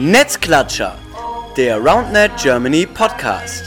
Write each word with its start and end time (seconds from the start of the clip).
Netzklatscher, 0.00 0.96
der 1.56 1.76
RoundNet 1.78 2.30
Germany 2.40 2.86
Podcast. 2.86 3.64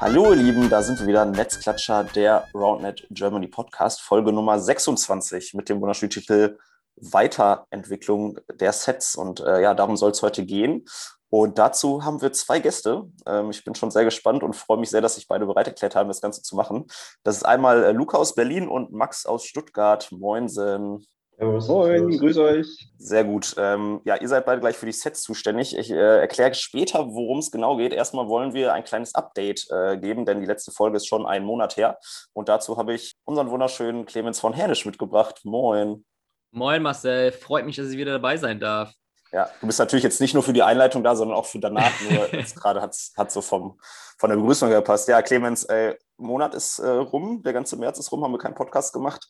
Hallo 0.00 0.30
ihr 0.30 0.36
Lieben, 0.36 0.70
da 0.70 0.80
sind 0.84 1.00
wir 1.00 1.08
wieder, 1.08 1.24
Netzklatscher, 1.24 2.04
der 2.04 2.46
RoundNet 2.54 3.08
Germany 3.10 3.48
Podcast, 3.48 4.00
Folge 4.00 4.32
Nummer 4.32 4.60
26 4.60 5.54
mit 5.54 5.68
dem 5.68 5.80
wunderschönen 5.80 6.10
Titel 6.10 6.56
Weiterentwicklung 6.94 8.38
der 8.60 8.72
Sets. 8.72 9.16
Und 9.16 9.40
äh, 9.40 9.60
ja, 9.60 9.74
darum 9.74 9.96
soll 9.96 10.12
es 10.12 10.22
heute 10.22 10.44
gehen. 10.44 10.86
Und 11.32 11.56
dazu 11.58 12.04
haben 12.04 12.20
wir 12.20 12.30
zwei 12.34 12.58
Gäste. 12.58 13.04
Ähm, 13.26 13.48
ich 13.48 13.64
bin 13.64 13.74
schon 13.74 13.90
sehr 13.90 14.04
gespannt 14.04 14.42
und 14.42 14.54
freue 14.54 14.76
mich 14.76 14.90
sehr, 14.90 15.00
dass 15.00 15.14
sich 15.14 15.26
beide 15.26 15.46
bereit 15.46 15.66
erklärt 15.66 15.96
haben, 15.96 16.08
das 16.08 16.20
Ganze 16.20 16.42
zu 16.42 16.54
machen. 16.54 16.84
Das 17.22 17.36
ist 17.36 17.44
einmal 17.44 17.84
äh, 17.84 17.92
Luca 17.92 18.18
aus 18.18 18.34
Berlin 18.34 18.68
und 18.68 18.92
Max 18.92 19.24
aus 19.24 19.46
Stuttgart. 19.46 20.12
Moinsen. 20.12 21.06
Moin, 21.38 22.18
grüß 22.18 22.36
euch. 22.36 22.66
Sehr 22.98 23.24
gut. 23.24 23.54
Ähm, 23.56 24.02
ja, 24.04 24.16
ihr 24.16 24.28
seid 24.28 24.44
beide 24.44 24.60
gleich 24.60 24.76
für 24.76 24.84
die 24.84 24.92
Sets 24.92 25.22
zuständig. 25.22 25.74
Ich 25.74 25.90
äh, 25.90 25.94
erkläre 26.20 26.52
später, 26.52 27.06
worum 27.06 27.38
es 27.38 27.50
genau 27.50 27.78
geht. 27.78 27.94
Erstmal 27.94 28.28
wollen 28.28 28.52
wir 28.52 28.74
ein 28.74 28.84
kleines 28.84 29.14
Update 29.14 29.66
äh, 29.70 29.96
geben, 29.96 30.26
denn 30.26 30.40
die 30.40 30.46
letzte 30.46 30.70
Folge 30.70 30.98
ist 30.98 31.06
schon 31.06 31.24
einen 31.24 31.46
Monat 31.46 31.78
her. 31.78 31.98
Und 32.34 32.50
dazu 32.50 32.76
habe 32.76 32.92
ich 32.92 33.14
unseren 33.24 33.50
wunderschönen 33.50 34.04
Clemens 34.04 34.38
von 34.38 34.52
Hernisch 34.52 34.84
mitgebracht. 34.84 35.40
Moin. 35.44 36.04
Moin 36.50 36.82
Marcel, 36.82 37.32
freut 37.32 37.64
mich, 37.64 37.76
dass 37.76 37.88
ich 37.88 37.96
wieder 37.96 38.12
dabei 38.12 38.36
sein 38.36 38.60
darf. 38.60 38.92
Ja, 39.32 39.48
du 39.60 39.66
bist 39.66 39.78
natürlich 39.78 40.02
jetzt 40.02 40.20
nicht 40.20 40.34
nur 40.34 40.42
für 40.42 40.52
die 40.52 40.62
Einleitung 40.62 41.02
da, 41.02 41.16
sondern 41.16 41.36
auch 41.36 41.46
für 41.46 41.58
danach. 41.58 41.92
Nur 42.02 42.32
jetzt 42.34 42.54
gerade 42.54 42.82
hat 42.82 42.92
es 42.92 43.12
so 43.28 43.40
vom, 43.40 43.80
von 44.18 44.28
der 44.28 44.36
Begrüßung 44.36 44.68
gepasst. 44.68 45.08
Ja, 45.08 45.22
Clemens, 45.22 45.64
ey, 45.64 45.96
Monat 46.18 46.54
ist 46.54 46.78
äh, 46.78 46.88
rum, 46.88 47.42
der 47.42 47.54
ganze 47.54 47.76
März 47.76 47.98
ist 47.98 48.12
rum, 48.12 48.22
haben 48.22 48.32
wir 48.32 48.38
keinen 48.38 48.54
Podcast 48.54 48.92
gemacht. 48.92 49.26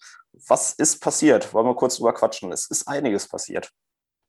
Was 0.49 0.73
ist 0.73 1.01
passiert? 1.01 1.55
Wollen 1.55 1.67
wir 1.67 1.77
kurz 1.77 1.97
drüber 1.97 2.13
quatschen? 2.13 2.51
Es 2.51 2.67
ist 2.69 2.89
einiges 2.89 3.29
passiert. 3.29 3.71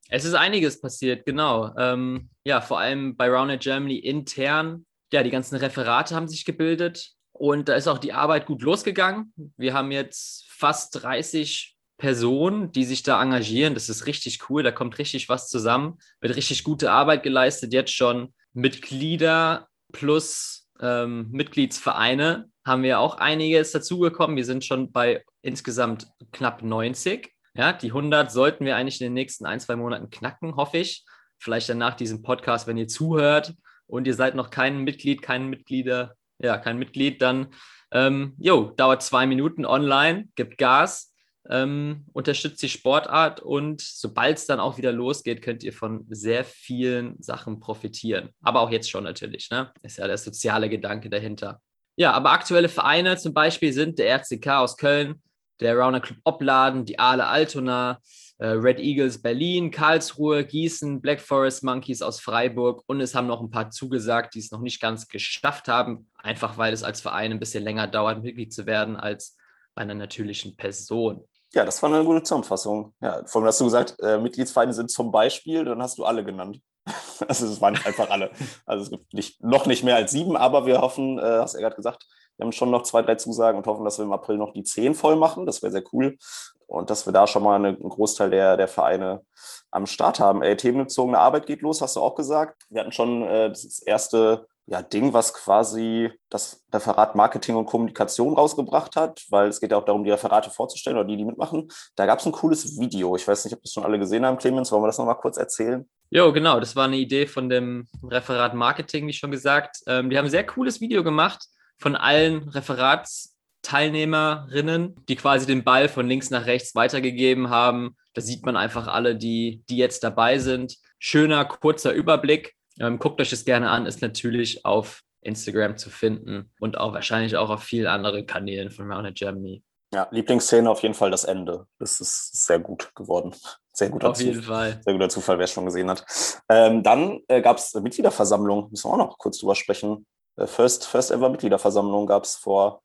Es 0.09 0.25
ist 0.25 0.36
einiges 0.36 0.80
passiert, 0.80 1.25
genau. 1.25 1.75
Ähm, 1.75 2.30
ja, 2.44 2.62
vor 2.62 2.80
allem 2.80 3.16
bei 3.16 3.30
Roundnet 3.30 3.64
Germany 3.64 3.97
intern. 3.97 4.86
Ja, 5.12 5.23
die 5.23 5.31
ganzen 5.31 5.56
Referate 5.56 6.16
haben 6.16 6.28
sich 6.28 6.45
gebildet 6.45 7.14
und 7.31 7.67
da 7.67 7.75
ist 7.75 7.88
auch 7.88 7.97
die 7.97 8.14
Arbeit 8.14 8.45
gut 8.45 8.62
losgegangen. 8.62 9.34
Wir 9.58 9.73
haben 9.73 9.92
jetzt 9.92 10.45
fast 10.50 11.02
30 11.02 11.72
Personen, 11.97 12.72
die 12.72 12.86
sich 12.86 13.03
da 13.03 13.22
engagieren. 13.22 13.73
Das 13.73 13.89
ist 13.89 14.08
richtig 14.08 14.49
cool. 14.49 14.63
Da 14.63 14.72
kommt 14.72 14.97
richtig 14.97 15.30
was 15.30 15.49
zusammen. 15.49 15.97
Wird 16.22 16.35
richtig 16.35 16.63
gute 16.63 16.91
Arbeit 16.91 17.23
geleistet. 17.23 17.73
Jetzt 17.73 17.94
schon 17.94 18.33
Mitglieder 18.53 19.67
plus 19.91 20.67
ähm, 20.81 21.30
Mitgliedsvereine 21.31 22.50
haben 22.66 22.83
wir 22.83 23.00
auch 23.00 23.17
einiges 23.17 23.72
dazugekommen. 23.72 24.35
Wir 24.35 24.45
sind 24.45 24.66
schon 24.66 24.91
bei 24.91 25.23
insgesamt 25.41 26.08
knapp 26.31 26.63
90. 26.63 27.31
Ja, 27.55 27.73
die 27.73 27.88
100 27.88 28.31
sollten 28.31 28.66
wir 28.66 28.75
eigentlich 28.75 29.00
in 29.00 29.05
den 29.05 29.13
nächsten 29.13 29.45
ein, 29.45 29.59
zwei 29.59 29.75
Monaten 29.75 30.09
knacken, 30.09 30.55
hoffe 30.55 30.78
ich. 30.78 31.05
Vielleicht 31.38 31.69
dann 31.69 31.78
nach 31.78 31.94
diesem 31.94 32.22
Podcast, 32.22 32.67
wenn 32.67 32.78
ihr 32.78 32.88
zuhört 32.88 33.53
und 33.85 34.07
ihr 34.07 34.16
seid 34.16 34.33
noch 34.33 34.50
kein 34.50 34.83
Mitglied, 34.83 35.22
kein 35.22 35.50
Mitglieder, 35.50 36.16
ja, 36.39 36.57
kein 36.57 36.80
Mitglied, 36.80 37.22
dann, 37.22 37.47
ähm, 37.91 38.35
dauert 38.39 39.03
zwei 39.03 39.28
Minuten 39.28 39.66
online, 39.66 40.30
gibt 40.35 40.57
Gas 40.57 41.12
ähm, 41.49 42.05
unterstützt 42.13 42.61
die 42.61 42.69
Sportart 42.69 43.41
und 43.41 43.81
sobald 43.81 44.38
es 44.38 44.45
dann 44.45 44.59
auch 44.59 44.77
wieder 44.77 44.91
losgeht, 44.91 45.41
könnt 45.41 45.63
ihr 45.63 45.73
von 45.73 46.05
sehr 46.09 46.45
vielen 46.45 47.22
Sachen 47.22 47.59
profitieren. 47.59 48.30
Aber 48.41 48.61
auch 48.61 48.72
jetzt 48.72 48.89
schon 48.89 49.03
natürlich, 49.03 49.50
ne? 49.50 49.72
Ist 49.81 49.97
ja 49.97 50.08
der 50.08 50.17
soziale 50.17 50.69
Gedanke 50.69 51.09
dahinter. 51.09 51.59
Ja, 51.95 52.13
aber 52.13 52.31
aktuelle 52.31 52.69
Vereine 52.69 53.17
zum 53.17 53.33
Beispiel 53.33 53.73
sind 53.73 54.00
der 54.00 54.16
RCK 54.16 54.47
aus 54.47 54.77
Köln, 54.77 55.22
der 55.59 55.77
Rauner 55.77 56.00
Club 56.00 56.17
Opladen, 56.23 56.85
die 56.85 56.97
Aale 56.97 57.27
Altona, 57.27 58.00
äh, 58.39 58.47
Red 58.47 58.79
Eagles 58.79 59.22
Berlin, 59.22 59.69
Karlsruhe, 59.69 60.44
Gießen, 60.44 61.01
Black 61.01 61.22
Forest 61.22 61.63
Monkeys 61.63 62.01
aus 62.01 62.19
Freiburg 62.19 62.84
und 62.88 63.00
es 63.00 63.13
haben 63.13 63.28
noch 63.28 63.41
ein 63.41 63.51
paar 63.51 63.69
zugesagt, 63.69 64.34
die 64.34 64.39
es 64.39 64.51
noch 64.51 64.62
nicht 64.62 64.81
ganz 64.81 65.07
geschafft 65.07 65.68
haben, 65.68 66.09
einfach 66.16 66.57
weil 66.57 66.73
es 66.73 66.84
als 66.84 67.01
Verein 67.01 67.31
ein 67.31 67.39
bisschen 67.39 67.63
länger 67.63 67.88
dauert, 67.88 68.23
Mitglied 68.23 68.53
zu 68.53 68.66
werden 68.66 68.95
als 68.95 69.38
bei 69.75 69.84
einer 69.84 69.95
natürlichen 69.95 70.56
Person. 70.56 71.23
Ja, 71.56 71.66
das 71.66 71.81
war 71.84 71.94
eine 71.94 72.03
gute 72.03 72.24
Zusammenfassung. 72.24 72.94
Ja, 73.00 73.22
vor 73.25 73.41
allem 73.41 73.47
hast 73.47 73.59
du 73.59 73.66
gesagt, 73.66 73.96
äh, 74.02 74.18
Mitgliedsvereine 74.18 74.74
sind 74.74 74.90
zum 74.90 75.12
Beispiel, 75.12 75.66
dann 75.66 75.81
hast 75.81 76.00
du 76.00 76.06
alle 76.06 76.24
genannt. 76.24 76.59
also 77.28 77.46
es 77.46 77.62
waren 77.62 77.75
einfach 77.75 78.09
alle. 78.09 78.31
Also 78.66 78.84
es 78.84 78.90
gibt 78.90 79.14
nicht, 79.14 79.44
noch 79.44 79.68
nicht 79.68 79.84
mehr 79.84 79.96
als 79.96 80.12
sieben, 80.12 80.36
aber 80.36 80.66
wir 80.66 80.81
hoffen, 80.81 81.19
äh, 81.19 81.22
hast 81.22 81.53
du 81.53 81.59
gerade 81.59 81.75
gesagt, 81.75 82.06
wir 82.38 82.46
haben 82.46 82.52
schon 82.52 82.72
noch 82.72 82.81
zwei, 82.81 83.03
drei 83.03 83.16
Zusagen 83.16 83.59
und 83.59 83.68
hoffen, 83.68 83.86
dass 83.86 84.00
wir 84.00 84.06
im 84.06 84.13
April 84.13 84.38
noch 84.38 84.53
die 84.53 84.63
zehn 84.63 84.96
voll 84.96 85.16
machen. 85.16 85.46
Das 85.46 85.62
wäre 85.62 85.72
sehr 85.72 85.84
cool. 85.94 86.18
Und 86.66 86.90
dass 86.90 87.06
wir 87.06 87.13
da 87.13 87.28
schon 87.28 87.44
mal 87.44 87.56
eine, 87.56 87.69
einen 87.69 87.90
Großteil 87.90 88.31
der, 88.31 88.58
der 88.58 88.68
Vereine 88.68 89.22
am 89.69 89.86
Start 89.86 90.19
haben. 90.19 90.42
Ey, 90.42 90.58
themenbezogene 90.58 91.19
Arbeit 91.19 91.46
geht 91.46 91.62
los, 91.62 91.81
hast 91.81 91.96
du 91.96 92.02
auch 92.02 92.16
gesagt. 92.16 92.63
Wir 92.69 92.81
hatten 92.81 92.92
schon 92.92 93.22
äh, 93.24 93.50
das 93.50 93.80
erste 93.80 94.47
ja, 94.66 94.81
Ding, 94.81 95.12
was 95.12 95.34
quasi 95.34 96.09
das 96.29 96.63
Referat 96.74 97.16
Marketing 97.16 97.56
und 97.56 97.66
Kommunikation 97.66 98.34
rausgebracht 98.34 98.96
hat, 98.96 99.25
weil 99.29 99.50
es 99.50 99.59
geht 99.59 99.72
ja 99.72 99.78
auch 99.78 99.84
darum, 99.84 100.06
die 100.06 100.12
Referate 100.12 100.50
vorzustellen 100.50 100.97
oder 100.97 101.07
die, 101.07 101.18
die 101.18 101.25
mitmachen. 101.25 101.68
Da 101.96 102.06
gab 102.06 102.19
es 102.19 102.25
ein 102.25 102.31
cooles 102.31 102.79
Video. 102.79 103.18
Ich 103.18 103.28
weiß 103.28 103.44
nicht, 103.44 103.53
ob 103.53 103.62
das 103.62 103.74
schon 103.74 103.84
alle 103.84 104.00
gesehen 104.00 104.25
haben, 104.25 104.38
Clemens. 104.38 104.72
Wollen 104.72 104.84
wir 104.84 104.88
das 104.88 104.97
nochmal 104.97 105.18
kurz 105.18 105.35
erzählen? 105.38 105.85
Jo, 106.09 106.31
genau. 106.31 106.62
Das 106.62 106.78
war 106.78 106.85
eine 106.85 106.96
Idee 106.96 107.28
von 107.28 107.50
dem 107.50 107.90
Referat 108.03 108.53
Marketing, 108.53 109.06
wie 109.07 109.13
schon 109.13 109.31
gesagt. 109.31 109.81
Ähm, 109.88 110.09
die 110.09 110.18
haben 110.18 110.24
ein 110.25 110.31
sehr 110.31 110.46
cooles 110.46 110.80
Video 110.80 111.03
gemacht 111.03 111.45
von 111.78 111.97
allen 111.97 112.47
Referatsteilnehmerinnen, 112.50 114.95
die 115.09 115.16
quasi 115.18 115.45
den 115.45 115.66
Ball 115.66 115.90
von 115.90 116.07
links 116.07 116.30
nach 116.30 116.45
rechts 116.45 116.74
weitergegeben 116.74 117.50
haben. 117.50 117.97
Da 118.13 118.22
sieht 118.22 118.45
man 118.45 118.56
einfach 118.56 118.88
alle, 118.88 119.18
die, 119.18 119.62
die 119.69 119.75
jetzt 119.78 120.06
dabei 120.06 120.38
sind. 120.38 120.78
Schöner, 121.00 121.44
kurzer 121.44 121.91
Überblick 121.91 122.56
ähm, 122.79 123.00
guckt 123.00 123.19
euch 123.22 123.29
das 123.29 123.45
gerne 123.45 123.69
an, 123.69 123.85
ist 123.85 124.01
natürlich 124.01 124.66
auf 124.66 125.03
Instagram 125.22 125.78
zu 125.78 125.89
finden 125.89 126.51
und 126.59 126.78
auch 126.78 126.94
wahrscheinlich 126.94 127.38
auch 127.38 127.50
auf 127.50 127.63
vielen 127.63 127.88
anderen 127.88 128.25
Kanälen 128.25 128.72
von 128.72 128.91
Rounded 128.91 129.16
Germany. 129.16 129.63
Ja, 129.94 130.07
Lieblingsszene 130.09 130.69
auf 130.69 130.81
jeden 130.81 130.95
Fall 130.95 131.12
das 131.12 131.23
Ende. 131.23 131.67
Das 131.78 132.01
ist 132.01 132.45
sehr 132.45 132.59
gut 132.59 132.94
geworden. 132.95 133.35
Sehr 133.73 133.89
guter 133.89 134.09
Auf 134.09 134.22
jeden 134.22 134.41
Fall. 134.41 134.81
Sehr 134.83 134.94
guter 134.94 135.09
Zufall, 135.09 135.38
wer 135.38 135.45
es 135.45 135.51
schon 135.51 135.66
gesehen 135.66 135.89
hat. 135.89 136.06
Ähm, 136.50 136.81
dann 136.83 137.22
äh, 137.28 137.41
gab 137.41 137.57
es 137.57 137.73
Mitgliederversammlung, 137.75 138.69
müssen 138.72 138.89
wir 138.89 138.94
auch 138.94 138.97
noch 138.97 139.17
kurz 139.17 139.38
drüber 139.38 139.56
sprechen. 139.56 140.06
Äh, 140.35 140.47
First, 140.47 140.85
First 140.85 141.12
Ever 141.12 141.29
Mitgliederversammlung 141.29 142.07
gab 142.07 142.23
es 142.23 142.35
vor 142.35 142.81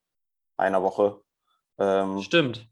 einer 0.57 0.83
Woche. 0.83 1.21
Ähm, 1.79 2.21
Stimmt. 2.21 2.67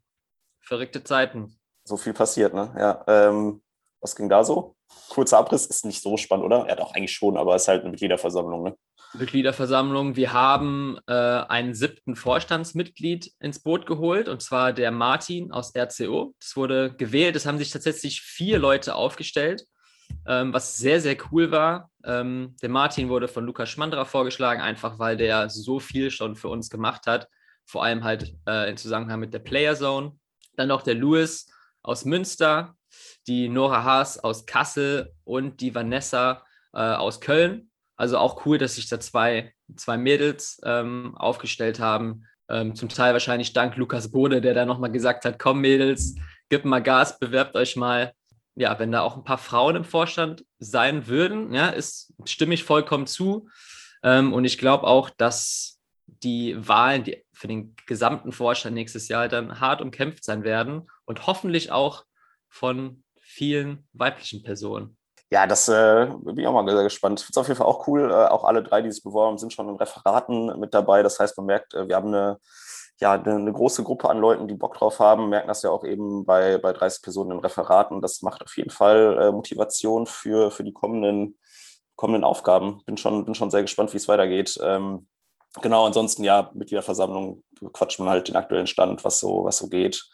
Verrückte 0.60 1.04
Zeiten. 1.04 1.60
So 1.84 1.98
viel 1.98 2.14
passiert, 2.14 2.54
ne? 2.54 2.76
Ja. 2.78 3.04
Ähm, 3.08 3.62
was 4.02 4.16
ging 4.16 4.30
da 4.30 4.44
so? 4.44 4.76
Kurzer 5.10 5.40
Abriss 5.40 5.66
ist 5.66 5.86
nicht 5.86 6.02
so 6.02 6.18
spannend, 6.18 6.46
oder? 6.46 6.66
Er 6.66 6.74
hat 6.74 6.82
auch 6.82 6.94
eigentlich 6.94 7.14
schon, 7.14 7.38
aber 7.38 7.56
es 7.56 7.64
ist 7.64 7.68
halt 7.68 7.82
eine 7.82 7.92
Mitgliederversammlung, 7.92 8.64
ne? 8.64 8.78
Mitgliederversammlung. 9.14 10.16
Wir 10.16 10.34
haben 10.34 11.00
äh, 11.08 11.14
einen 11.14 11.74
siebten 11.74 12.16
Vorstandsmitglied 12.16 13.32
ins 13.40 13.60
Boot 13.60 13.86
geholt, 13.86 14.28
und 14.28 14.42
zwar 14.42 14.74
der 14.74 14.92
Martin 14.92 15.52
aus 15.52 15.74
RCO. 15.76 16.36
Das 16.40 16.56
wurde 16.56 16.94
gewählt. 16.94 17.36
Es 17.36 17.46
haben 17.46 17.58
sich 17.58 17.72
tatsächlich 17.72 18.22
vier 18.22 18.60
Leute 18.60 18.96
aufgestellt, 18.96 19.66
ähm, 20.28 20.54
was 20.54 20.78
sehr, 20.78 21.00
sehr 21.00 21.18
cool 21.32 21.52
war. 21.52 21.90
Ähm, 22.04 22.56
der 22.62 22.70
Martin 22.70 23.10
wurde 23.10 23.28
von 23.28 23.46
Lukas 23.46 23.70
Schmandra 23.70 24.06
vorgeschlagen, 24.06 24.62
einfach 24.62 25.00
weil 25.00 25.18
der 25.18 25.50
so 25.50 25.80
viel 25.80 26.12
schon 26.12 26.36
für 26.36 26.50
uns 26.50 26.70
gemacht 26.70 27.08
hat, 27.08 27.28
vor 27.66 27.84
allem 27.84 28.04
halt 28.04 28.36
äh, 28.48 28.70
in 28.70 28.78
Zusammenhang 28.78 29.20
mit 29.20 29.34
der 29.34 29.40
Player 29.40 29.76
Zone. 29.76 30.14
Dann 30.56 30.68
noch 30.68 30.82
der 30.82 30.96
Louis 30.96 31.48
aus 31.82 32.04
Münster, 32.04 32.76
die 33.28 33.50
Nora 33.50 33.84
Haas 33.84 34.20
aus 34.20 34.46
Kassel 34.46 35.14
und 35.24 35.62
die 35.62 35.76
Vanessa 35.76 36.44
äh, 36.74 36.80
aus 36.80 37.20
Köln. 37.22 37.70
Also 37.96 38.18
auch 38.18 38.46
cool, 38.46 38.58
dass 38.58 38.76
sich 38.76 38.88
da 38.88 39.00
zwei, 39.00 39.54
zwei 39.76 39.98
Mädels 39.98 40.62
ähm, 40.64 41.16
aufgestellt 41.18 41.80
haben. 41.80 42.26
Ähm, 42.50 42.76
zum 42.76 42.90
Teil 42.90 43.14
wahrscheinlich 43.14 43.54
dank 43.54 43.76
Lukas 43.76 44.12
Bode, 44.12 44.40
der 44.40 44.54
da 44.54 44.66
nochmal 44.66 44.92
gesagt 44.92 45.26
hat, 45.26 45.40
komm 45.40 45.60
Mädels, 45.62 46.16
gib 46.50 46.64
mal 46.64 46.82
Gas, 46.82 47.20
bewerbt 47.20 47.56
euch 47.56 47.76
mal. 47.76 48.14
Ja, 48.56 48.80
wenn 48.80 48.92
da 48.92 49.02
auch 49.02 49.18
ein 49.18 49.24
paar 49.24 49.38
Frauen 49.38 49.76
im 49.76 49.84
Vorstand 49.84 50.46
sein 50.60 51.08
würden, 51.08 51.54
ja, 51.54 51.70
ist, 51.70 52.14
stimme 52.26 52.54
ich 52.54 52.64
vollkommen 52.64 53.08
zu. 53.08 53.50
Ähm, 54.04 54.34
und 54.34 54.46
ich 54.46 54.58
glaube 54.58 54.88
auch, 54.88 55.10
dass 55.10 55.80
die 56.06 56.56
Wahlen 56.58 57.04
die 57.04 57.26
für 57.34 57.48
den 57.48 57.76
gesamten 57.86 58.32
Vorstand 58.32 58.74
nächstes 58.74 59.10
Jahr 59.10 59.28
dann 59.28 59.60
hart 59.60 59.82
umkämpft 59.82 60.24
sein 60.24 60.44
werden 60.44 60.90
und 61.06 61.28
hoffentlich 61.28 61.72
auch 61.72 62.06
von 62.50 63.04
vielen 63.38 63.88
weiblichen 63.94 64.44
Personen. 64.44 64.98
Ja, 65.30 65.46
das 65.46 65.68
äh, 65.68 66.08
bin 66.24 66.40
ich 66.40 66.48
auch 66.48 66.54
mal 66.54 66.70
sehr 66.70 66.84
gespannt. 66.84 67.20
Ich 67.20 67.26
finde 67.26 67.40
es 67.40 67.42
auf 67.42 67.48
jeden 67.48 67.58
Fall 67.58 67.68
auch 67.68 67.88
cool. 67.88 68.10
Äh, 68.10 68.28
auch 68.28 68.46
alle 68.46 68.64
drei, 68.64 68.82
die 68.82 68.92
sich 68.92 69.04
beworben 69.04 69.32
haben, 69.32 69.38
sind 69.38 69.54
schon 69.54 69.68
in 69.70 69.76
Referaten 69.76 70.58
mit 70.60 70.74
dabei. 70.74 71.04
Das 71.04 71.20
heißt, 71.20 71.38
man 71.38 71.46
merkt, 71.46 71.74
äh, 71.74 71.88
wir 71.88 71.96
haben 71.98 72.08
eine, 72.08 72.40
ja, 73.00 73.14
eine, 73.14 73.36
eine, 73.36 73.54
große 73.54 73.84
Gruppe 73.84 74.10
an 74.10 74.20
Leuten, 74.20 74.48
die 74.48 74.56
Bock 74.56 74.76
drauf 74.76 75.00
haben, 75.00 75.30
merken 75.30 75.50
das 75.50 75.64
ja 75.64 75.70
auch 75.70 75.84
eben 75.84 76.26
bei, 76.26 76.58
bei 76.58 76.72
30 76.74 77.02
Personen 77.04 77.32
in 77.32 77.40
Referaten. 77.40 78.02
Das 78.02 78.22
macht 78.22 78.42
auf 78.44 78.56
jeden 78.58 78.70
Fall 78.70 79.18
äh, 79.20 79.32
Motivation 79.32 80.08
für, 80.08 80.50
für 80.50 80.64
die 80.64 80.74
kommenden 80.74 81.38
kommenden 81.98 82.24
Aufgaben. 82.24 82.82
Bin 82.86 82.96
schon, 82.96 83.26
bin 83.26 83.36
schon 83.36 83.52
sehr 83.52 83.64
gespannt, 83.64 83.92
wie 83.92 83.98
es 83.98 84.08
weitergeht. 84.08 84.58
Ähm, 84.64 85.08
genau, 85.62 85.86
ansonsten 85.86 86.24
ja, 86.24 86.52
Mitgliederversammlung 86.54 87.44
quatscht 87.74 88.00
man 88.00 88.08
halt 88.08 88.30
den 88.30 88.38
aktuellen 88.38 88.68
Stand, 88.68 89.04
was 89.04 89.20
so, 89.20 89.44
was 89.44 89.58
so 89.58 89.68
geht. 89.68 90.08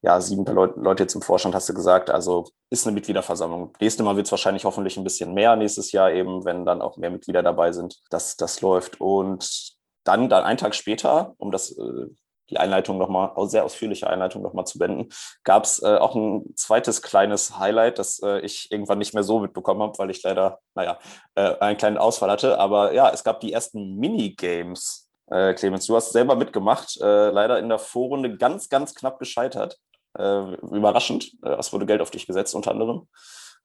Ja, 0.00 0.20
sieben 0.20 0.44
Leute, 0.44 1.02
jetzt 1.02 1.16
im 1.16 1.22
Vorstand, 1.22 1.56
hast 1.56 1.68
du 1.68 1.74
gesagt. 1.74 2.08
Also 2.08 2.46
ist 2.70 2.86
eine 2.86 2.94
Mitgliederversammlung. 2.94 3.72
Nächstes 3.80 4.04
Mal 4.04 4.14
wird 4.14 4.26
es 4.26 4.30
wahrscheinlich 4.30 4.64
hoffentlich 4.64 4.96
ein 4.96 5.02
bisschen 5.02 5.34
mehr 5.34 5.56
nächstes 5.56 5.90
Jahr 5.90 6.12
eben, 6.12 6.44
wenn 6.44 6.64
dann 6.64 6.82
auch 6.82 6.96
mehr 6.98 7.10
Mitglieder 7.10 7.42
dabei 7.42 7.72
sind, 7.72 8.00
dass 8.10 8.36
das 8.36 8.60
läuft. 8.60 9.00
Und 9.00 9.76
dann, 10.04 10.28
dann 10.28 10.44
einen 10.44 10.58
Tag 10.58 10.76
später, 10.76 11.34
um 11.38 11.50
das 11.50 11.72
äh, 11.76 12.06
die 12.50 12.58
Einleitung 12.58 12.96
nochmal, 12.96 13.32
sehr 13.48 13.64
ausführliche 13.64 14.08
Einleitung 14.08 14.42
nochmal 14.42 14.66
zu 14.66 14.78
beenden, 14.78 15.08
gab 15.42 15.64
es 15.64 15.82
äh, 15.82 15.96
auch 15.96 16.14
ein 16.14 16.44
zweites 16.54 17.02
kleines 17.02 17.58
Highlight, 17.58 17.98
das 17.98 18.22
äh, 18.22 18.38
ich 18.40 18.70
irgendwann 18.70 18.98
nicht 18.98 19.14
mehr 19.14 19.24
so 19.24 19.40
mitbekommen 19.40 19.82
habe, 19.82 19.98
weil 19.98 20.10
ich 20.10 20.22
leider, 20.22 20.60
naja, 20.74 20.98
äh, 21.34 21.58
einen 21.58 21.76
kleinen 21.76 21.98
Ausfall 21.98 22.30
hatte. 22.30 22.58
Aber 22.58 22.92
ja, 22.92 23.10
es 23.10 23.24
gab 23.24 23.40
die 23.40 23.52
ersten 23.52 23.96
Minigames. 23.96 25.08
Äh, 25.26 25.54
Clemens, 25.54 25.86
du 25.86 25.96
hast 25.96 26.12
selber 26.12 26.36
mitgemacht, 26.36 26.98
äh, 27.02 27.30
leider 27.30 27.58
in 27.58 27.68
der 27.68 27.78
Vorrunde 27.78 28.36
ganz, 28.36 28.68
ganz 28.68 28.94
knapp 28.94 29.18
gescheitert. 29.18 29.78
Äh, 30.16 30.54
überraschend. 30.62 31.32
es 31.42 31.72
wurde 31.72 31.86
Geld 31.86 32.00
auf 32.00 32.10
dich 32.10 32.26
gesetzt, 32.26 32.54
unter 32.54 32.70
anderem. 32.70 33.08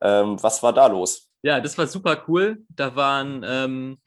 Ähm, 0.01 0.41
was 0.41 0.61
war 0.63 0.73
da 0.73 0.87
los? 0.87 1.29
Ja, 1.41 1.59
das 1.59 1.77
war 1.77 1.87
super 1.87 2.23
cool. 2.27 2.63
Da 2.69 2.95
waren 2.95 3.43
ähm, 3.45 4.01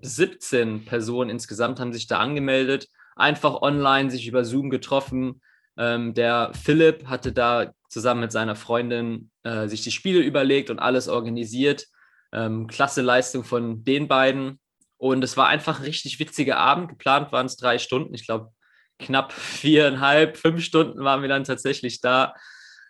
17 0.00 0.84
Personen 0.84 1.30
insgesamt, 1.30 1.80
haben 1.80 1.92
sich 1.92 2.06
da 2.06 2.18
angemeldet 2.18 2.88
einfach 3.18 3.60
online 3.62 4.10
sich 4.10 4.26
über 4.26 4.44
Zoom 4.44 4.70
getroffen. 4.70 5.42
Ähm, 5.76 6.14
der 6.14 6.52
Philipp 6.54 7.06
hatte 7.06 7.32
da 7.32 7.72
zusammen 7.88 8.22
mit 8.22 8.32
seiner 8.32 8.56
Freundin 8.56 9.30
äh, 9.42 9.66
sich 9.68 9.82
die 9.82 9.90
Spiele 9.90 10.20
überlegt 10.20 10.70
und 10.70 10.78
alles 10.78 11.08
organisiert. 11.08 11.86
Ähm, 12.32 12.66
klasse 12.66 13.02
Leistung 13.02 13.44
von 13.44 13.84
den 13.84 14.08
beiden. 14.08 14.60
Und 14.96 15.22
es 15.22 15.36
war 15.36 15.48
einfach 15.48 15.78
ein 15.78 15.84
richtig 15.84 16.18
witziger 16.18 16.58
Abend. 16.58 16.88
Geplant 16.88 17.32
waren 17.32 17.46
es 17.46 17.56
drei 17.56 17.78
Stunden. 17.78 18.14
Ich 18.14 18.26
glaube, 18.26 18.52
knapp 18.98 19.32
viereinhalb, 19.32 20.36
fünf 20.36 20.62
Stunden 20.62 21.04
waren 21.04 21.22
wir 21.22 21.28
dann 21.28 21.44
tatsächlich 21.44 22.00
da. 22.00 22.34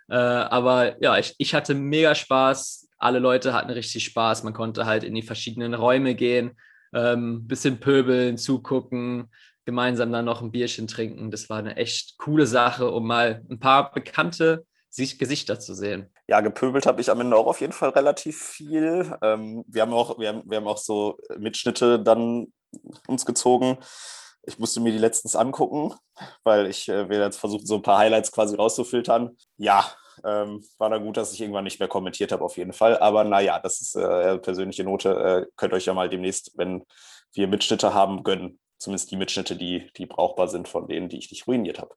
Äh, 0.09 0.17
aber 0.17 1.03
ja, 1.03 1.19
ich, 1.19 1.35
ich 1.39 1.55
hatte 1.55 1.75
mega 1.75 2.15
Spaß. 2.15 2.89
Alle 2.99 3.19
Leute 3.19 3.53
hatten 3.53 3.71
richtig 3.71 4.05
Spaß. 4.05 4.43
Man 4.45 4.55
konnte 4.55 4.87
halt 4.87 5.05
in 5.05 5.15
die 5.15 5.23
verschiedenen 5.23 5.75
Räume 5.75 6.15
gehen, 6.15 6.57
ähm, 6.93 7.47
bisschen 7.47 7.79
pöbeln, 7.79 8.39
zugucken, 8.39 9.31
gemeinsam 9.65 10.11
dann 10.11 10.25
noch 10.25 10.43
ein 10.43 10.51
Bierchen 10.51 10.87
trinken. 10.87 11.31
Das 11.31 11.51
war 11.51 11.59
eine 11.59 11.77
echt 11.77 12.19
coole 12.19 12.47
Sache, 12.47 12.91
um 12.91 13.07
mal 13.07 13.45
ein 13.51 13.61
paar 13.61 13.93
bekannte 13.93 14.65
Gesichter 14.97 15.61
zu 15.61 15.75
sehen. 15.75 16.11
Ja, 16.27 16.41
gepöbelt 16.41 16.87
habe 16.87 17.01
ich 17.01 17.11
am 17.11 17.21
Ende 17.21 17.37
auch 17.37 17.47
auf 17.47 17.61
jeden 17.61 17.73
Fall 17.73 17.91
relativ 17.91 18.43
viel. 18.43 19.17
Ähm, 19.23 19.65
wir, 19.69 19.83
haben 19.83 19.93
auch, 19.93 20.19
wir, 20.19 20.29
haben, 20.29 20.43
wir 20.47 20.57
haben 20.57 20.67
auch 20.67 20.79
so 20.79 21.19
Mitschnitte 21.39 22.01
dann 22.01 22.53
uns 23.07 23.25
gezogen. 23.25 23.79
Ich 24.49 24.59
musste 24.59 24.81
mir 24.81 24.93
die 24.93 24.99
letztens 24.99 25.37
angucken, 25.37 25.95
weil 26.43 26.67
ich 26.67 26.89
äh, 26.89 27.09
will 27.09 27.21
jetzt 27.21 27.39
versuchen, 27.39 27.67
so 27.67 27.77
ein 27.77 27.83
paar 27.83 27.99
Highlights 27.99 28.33
quasi 28.33 28.57
rauszufiltern. 28.57 29.37
Ja, 29.59 29.85
ähm, 30.25 30.65
war 30.79 30.91
da 30.91 30.99
gut, 30.99 31.17
dass 31.17 31.33
ich 31.33 31.41
irgendwann 31.41 31.65
nicht 31.65 31.79
mehr 31.79 31.89
kommentiert 31.89 32.33
habe, 32.33 32.45
auf 32.45 32.57
jeden 32.57 32.73
Fall. 32.73 32.99
Aber 32.99 33.25
naja, 33.25 33.59
das 33.61 33.81
ist 33.81 33.95
äh, 33.95 34.39
persönliche 34.39 34.85
Note. 34.85 35.11
Äh, 35.11 35.47
könnt 35.57 35.75
euch 35.75 35.85
ja 35.85 35.95
mal 35.95 36.09
demnächst, 36.09 36.53
wenn 36.57 36.85
wir 37.35 37.47
Mitschnitte 37.47 37.93
haben, 37.93 38.23
gönnen 38.23 38.59
zumindest 38.79 39.11
die 39.11 39.17
Mitschnitte, 39.17 39.57
die, 39.57 39.91
die 39.97 40.07
brauchbar 40.07 40.49
sind 40.49 40.69
von 40.69 40.87
denen, 40.87 41.09
die 41.09 41.19
ich 41.19 41.31
nicht 41.31 41.47
ruiniert 41.47 41.79
habe. 41.79 41.95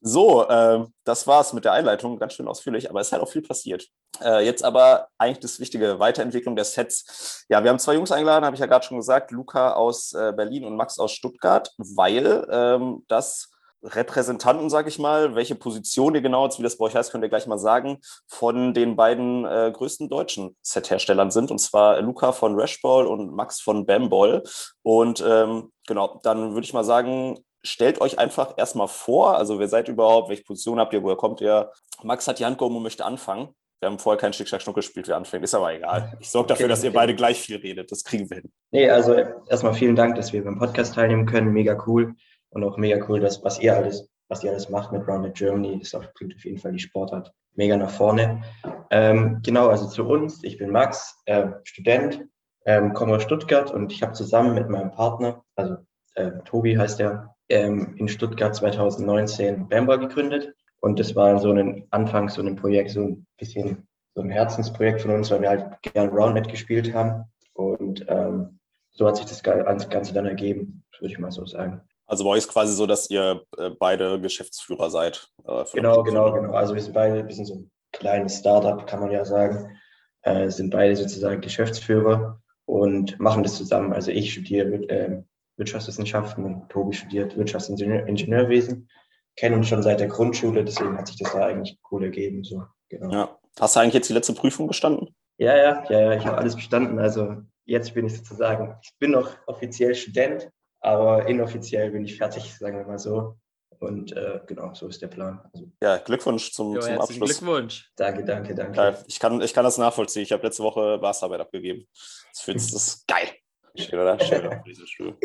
So, 0.00 0.48
äh, 0.48 0.84
das 1.04 1.26
war's 1.26 1.52
mit 1.52 1.64
der 1.64 1.72
Einleitung, 1.72 2.18
ganz 2.18 2.34
schön 2.34 2.48
ausführlich, 2.48 2.90
aber 2.90 3.00
es 3.00 3.08
ist 3.08 3.12
halt 3.12 3.22
auch 3.22 3.30
viel 3.30 3.42
passiert. 3.42 3.86
Äh, 4.22 4.44
jetzt 4.44 4.64
aber 4.64 5.08
eigentlich 5.18 5.40
das 5.40 5.60
wichtige 5.60 5.98
Weiterentwicklung 5.98 6.56
der 6.56 6.64
Sets. 6.64 7.44
Ja, 7.48 7.62
wir 7.62 7.70
haben 7.70 7.78
zwei 7.78 7.94
Jungs 7.94 8.12
eingeladen, 8.12 8.44
habe 8.44 8.56
ich 8.56 8.60
ja 8.60 8.66
gerade 8.66 8.84
schon 8.84 8.96
gesagt, 8.96 9.30
Luca 9.30 9.72
aus 9.72 10.12
äh, 10.12 10.32
Berlin 10.34 10.64
und 10.64 10.76
Max 10.76 10.98
aus 10.98 11.12
Stuttgart, 11.12 11.72
weil 11.78 12.46
ähm, 12.50 13.04
das 13.08 13.50
Repräsentanten, 13.84 14.70
sage 14.70 14.88
ich 14.88 14.98
mal, 14.98 15.34
welche 15.34 15.54
Position 15.54 16.14
ihr 16.14 16.22
genau, 16.22 16.48
wie 16.56 16.62
das 16.62 16.78
bei 16.78 16.86
euch 16.86 16.96
heißt, 16.96 17.12
könnt 17.12 17.22
ihr 17.22 17.28
gleich 17.28 17.46
mal 17.46 17.58
sagen, 17.58 17.98
von 18.26 18.72
den 18.72 18.96
beiden 18.96 19.44
äh, 19.44 19.70
größten 19.72 20.08
deutschen 20.08 20.56
Set-Herstellern 20.62 21.30
sind, 21.30 21.50
und 21.50 21.58
zwar 21.58 22.00
Luca 22.00 22.32
von 22.32 22.58
Rashball 22.58 23.06
und 23.06 23.34
Max 23.34 23.60
von 23.60 23.84
Bamball. 23.86 24.42
Und 24.82 25.22
ähm, 25.26 25.72
genau, 25.86 26.20
dann 26.22 26.54
würde 26.54 26.64
ich 26.64 26.72
mal 26.72 26.84
sagen, 26.84 27.38
stellt 27.62 28.00
euch 28.00 28.18
einfach 28.18 28.54
erstmal 28.56 28.88
vor, 28.88 29.36
also 29.36 29.58
wer 29.58 29.68
seid 29.68 29.88
überhaupt, 29.88 30.28
welche 30.28 30.44
Position 30.44 30.78
habt 30.78 30.92
ihr, 30.92 31.02
woher 31.02 31.16
kommt 31.16 31.40
ihr? 31.40 31.70
Max 32.02 32.26
hat 32.26 32.38
die 32.38 32.44
Hand 32.44 32.58
gehoben 32.58 32.76
und 32.76 32.82
möchte 32.82 33.04
anfangen. 33.04 33.54
Wir 33.80 33.90
haben 33.90 33.98
vorher 33.98 34.18
keinen 34.18 34.32
Schick-Schnack-Schnuck 34.32 34.76
gespielt, 34.76 35.08
wer 35.08 35.16
anfängt. 35.16 35.44
Ist 35.44 35.54
aber 35.54 35.74
egal. 35.74 36.16
Ich 36.18 36.30
sorge 36.30 36.48
dafür, 36.48 36.64
okay, 36.64 36.70
dass 36.70 36.82
ihr 36.84 36.88
okay. 36.88 36.96
beide 36.96 37.14
gleich 37.14 37.38
viel 37.38 37.56
redet. 37.56 37.92
Das 37.92 38.02
kriegen 38.02 38.30
wir 38.30 38.38
hin. 38.38 38.52
Nee, 38.70 38.88
also 38.88 39.14
erstmal 39.46 39.74
vielen 39.74 39.94
Dank, 39.94 40.14
dass 40.14 40.32
wir 40.32 40.42
beim 40.42 40.58
Podcast 40.58 40.94
teilnehmen 40.94 41.26
können. 41.26 41.52
Mega 41.52 41.76
cool. 41.86 42.14
Und 42.54 42.64
auch 42.64 42.76
mega 42.76 43.04
cool, 43.08 43.20
dass 43.20 43.42
was 43.44 43.60
ihr 43.60 43.76
alles, 43.76 44.08
was 44.28 44.42
ihr 44.44 44.50
alles 44.50 44.70
macht 44.70 44.92
mit 44.92 45.06
Rounded 45.06 45.34
Germany, 45.34 45.78
das 45.80 45.90
bringt 46.14 46.34
auf 46.34 46.44
jeden 46.44 46.58
Fall 46.58 46.72
die 46.72 46.78
Sportart 46.78 47.32
mega 47.56 47.76
nach 47.76 47.90
vorne. 47.90 48.42
Ähm, 48.90 49.40
genau, 49.44 49.68
also 49.68 49.88
zu 49.88 50.04
uns. 50.04 50.42
Ich 50.44 50.58
bin 50.58 50.70
Max, 50.70 51.20
äh, 51.26 51.48
Student, 51.64 52.24
ähm, 52.64 52.94
komme 52.94 53.16
aus 53.16 53.22
Stuttgart 53.22 53.72
und 53.72 53.92
ich 53.92 54.02
habe 54.02 54.12
zusammen 54.12 54.54
mit 54.54 54.70
meinem 54.70 54.92
Partner, 54.92 55.42
also 55.56 55.76
äh, 56.14 56.30
Tobi 56.44 56.78
heißt 56.78 57.00
er, 57.00 57.34
ähm, 57.48 57.94
in 57.98 58.08
Stuttgart 58.08 58.54
2019 58.54 59.68
Bamba 59.68 59.96
gegründet. 59.96 60.54
Und 60.80 60.98
das 61.00 61.16
war 61.16 61.38
so 61.38 61.50
ein 61.50 61.86
Anfang, 61.90 62.28
so 62.28 62.42
ein 62.42 62.56
Projekt, 62.56 62.90
so 62.90 63.00
ein 63.00 63.26
bisschen 63.38 63.88
so 64.14 64.22
ein 64.22 64.30
Herzensprojekt 64.30 65.02
von 65.02 65.10
uns, 65.10 65.30
weil 65.30 65.42
wir 65.42 65.48
halt 65.48 65.82
gerne 65.82 66.10
Roundnet 66.10 66.48
gespielt 66.48 66.94
haben. 66.94 67.24
Und 67.52 68.04
ähm, 68.08 68.60
so 68.90 69.06
hat 69.06 69.16
sich 69.16 69.26
das 69.26 69.42
Ganze 69.42 70.14
dann 70.14 70.26
ergeben, 70.26 70.84
würde 71.00 71.12
ich 71.12 71.18
mal 71.18 71.32
so 71.32 71.46
sagen. 71.46 71.82
Also 72.06 72.24
bei 72.24 72.30
euch 72.30 72.38
ist 72.38 72.48
quasi 72.48 72.74
so, 72.74 72.86
dass 72.86 73.08
ihr 73.10 73.42
äh, 73.56 73.70
beide 73.70 74.20
Geschäftsführer 74.20 74.90
seid. 74.90 75.28
Äh, 75.46 75.64
genau, 75.72 76.02
genau, 76.02 76.32
genau. 76.32 76.52
Also 76.52 76.74
wir 76.74 76.82
sind 76.82 76.92
beide, 76.92 77.26
wir 77.26 77.34
sind 77.34 77.46
so 77.46 77.54
ein 77.54 77.70
kleines 77.92 78.38
Startup, 78.38 78.86
kann 78.86 79.00
man 79.00 79.10
ja 79.10 79.24
sagen, 79.24 79.78
äh, 80.22 80.50
sind 80.50 80.70
beide 80.70 80.96
sozusagen 80.96 81.40
Geschäftsführer 81.40 82.40
und 82.66 83.18
machen 83.20 83.42
das 83.42 83.56
zusammen. 83.56 83.92
Also 83.92 84.10
ich 84.10 84.32
studiere 84.32 84.88
äh, 84.88 85.22
Wirtschaftswissenschaften 85.56 86.44
und 86.44 86.68
Tobi 86.68 86.94
studiert 86.94 87.36
Wirtschaftsingenieurwesen. 87.36 88.88
Kennen 89.36 89.56
uns 89.56 89.68
schon 89.68 89.82
seit 89.82 90.00
der 90.00 90.08
Grundschule, 90.08 90.64
deswegen 90.64 90.96
hat 90.96 91.08
sich 91.08 91.18
das 91.18 91.32
da 91.32 91.46
eigentlich 91.46 91.78
cool 91.90 92.04
ergeben. 92.04 92.44
So, 92.44 92.64
genau. 92.88 93.12
Ja. 93.12 93.38
Hast 93.58 93.76
du 93.76 93.80
eigentlich 93.80 93.94
jetzt 93.94 94.08
die 94.08 94.14
letzte 94.14 94.34
Prüfung 94.34 94.66
bestanden? 94.66 95.14
Ja, 95.38 95.56
ja, 95.56 95.84
ja, 95.88 96.00
ja, 96.00 96.12
ich 96.14 96.26
habe 96.26 96.38
alles 96.38 96.54
bestanden. 96.54 96.98
Also 96.98 97.36
jetzt 97.64 97.94
bin 97.94 98.06
ich 98.06 98.16
sozusagen, 98.16 98.76
ich 98.82 98.92
bin 98.98 99.12
noch 99.12 99.30
offiziell 99.46 99.94
Student, 99.94 100.50
aber 100.84 101.26
inoffiziell 101.26 101.90
bin 101.90 102.04
ich 102.04 102.16
fertig, 102.16 102.54
sagen 102.54 102.78
wir 102.78 102.86
mal 102.86 102.98
so. 102.98 103.36
Und 103.80 104.12
äh, 104.16 104.40
genau, 104.46 104.72
so 104.74 104.86
ist 104.86 105.02
der 105.02 105.08
Plan. 105.08 105.40
Also, 105.52 105.70
ja, 105.82 105.96
Glückwunsch 105.98 106.52
zum, 106.52 106.74
jo, 106.74 106.80
zum 106.80 107.00
Abschluss. 107.00 107.38
Glückwunsch. 107.38 107.90
Danke, 107.96 108.24
danke, 108.24 108.54
danke. 108.54 108.98
ich, 109.06 109.18
kann, 109.18 109.40
ich 109.40 109.52
kann 109.52 109.64
das 109.64 109.78
nachvollziehen. 109.78 110.22
Ich 110.22 110.32
habe 110.32 110.46
letzte 110.46 110.62
Woche 110.62 110.98
Masterarbeit 111.00 111.40
abgegeben. 111.40 111.86
Das 112.32 112.42
findest 112.42 112.74
das 112.74 113.04
geil. 113.06 113.28
Schön, 113.74 113.98
oder? 113.98 114.18
Schön 114.20 114.46
auf 114.52 114.62
diese 114.64 114.86
Stuhl. 114.86 115.16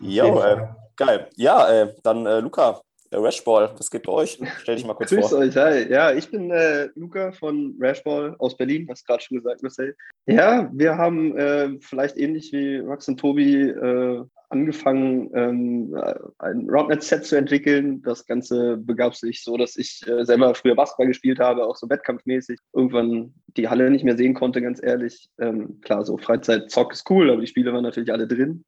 Jo, 0.00 0.40
äh, 0.40 0.68
geil. 0.96 1.28
Ja, 1.36 1.68
äh, 1.68 1.94
dann 2.02 2.24
äh, 2.26 2.40
Luca, 2.40 2.80
Rashball, 3.12 3.72
was 3.76 3.90
geht 3.90 4.04
bei 4.04 4.12
euch? 4.12 4.38
Stell 4.62 4.76
dich 4.76 4.86
mal 4.86 4.94
kurz 4.94 5.10
Grüß 5.10 5.28
vor. 5.28 5.38
euch, 5.38 5.56
hi. 5.56 5.90
Ja, 5.90 6.12
ich 6.12 6.30
bin 6.30 6.50
äh, 6.50 6.88
Luca 6.94 7.32
von 7.32 7.76
Rashball 7.80 8.34
aus 8.38 8.56
Berlin, 8.56 8.86
hast 8.90 9.06
gerade 9.06 9.22
schon 9.22 9.38
gesagt, 9.38 9.62
Marcel. 9.62 9.96
Ja, 10.26 10.70
wir 10.72 10.96
haben 10.96 11.36
äh, 11.36 11.78
vielleicht 11.80 12.16
ähnlich 12.16 12.52
wie 12.52 12.80
Max 12.82 13.08
und 13.08 13.18
Tobi 13.18 13.68
äh, 13.68 14.24
angefangen, 14.48 15.30
ähm, 15.34 15.96
ein 16.38 16.68
Roundnet-Set 16.68 17.24
zu 17.24 17.36
entwickeln. 17.36 18.02
Das 18.02 18.26
Ganze 18.26 18.76
begab 18.76 19.14
sich 19.16 19.42
so, 19.42 19.56
dass 19.56 19.76
ich 19.76 20.06
äh, 20.06 20.24
selber 20.24 20.54
früher 20.54 20.74
Basketball 20.74 21.06
gespielt 21.06 21.38
habe, 21.38 21.64
auch 21.66 21.76
so 21.76 21.88
wettkampfmäßig. 21.88 22.58
Irgendwann 22.74 23.34
die 23.56 23.68
Halle 23.68 23.90
nicht 23.90 24.04
mehr 24.04 24.16
sehen 24.16 24.34
konnte, 24.34 24.60
ganz 24.60 24.82
ehrlich. 24.82 25.28
Ähm, 25.38 25.80
klar, 25.80 26.04
so 26.04 26.18
Freizeit-Zock 26.18 26.92
ist 26.92 27.08
cool, 27.10 27.30
aber 27.30 27.40
die 27.40 27.46
Spiele 27.46 27.72
waren 27.72 27.82
natürlich 27.82 28.12
alle 28.12 28.28
drin. 28.28 28.64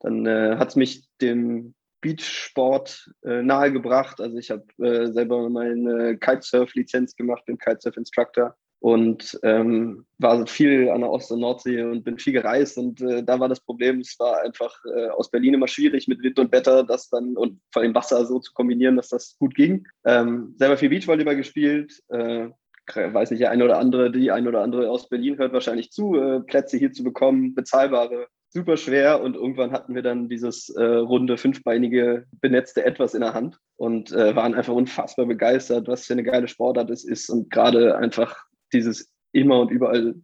Dann 0.00 0.26
äh, 0.26 0.56
hat 0.56 0.70
es 0.70 0.76
mich 0.76 1.08
dem 1.20 1.74
Beachsport 2.00 3.10
äh, 3.22 3.42
nahegebracht. 3.42 4.20
Also 4.20 4.38
ich 4.38 4.50
habe 4.50 4.64
äh, 4.78 5.12
selber 5.12 5.48
meine 5.48 6.16
Kitesurf-Lizenz 6.18 7.16
gemacht, 7.16 7.44
bin 7.46 7.58
Kitesurf-Instructor 7.58 8.56
und 8.80 9.38
ähm, 9.42 10.06
war 10.18 10.46
viel 10.46 10.88
an 10.88 11.02
der 11.02 11.10
Ost- 11.10 11.30
und 11.30 11.40
Nordsee 11.40 11.82
und 11.82 12.02
bin 12.02 12.18
viel 12.18 12.32
gereist 12.32 12.78
und 12.78 13.00
äh, 13.02 13.22
da 13.22 13.38
war 13.38 13.48
das 13.48 13.60
Problem, 13.60 14.00
es 14.00 14.18
war 14.18 14.40
einfach 14.40 14.74
äh, 14.96 15.08
aus 15.08 15.30
Berlin 15.30 15.54
immer 15.54 15.68
schwierig 15.68 16.08
mit 16.08 16.22
Wind 16.22 16.38
und 16.38 16.50
Wetter, 16.50 16.82
das 16.82 17.10
dann 17.10 17.36
und 17.36 17.60
vor 17.72 17.82
allem 17.82 17.94
Wasser 17.94 18.24
so 18.24 18.38
zu 18.38 18.52
kombinieren, 18.54 18.96
dass 18.96 19.10
das 19.10 19.36
gut 19.38 19.54
ging. 19.54 19.86
Ähm, 20.04 20.54
selber 20.58 20.78
viel 20.78 20.88
Beachvolleyball 20.88 21.36
gespielt, 21.36 22.02
äh, 22.08 22.48
weiß 22.96 23.30
nicht, 23.30 23.40
der 23.40 23.50
eine 23.50 23.64
oder 23.64 23.78
andere, 23.78 24.10
die 24.10 24.30
ein 24.30 24.48
oder 24.48 24.62
andere 24.62 24.90
aus 24.90 25.08
Berlin 25.10 25.36
hört 25.36 25.52
wahrscheinlich 25.52 25.92
zu, 25.92 26.16
äh, 26.16 26.40
Plätze 26.40 26.78
hier 26.78 26.92
zu 26.92 27.04
bekommen, 27.04 27.54
bezahlbare, 27.54 28.28
super 28.50 28.76
schwer 28.76 29.22
und 29.22 29.36
irgendwann 29.36 29.72
hatten 29.72 29.94
wir 29.94 30.02
dann 30.02 30.28
dieses 30.28 30.68
äh, 30.70 30.82
runde, 30.82 31.38
fünfbeinige, 31.38 32.26
benetzte 32.40 32.84
Etwas 32.84 33.14
in 33.14 33.20
der 33.20 33.34
Hand 33.34 33.58
und 33.76 34.12
äh, 34.12 34.34
waren 34.34 34.54
einfach 34.54 34.74
unfassbar 34.74 35.26
begeistert, 35.26 35.88
was 35.88 36.06
für 36.06 36.14
eine 36.14 36.24
geile 36.24 36.48
Sportart 36.48 36.90
es 36.90 37.04
ist 37.04 37.30
und 37.30 37.50
gerade 37.50 37.96
einfach 37.96 38.36
dieses 38.72 39.12
immer 39.32 39.60
und 39.60 39.70
überall 39.70 40.14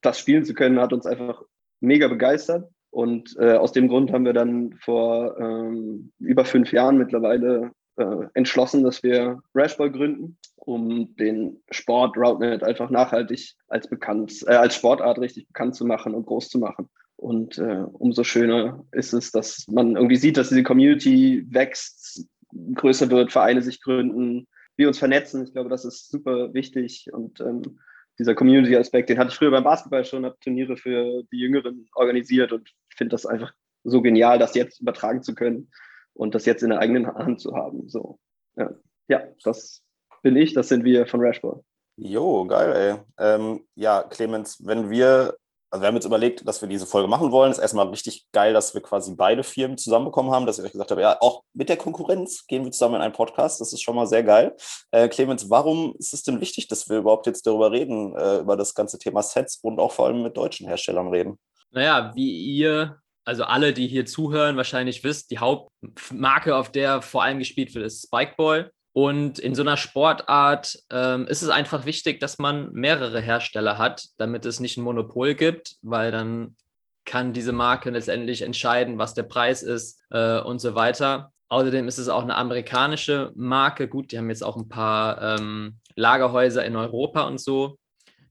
das 0.00 0.18
spielen 0.18 0.44
zu 0.44 0.54
können, 0.54 0.80
hat 0.80 0.92
uns 0.92 1.06
einfach 1.06 1.42
mega 1.80 2.08
begeistert. 2.08 2.70
Und 2.90 3.36
äh, 3.38 3.52
aus 3.52 3.72
dem 3.72 3.88
Grund 3.88 4.10
haben 4.12 4.24
wir 4.24 4.32
dann 4.32 4.74
vor 4.80 5.38
ähm, 5.38 6.12
über 6.18 6.46
fünf 6.46 6.72
Jahren 6.72 6.96
mittlerweile 6.96 7.72
äh, 7.96 8.26
entschlossen, 8.34 8.84
dass 8.84 9.02
wir 9.02 9.40
Rashball 9.54 9.90
gründen, 9.90 10.38
um 10.56 11.14
den 11.16 11.62
Sport 11.70 12.16
Routenet 12.16 12.62
einfach 12.62 12.88
nachhaltig 12.88 13.54
als 13.68 13.88
bekannt, 13.88 14.44
äh, 14.46 14.54
als 14.54 14.76
Sportart 14.76 15.18
richtig 15.18 15.46
bekannt 15.48 15.74
zu 15.74 15.84
machen 15.84 16.14
und 16.14 16.24
groß 16.24 16.48
zu 16.48 16.58
machen. 16.58 16.88
Und 17.16 17.58
äh, 17.58 17.84
umso 17.92 18.24
schöner 18.24 18.84
ist 18.92 19.14
es, 19.14 19.32
dass 19.32 19.66
man 19.68 19.96
irgendwie 19.96 20.16
sieht, 20.16 20.36
dass 20.36 20.50
diese 20.50 20.62
Community 20.62 21.46
wächst, 21.50 22.26
größer 22.74 23.10
wird, 23.10 23.32
Vereine 23.32 23.62
sich 23.62 23.82
gründen, 23.82 24.46
wir 24.76 24.88
uns 24.88 24.98
vernetzen. 24.98 25.44
Ich 25.44 25.52
glaube, 25.52 25.70
das 25.70 25.84
ist 25.84 26.10
super 26.10 26.52
wichtig. 26.52 27.08
Und 27.12 27.40
ähm, 27.40 27.80
dieser 28.18 28.34
Community-Aspekt, 28.34 29.08
den 29.08 29.18
hatte 29.18 29.30
ich 29.30 29.36
früher 29.36 29.50
beim 29.50 29.64
Basketball 29.64 30.04
schon, 30.04 30.24
habe 30.24 30.36
Turniere 30.40 30.76
für 30.76 31.22
die 31.32 31.38
Jüngeren 31.38 31.88
organisiert 31.94 32.52
und 32.52 32.70
finde 32.94 33.12
das 33.12 33.26
einfach 33.26 33.52
so 33.84 34.02
genial, 34.02 34.38
das 34.38 34.54
jetzt 34.54 34.80
übertragen 34.80 35.22
zu 35.22 35.34
können 35.34 35.70
und 36.14 36.34
das 36.34 36.44
jetzt 36.46 36.62
in 36.62 36.70
der 36.70 36.80
eigenen 36.80 37.06
Hand 37.06 37.40
zu 37.40 37.54
haben. 37.54 37.88
So, 37.88 38.18
ja, 38.56 38.70
ja 39.08 39.22
das 39.42 39.82
bin 40.22 40.36
ich, 40.36 40.54
das 40.54 40.68
sind 40.68 40.84
wir 40.84 41.06
von 41.06 41.20
Rashball. 41.20 41.62
Jo, 41.96 42.44
geil, 42.46 42.72
ey. 43.18 43.24
Ähm, 43.24 43.64
ja, 43.74 44.02
Clemens, 44.02 44.58
wenn 44.66 44.90
wir 44.90 45.36
also 45.76 45.82
wir 45.82 45.88
haben 45.88 45.94
jetzt 45.96 46.06
überlegt, 46.06 46.48
dass 46.48 46.62
wir 46.62 46.68
diese 46.70 46.86
Folge 46.86 47.06
machen 47.06 47.30
wollen. 47.30 47.50
Es 47.50 47.58
ist 47.58 47.62
erstmal 47.62 47.88
richtig 47.88 48.26
geil, 48.32 48.54
dass 48.54 48.72
wir 48.72 48.80
quasi 48.80 49.14
beide 49.14 49.44
Firmen 49.44 49.76
zusammenbekommen 49.76 50.32
haben, 50.32 50.46
dass 50.46 50.58
ich 50.58 50.64
euch 50.64 50.72
gesagt 50.72 50.90
habe, 50.90 51.02
ja, 51.02 51.18
auch 51.20 51.42
mit 51.52 51.68
der 51.68 51.76
Konkurrenz 51.76 52.46
gehen 52.46 52.64
wir 52.64 52.72
zusammen 52.72 52.94
in 52.94 53.02
einen 53.02 53.12
Podcast. 53.12 53.60
Das 53.60 53.74
ist 53.74 53.82
schon 53.82 53.94
mal 53.94 54.06
sehr 54.06 54.22
geil. 54.22 54.56
Äh, 54.90 55.08
Clemens, 55.08 55.50
warum 55.50 55.94
ist 55.98 56.14
es 56.14 56.22
denn 56.22 56.40
wichtig, 56.40 56.68
dass 56.68 56.88
wir 56.88 56.96
überhaupt 56.96 57.26
jetzt 57.26 57.46
darüber 57.46 57.72
reden, 57.72 58.16
äh, 58.16 58.38
über 58.38 58.56
das 58.56 58.74
ganze 58.74 58.98
Thema 58.98 59.22
Sets 59.22 59.58
und 59.58 59.78
auch 59.78 59.92
vor 59.92 60.06
allem 60.06 60.22
mit 60.22 60.38
deutschen 60.38 60.66
Herstellern 60.66 61.08
reden? 61.08 61.38
Naja, 61.72 62.12
wie 62.14 62.30
ihr, 62.30 62.96
also 63.26 63.44
alle, 63.44 63.74
die 63.74 63.86
hier 63.86 64.06
zuhören, 64.06 64.56
wahrscheinlich 64.56 65.04
wisst, 65.04 65.30
die 65.30 65.40
Hauptmarke, 65.40 66.56
auf 66.56 66.72
der 66.72 67.02
vor 67.02 67.22
allem 67.22 67.38
gespielt 67.38 67.74
wird, 67.74 67.84
ist 67.84 68.06
Spikeball. 68.06 68.72
Und 68.96 69.38
in 69.38 69.54
so 69.54 69.60
einer 69.60 69.76
Sportart 69.76 70.78
ähm, 70.88 71.26
ist 71.26 71.42
es 71.42 71.50
einfach 71.50 71.84
wichtig, 71.84 72.18
dass 72.18 72.38
man 72.38 72.72
mehrere 72.72 73.20
Hersteller 73.20 73.76
hat, 73.76 74.06
damit 74.16 74.46
es 74.46 74.58
nicht 74.58 74.78
ein 74.78 74.84
Monopol 74.84 75.34
gibt, 75.34 75.76
weil 75.82 76.10
dann 76.10 76.56
kann 77.04 77.34
diese 77.34 77.52
Marke 77.52 77.90
letztendlich 77.90 78.40
entscheiden, 78.40 78.96
was 78.96 79.12
der 79.12 79.24
Preis 79.24 79.62
ist 79.62 80.00
äh, 80.08 80.40
und 80.40 80.60
so 80.60 80.74
weiter. 80.74 81.30
Außerdem 81.50 81.88
ist 81.88 81.98
es 81.98 82.08
auch 82.08 82.22
eine 82.22 82.36
amerikanische 82.36 83.32
Marke. 83.34 83.86
Gut, 83.86 84.12
die 84.12 84.16
haben 84.16 84.30
jetzt 84.30 84.42
auch 84.42 84.56
ein 84.56 84.70
paar 84.70 85.20
ähm, 85.20 85.76
Lagerhäuser 85.94 86.64
in 86.64 86.74
Europa 86.74 87.24
und 87.24 87.38
so. 87.38 87.76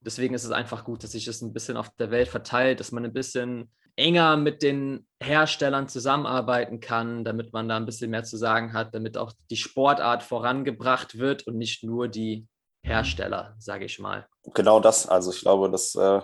Deswegen 0.02 0.34
ist 0.34 0.46
es 0.46 0.52
einfach 0.52 0.84
gut, 0.84 1.04
dass 1.04 1.12
sich 1.12 1.26
das 1.26 1.44
ein 1.44 1.54
bisschen 1.54 1.78
auf 1.78 1.92
der 2.00 2.10
Welt 2.10 2.28
verteilt, 2.28 2.80
dass 2.80 2.92
man 2.92 3.06
ein 3.06 3.14
bisschen 3.14 3.70
enger 3.96 4.38
mit 4.38 4.62
den 4.62 5.08
Herstellern 5.22 5.88
zusammenarbeiten 5.88 6.80
kann, 6.80 7.24
damit 7.24 7.54
man 7.54 7.70
da 7.70 7.78
ein 7.78 7.86
bisschen 7.86 8.12
mehr 8.12 8.24
zu 8.24 8.38
sagen 8.38 8.74
hat, 8.74 8.94
damit 8.94 9.18
auch 9.18 9.32
die 9.50 9.58
Sportart 9.58 10.24
vorangebracht 10.24 11.18
wird 11.18 11.48
und 11.48 11.58
nicht 11.58 11.84
nur 11.84 12.08
die 12.08 12.48
Hersteller, 12.84 13.56
sage 13.60 13.86
ich 13.86 14.00
mal. 14.00 14.28
Genau 14.54 14.80
das. 14.80 15.08
Also 15.08 15.32
ich 15.32 15.42
glaube, 15.42 15.72
dass 15.72 15.96
äh, 15.96 16.22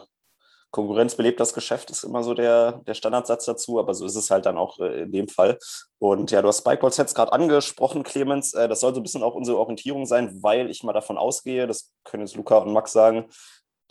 Konkurrenz 0.72 1.16
belebt 1.16 1.40
das 1.40 1.54
Geschäft, 1.54 1.90
ist 1.90 2.04
immer 2.04 2.24
so 2.24 2.34
der, 2.34 2.82
der 2.88 2.94
Standardsatz 2.94 3.46
dazu, 3.46 3.78
aber 3.78 3.94
so 3.94 4.06
ist 4.06 4.16
es 4.16 4.32
halt 4.32 4.46
dann 4.46 4.58
auch 4.58 4.80
äh, 4.80 5.04
in 5.04 5.12
dem 5.12 5.28
Fall. 5.28 5.58
Und 6.00 6.32
ja, 6.32 6.42
du 6.42 6.48
hast 6.48 6.60
Spikeball-Sets 6.60 7.14
gerade 7.14 7.34
angesprochen, 7.34 8.04
Clemens. 8.04 8.54
Äh, 8.54 8.70
das 8.70 8.80
soll 8.80 8.94
so 8.94 9.02
ein 9.02 9.04
bisschen 9.04 9.24
auch 9.24 9.36
unsere 9.36 9.58
Orientierung 9.58 10.06
sein, 10.06 10.42
weil 10.42 10.70
ich 10.70 10.84
mal 10.84 10.94
davon 10.94 11.18
ausgehe, 11.18 11.68
das 11.68 11.92
können 12.06 12.26
jetzt 12.26 12.36
Luca 12.36 12.58
und 12.58 12.72
Max 12.72 12.94
sagen, 12.94 13.28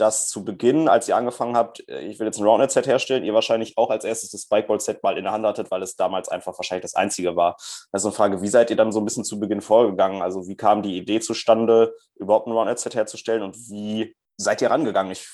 dass 0.00 0.28
zu 0.28 0.44
Beginn, 0.44 0.88
als 0.88 1.08
ihr 1.08 1.16
angefangen 1.16 1.56
habt, 1.56 1.86
äh, 1.88 2.00
ich 2.00 2.18
will 2.18 2.26
jetzt 2.26 2.38
ein 2.38 2.44
Roundnet-Set 2.44 2.86
herstellen, 2.86 3.24
ihr 3.24 3.34
wahrscheinlich 3.34 3.76
auch 3.76 3.90
als 3.90 4.04
erstes 4.04 4.30
das 4.30 4.42
Spikeball-Set 4.42 5.02
mal 5.02 5.18
in 5.18 5.24
der 5.24 5.32
Hand 5.32 5.44
hattet, 5.44 5.70
weil 5.70 5.82
es 5.82 5.96
damals 5.96 6.28
einfach 6.28 6.58
wahrscheinlich 6.58 6.82
das 6.82 6.94
einzige 6.94 7.36
war. 7.36 7.56
Also 7.92 8.08
eine 8.08 8.14
Frage, 8.14 8.42
wie 8.42 8.48
seid 8.48 8.70
ihr 8.70 8.76
dann 8.76 8.92
so 8.92 9.00
ein 9.00 9.04
bisschen 9.04 9.24
zu 9.24 9.38
Beginn 9.38 9.60
vorgegangen? 9.60 10.22
Also 10.22 10.48
wie 10.48 10.56
kam 10.56 10.82
die 10.82 10.96
Idee 10.96 11.20
zustande, 11.20 11.94
überhaupt 12.16 12.46
ein 12.46 12.52
Roundnet-Set 12.52 12.94
herzustellen 12.94 13.42
und 13.42 13.56
wie 13.68 14.16
seid 14.36 14.62
ihr 14.62 14.70
rangegangen? 14.70 15.12
Ich 15.12 15.28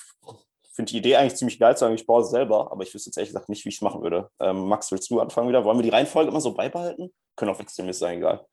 finde 0.72 0.90
die 0.90 0.98
Idee 0.98 1.16
eigentlich 1.16 1.36
ziemlich 1.36 1.58
geil 1.58 1.76
zu 1.76 1.80
sagen, 1.80 1.94
ich 1.94 2.06
baue 2.06 2.22
es 2.22 2.30
selber, 2.30 2.70
aber 2.70 2.82
ich 2.82 2.92
wüsste 2.92 3.08
jetzt 3.08 3.16
ehrlich 3.16 3.30
gesagt 3.30 3.48
nicht, 3.48 3.64
wie 3.64 3.70
ich 3.70 3.76
es 3.76 3.82
machen 3.82 4.02
würde. 4.02 4.28
Ähm, 4.40 4.68
Max, 4.68 4.90
willst 4.92 5.10
du 5.10 5.20
anfangen 5.20 5.48
wieder? 5.48 5.64
Wollen 5.64 5.78
wir 5.78 5.82
die 5.82 5.90
Reihenfolge 5.90 6.30
immer 6.30 6.40
so 6.40 6.52
beibehalten? 6.52 7.14
Können 7.36 7.50
auch 7.50 7.58
wechseln, 7.58 7.88
ist 7.88 8.02
egal. 8.02 8.44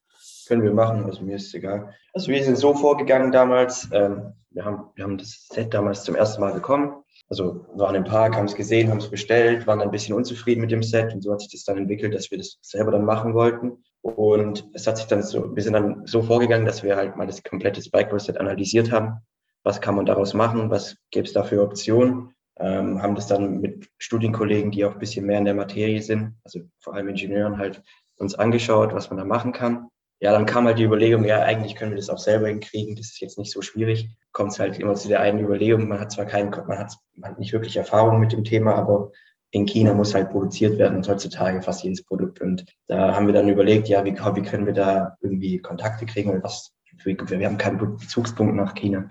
Können 0.45 0.63
wir 0.63 0.73
machen, 0.73 1.05
also 1.05 1.23
mir 1.23 1.35
ist 1.35 1.47
es 1.47 1.53
egal. 1.53 1.93
Also 2.13 2.27
wir 2.29 2.43
sind 2.43 2.57
so 2.57 2.73
vorgegangen 2.73 3.31
damals, 3.31 3.89
ähm, 3.91 4.33
wir, 4.51 4.65
haben, 4.65 4.89
wir 4.95 5.03
haben 5.03 5.17
das 5.17 5.47
Set 5.51 5.73
damals 5.73 6.03
zum 6.03 6.15
ersten 6.15 6.41
Mal 6.41 6.53
bekommen. 6.53 7.03
Also 7.29 7.65
waren 7.73 7.95
im 7.95 8.03
Park, 8.03 8.35
haben 8.35 8.45
es 8.45 8.55
gesehen, 8.55 8.89
haben 8.89 8.97
es 8.97 9.09
bestellt, 9.09 9.65
waren 9.65 9.81
ein 9.81 9.91
bisschen 9.91 10.15
unzufrieden 10.15 10.61
mit 10.61 10.71
dem 10.71 10.83
Set 10.83 11.13
und 11.13 11.21
so 11.21 11.31
hat 11.31 11.41
sich 11.41 11.51
das 11.51 11.63
dann 11.63 11.77
entwickelt, 11.77 12.13
dass 12.13 12.29
wir 12.29 12.37
das 12.37 12.59
selber 12.61 12.91
dann 12.91 13.05
machen 13.05 13.33
wollten. 13.33 13.83
Und 14.01 14.69
es 14.73 14.85
hat 14.85 14.97
sich 14.97 15.07
dann 15.07 15.23
so, 15.23 15.55
wir 15.55 15.63
sind 15.63 15.73
dann 15.73 16.05
so 16.05 16.21
vorgegangen, 16.21 16.65
dass 16.65 16.83
wir 16.83 16.95
halt 16.95 17.15
mal 17.15 17.25
das 17.25 17.41
komplette 17.41 17.81
Spike-Set 17.81 18.37
analysiert 18.37 18.91
haben. 18.91 19.19
Was 19.63 19.79
kann 19.79 19.95
man 19.95 20.05
daraus 20.05 20.33
machen? 20.33 20.69
Was 20.69 20.97
gäbe 21.09 21.25
es 21.25 21.33
da 21.33 21.43
für 21.43 21.63
Optionen? 21.63 22.35
Ähm, 22.59 23.01
haben 23.01 23.15
das 23.15 23.27
dann 23.27 23.61
mit 23.61 23.87
Studienkollegen, 23.97 24.71
die 24.71 24.85
auch 24.85 24.93
ein 24.93 24.99
bisschen 24.99 25.25
mehr 25.25 25.39
in 25.39 25.45
der 25.45 25.55
Materie 25.55 26.01
sind, 26.01 26.35
also 26.43 26.59
vor 26.79 26.93
allem 26.93 27.07
Ingenieuren 27.07 27.57
halt, 27.57 27.81
uns 28.17 28.35
angeschaut, 28.35 28.93
was 28.93 29.09
man 29.09 29.17
da 29.17 29.25
machen 29.25 29.53
kann 29.53 29.87
ja, 30.23 30.31
dann 30.31 30.45
kam 30.45 30.65
halt 30.65 30.79
die 30.79 30.85
Überlegung, 30.85 31.25
ja, 31.25 31.41
eigentlich 31.41 31.75
können 31.75 31.91
wir 31.91 31.97
das 31.97 32.09
auch 32.09 32.17
selber 32.17 32.47
hinkriegen, 32.47 32.95
das 32.95 33.07
ist 33.07 33.19
jetzt 33.19 33.37
nicht 33.37 33.51
so 33.51 33.61
schwierig. 33.61 34.09
Kommt 34.31 34.53
es 34.53 34.59
halt 34.59 34.79
immer 34.79 34.95
zu 34.95 35.09
der 35.09 35.19
einen 35.19 35.39
Überlegung, 35.39 35.89
man 35.89 35.99
hat 35.99 36.13
zwar 36.13 36.23
keinen, 36.23 36.49
man 36.49 36.79
hat, 36.79 36.93
man 37.13 37.31
hat 37.31 37.39
nicht 37.39 37.51
wirklich 37.51 37.75
Erfahrung 37.75 38.21
mit 38.21 38.31
dem 38.31 38.45
Thema, 38.45 38.73
aber 38.75 39.11
in 39.51 39.65
China 39.65 39.93
muss 39.93 40.15
halt 40.15 40.29
produziert 40.29 40.77
werden 40.77 41.05
heutzutage 41.05 41.61
fast 41.61 41.83
jedes 41.83 42.05
Produkt. 42.05 42.39
Und 42.39 42.65
da 42.87 43.13
haben 43.13 43.27
wir 43.27 43.33
dann 43.33 43.49
überlegt, 43.49 43.89
ja, 43.89 44.05
wie, 44.05 44.13
wie 44.13 44.41
können 44.43 44.65
wir 44.65 44.71
da 44.71 45.17
irgendwie 45.19 45.59
Kontakte 45.59 46.05
kriegen 46.05 46.31
und 46.31 46.41
was, 46.41 46.71
wir 47.03 47.45
haben 47.45 47.57
keinen 47.57 47.97
Bezugspunkt 47.97 48.55
nach 48.55 48.75
China. 48.75 49.09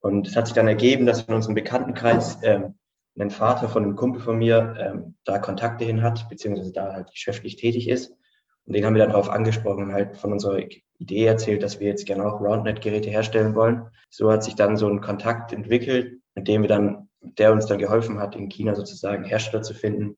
Und 0.00 0.28
es 0.28 0.36
hat 0.36 0.48
sich 0.48 0.54
dann 0.54 0.68
ergeben, 0.68 1.06
dass 1.06 1.22
in 1.22 1.32
unserem 1.32 1.54
Bekanntenkreis 1.54 2.40
ähm, 2.42 2.74
ein 3.18 3.30
Vater 3.30 3.70
von 3.70 3.84
einem 3.84 3.96
Kumpel 3.96 4.20
von 4.20 4.36
mir 4.36 4.76
ähm, 4.78 5.14
da 5.24 5.38
Kontakte 5.38 5.86
hin 5.86 6.02
hat, 6.02 6.28
beziehungsweise 6.28 6.72
da 6.72 6.92
halt 6.92 7.10
geschäftlich 7.10 7.56
tätig 7.56 7.88
ist. 7.88 8.14
Und 8.66 8.74
den 8.74 8.84
haben 8.84 8.94
wir 8.94 9.00
dann 9.00 9.10
darauf 9.10 9.28
angesprochen 9.28 9.84
und 9.84 9.92
halt 9.92 10.16
von 10.16 10.32
unserer 10.32 10.60
Idee 10.98 11.26
erzählt, 11.26 11.62
dass 11.62 11.80
wir 11.80 11.88
jetzt 11.88 12.06
gerne 12.06 12.24
auch 12.24 12.40
RoundNet-Geräte 12.40 13.10
herstellen 13.10 13.54
wollen. 13.54 13.86
So 14.08 14.30
hat 14.30 14.44
sich 14.44 14.54
dann 14.54 14.76
so 14.76 14.88
ein 14.88 15.00
Kontakt 15.00 15.52
entwickelt, 15.52 16.20
mit 16.34 16.48
dem 16.48 16.62
wir 16.62 16.68
dann, 16.68 17.08
der 17.20 17.52
uns 17.52 17.66
dann 17.66 17.78
geholfen 17.78 18.20
hat, 18.20 18.36
in 18.36 18.48
China 18.48 18.74
sozusagen 18.74 19.24
Hersteller 19.24 19.62
zu 19.62 19.74
finden 19.74 20.16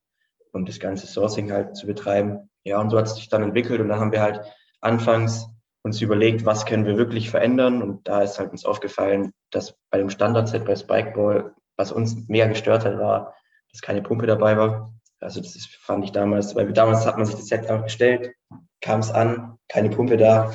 und 0.52 0.68
das 0.68 0.78
ganze 0.78 1.06
Sourcing 1.06 1.50
halt 1.52 1.76
zu 1.76 1.86
betreiben. 1.86 2.50
Ja, 2.64 2.80
und 2.80 2.90
so 2.90 2.98
hat 2.98 3.06
es 3.06 3.16
sich 3.16 3.28
dann 3.28 3.42
entwickelt 3.42 3.80
und 3.80 3.88
dann 3.88 4.00
haben 4.00 4.12
wir 4.12 4.22
halt 4.22 4.40
anfangs 4.80 5.48
uns 5.82 6.00
überlegt, 6.00 6.46
was 6.46 6.64
können 6.64 6.86
wir 6.86 6.96
wirklich 6.96 7.30
verändern 7.30 7.82
und 7.82 8.08
da 8.08 8.22
ist 8.22 8.38
halt 8.38 8.52
uns 8.52 8.64
aufgefallen, 8.64 9.32
dass 9.50 9.74
bei 9.90 9.98
dem 9.98 10.08
Standardset 10.08 10.64
bei 10.64 10.76
Spikeball, 10.76 11.54
was 11.76 11.92
uns 11.92 12.26
mega 12.28 12.46
gestört 12.46 12.84
hat, 12.84 12.98
war, 12.98 13.34
dass 13.70 13.82
keine 13.82 14.00
Pumpe 14.00 14.26
dabei 14.26 14.56
war. 14.56 14.94
Also 15.20 15.40
das 15.40 15.56
ist, 15.56 15.68
fand 15.76 16.04
ich 16.04 16.12
damals, 16.12 16.54
weil 16.54 16.72
damals 16.72 17.06
hat 17.06 17.16
man 17.16 17.26
sich 17.26 17.36
das 17.36 17.46
Set 17.46 17.66
einfach 17.66 17.84
bestellt, 17.84 18.34
kam 18.80 19.00
es 19.00 19.10
an, 19.10 19.58
keine 19.68 19.90
Pumpe 19.90 20.16
da, 20.16 20.52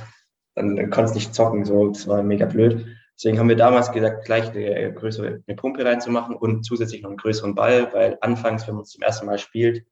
dann, 0.56 0.76
dann 0.76 0.90
konnte 0.90 1.10
es 1.10 1.16
nicht 1.16 1.34
zocken, 1.34 1.66
so, 1.66 1.88
das 1.88 2.08
war 2.08 2.22
mega 2.22 2.46
blöd. 2.46 2.86
Deswegen 3.16 3.40
haben 3.40 3.50
wir 3.50 3.56
damals 3.56 3.92
gesagt, 3.92 4.26
gleich 4.26 4.50
eine 4.52 4.94
größere 4.94 5.44
eine 5.46 5.56
Pumpe 5.56 5.84
reinzumachen 5.84 6.36
und 6.36 6.64
zusätzlich 6.64 7.02
noch 7.02 7.10
einen 7.10 7.18
größeren 7.18 7.56
Ball, 7.56 7.94
weil 7.94 8.18
anfangs, 8.22 8.68
wenn 8.68 8.76
man 8.76 8.84
es 8.84 8.92
zum 8.92 9.02
ersten 9.02 9.26
Mal 9.26 9.40
spielt, 9.40 9.86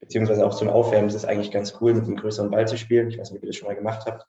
beziehungsweise 0.00 0.44
auch 0.44 0.54
zum 0.54 0.68
Aufwärmen, 0.68 1.08
ist 1.08 1.14
es 1.14 1.24
eigentlich 1.24 1.52
ganz 1.52 1.78
cool, 1.80 1.94
mit 1.94 2.04
einem 2.04 2.16
größeren 2.16 2.50
Ball 2.50 2.66
zu 2.66 2.76
spielen. 2.76 3.08
Ich 3.08 3.18
weiß 3.18 3.30
nicht, 3.30 3.38
ob 3.38 3.44
ihr 3.44 3.50
das 3.50 3.56
schon 3.56 3.68
mal 3.68 3.76
gemacht 3.76 4.06
habt. 4.06 4.26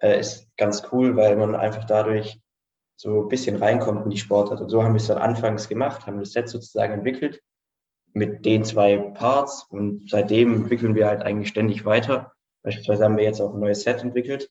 Äh, 0.00 0.18
ist 0.18 0.48
ganz 0.56 0.82
cool, 0.90 1.14
weil 1.14 1.36
man 1.36 1.54
einfach 1.54 1.84
dadurch 1.84 2.40
so 2.96 3.22
ein 3.22 3.28
bisschen 3.28 3.56
reinkommt 3.56 4.04
in 4.04 4.10
die 4.10 4.16
Sportart. 4.16 4.60
Und 4.60 4.70
so 4.70 4.82
haben 4.82 4.94
wir 4.94 5.00
es 5.00 5.06
dann 5.06 5.18
anfangs 5.18 5.68
gemacht, 5.68 6.06
haben 6.06 6.18
das 6.18 6.32
Set 6.32 6.48
sozusagen 6.48 6.94
entwickelt 6.94 7.42
mit 8.14 8.44
den 8.44 8.64
zwei 8.64 8.96
Parts 8.96 9.66
und 9.68 10.08
seitdem 10.08 10.54
entwickeln 10.54 10.94
wir 10.94 11.08
halt 11.08 11.22
eigentlich 11.22 11.48
ständig 11.48 11.84
weiter. 11.84 12.32
Beispielsweise 12.62 13.04
haben 13.04 13.16
wir 13.16 13.24
jetzt 13.24 13.40
auch 13.40 13.52
ein 13.52 13.60
neues 13.60 13.82
Set 13.82 14.02
entwickelt 14.02 14.50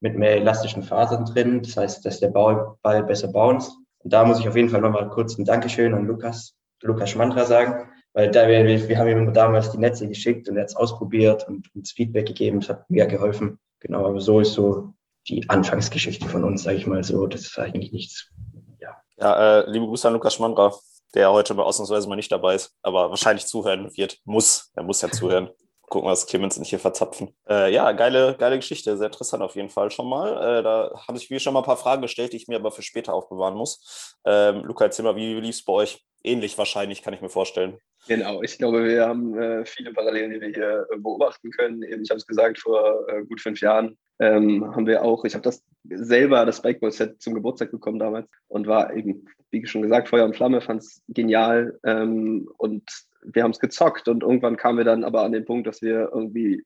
mit 0.00 0.18
mehr 0.18 0.36
elastischen 0.36 0.82
Fasern 0.82 1.26
drin. 1.26 1.62
Das 1.62 1.76
heißt, 1.76 2.04
dass 2.04 2.20
der 2.20 2.28
Ball 2.28 2.76
besser 2.82 3.28
bounced. 3.28 3.72
Und 3.98 4.12
da 4.12 4.24
muss 4.24 4.40
ich 4.40 4.48
auf 4.48 4.56
jeden 4.56 4.70
Fall 4.70 4.80
nochmal 4.80 5.08
kurz 5.10 5.38
ein 5.38 5.44
Dankeschön 5.44 5.94
an 5.94 6.06
Lukas, 6.06 6.56
Lukas 6.82 7.10
Schmandra 7.10 7.44
sagen, 7.44 7.88
weil 8.14 8.30
da 8.30 8.48
wir, 8.48 8.88
wir 8.88 8.98
haben 8.98 9.08
ihm 9.08 9.32
damals 9.32 9.70
die 9.70 9.78
Netze 9.78 10.08
geschickt 10.08 10.48
und 10.48 10.56
er 10.56 10.62
hat 10.62 10.70
es 10.70 10.76
ausprobiert 10.76 11.46
und 11.46 11.72
uns 11.74 11.92
Feedback 11.92 12.26
gegeben. 12.26 12.60
Das 12.60 12.70
hat 12.70 12.90
mir 12.90 13.06
geholfen. 13.06 13.60
Genau, 13.80 14.06
aber 14.06 14.20
so 14.20 14.40
ist 14.40 14.54
so 14.54 14.94
die 15.28 15.48
Anfangsgeschichte 15.48 16.28
von 16.28 16.44
uns, 16.44 16.62
sage 16.64 16.78
ich 16.78 16.86
mal 16.86 17.04
so. 17.04 17.26
Das 17.26 17.42
ist 17.42 17.58
eigentlich 17.58 17.92
nichts. 17.92 18.30
Ja, 18.80 18.96
ja 19.18 19.60
äh, 19.60 19.70
liebe 19.70 19.86
Grüße 19.86 20.08
an 20.08 20.14
Lukas 20.14 20.34
Schmandra 20.34 20.72
der 21.14 21.32
heute 21.32 21.54
mal 21.54 21.64
ausnahmsweise 21.64 22.08
mal 22.08 22.16
nicht 22.16 22.32
dabei 22.32 22.54
ist, 22.54 22.74
aber 22.82 23.10
wahrscheinlich 23.10 23.46
zuhören 23.46 23.90
wird, 23.96 24.18
muss. 24.24 24.70
Er 24.74 24.82
muss 24.82 25.02
ja 25.02 25.10
zuhören. 25.10 25.50
Gucken, 25.92 26.08
was 26.08 26.26
Clemens 26.26 26.58
nicht 26.58 26.70
hier 26.70 26.78
verzapfen. 26.78 27.34
Äh, 27.46 27.72
ja, 27.72 27.92
geile, 27.92 28.34
geile 28.38 28.56
Geschichte, 28.56 28.96
sehr 28.96 29.08
interessant 29.08 29.42
auf 29.42 29.56
jeden 29.56 29.68
Fall 29.68 29.90
schon 29.90 30.08
mal. 30.08 30.58
Äh, 30.58 30.62
da 30.62 31.04
haben 31.06 31.18
sich 31.18 31.30
wie 31.30 31.38
schon 31.38 31.52
mal 31.52 31.60
ein 31.60 31.66
paar 31.66 31.76
Fragen 31.76 32.00
gestellt, 32.00 32.32
die 32.32 32.38
ich 32.38 32.48
mir 32.48 32.56
aber 32.56 32.72
für 32.72 32.82
später 32.82 33.12
aufbewahren 33.12 33.54
muss. 33.54 34.16
Ähm, 34.24 34.64
Luca, 34.64 34.86
erzähl 34.86 35.04
mal, 35.04 35.16
wie 35.16 35.34
lief 35.34 35.56
es 35.56 35.64
bei 35.64 35.74
euch? 35.74 36.02
Ähnlich 36.24 36.56
wahrscheinlich, 36.56 37.02
kann 37.02 37.12
ich 37.12 37.20
mir 37.20 37.28
vorstellen. 37.28 37.78
Genau, 38.08 38.42
ich 38.42 38.56
glaube, 38.56 38.84
wir 38.84 39.06
haben 39.06 39.38
äh, 39.38 39.66
viele 39.66 39.92
Parallelen, 39.92 40.32
die 40.32 40.40
wir 40.40 40.48
hier 40.48 40.86
äh, 40.90 40.96
beobachten 40.96 41.50
können. 41.50 41.82
Eben, 41.82 42.02
ich 42.02 42.10
habe 42.10 42.18
es 42.18 42.26
gesagt, 42.26 42.58
vor 42.58 43.06
äh, 43.08 43.24
gut 43.24 43.40
fünf 43.40 43.60
Jahren 43.60 43.98
ähm, 44.18 44.74
haben 44.74 44.86
wir 44.86 45.02
auch, 45.02 45.24
ich 45.26 45.34
habe 45.34 45.42
das 45.42 45.62
selber, 45.84 46.46
das 46.46 46.56
Spikeball-Set 46.56 47.20
zum 47.20 47.34
Geburtstag 47.34 47.70
bekommen 47.70 47.98
damals 47.98 48.28
und 48.48 48.66
war 48.66 48.94
eben, 48.94 49.28
wie 49.50 49.66
schon 49.66 49.82
gesagt, 49.82 50.08
Feuer 50.08 50.24
und 50.24 50.36
Flamme, 50.36 50.62
fand 50.62 50.82
es 50.82 51.02
genial 51.08 51.78
ähm, 51.84 52.48
und 52.56 52.88
wir 53.24 53.42
haben 53.42 53.52
es 53.52 53.60
gezockt 53.60 54.08
und 54.08 54.22
irgendwann 54.22 54.56
kamen 54.56 54.78
wir 54.78 54.84
dann 54.84 55.04
aber 55.04 55.22
an 55.22 55.32
den 55.32 55.44
Punkt, 55.44 55.66
dass 55.66 55.82
wir 55.82 56.10
irgendwie, 56.12 56.64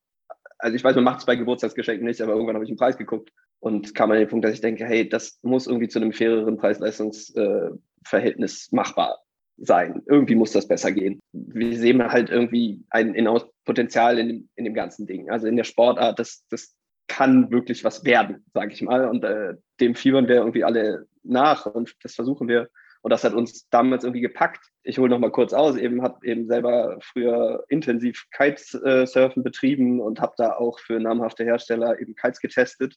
also 0.58 0.76
ich 0.76 0.84
weiß, 0.84 0.94
man 0.96 1.04
macht 1.04 1.20
es 1.20 1.26
bei 1.26 1.36
Geburtstagsgeschenken 1.36 2.06
nicht, 2.06 2.20
aber 2.20 2.32
irgendwann 2.32 2.56
habe 2.56 2.64
ich 2.64 2.70
einen 2.70 2.78
Preis 2.78 2.96
geguckt 2.96 3.30
und 3.60 3.94
kam 3.94 4.10
an 4.10 4.18
den 4.18 4.28
Punkt, 4.28 4.44
dass 4.44 4.54
ich 4.54 4.60
denke, 4.60 4.84
hey, 4.84 5.08
das 5.08 5.38
muss 5.42 5.66
irgendwie 5.66 5.88
zu 5.88 5.98
einem 5.98 6.12
faireren 6.12 6.56
Preis-Leistungs-Verhältnis 6.56 8.70
machbar 8.72 9.18
sein. 9.58 10.02
Irgendwie 10.06 10.34
muss 10.34 10.52
das 10.52 10.68
besser 10.68 10.92
gehen. 10.92 11.20
Wir 11.32 11.78
sehen 11.78 12.02
halt 12.02 12.30
irgendwie 12.30 12.84
ein 12.90 13.14
enormes 13.14 13.46
Potenzial 13.64 14.18
in 14.18 14.28
dem, 14.28 14.48
in 14.54 14.64
dem 14.64 14.74
ganzen 14.74 15.06
Ding. 15.06 15.30
Also 15.30 15.46
in 15.46 15.56
der 15.56 15.64
Sportart, 15.64 16.18
das, 16.18 16.44
das 16.50 16.74
kann 17.08 17.50
wirklich 17.50 17.84
was 17.84 18.04
werden, 18.04 18.44
sage 18.52 18.72
ich 18.72 18.82
mal. 18.82 19.08
Und 19.08 19.24
äh, 19.24 19.54
dem 19.80 19.94
fiebern 19.94 20.28
wir 20.28 20.36
irgendwie 20.36 20.64
alle 20.64 21.06
nach 21.22 21.66
und 21.66 21.94
das 22.02 22.14
versuchen 22.14 22.48
wir. 22.48 22.68
Und 23.06 23.10
das 23.10 23.22
hat 23.22 23.34
uns 23.34 23.68
damals 23.68 24.02
irgendwie 24.02 24.20
gepackt. 24.20 24.66
Ich 24.82 24.98
hole 24.98 25.08
noch 25.08 25.20
mal 25.20 25.30
kurz 25.30 25.52
aus. 25.52 25.76
Eben 25.76 26.02
habe 26.02 26.26
eben 26.26 26.48
selber 26.48 26.98
früher 27.00 27.62
intensiv 27.68 28.26
Kitesurfen 28.36 29.44
betrieben 29.44 30.00
und 30.00 30.20
habe 30.20 30.34
da 30.36 30.56
auch 30.56 30.80
für 30.80 30.98
namhafte 30.98 31.44
Hersteller 31.44 32.00
eben 32.00 32.16
Kites 32.16 32.40
getestet 32.40 32.96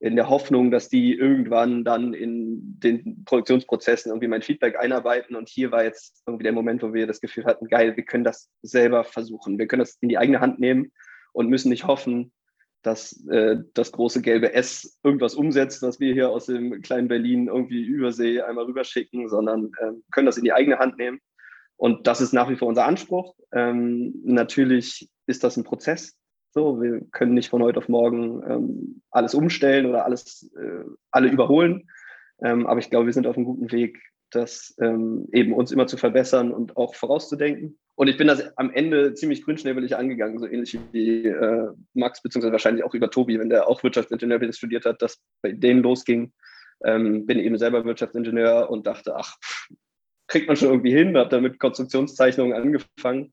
in 0.00 0.16
der 0.16 0.30
Hoffnung, 0.30 0.70
dass 0.70 0.88
die 0.88 1.12
irgendwann 1.12 1.84
dann 1.84 2.14
in 2.14 2.80
den 2.80 3.22
Produktionsprozessen 3.26 4.08
irgendwie 4.12 4.28
mein 4.28 4.40
Feedback 4.40 4.78
einarbeiten. 4.78 5.36
Und 5.36 5.50
hier 5.50 5.70
war 5.70 5.84
jetzt 5.84 6.22
irgendwie 6.24 6.44
der 6.44 6.52
Moment, 6.52 6.82
wo 6.82 6.94
wir 6.94 7.06
das 7.06 7.20
Gefühl 7.20 7.44
hatten, 7.44 7.68
geil, 7.68 7.98
wir 7.98 8.04
können 8.06 8.24
das 8.24 8.48
selber 8.62 9.04
versuchen. 9.04 9.58
Wir 9.58 9.66
können 9.66 9.80
das 9.80 9.98
in 10.00 10.08
die 10.08 10.16
eigene 10.16 10.40
Hand 10.40 10.58
nehmen 10.58 10.90
und 11.34 11.50
müssen 11.50 11.68
nicht 11.68 11.86
hoffen, 11.86 12.32
dass 12.84 13.26
äh, 13.28 13.56
das 13.72 13.92
große 13.92 14.22
gelbe 14.22 14.52
S 14.52 14.98
irgendwas 15.02 15.34
umsetzt, 15.34 15.82
was 15.82 16.00
wir 16.00 16.12
hier 16.12 16.30
aus 16.30 16.46
dem 16.46 16.82
kleinen 16.82 17.08
Berlin 17.08 17.48
irgendwie 17.48 17.82
übersee 17.82 18.42
einmal 18.42 18.66
rüberschicken, 18.66 19.28
sondern 19.28 19.72
äh, 19.80 19.92
können 20.10 20.26
das 20.26 20.36
in 20.36 20.44
die 20.44 20.52
eigene 20.52 20.78
Hand 20.78 20.98
nehmen. 20.98 21.20
Und 21.76 22.06
das 22.06 22.20
ist 22.20 22.32
nach 22.32 22.48
wie 22.50 22.56
vor 22.56 22.68
unser 22.68 22.84
Anspruch. 22.84 23.34
Ähm, 23.52 24.14
natürlich 24.24 25.08
ist 25.26 25.44
das 25.44 25.56
ein 25.56 25.64
Prozess. 25.64 26.16
So, 26.50 26.80
wir 26.80 27.00
können 27.10 27.34
nicht 27.34 27.48
von 27.48 27.62
heute 27.62 27.78
auf 27.78 27.88
morgen 27.88 28.42
ähm, 28.48 29.02
alles 29.10 29.34
umstellen 29.34 29.86
oder 29.86 30.04
alles 30.04 30.52
äh, 30.56 30.84
alle 31.10 31.28
überholen. 31.28 31.88
Ähm, 32.42 32.66
aber 32.66 32.78
ich 32.78 32.90
glaube, 32.90 33.06
wir 33.06 33.12
sind 33.12 33.26
auf 33.26 33.36
einem 33.36 33.46
guten 33.46 33.72
Weg, 33.72 34.00
das 34.30 34.74
ähm, 34.80 35.26
eben 35.32 35.52
uns 35.52 35.72
immer 35.72 35.86
zu 35.86 35.96
verbessern 35.96 36.52
und 36.52 36.76
auch 36.76 36.94
vorauszudenken. 36.94 37.78
Und 37.96 38.08
ich 38.08 38.16
bin 38.16 38.26
das 38.26 38.56
am 38.56 38.72
Ende 38.72 39.14
ziemlich 39.14 39.44
grünschnäbelig 39.44 39.96
angegangen, 39.96 40.38
so 40.38 40.46
ähnlich 40.46 40.78
wie 40.92 41.26
äh, 41.26 41.68
Max, 41.92 42.22
beziehungsweise 42.22 42.52
wahrscheinlich 42.52 42.84
auch 42.84 42.94
über 42.94 43.10
Tobi, 43.10 43.38
wenn 43.38 43.50
der 43.50 43.68
auch 43.68 43.82
Wirtschaftsingenieur 43.82 44.52
studiert 44.52 44.84
hat, 44.84 45.00
dass 45.00 45.22
bei 45.42 45.52
denen 45.52 45.82
losging. 45.82 46.32
Ähm, 46.84 47.24
bin 47.24 47.38
eben 47.38 47.56
selber 47.56 47.84
Wirtschaftsingenieur 47.84 48.68
und 48.68 48.86
dachte, 48.86 49.14
ach, 49.14 49.36
kriegt 50.26 50.48
man 50.48 50.56
schon 50.56 50.68
irgendwie 50.68 50.92
hin, 50.92 51.16
habe 51.16 51.30
dann 51.30 51.42
mit 51.42 51.60
Konstruktionszeichnungen 51.60 52.52
angefangen. 52.52 53.32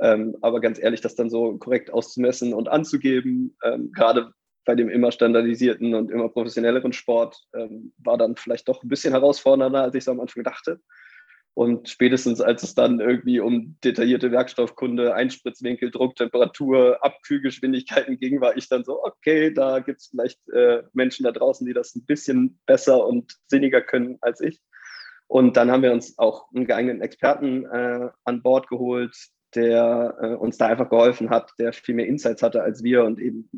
Ähm, 0.00 0.36
aber 0.42 0.60
ganz 0.60 0.78
ehrlich, 0.78 1.00
das 1.00 1.14
dann 1.14 1.30
so 1.30 1.56
korrekt 1.58 1.90
auszumessen 1.90 2.52
und 2.52 2.68
anzugeben, 2.68 3.56
ähm, 3.64 3.92
gerade 3.92 4.32
bei 4.64 4.74
dem 4.74 4.88
immer 4.88 5.10
standardisierten 5.10 5.94
und 5.94 6.10
immer 6.10 6.28
professionelleren 6.28 6.92
Sport, 6.92 7.36
ähm, 7.54 7.92
war 7.98 8.18
dann 8.18 8.36
vielleicht 8.36 8.68
doch 8.68 8.82
ein 8.82 8.88
bisschen 8.88 9.12
herausfordernder, 9.12 9.82
als 9.82 9.94
ich 9.94 10.02
es 10.02 10.08
am 10.08 10.20
Anfang 10.20 10.44
dachte. 10.44 10.80
Und 11.54 11.90
spätestens 11.90 12.40
als 12.40 12.62
es 12.62 12.74
dann 12.74 13.00
irgendwie 13.00 13.38
um 13.38 13.76
detaillierte 13.84 14.32
Werkstoffkunde, 14.32 15.14
Einspritzwinkel, 15.14 15.90
Druck, 15.90 16.16
Temperatur, 16.16 17.04
Abkühlgeschwindigkeiten 17.04 18.18
ging, 18.18 18.40
war 18.40 18.56
ich 18.56 18.68
dann 18.68 18.84
so, 18.84 19.04
okay, 19.04 19.52
da 19.52 19.80
gibt 19.80 20.00
es 20.00 20.06
vielleicht 20.06 20.40
äh, 20.48 20.82
Menschen 20.94 21.24
da 21.24 21.32
draußen, 21.32 21.66
die 21.66 21.74
das 21.74 21.94
ein 21.94 22.06
bisschen 22.06 22.58
besser 22.64 23.06
und 23.06 23.36
sinniger 23.48 23.82
können 23.82 24.16
als 24.22 24.40
ich. 24.40 24.62
Und 25.26 25.56
dann 25.58 25.70
haben 25.70 25.82
wir 25.82 25.92
uns 25.92 26.18
auch 26.18 26.46
einen 26.54 26.66
geeigneten 26.66 27.02
Experten 27.02 27.66
äh, 27.66 28.08
an 28.24 28.42
Bord 28.42 28.68
geholt, 28.68 29.14
der 29.54 30.16
äh, 30.22 30.26
uns 30.34 30.56
da 30.56 30.66
einfach 30.68 30.88
geholfen 30.88 31.28
hat, 31.28 31.52
der 31.58 31.74
viel 31.74 31.94
mehr 31.94 32.06
Insights 32.06 32.42
hatte 32.42 32.62
als 32.62 32.82
wir 32.82 33.04
und 33.04 33.20
eben 33.20 33.50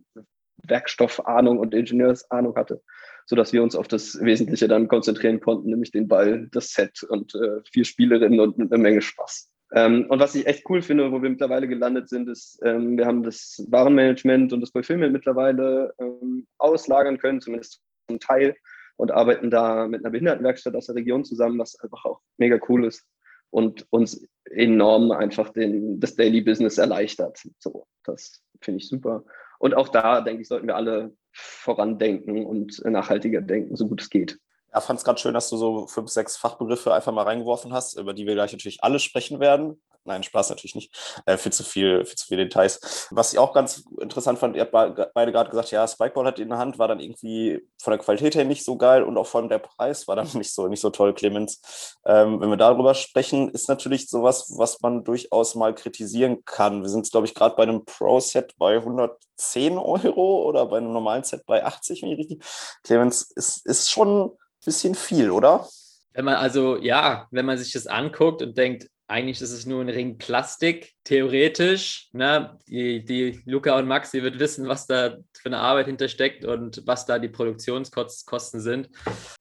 Werkstoffahnung 0.66 1.59
und 1.59 1.75
Ingenieursahnung 1.75 2.57
hatte 2.57 2.83
sodass 3.27 3.53
wir 3.53 3.63
uns 3.63 3.75
auf 3.77 3.89
das 3.89 4.21
Wesentliche 4.21 4.69
dann 4.69 4.89
konzentrieren 4.89 5.41
konnten, 5.41 5.71
nämlich 5.71 5.91
den 5.91 6.09
Ball, 6.09 6.49
das 6.53 6.73
Set 6.73 7.03
und 7.03 7.35
äh, 7.35 7.61
vier 7.71 7.85
Spielerinnen 7.85 8.41
und 8.41 8.61
eine 8.61 8.83
Menge 8.83 9.03
Spaß. 9.03 9.51
Ähm, 9.73 10.07
und 10.09 10.21
was 10.21 10.35
ich 10.35 10.47
echt 10.47 10.69
cool 10.69 10.83
finde, 10.83 11.11
wo 11.11 11.21
wir 11.23 11.31
mittlerweile 11.31 11.67
gelandet 11.67 12.09
sind, 12.09 12.29
ist, 12.29 12.61
ähm, 12.65 12.97
wir 12.97 13.07
haben 13.07 13.23
das 13.23 13.65
Warenmanagement 13.69 14.53
und 14.53 14.61
das 14.61 14.71
Fulfillment 14.71 15.13
mittlerweile 15.13 15.93
ähm, 15.99 16.47
auslagern 16.59 17.19
können, 17.19 17.41
zumindest 17.41 17.81
zum 18.09 18.21
Teil, 18.21 18.55
und 18.97 19.11
arbeiten 19.11 19.51
da 19.51 19.89
mit 19.89 20.05
einer 20.05 20.13
Behindertenwerkstatt 20.13 20.77
aus 20.77 20.87
der 20.87 20.95
Region 20.95 21.25
zusammen, 21.25 21.59
was 21.59 21.79
einfach 21.81 22.05
auch 22.05 22.21
mega 22.39 22.61
cool 22.69 22.85
ist 22.85 23.05
und 23.51 23.87
uns 23.91 24.27
enorm 24.51 25.11
einfach 25.11 25.51
den, 25.51 25.99
das 25.99 26.15
Daily 26.15 26.43
Business 26.43 26.79
erleichtert. 26.79 27.41
So, 27.59 27.87
das 28.05 28.43
finde 28.61 28.79
ich 28.79 28.89
super. 28.89 29.25
Und 29.59 29.75
auch 29.75 29.89
da, 29.89 30.21
denke 30.21 30.43
ich, 30.43 30.49
sollten 30.49 30.67
wir 30.67 30.77
alle 30.77 31.17
vorandenken 31.35 32.47
und 32.47 32.83
nachhaltiger 32.85 33.40
denken, 33.40 33.77
so 33.77 33.88
gut 33.88 34.01
es 34.01 34.11
geht. 34.11 34.38
Ja, 34.73 34.81
fand 34.81 34.99
es 34.99 35.05
gerade 35.05 35.20
schön, 35.20 35.35
dass 35.35 35.51
du 35.51 35.57
so 35.57 35.87
fünf, 35.87 36.11
sechs 36.11 36.37
Fachbegriffe 36.37 36.92
einfach 36.92 37.12
mal 37.12 37.23
reingeworfen 37.23 37.73
hast, 37.73 37.94
über 37.94 38.14
die 38.14 38.27
wir 38.27 38.35
gleich 38.35 38.53
natürlich 38.53 38.83
alle 38.83 38.99
sprechen 38.99 39.40
werden. 39.40 39.81
Nein, 40.07 40.23
Spaß 40.23 40.51
natürlich 40.51 40.75
nicht. 40.75 41.23
Äh, 41.25 41.38
viel 41.38 41.53
zu 41.53 41.64
viel, 41.64 42.05
viel 42.05 42.17
zu 42.17 42.27
viele 42.27 42.45
Details. 42.45 43.09
Was 43.11 43.33
ich 43.33 43.38
auch 43.38 43.55
ganz 43.55 43.85
interessant 44.01 44.38
fand, 44.38 44.55
ihr 44.55 44.69
habt 44.71 45.14
beide 45.14 45.33
gerade 45.33 45.49
gesagt, 45.49 45.71
ja, 45.71 45.88
Spikeball 45.88 46.27
hat 46.27 46.38
in 46.38 46.51
der 46.51 46.59
Hand, 46.59 46.79
war 46.79 46.88
dann 46.88 47.01
irgendwie 47.01 47.67
von 47.83 47.93
der 47.93 47.99
Qualität 47.99 48.35
her 48.35 48.45
nicht 48.45 48.64
so 48.64 48.77
geil 48.77 49.03
und 49.03 49.17
auch 49.17 49.27
vor 49.27 49.40
allem 49.40 49.49
der 49.49 49.59
Preis 49.59 50.07
war 50.07 50.17
dann 50.17 50.29
nicht 50.35 50.53
so, 50.53 50.69
nicht 50.69 50.81
so 50.81 50.90
toll, 50.90 51.14
Clemens. 51.14 51.97
Ähm, 52.05 52.40
wenn 52.40 52.51
wir 52.51 52.57
darüber 52.59 52.95
sprechen, 52.95 53.49
ist 53.49 53.69
natürlich 53.69 54.09
sowas, 54.09 54.53
was 54.57 54.81
man 54.83 55.05
durchaus 55.05 55.55
mal 55.55 55.75
kritisieren 55.75 56.45
kann. 56.45 56.83
Wir 56.83 56.90
sind, 56.90 57.11
glaube 57.11 57.27
ich, 57.27 57.35
gerade 57.35 57.57
bei 57.57 57.62
einem 57.62 57.85
Pro-Set 57.85 58.55
bei 58.59 58.77
110 58.77 59.79
Euro 59.79 60.45
oder 60.45 60.67
bei 60.67 60.79
einem 60.79 60.93
normalen 60.93 61.25
Set 61.25 61.47
bei 61.47 61.64
80, 61.64 62.03
wenn 62.03 62.11
ich 62.11 62.19
richtig. 62.19 62.45
Clemens, 62.83 63.23
ist, 63.35 63.64
ist 63.67 63.90
schon 63.90 64.27
ein 64.27 64.31
bisschen 64.64 64.95
viel, 64.95 65.31
oder? 65.31 65.67
Wenn 66.12 66.27
man 66.27 66.37
also, 66.37 66.77
ja, 66.77 67.27
wenn 67.33 67.45
man 67.45 67.59
sich 67.59 67.73
das 67.73 67.87
anguckt 67.87 68.40
und 68.40 68.57
denkt, 68.57 68.88
eigentlich 69.07 69.40
ist 69.40 69.53
es 69.53 69.67
nur 69.67 69.83
ein 69.83 69.88
Ring 69.88 70.19
Plastik, 70.19 70.93
theoretisch. 71.05 72.09
Ne? 72.12 72.59
Die, 72.69 73.05
die 73.05 73.43
Luca 73.45 73.79
und 73.79 73.87
Max, 73.87 74.14
ihr 74.14 74.23
wird 74.23 74.38
wissen, 74.38 74.67
was 74.67 74.87
da 74.87 75.17
für 75.35 75.47
eine 75.47 75.59
Arbeit 75.59 75.87
hintersteckt 75.87 76.45
und 76.45 76.83
was 76.87 77.05
da 77.05 77.19
die 77.19 77.29
Produktionskosten 77.29 78.61
sind. 78.61 78.88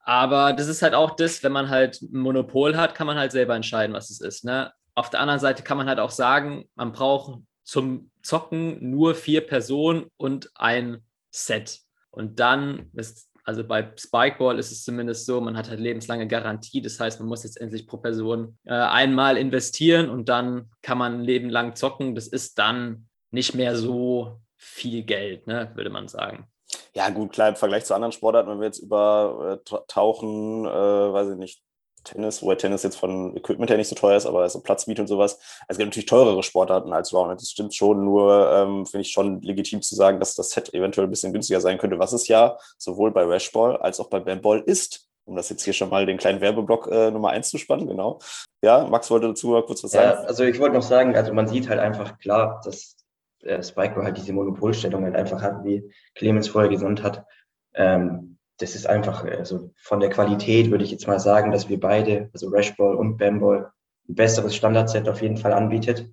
Aber 0.01 0.53
das 0.53 0.67
ist 0.67 0.81
halt 0.81 0.93
auch 0.93 1.15
das, 1.15 1.43
wenn 1.43 1.53
man 1.53 1.69
halt 1.69 2.01
ein 2.01 2.19
Monopol 2.19 2.75
hat, 2.75 2.93
kann 2.93 3.07
man 3.07 3.17
halt 3.17 3.31
selber 3.31 3.55
entscheiden, 3.55 3.95
was 3.95 4.09
es 4.09 4.19
ist. 4.19 4.43
Ne? 4.43 4.71
Auf 4.95 5.09
der 5.09 5.21
anderen 5.21 5.39
Seite 5.39 5.63
kann 5.63 5.77
man 5.77 5.87
halt 5.87 5.99
auch 5.99 6.11
sagen, 6.11 6.65
man 6.75 6.91
braucht 6.91 7.41
zum 7.63 8.11
Zocken 8.21 8.89
nur 8.91 9.15
vier 9.15 9.41
Personen 9.41 10.07
und 10.17 10.51
ein 10.55 11.03
Set. 11.31 11.79
Und 12.11 12.39
dann 12.39 12.89
ist 12.93 13.29
also 13.43 13.63
bei 13.63 13.91
Spikeball 13.97 14.57
ist 14.57 14.71
es 14.71 14.83
zumindest 14.83 15.25
so, 15.25 15.41
man 15.41 15.57
hat 15.57 15.69
halt 15.69 15.79
lebenslange 15.79 16.27
Garantie. 16.27 16.81
Das 16.81 16.99
heißt, 16.99 17.19
man 17.19 17.27
muss 17.29 17.43
jetzt 17.43 17.59
endlich 17.59 17.87
pro 17.87 17.97
Person 17.97 18.57
äh, 18.65 18.73
einmal 18.73 19.37
investieren 19.37 20.09
und 20.09 20.29
dann 20.29 20.69
kann 20.81 20.97
man 20.97 21.15
ein 21.15 21.23
Leben 21.23 21.49
lang 21.49 21.75
zocken. 21.75 22.15
Das 22.15 22.27
ist 22.27 22.57
dann 22.57 23.07
nicht 23.31 23.53
mehr 23.53 23.75
so 23.75 24.39
viel 24.55 25.03
Geld, 25.03 25.47
ne, 25.47 25.71
würde 25.75 25.89
man 25.89 26.07
sagen. 26.07 26.47
Ja, 26.95 27.09
gut, 27.09 27.33
klar, 27.33 27.49
im 27.49 27.55
Vergleich 27.55 27.85
zu 27.85 27.93
anderen 27.93 28.11
Sportarten, 28.11 28.49
wenn 28.49 28.59
wir 28.59 28.67
jetzt 28.67 28.79
über 28.79 29.59
äh, 29.65 29.77
Tauchen, 29.87 30.65
äh, 30.65 30.69
weiß 30.69 31.31
ich 31.31 31.37
nicht, 31.37 31.61
Tennis, 32.03 32.41
wobei 32.41 32.55
Tennis 32.55 32.83
jetzt 32.83 32.97
von 32.97 33.35
Equipment 33.35 33.69
her 33.69 33.77
nicht 33.77 33.87
so 33.87 33.95
teuer 33.95 34.17
ist, 34.17 34.25
aber 34.25 34.41
also 34.41 34.61
Platzmiete 34.61 35.01
und 35.01 35.07
sowas. 35.07 35.39
Es 35.67 35.77
gibt 35.77 35.89
natürlich 35.89 36.05
teurere 36.05 36.43
Sportarten 36.43 36.93
als 36.93 37.13
Roundnet. 37.13 37.41
Das 37.41 37.49
stimmt 37.49 37.73
schon, 37.73 38.03
nur 38.03 38.51
ähm, 38.51 38.85
finde 38.85 39.01
ich 39.01 39.11
schon 39.11 39.41
legitim 39.41 39.81
zu 39.81 39.95
sagen, 39.95 40.19
dass 40.19 40.35
das 40.35 40.51
Set 40.51 40.73
eventuell 40.73 41.07
ein 41.07 41.09
bisschen 41.09 41.33
günstiger 41.33 41.61
sein 41.61 41.77
könnte, 41.77 41.99
was 41.99 42.13
es 42.13 42.27
ja 42.27 42.57
sowohl 42.77 43.11
bei 43.11 43.23
Rashball 43.23 43.77
als 43.77 43.99
auch 43.99 44.09
bei 44.09 44.19
Bandball 44.19 44.59
ist. 44.65 45.07
Um 45.25 45.37
das 45.37 45.49
jetzt 45.49 45.63
hier 45.63 45.73
schon 45.73 45.89
mal 45.89 46.05
den 46.05 46.17
kleinen 46.17 46.41
Werbeblock 46.41 46.87
äh, 46.91 47.09
Nummer 47.09 47.29
eins 47.29 47.49
zu 47.49 47.57
spannen, 47.57 47.87
genau. 47.87 48.19
Ja, 48.61 48.85
Max 48.85 49.09
wollte 49.09 49.27
dazu 49.27 49.47
mal 49.47 49.63
kurz 49.63 49.83
was 49.83 49.91
sagen. 49.91 50.21
Ja, 50.21 50.27
also 50.27 50.43
ich 50.43 50.59
wollte 50.59 50.75
noch 50.75 50.81
sagen, 50.81 51.15
also 51.15 51.33
man 51.33 51.47
sieht 51.47 51.69
halt 51.69 51.79
einfach 51.79 52.17
klar, 52.19 52.61
dass 52.65 52.97
äh, 53.43 53.63
Spike 53.63 53.95
halt 54.01 54.17
diese 54.17 54.33
Monopolstellung 54.33 55.03
halt 55.03 55.15
einfach 55.15 55.41
hat, 55.41 55.63
wie 55.63 55.89
Clemens 56.15 56.49
vorher 56.49 56.69
gesund 56.69 57.03
hat. 57.03 57.25
Ähm, 57.73 58.32
das 58.57 58.75
ist 58.75 58.87
einfach, 58.87 59.25
also 59.25 59.71
von 59.77 59.99
der 59.99 60.09
Qualität 60.09 60.71
würde 60.71 60.83
ich 60.83 60.91
jetzt 60.91 61.07
mal 61.07 61.19
sagen, 61.19 61.51
dass 61.51 61.69
wir 61.69 61.79
beide, 61.79 62.29
also 62.33 62.49
Rashball 62.49 62.95
und 62.95 63.17
Bamball, 63.17 63.71
ein 64.07 64.15
besseres 64.15 64.55
Standardset 64.55 65.07
auf 65.09 65.21
jeden 65.21 65.37
Fall 65.37 65.53
anbietet. 65.53 66.09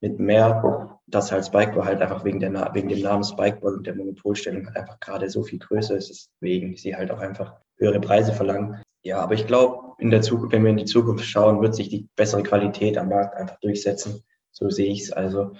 Mit 0.00 0.18
mehr 0.18 0.98
dass 1.06 1.30
halt 1.30 1.44
Spikeball 1.44 1.84
halt 1.84 2.00
einfach 2.00 2.24
wegen, 2.24 2.40
der, 2.40 2.52
wegen 2.72 2.88
dem 2.88 3.02
Namen 3.02 3.22
Spikeball 3.22 3.74
und 3.74 3.86
der 3.86 3.94
Monopolstellung 3.94 4.66
halt 4.66 4.76
einfach 4.76 4.98
gerade 4.98 5.28
so 5.28 5.42
viel 5.42 5.58
größer 5.58 5.96
ist, 5.96 6.30
deswegen 6.40 6.76
sie 6.76 6.96
halt 6.96 7.10
auch 7.10 7.20
einfach 7.20 7.54
höhere 7.76 8.00
Preise 8.00 8.32
verlangen. 8.32 8.82
Ja, 9.02 9.18
aber 9.18 9.34
ich 9.34 9.46
glaube, 9.46 9.94
wenn 9.98 10.64
wir 10.64 10.70
in 10.70 10.76
die 10.76 10.84
Zukunft 10.84 11.24
schauen, 11.24 11.60
wird 11.60 11.74
sich 11.74 11.88
die 11.88 12.08
bessere 12.16 12.42
Qualität 12.42 12.96
am 12.96 13.10
Markt 13.10 13.36
einfach 13.36 13.58
durchsetzen. 13.60 14.24
So 14.52 14.70
sehe 14.70 14.90
ich 14.90 15.02
es. 15.02 15.12
Also 15.12 15.52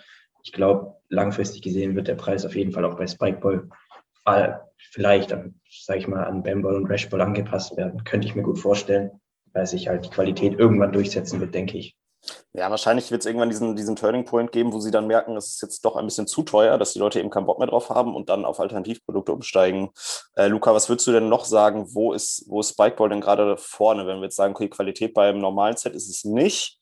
ich 0.43 0.53
glaube, 0.53 0.97
langfristig 1.09 1.63
gesehen 1.63 1.95
wird 1.97 2.09
der 2.09 2.15
Preis 2.15 2.45
auf 2.47 2.57
jeden 2.57 2.73
Fall 2.73 2.85
auch 2.85 2.97
bei 2.97 3.07
Spikeball 3.07 3.69
vielleicht, 4.91 5.31
sage 5.31 5.99
ich 5.99 6.09
mal, 6.09 6.25
an 6.25 6.43
Bamball 6.43 6.77
und 6.77 6.87
Rashball 6.87 7.21
angepasst 7.21 7.77
werden. 7.77 8.05
Könnte 8.05 8.27
ich 8.27 8.35
mir 8.35 8.43
gut 8.43 8.59
vorstellen, 8.59 9.11
weil 9.53 9.67
sich 9.67 9.89
halt 9.89 10.05
die 10.05 10.11
Qualität 10.11 10.59
irgendwann 10.59 10.93
durchsetzen 10.93 11.41
wird, 11.41 11.55
denke 11.55 11.79
ich. 11.79 11.97
Ja, 12.53 12.71
wahrscheinlich 12.71 13.11
wird 13.11 13.23
es 13.23 13.27
irgendwann 13.27 13.49
diesen, 13.49 13.75
diesen 13.75 13.97
Turning 13.97 14.25
Point 14.25 14.53
geben, 14.53 14.73
wo 14.73 14.79
sie 14.79 14.91
dann 14.91 15.07
merken, 15.07 15.37
es 15.37 15.49
ist 15.49 15.63
jetzt 15.63 15.85
doch 15.85 15.97
ein 15.97 16.05
bisschen 16.05 16.27
zu 16.27 16.43
teuer, 16.43 16.79
dass 16.79 16.93
die 16.93 16.99
Leute 16.99 17.19
eben 17.19 17.31
keinen 17.31 17.47
Bock 17.47 17.59
mehr 17.59 17.67
drauf 17.67 17.91
haben 17.91 18.15
und 18.15 18.29
dann 18.29 18.45
auf 18.45 18.61
Alternativprodukte 18.61 19.33
umsteigen. 19.33 19.91
Äh, 20.37 20.47
Luca, 20.47 20.73
was 20.73 20.89
würdest 20.89 21.07
du 21.09 21.13
denn 21.13 21.29
noch 21.29 21.45
sagen? 21.45 21.87
Wo 21.95 22.13
ist, 22.13 22.45
wo 22.49 22.61
ist 22.61 22.71
Spikeball 22.71 23.09
denn 23.09 23.21
gerade 23.21 23.57
vorne? 23.57 24.07
Wenn 24.07 24.19
wir 24.19 24.25
jetzt 24.25 24.37
sagen, 24.37 24.55
okay, 24.55 24.69
Qualität 24.69 25.15
beim 25.15 25.39
normalen 25.39 25.77
Set 25.77 25.95
ist 25.95 26.09
es 26.09 26.25
nicht. 26.25 26.79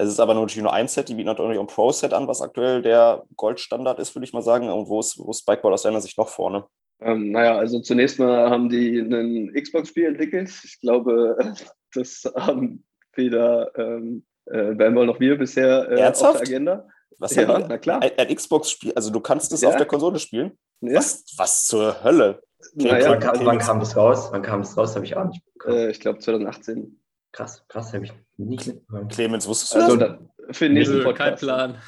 Es 0.00 0.08
ist 0.08 0.20
aber 0.20 0.32
natürlich 0.34 0.62
nur 0.62 0.72
ein 0.72 0.86
Set, 0.86 1.08
die 1.08 1.14
bieten 1.14 1.26
natürlich 1.26 1.58
auch 1.58 1.62
ein 1.62 1.66
Pro-Set 1.66 2.14
an, 2.14 2.28
was 2.28 2.40
aktuell 2.40 2.82
der 2.82 3.24
Goldstandard 3.36 3.98
ist, 3.98 4.14
würde 4.14 4.24
ich 4.24 4.32
mal 4.32 4.42
sagen. 4.42 4.70
Und 4.70 4.88
wo 4.88 5.00
ist, 5.00 5.18
wo 5.18 5.30
ist 5.30 5.40
Spikeball 5.40 5.72
aus 5.72 5.82
deiner 5.82 6.00
Sicht 6.00 6.16
noch 6.16 6.28
vorne? 6.28 6.64
Ähm, 7.00 7.32
naja, 7.32 7.58
also 7.58 7.80
zunächst 7.80 8.20
mal 8.20 8.48
haben 8.48 8.68
die 8.68 9.00
ein 9.00 9.52
Xbox-Spiel 9.52 10.06
entwickelt. 10.06 10.50
Ich 10.62 10.80
glaube, 10.80 11.36
das 11.94 12.30
haben 12.36 12.84
weder 13.14 13.76
ähm, 13.76 14.24
äh, 14.46 14.74
Bamball 14.74 15.06
noch 15.06 15.18
wir 15.18 15.36
bisher 15.36 15.90
äh, 15.90 16.04
auf 16.04 16.32
der 16.32 16.42
Agenda. 16.42 16.88
Was 17.18 17.34
ja, 17.34 17.44
denn? 17.44 17.66
na 17.68 17.78
klar. 17.78 18.00
Ein, 18.00 18.12
ein 18.16 18.34
Xbox-Spiel, 18.34 18.92
also 18.94 19.10
du 19.10 19.18
kannst 19.18 19.52
es 19.52 19.62
ja. 19.62 19.68
auf 19.68 19.76
der 19.76 19.86
Konsole 19.86 20.20
spielen? 20.20 20.56
Ja. 20.80 20.98
Was, 20.98 21.24
was 21.36 21.66
zur 21.66 22.04
Hölle? 22.04 22.40
Naja, 22.74 23.10
wann, 23.10 23.20
kam, 23.20 23.44
wann 23.44 23.58
kam 23.58 23.80
das 23.80 23.96
raus? 23.96 24.28
Wann 24.30 24.42
kam 24.42 24.60
das 24.60 24.76
raus? 24.76 24.94
Habe 24.94 25.04
ich 25.04 25.16
auch 25.16 25.24
nicht 25.24 25.42
bekommen. 25.54 25.76
Äh, 25.76 25.90
ich 25.90 25.98
glaube 25.98 26.20
2018. 26.20 27.00
Krass, 27.32 27.64
krass, 27.68 27.92
habe 27.92 28.06
ich 28.06 28.12
nicht 28.38 28.66
mitbekommen. 28.66 29.08
Clemens, 29.08 29.46
wusstest 29.46 29.74
du 29.74 29.78
also, 29.78 29.96
das? 29.96 30.08
Da, 30.08 30.18
für 30.50 30.64
den 30.64 30.74
nächsten 30.74 31.02
Podcast. 31.02 31.28
Kein 31.28 31.36
Plan. 31.36 31.78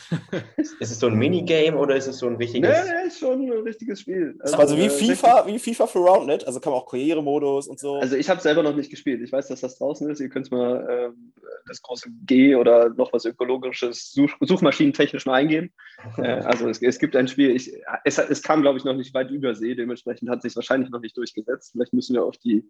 ist 0.59 0.91
es 0.91 1.01
so 1.01 1.07
ein 1.07 1.15
Minigame 1.15 1.77
oder 1.77 1.97
ist 1.97 2.07
es 2.07 2.19
so 2.19 2.27
ein 2.27 2.37
richtiges? 2.37 2.71
Nee, 2.71 2.93
nee, 2.93 3.09
ist 3.09 3.19
schon 3.19 3.41
ein 3.41 3.63
richtiges 3.63 4.01
Spiel. 4.01 4.37
Also, 4.41 4.57
also 4.59 4.77
wie, 4.77 4.85
äh, 4.85 4.91
FIFA, 4.91 5.47
wie 5.47 5.59
FIFA 5.59 5.87
für 5.87 6.01
Roundnet, 6.01 6.47
also 6.47 6.61
kann 6.61 6.73
man 6.73 6.83
auch 6.83 6.91
Karrieremodus 6.91 7.69
und 7.69 7.79
so. 7.79 7.95
Also 7.95 8.17
ich 8.17 8.29
habe 8.29 8.41
selber 8.41 8.63
noch 8.63 8.77
nicht 8.77 8.91
gespielt. 8.91 9.23
Ich 9.23 9.33
weiß, 9.33 9.49
dass 9.49 9.61
das 9.61 9.79
draußen 9.79 10.11
ist. 10.11 10.21
Ihr 10.21 10.29
könnt 10.29 10.51
mal 10.51 10.87
äh, 10.89 11.41
das 11.67 11.81
große 11.81 12.11
G 12.27 12.55
oder 12.55 12.91
noch 12.91 13.13
was 13.15 13.25
ökologisches 13.25 14.13
Such 14.13 14.33
Suchmaschinentechnisch 14.41 15.25
mal 15.25 15.35
eingeben. 15.35 15.73
äh, 16.19 16.23
also 16.23 16.69
es, 16.69 16.83
es, 16.83 16.99
gibt 16.99 17.17
ein 17.17 17.29
Spiel, 17.29 17.57
ich, 17.57 17.73
es, 18.05 18.19
es 18.19 18.43
kam 18.43 18.61
glaube 18.61 18.79
ich 18.79 18.85
noch 18.85 18.95
nicht 18.95 19.15
weit 19.15 19.31
über 19.31 19.55
See, 19.55 19.75
dementsprechend 19.75 20.29
hat 20.29 20.43
sich 20.43 20.55
wahrscheinlich 20.55 20.91
noch 20.91 21.01
nicht 21.01 21.17
durchgesetzt. 21.17 21.73
Vielleicht 21.73 21.95
müssen 21.95 22.15
wir 22.15 22.25
auf 22.25 22.37
die 22.37 22.69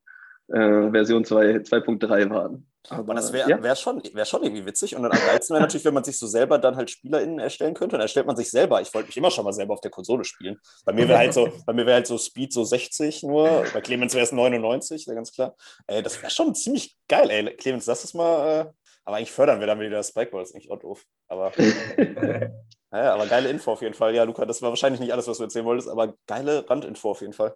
äh, 0.53 0.91
Version 0.91 1.25
2.3 1.25 2.31
warten. 2.31 2.67
Aber 2.89 3.15
das 3.15 3.33
wäre 3.33 3.51
ja. 3.51 3.63
wär 3.63 3.77
schon, 3.77 4.03
wär 4.15 4.25
schon 4.25 4.43
irgendwie 4.43 4.65
witzig. 4.65 4.97
Und 4.97 5.03
dann 5.03 5.13
am 5.13 5.19
geilsten 5.19 5.55
wäre 5.55 5.63
natürlich, 5.63 5.85
wenn 5.85 5.95
man 5.95 6.03
sich 6.03 6.19
so 6.19 6.27
selber 6.27 6.59
dann 6.59 6.77
halt 6.77 6.91
SpielerInnen 6.91 7.39
erstellen 7.39 7.75
könnte. 7.75 7.95
Und 7.95 7.99
dann 7.99 8.07
erstellt 8.07 8.27
man 8.27 8.37
sich 8.37 8.51
selber. 8.51 8.81
Ich 8.81 8.93
wollte 8.95 9.09
mich 9.09 9.17
immer 9.17 9.31
schon 9.31 9.45
mal 9.45 9.53
selber 9.53 9.75
auf 9.75 9.83
der 9.83 9.91
Konsole 9.91 10.25
spielen. 10.25 10.59
Bei 10.85 10.93
mir 10.93 11.07
wäre 11.07 11.19
halt 11.19 11.35
so, 11.35 11.49
bei 11.67 11.73
mir 11.75 11.85
wäre 11.85 11.97
halt 11.97 12.07
so 12.07 12.17
Speed 12.17 12.53
so 12.53 12.65
60 12.65 13.23
nur. 13.25 13.65
Bei 13.75 13.81
Clemens 13.83 14.15
wäre 14.15 14.25
es 14.25 14.33
99, 14.33 15.07
ja 15.07 15.15
ganz 15.15 15.31
klar. 15.33 15.55
Ey, 15.87 16.03
das 16.03 16.21
wäre 16.23 16.31
schon 16.31 16.55
ziemlich 16.55 16.97
geil, 17.07 17.31
ey. 17.31 17.55
Clemens, 17.57 17.87
lass 17.87 18.03
es 18.03 18.15
mal. 18.15 18.61
Äh, 18.61 18.73
aber 19.11 19.17
eigentlich 19.17 19.33
fördern 19.33 19.59
wir 19.59 19.67
dann 19.67 19.81
wieder 19.81 19.97
das 19.97 20.11
Spikeball, 20.11 20.43
das 20.43 20.51
ist 20.51 20.55
eigentlich 20.55 20.71
auch 20.71 20.79
doof. 20.79 21.05
Aber 21.27 21.53
Ja, 22.93 23.15
aber 23.15 23.27
geile 23.27 23.49
Info 23.49 23.73
auf 23.73 23.83
jeden 23.83 23.95
Fall. 23.95 24.15
Ja, 24.15 24.25
Luca, 24.25 24.45
das 24.47 24.63
war 24.63 24.71
wahrscheinlich 24.71 25.01
nicht 25.01 25.13
alles, 25.13 25.27
was 25.27 25.39
du 25.39 25.45
erzählen 25.45 25.65
wolltest, 25.65 25.89
aber 25.89 26.15
geile 26.27 26.69
Randinfo 26.69 27.11
auf 27.11 27.21
jeden 27.21 27.33
Fall. 27.33 27.55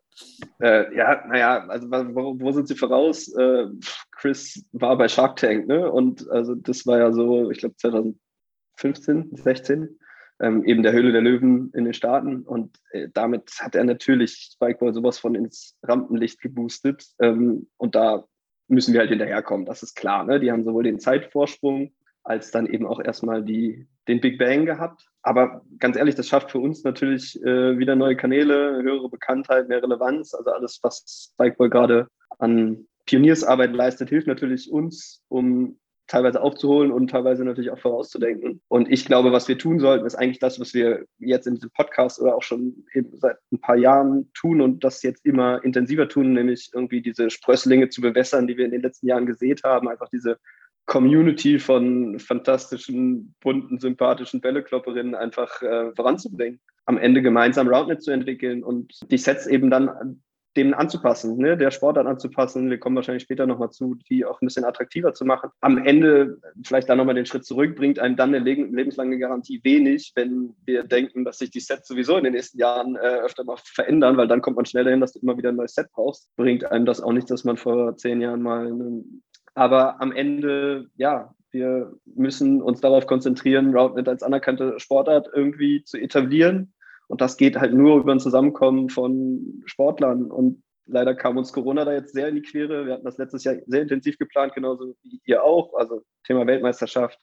Äh, 0.60 0.96
ja, 0.96 1.24
naja, 1.26 1.66
also 1.68 1.88
wo, 1.90 2.40
wo, 2.40 2.52
sind 2.52 2.68
sie 2.68 2.76
voraus? 2.76 3.28
Äh, 3.36 3.66
Chris 4.12 4.64
war 4.72 4.96
bei 4.96 5.08
Shark 5.08 5.36
Tank, 5.36 5.66
ne? 5.66 5.90
Und 5.90 6.28
also 6.30 6.54
das 6.54 6.86
war 6.86 6.98
ja 6.98 7.12
so, 7.12 7.50
ich 7.50 7.58
glaube 7.58 7.76
2015, 7.76 9.30
16, 9.32 9.98
ähm, 10.40 10.64
eben 10.64 10.84
der 10.84 10.92
Höhle 10.92 11.10
der 11.10 11.22
Löwen 11.22 11.72
in 11.74 11.84
den 11.84 11.94
Staaten. 11.94 12.42
Und 12.42 12.78
äh, 12.90 13.08
damit 13.12 13.50
hat 13.58 13.74
er 13.74 13.84
natürlich 13.84 14.52
Spikeball 14.54 14.94
sowas 14.94 15.18
von 15.18 15.34
ins 15.34 15.76
Rampenlicht 15.82 16.40
geboostet. 16.40 17.06
Ähm, 17.20 17.68
und 17.76 17.96
da 17.96 18.24
müssen 18.68 18.92
wir 18.92 19.00
halt 19.00 19.10
hinterherkommen, 19.10 19.66
das 19.66 19.82
ist 19.82 19.94
klar. 19.94 20.24
Ne? 20.24 20.40
Die 20.40 20.50
haben 20.50 20.64
sowohl 20.64 20.84
den 20.84 20.98
Zeitvorsprung 20.98 21.92
als 22.24 22.50
dann 22.50 22.66
eben 22.66 22.86
auch 22.86 23.00
erstmal 23.00 23.42
die, 23.42 23.86
den 24.08 24.20
Big 24.20 24.38
Bang 24.38 24.64
gehabt. 24.64 25.06
Aber 25.22 25.62
ganz 25.78 25.96
ehrlich, 25.96 26.14
das 26.14 26.26
schafft 26.26 26.50
für 26.50 26.58
uns 26.58 26.82
natürlich 26.82 27.40
äh, 27.42 27.78
wieder 27.78 27.96
neue 27.96 28.16
Kanäle, 28.16 28.82
höhere 28.82 29.10
Bekanntheit, 29.10 29.68
mehr 29.68 29.82
Relevanz. 29.82 30.34
Also 30.34 30.50
alles, 30.50 30.80
was 30.82 31.30
Spikeball 31.34 31.68
gerade 31.68 32.08
an 32.38 32.86
Pioniersarbeit 33.04 33.72
leistet, 33.72 34.08
hilft 34.08 34.26
natürlich 34.26 34.72
uns, 34.72 35.22
um 35.28 35.78
teilweise 36.06 36.42
aufzuholen 36.42 36.92
und 36.92 37.10
teilweise 37.10 37.44
natürlich 37.44 37.70
auch 37.70 37.78
vorauszudenken. 37.78 38.60
Und 38.68 38.90
ich 38.90 39.04
glaube, 39.04 39.32
was 39.32 39.48
wir 39.48 39.58
tun 39.58 39.78
sollten, 39.78 40.06
ist 40.06 40.14
eigentlich 40.14 40.38
das, 40.38 40.60
was 40.60 40.74
wir 40.74 41.04
jetzt 41.18 41.46
in 41.46 41.54
diesem 41.54 41.70
Podcast 41.70 42.20
oder 42.20 42.36
auch 42.36 42.42
schon 42.42 42.84
eben 42.92 43.18
seit 43.18 43.38
ein 43.52 43.60
paar 43.60 43.76
Jahren 43.76 44.30
tun 44.34 44.60
und 44.60 44.84
das 44.84 45.02
jetzt 45.02 45.24
immer 45.24 45.64
intensiver 45.64 46.08
tun, 46.08 46.32
nämlich 46.32 46.70
irgendwie 46.74 47.00
diese 47.00 47.30
Sprösslinge 47.30 47.88
zu 47.88 48.00
bewässern, 48.00 48.46
die 48.46 48.56
wir 48.56 48.66
in 48.66 48.72
den 48.72 48.82
letzten 48.82 49.06
Jahren 49.06 49.26
gesät 49.26 49.62
haben, 49.64 49.88
einfach 49.88 50.08
diese 50.10 50.38
Community 50.86 51.58
von 51.58 52.18
fantastischen, 52.18 53.34
bunten, 53.40 53.78
sympathischen 53.78 54.40
Bälleklopperinnen 54.40 55.14
einfach 55.14 55.62
äh, 55.62 55.92
voranzubringen. 55.94 56.60
Am 56.84 56.98
Ende 56.98 57.22
gemeinsam 57.22 57.68
Roundnet 57.68 58.02
zu 58.02 58.10
entwickeln 58.10 58.62
und 58.62 58.92
die 59.10 59.16
Sets 59.16 59.46
eben 59.46 59.70
dann 59.70 60.22
dem 60.56 60.74
anzupassen, 60.74 61.36
ne? 61.36 61.56
der 61.56 61.70
Sportart 61.70 62.06
anzupassen. 62.06 62.70
Wir 62.70 62.78
kommen 62.78 62.96
wahrscheinlich 62.96 63.24
später 63.24 63.46
nochmal 63.46 63.70
zu, 63.70 63.96
die 64.08 64.24
auch 64.24 64.40
ein 64.40 64.46
bisschen 64.46 64.64
attraktiver 64.64 65.12
zu 65.14 65.24
machen. 65.24 65.50
Am 65.60 65.78
Ende, 65.78 66.38
vielleicht 66.64 66.88
dann 66.88 66.98
nochmal 66.98 67.14
den 67.14 67.26
Schritt 67.26 67.44
zurück, 67.44 67.76
bringt 67.76 67.98
einem 67.98 68.16
dann 68.16 68.34
eine 68.34 68.44
lebenslange 68.44 69.18
Garantie 69.18 69.60
wenig, 69.64 70.12
wenn 70.14 70.54
wir 70.64 70.84
denken, 70.84 71.24
dass 71.24 71.38
sich 71.38 71.50
die 71.50 71.60
Sets 71.60 71.88
sowieso 71.88 72.16
in 72.16 72.24
den 72.24 72.34
nächsten 72.34 72.58
Jahren 72.58 72.96
äh, 72.96 73.20
öfter 73.24 73.44
mal 73.44 73.56
verändern, 73.62 74.16
weil 74.16 74.28
dann 74.28 74.42
kommt 74.42 74.56
man 74.56 74.66
schneller 74.66 74.90
hin, 74.90 75.00
dass 75.00 75.12
du 75.12 75.20
immer 75.20 75.36
wieder 75.36 75.50
ein 75.50 75.56
neues 75.56 75.74
Set 75.74 75.88
brauchst. 75.92 76.28
Bringt 76.36 76.70
einem 76.70 76.86
das 76.86 77.00
auch 77.00 77.12
nicht, 77.12 77.30
dass 77.30 77.44
man 77.44 77.56
vor 77.56 77.96
zehn 77.96 78.20
Jahren 78.20 78.42
mal 78.42 78.66
einen 78.66 79.22
aber 79.54 80.00
am 80.00 80.12
Ende, 80.12 80.88
ja, 80.96 81.32
wir 81.50 81.92
müssen 82.04 82.60
uns 82.60 82.80
darauf 82.80 83.06
konzentrieren, 83.06 83.74
Roundnet 83.74 84.08
als 84.08 84.24
anerkannte 84.24 84.80
Sportart 84.80 85.28
irgendwie 85.32 85.84
zu 85.84 85.98
etablieren. 85.98 86.73
Und 87.08 87.20
das 87.20 87.36
geht 87.36 87.56
halt 87.56 87.74
nur 87.74 87.98
über 87.98 88.12
ein 88.12 88.20
Zusammenkommen 88.20 88.88
von 88.88 89.62
Sportlern. 89.66 90.30
Und 90.30 90.62
leider 90.86 91.14
kam 91.14 91.36
uns 91.36 91.52
Corona 91.52 91.84
da 91.84 91.92
jetzt 91.92 92.14
sehr 92.14 92.28
in 92.28 92.36
die 92.36 92.42
Quere. 92.42 92.86
Wir 92.86 92.94
hatten 92.94 93.04
das 93.04 93.18
letztes 93.18 93.44
Jahr 93.44 93.56
sehr 93.66 93.82
intensiv 93.82 94.18
geplant, 94.18 94.54
genauso 94.54 94.94
wie 95.02 95.20
ihr 95.24 95.42
auch. 95.42 95.74
Also 95.74 96.02
Thema 96.24 96.46
Weltmeisterschaft, 96.46 97.18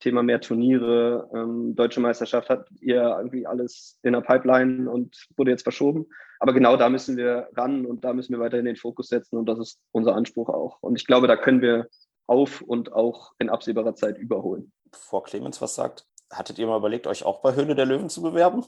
Thema 0.00 0.22
mehr 0.22 0.40
Turniere, 0.40 1.28
ähm, 1.34 1.74
deutsche 1.74 2.00
Meisterschaft 2.00 2.48
hat 2.48 2.68
ihr 2.80 3.02
irgendwie 3.02 3.46
alles 3.46 3.98
in 4.02 4.14
der 4.14 4.22
Pipeline 4.22 4.90
und 4.90 5.26
wurde 5.36 5.50
jetzt 5.50 5.62
verschoben. 5.62 6.06
Aber 6.38 6.54
genau 6.54 6.76
da 6.76 6.88
müssen 6.88 7.16
wir 7.18 7.48
ran 7.54 7.84
und 7.84 8.02
da 8.02 8.14
müssen 8.14 8.32
wir 8.32 8.40
weiterhin 8.40 8.64
den 8.64 8.76
Fokus 8.76 9.08
setzen 9.08 9.36
und 9.36 9.46
das 9.46 9.58
ist 9.58 9.80
unser 9.92 10.14
Anspruch 10.14 10.48
auch. 10.48 10.78
Und 10.80 10.96
ich 10.96 11.06
glaube, 11.06 11.26
da 11.26 11.36
können 11.36 11.60
wir 11.60 11.86
auf 12.26 12.62
und 12.62 12.92
auch 12.92 13.32
in 13.38 13.50
absehbarer 13.50 13.94
Zeit 13.94 14.16
überholen. 14.16 14.72
Bevor 14.90 15.24
Clemens 15.24 15.60
was 15.60 15.74
sagt, 15.74 16.06
hattet 16.32 16.58
ihr 16.58 16.66
mal 16.66 16.78
überlegt, 16.78 17.06
euch 17.06 17.24
auch 17.24 17.42
bei 17.42 17.54
Höhle 17.54 17.74
der 17.74 17.86
Löwen 17.86 18.08
zu 18.08 18.22
bewerben? 18.22 18.64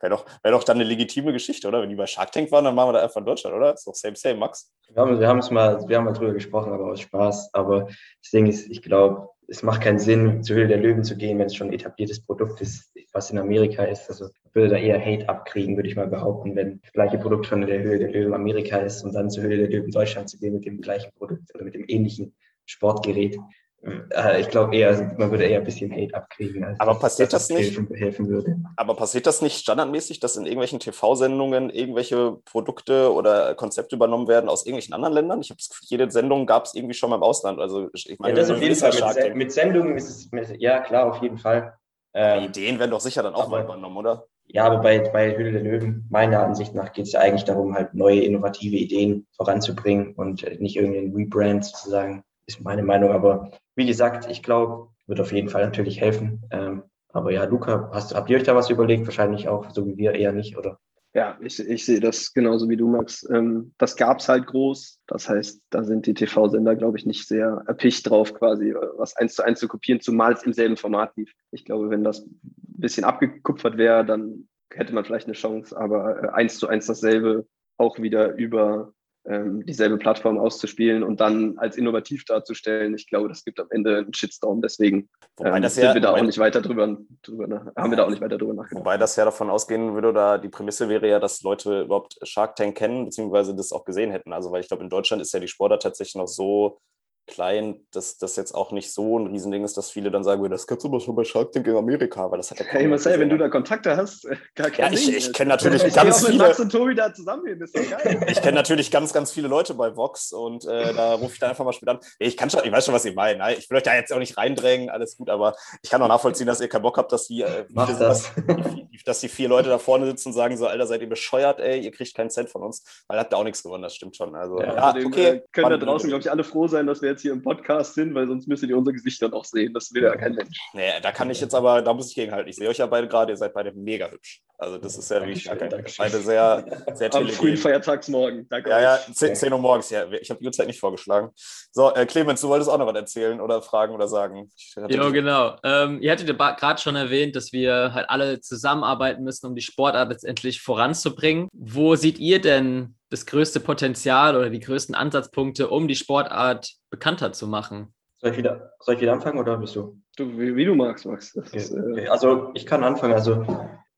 Wäre 0.00 0.10
doch, 0.10 0.26
wär 0.42 0.52
doch 0.52 0.64
dann 0.64 0.76
eine 0.76 0.84
legitime 0.84 1.32
Geschichte, 1.32 1.68
oder? 1.68 1.82
Wenn 1.82 1.88
die 1.88 1.96
bei 1.96 2.06
Shark 2.06 2.32
Tank 2.32 2.50
waren, 2.52 2.64
dann 2.64 2.74
machen 2.74 2.88
wir 2.88 2.92
da 2.94 3.02
einfach 3.02 3.20
in 3.20 3.26
Deutschland, 3.26 3.56
oder? 3.56 3.74
Ist 3.74 3.86
doch 3.86 3.94
same, 3.94 4.16
same, 4.16 4.38
Max. 4.38 4.72
Wir 4.88 5.02
haben, 5.02 5.18
wir 5.18 5.28
haben 5.28 5.38
es 5.38 5.50
mal, 5.50 5.88
wir 5.88 5.96
haben 5.96 6.04
mal 6.04 6.12
drüber 6.12 6.32
gesprochen, 6.32 6.72
aber 6.72 6.90
aus 6.90 7.00
Spaß. 7.00 7.50
Aber 7.54 7.86
das 7.86 8.30
Ding 8.32 8.46
ist, 8.46 8.68
ich 8.68 8.82
glaube, 8.82 9.28
es 9.48 9.62
macht 9.62 9.82
keinen 9.82 9.98
Sinn, 9.98 10.42
zur 10.42 10.56
Höhle 10.56 10.68
der 10.68 10.78
Löwen 10.78 11.04
zu 11.04 11.16
gehen, 11.16 11.38
wenn 11.38 11.46
es 11.46 11.54
schon 11.54 11.68
ein 11.68 11.72
etabliertes 11.72 12.24
Produkt 12.24 12.60
ist, 12.60 12.92
was 13.12 13.30
in 13.30 13.38
Amerika 13.38 13.84
ist. 13.84 14.08
Also 14.08 14.28
würde 14.52 14.68
da 14.68 14.76
eher 14.76 15.00
Hate 15.00 15.28
abkriegen, 15.28 15.76
würde 15.76 15.88
ich 15.88 15.96
mal 15.96 16.06
behaupten, 16.06 16.56
wenn 16.56 16.80
das 16.80 16.92
gleiche 16.92 17.18
Produkt 17.18 17.46
von 17.46 17.60
der 17.60 17.82
Höhle 17.82 17.98
der 17.98 18.10
Löwen 18.10 18.34
Amerika 18.34 18.78
ist 18.78 19.02
und 19.02 19.14
dann 19.14 19.30
zur 19.30 19.44
Höhle 19.44 19.58
der 19.58 19.68
Löwen 19.68 19.90
Deutschland 19.90 20.28
zu 20.28 20.38
gehen 20.38 20.54
mit 20.54 20.64
dem 20.64 20.80
gleichen 20.80 21.12
Produkt 21.12 21.54
oder 21.54 21.64
mit 21.64 21.74
dem 21.74 21.84
ähnlichen 21.88 22.34
Sportgerät. 22.66 23.36
Äh, 23.84 24.40
ich 24.40 24.48
glaube 24.48 24.76
eher, 24.76 25.14
man 25.18 25.30
würde 25.30 25.44
eher 25.44 25.58
ein 25.58 25.64
bisschen 25.64 25.90
Hate 25.90 26.14
abkriegen. 26.14 26.76
aber 26.78 26.94
passiert 26.94 27.32
das, 27.32 27.48
das 27.48 27.58
nicht? 27.58 27.76
Helfen, 27.76 27.94
helfen 27.94 28.28
würde. 28.28 28.56
Aber 28.76 28.94
passiert 28.94 29.26
das 29.26 29.42
nicht 29.42 29.58
standardmäßig, 29.58 30.20
dass 30.20 30.36
in 30.36 30.44
irgendwelchen 30.44 30.78
TV-Sendungen 30.78 31.68
irgendwelche 31.70 32.38
Produkte 32.44 33.12
oder 33.12 33.54
Konzepte 33.54 33.96
übernommen 33.96 34.28
werden 34.28 34.48
aus 34.48 34.64
irgendwelchen 34.64 34.94
anderen 34.94 35.14
Ländern? 35.14 35.40
Ich 35.40 35.50
habe 35.50 35.58
das 35.58 35.68
Gefühl, 35.68 35.86
jede 35.88 36.10
Sendung 36.10 36.46
gab 36.46 36.66
es 36.66 36.74
irgendwie 36.74 36.94
schon 36.94 37.10
mal 37.10 37.16
im 37.16 37.22
Ausland. 37.22 37.58
Also 37.58 37.88
ich 37.92 38.18
meine, 38.20 38.34
ja, 38.34 38.40
das 38.40 38.50
auf 38.50 38.62
jeden 38.62 38.76
Fall. 38.76 38.92
Mit, 39.24 39.36
mit, 39.36 39.52
Sendungen 39.52 39.96
ist 39.96 40.08
es, 40.08 40.30
mit, 40.30 40.60
ja 40.60 40.80
klar, 40.80 41.10
auf 41.10 41.20
jeden 41.20 41.38
Fall. 41.38 41.74
Ähm, 42.14 42.44
Ideen 42.44 42.78
werden 42.78 42.90
doch 42.90 43.00
sicher 43.00 43.22
dann 43.22 43.34
auch 43.34 43.44
aber, 43.46 43.50
mal 43.50 43.64
übernommen, 43.64 43.96
oder? 43.96 44.26
Ja, 44.46 44.64
aber 44.64 44.78
bei, 44.78 44.98
bei 44.98 45.36
Höhle 45.36 45.52
der 45.52 45.62
Löwen, 45.62 46.06
meiner 46.10 46.44
Ansicht 46.44 46.74
nach, 46.74 46.92
geht 46.92 47.06
es 47.06 47.12
ja 47.12 47.20
eigentlich 47.20 47.44
darum, 47.44 47.74
halt 47.74 47.94
neue, 47.94 48.20
innovative 48.20 48.76
Ideen 48.76 49.26
voranzubringen 49.36 50.14
und 50.14 50.42
nicht 50.60 50.76
irgendeinen 50.76 51.14
Rebrand 51.14 51.64
sozusagen, 51.64 52.22
ist 52.54 52.64
meine 52.64 52.82
Meinung. 52.82 53.10
Aber 53.10 53.50
wie 53.74 53.86
gesagt, 53.86 54.30
ich 54.30 54.42
glaube, 54.42 54.88
wird 55.06 55.20
auf 55.20 55.32
jeden 55.32 55.48
Fall 55.48 55.64
natürlich 55.64 56.00
helfen. 56.00 56.42
Ähm, 56.50 56.82
Aber 57.12 57.30
ja, 57.32 57.44
Luca, 57.44 57.90
hast, 57.92 58.14
habt 58.14 58.30
ihr 58.30 58.36
euch 58.36 58.42
da 58.44 58.54
was 58.54 58.70
überlegt? 58.70 59.06
Wahrscheinlich 59.06 59.48
auch, 59.48 59.70
so 59.70 59.86
wie 59.86 59.96
wir 59.96 60.14
eher 60.14 60.32
nicht, 60.32 60.56
oder? 60.56 60.78
Ja, 61.14 61.38
ich, 61.42 61.60
ich 61.60 61.84
sehe 61.84 62.00
das 62.00 62.32
genauso 62.32 62.70
wie 62.70 62.76
du, 62.76 62.88
Max. 62.88 63.28
Ähm, 63.30 63.74
das 63.76 63.96
gab 63.96 64.20
es 64.20 64.28
halt 64.30 64.46
groß. 64.46 64.98
Das 65.06 65.28
heißt, 65.28 65.60
da 65.68 65.84
sind 65.84 66.06
die 66.06 66.14
TV-Sender, 66.14 66.74
glaube 66.74 66.96
ich, 66.96 67.04
nicht 67.04 67.28
sehr 67.28 67.62
erpicht 67.66 68.08
drauf, 68.08 68.32
quasi 68.32 68.74
was 68.96 69.14
eins 69.16 69.34
zu 69.34 69.42
eins 69.42 69.60
zu 69.60 69.68
kopieren, 69.68 70.00
zumal 70.00 70.32
es 70.32 70.42
im 70.44 70.54
selben 70.54 70.78
Format 70.78 71.14
lief. 71.16 71.30
Ich 71.50 71.66
glaube, 71.66 71.90
wenn 71.90 72.02
das 72.02 72.20
ein 72.22 72.40
bisschen 72.78 73.04
abgekupfert 73.04 73.76
wäre, 73.76 74.06
dann 74.06 74.48
hätte 74.72 74.94
man 74.94 75.04
vielleicht 75.04 75.26
eine 75.26 75.34
Chance, 75.34 75.76
aber 75.76 76.22
äh, 76.22 76.28
eins 76.30 76.58
zu 76.58 76.66
eins 76.66 76.86
dasselbe 76.86 77.46
auch 77.76 77.98
wieder 77.98 78.34
über 78.36 78.94
ähm, 79.24 79.64
dieselbe 79.66 79.98
Plattform 79.98 80.38
auszuspielen 80.38 81.02
und 81.02 81.20
dann 81.20 81.56
als 81.58 81.76
innovativ 81.76 82.24
darzustellen. 82.24 82.94
Ich 82.94 83.06
glaube, 83.06 83.28
das 83.28 83.44
gibt 83.44 83.60
am 83.60 83.68
Ende 83.70 83.98
einen 83.98 84.14
Shitstorm. 84.14 84.60
Deswegen 84.60 85.08
ähm, 85.40 85.68
sind 85.68 85.84
ja, 85.84 85.94
wir 85.94 86.00
da 86.00 86.12
auch 86.12 86.22
nicht 86.22 86.38
weiter 86.38 86.60
drüber, 86.60 86.98
drüber 87.22 87.72
haben 87.76 87.90
wir 87.90 87.96
da 87.96 88.04
auch 88.04 88.10
nicht 88.10 88.20
weiter 88.20 88.38
drüber 88.38 88.54
nachgedacht. 88.54 88.80
Wobei 88.80 88.98
das 88.98 89.14
ja 89.16 89.24
davon 89.24 89.48
ausgehen 89.48 89.94
würde, 89.94 90.08
oder 90.08 90.38
die 90.38 90.48
Prämisse 90.48 90.88
wäre 90.88 91.08
ja, 91.08 91.20
dass 91.20 91.42
Leute 91.42 91.82
überhaupt 91.82 92.16
Shark 92.22 92.56
Tank 92.56 92.76
kennen, 92.76 93.04
beziehungsweise 93.04 93.54
das 93.54 93.72
auch 93.72 93.84
gesehen 93.84 94.10
hätten. 94.10 94.32
Also, 94.32 94.50
weil 94.50 94.60
ich 94.60 94.68
glaube, 94.68 94.82
in 94.82 94.90
Deutschland 94.90 95.22
ist 95.22 95.32
ja 95.32 95.40
die 95.40 95.48
Sportart 95.48 95.82
tatsächlich 95.82 96.16
noch 96.16 96.26
so 96.26 96.80
klein, 97.26 97.76
dass 97.92 98.18
das 98.18 98.36
jetzt 98.36 98.52
auch 98.52 98.72
nicht 98.72 98.92
so 98.92 99.18
ein 99.18 99.28
Riesending 99.28 99.64
ist, 99.64 99.76
dass 99.76 99.90
viele 99.90 100.10
dann 100.10 100.24
sagen, 100.24 100.48
das 100.50 100.66
kannst 100.66 100.84
du 100.84 100.88
aber 100.88 101.00
schon 101.00 101.14
bei 101.14 101.24
Shark 101.24 101.52
Tank 101.52 101.66
in 101.66 101.76
Amerika, 101.76 102.30
weil 102.30 102.38
das 102.38 102.50
hat 102.50 102.60
ja 102.60 102.66
Hey 102.66 102.86
Marcel, 102.88 103.18
wenn 103.18 103.30
du 103.30 103.38
da 103.38 103.48
Kontakte 103.48 103.96
hast, 103.96 104.24
äh, 104.24 104.36
gar 104.54 104.70
kein 104.70 104.92
Ja, 104.92 104.98
ich, 104.98 105.14
ich 105.14 105.32
kenne 105.32 105.50
natürlich 105.50 105.84
ich 105.84 105.94
ganz 105.94 106.26
viele. 106.26 106.38
Max 106.38 106.58
und 106.60 106.70
Tobi 106.70 106.94
da 106.94 107.12
zusammen 107.12 107.46
ist 107.60 107.76
doch 107.76 107.90
geil. 107.90 108.26
ich 108.28 108.42
kenne 108.42 108.54
natürlich 108.54 108.90
ganz, 108.90 109.12
ganz 109.12 109.32
viele 109.32 109.48
Leute 109.48 109.74
bei 109.74 109.96
Vox 109.96 110.32
und 110.32 110.64
äh, 110.64 110.92
da 110.94 111.14
rufe 111.14 111.34
ich 111.34 111.38
dann 111.38 111.50
einfach 111.50 111.64
mal 111.64 111.72
später 111.72 111.92
an. 111.92 112.00
Ich 112.18 112.36
kann 112.36 112.50
schon, 112.50 112.60
ich 112.64 112.72
weiß 112.72 112.84
schon, 112.84 112.94
was 112.94 113.04
ihr 113.04 113.14
meint. 113.14 113.38
Nein, 113.38 113.56
ich 113.58 113.70
will 113.70 113.76
euch 113.76 113.82
da 113.82 113.94
jetzt 113.94 114.12
auch 114.12 114.18
nicht 114.18 114.36
reindrängen, 114.36 114.90
alles 114.90 115.16
gut, 115.16 115.30
aber 115.30 115.54
ich 115.82 115.90
kann 115.90 116.02
auch 116.02 116.08
nachvollziehen, 116.08 116.46
dass 116.46 116.60
ihr 116.60 116.68
keinen 116.68 116.82
Bock 116.82 116.98
habt, 116.98 117.12
dass 117.12 117.28
die, 117.28 117.42
äh, 117.42 117.64
das. 117.74 117.98
Dass, 117.98 118.32
dass 119.04 119.20
die 119.20 119.28
vier 119.28 119.48
Leute 119.48 119.68
da 119.68 119.78
vorne 119.78 120.06
sitzen 120.06 120.28
und 120.28 120.34
sagen 120.34 120.56
so, 120.56 120.66
Alter, 120.66 120.86
seid 120.86 121.00
ihr 121.00 121.08
bescheuert, 121.08 121.60
ey, 121.60 121.80
ihr 121.80 121.90
kriegt 121.90 122.14
keinen 122.14 122.30
Cent 122.30 122.50
von 122.50 122.62
uns, 122.62 123.04
weil 123.08 123.18
habt 123.18 123.32
ihr 123.32 123.36
auch 123.36 123.44
nichts 123.44 123.62
gewonnen, 123.62 123.82
das 123.82 123.94
stimmt 123.94 124.16
schon. 124.16 124.34
Also, 124.34 124.60
ja, 124.60 124.94
ja 124.94 125.06
okay. 125.06 125.26
Äh, 125.26 125.42
können 125.52 125.70
da 125.70 125.76
draußen, 125.76 126.08
glaube 126.08 126.22
ich, 126.22 126.30
alle 126.30 126.44
froh 126.44 126.66
sein, 126.66 126.86
dass 126.86 127.02
wir 127.02 127.10
jetzt 127.10 127.22
hier 127.22 127.32
im 127.32 127.42
Podcast 127.42 127.94
sind, 127.94 128.14
weil 128.14 128.26
sonst 128.26 128.48
müsstet 128.48 128.70
ihr 128.70 128.78
unser 128.78 128.92
Gesicht 128.92 129.20
dann 129.22 129.32
auch 129.32 129.44
sehen. 129.44 129.72
Das 129.74 129.92
will 129.92 130.02
ja 130.02 130.16
kein 130.16 130.34
Mensch. 130.34 130.58
Nee, 130.72 131.00
da 131.02 131.12
kann 131.12 131.30
ich 131.30 131.40
jetzt 131.40 131.54
aber, 131.54 131.82
da 131.82 131.92
muss 131.94 132.08
ich 132.08 132.14
gegenhalten. 132.14 132.48
Ich 132.48 132.56
sehe 132.56 132.68
euch 132.68 132.78
ja 132.78 132.86
beide 132.86 133.08
gerade, 133.08 133.32
ihr 133.32 133.36
seid 133.36 133.54
beide 133.54 133.72
mega 133.72 134.10
hübsch. 134.10 134.42
Also 134.62 134.78
das 134.78 134.96
ist 134.96 135.10
ja 135.10 135.20
wirklich 135.20 135.50
beide 135.98 136.20
sehr, 136.20 136.64
sehr 136.94 137.12
Am 137.14 137.28
frühen 137.28 137.56
Feiertagsmorgen. 137.56 138.48
Danke 138.48 138.70
ja, 138.70 138.80
ja, 138.80 138.98
10, 139.12 139.34
10 139.34 139.52
Uhr 139.52 139.58
morgens. 139.58 139.90
Ja, 139.90 140.08
ich 140.12 140.30
habe 140.30 140.38
die 140.38 140.46
Uhrzeit 140.46 140.68
nicht 140.68 140.78
vorgeschlagen. 140.78 141.30
So, 141.72 141.92
äh, 141.92 142.06
Clemens, 142.06 142.40
du 142.42 142.48
wolltest 142.48 142.70
auch 142.70 142.78
noch 142.78 142.86
was 142.86 142.94
erzählen 142.94 143.40
oder 143.40 143.60
fragen 143.60 143.92
oder 143.92 144.06
sagen? 144.06 144.52
Ja, 144.88 145.10
genau. 145.10 145.56
Ähm, 145.64 146.00
ihr 146.00 146.12
hattet 146.12 146.28
ja 146.28 146.52
gerade 146.52 146.80
schon 146.80 146.94
erwähnt, 146.94 147.34
dass 147.34 147.52
wir 147.52 147.92
halt 147.92 148.08
alle 148.08 148.40
zusammenarbeiten 148.40 149.24
müssen, 149.24 149.46
um 149.46 149.56
die 149.56 149.62
Sportart 149.62 150.10
letztendlich 150.10 150.62
voranzubringen. 150.62 151.48
Wo 151.52 151.96
seht 151.96 152.20
ihr 152.20 152.40
denn 152.40 152.94
das 153.10 153.26
größte 153.26 153.58
Potenzial 153.58 154.36
oder 154.36 154.48
die 154.48 154.60
größten 154.60 154.94
Ansatzpunkte, 154.94 155.70
um 155.70 155.88
die 155.88 155.96
Sportart 155.96 156.70
bekannter 156.88 157.32
zu 157.32 157.48
machen? 157.48 157.92
Soll 158.20 158.30
ich 158.30 158.36
wieder, 158.36 158.74
soll 158.78 158.94
ich 158.94 159.00
wieder 159.00 159.12
anfangen 159.12 159.40
oder 159.40 159.56
bist 159.56 159.74
du? 159.74 160.00
du 160.16 160.38
wie, 160.38 160.56
wie 160.56 160.64
du 160.64 160.74
magst, 160.74 161.06
Max. 161.06 161.36
Okay. 161.36 161.56
Ist, 161.56 161.72
äh 161.72 162.08
also 162.08 162.50
ich 162.54 162.66
kann 162.66 162.84
anfangen. 162.84 163.14
Also 163.14 163.44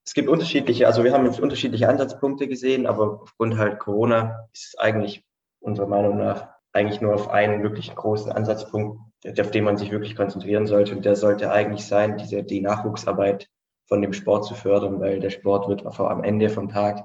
es 0.04 0.12
gibt 0.12 0.28
unterschiedliche, 0.28 0.86
also 0.86 1.02
wir 1.02 1.12
haben 1.12 1.24
jetzt 1.24 1.40
unterschiedliche 1.40 1.88
Ansatzpunkte 1.88 2.46
gesehen, 2.46 2.86
aber 2.86 3.22
aufgrund 3.22 3.56
halt 3.56 3.78
Corona 3.78 4.48
ist 4.52 4.68
es 4.68 4.78
eigentlich 4.78 5.24
unserer 5.60 5.86
Meinung 5.86 6.18
nach 6.18 6.48
eigentlich 6.72 7.00
nur 7.00 7.14
auf 7.14 7.30
einen 7.30 7.62
wirklich 7.62 7.94
großen 7.94 8.30
Ansatzpunkt, 8.30 9.00
auf 9.38 9.50
den 9.50 9.64
man 9.64 9.76
sich 9.78 9.90
wirklich 9.90 10.16
konzentrieren 10.16 10.66
sollte. 10.66 10.94
Und 10.94 11.04
der 11.04 11.16
sollte 11.16 11.50
eigentlich 11.50 11.86
sein, 11.86 12.18
diese, 12.18 12.42
die 12.42 12.60
Nachwuchsarbeit 12.60 13.48
von 13.86 14.02
dem 14.02 14.12
Sport 14.12 14.44
zu 14.44 14.54
fördern, 14.54 15.00
weil 15.00 15.20
der 15.20 15.30
Sport 15.30 15.68
wird 15.68 15.86
am 15.86 16.24
Ende 16.24 16.50
vom 16.50 16.68
Tag 16.68 17.04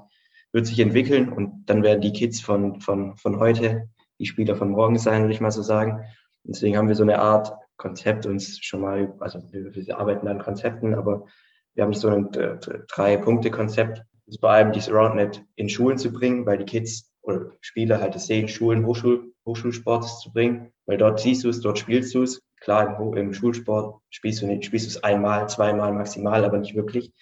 wird 0.52 0.66
sich 0.66 0.80
entwickeln 0.80 1.32
und 1.32 1.66
dann 1.66 1.82
werden 1.84 2.00
die 2.00 2.12
Kids 2.12 2.40
von, 2.40 2.80
von, 2.80 3.16
von 3.16 3.38
heute 3.38 3.88
die 4.18 4.26
Spieler 4.26 4.56
von 4.56 4.70
morgen 4.70 4.98
sein, 4.98 5.22
würde 5.22 5.32
ich 5.32 5.40
mal 5.40 5.52
so 5.52 5.62
sagen. 5.62 6.04
Deswegen 6.42 6.76
haben 6.76 6.88
wir 6.88 6.96
so 6.96 7.04
eine 7.04 7.20
Art 7.20 7.52
Konzept 7.76 8.26
uns 8.26 8.58
schon 8.58 8.80
mal, 8.80 9.14
also 9.20 9.40
wir, 9.52 9.74
wir 9.74 9.98
arbeiten 9.98 10.26
an 10.26 10.40
Konzepten, 10.40 10.94
aber 10.94 11.26
wir 11.74 11.84
haben 11.84 11.94
so 11.94 12.08
ein 12.08 12.32
äh, 12.34 12.58
Drei-Punkte-Konzept, 12.88 14.02
vor 14.40 14.50
allem 14.50 14.72
dieses 14.72 14.92
Roundnet 14.92 15.42
in 15.56 15.68
Schulen 15.68 15.98
zu 15.98 16.12
bringen, 16.12 16.46
weil 16.46 16.58
die 16.58 16.64
Kids 16.64 17.10
oder 17.22 17.52
Spieler 17.60 18.00
halt 18.00 18.14
das 18.14 18.26
sehen, 18.26 18.48
Schulen, 18.48 18.86
Hochschul, 18.86 19.32
Hochschulsport 19.46 20.04
zu 20.04 20.32
bringen, 20.32 20.72
weil 20.86 20.98
dort 20.98 21.20
siehst 21.20 21.44
du 21.44 21.48
es, 21.48 21.60
dort 21.60 21.78
spielst 21.78 22.14
du 22.14 22.22
es. 22.22 22.42
Klar, 22.60 23.00
im, 23.16 23.32
Schulsport 23.32 24.00
spielst 24.10 24.42
du 24.42 24.46
nicht, 24.46 24.66
spielst 24.66 24.86
du 24.86 24.90
es 24.90 25.02
einmal, 25.02 25.48
zweimal 25.48 25.92
maximal, 25.92 26.44
aber 26.44 26.58
nicht 26.58 26.74
wirklich. 26.74 27.12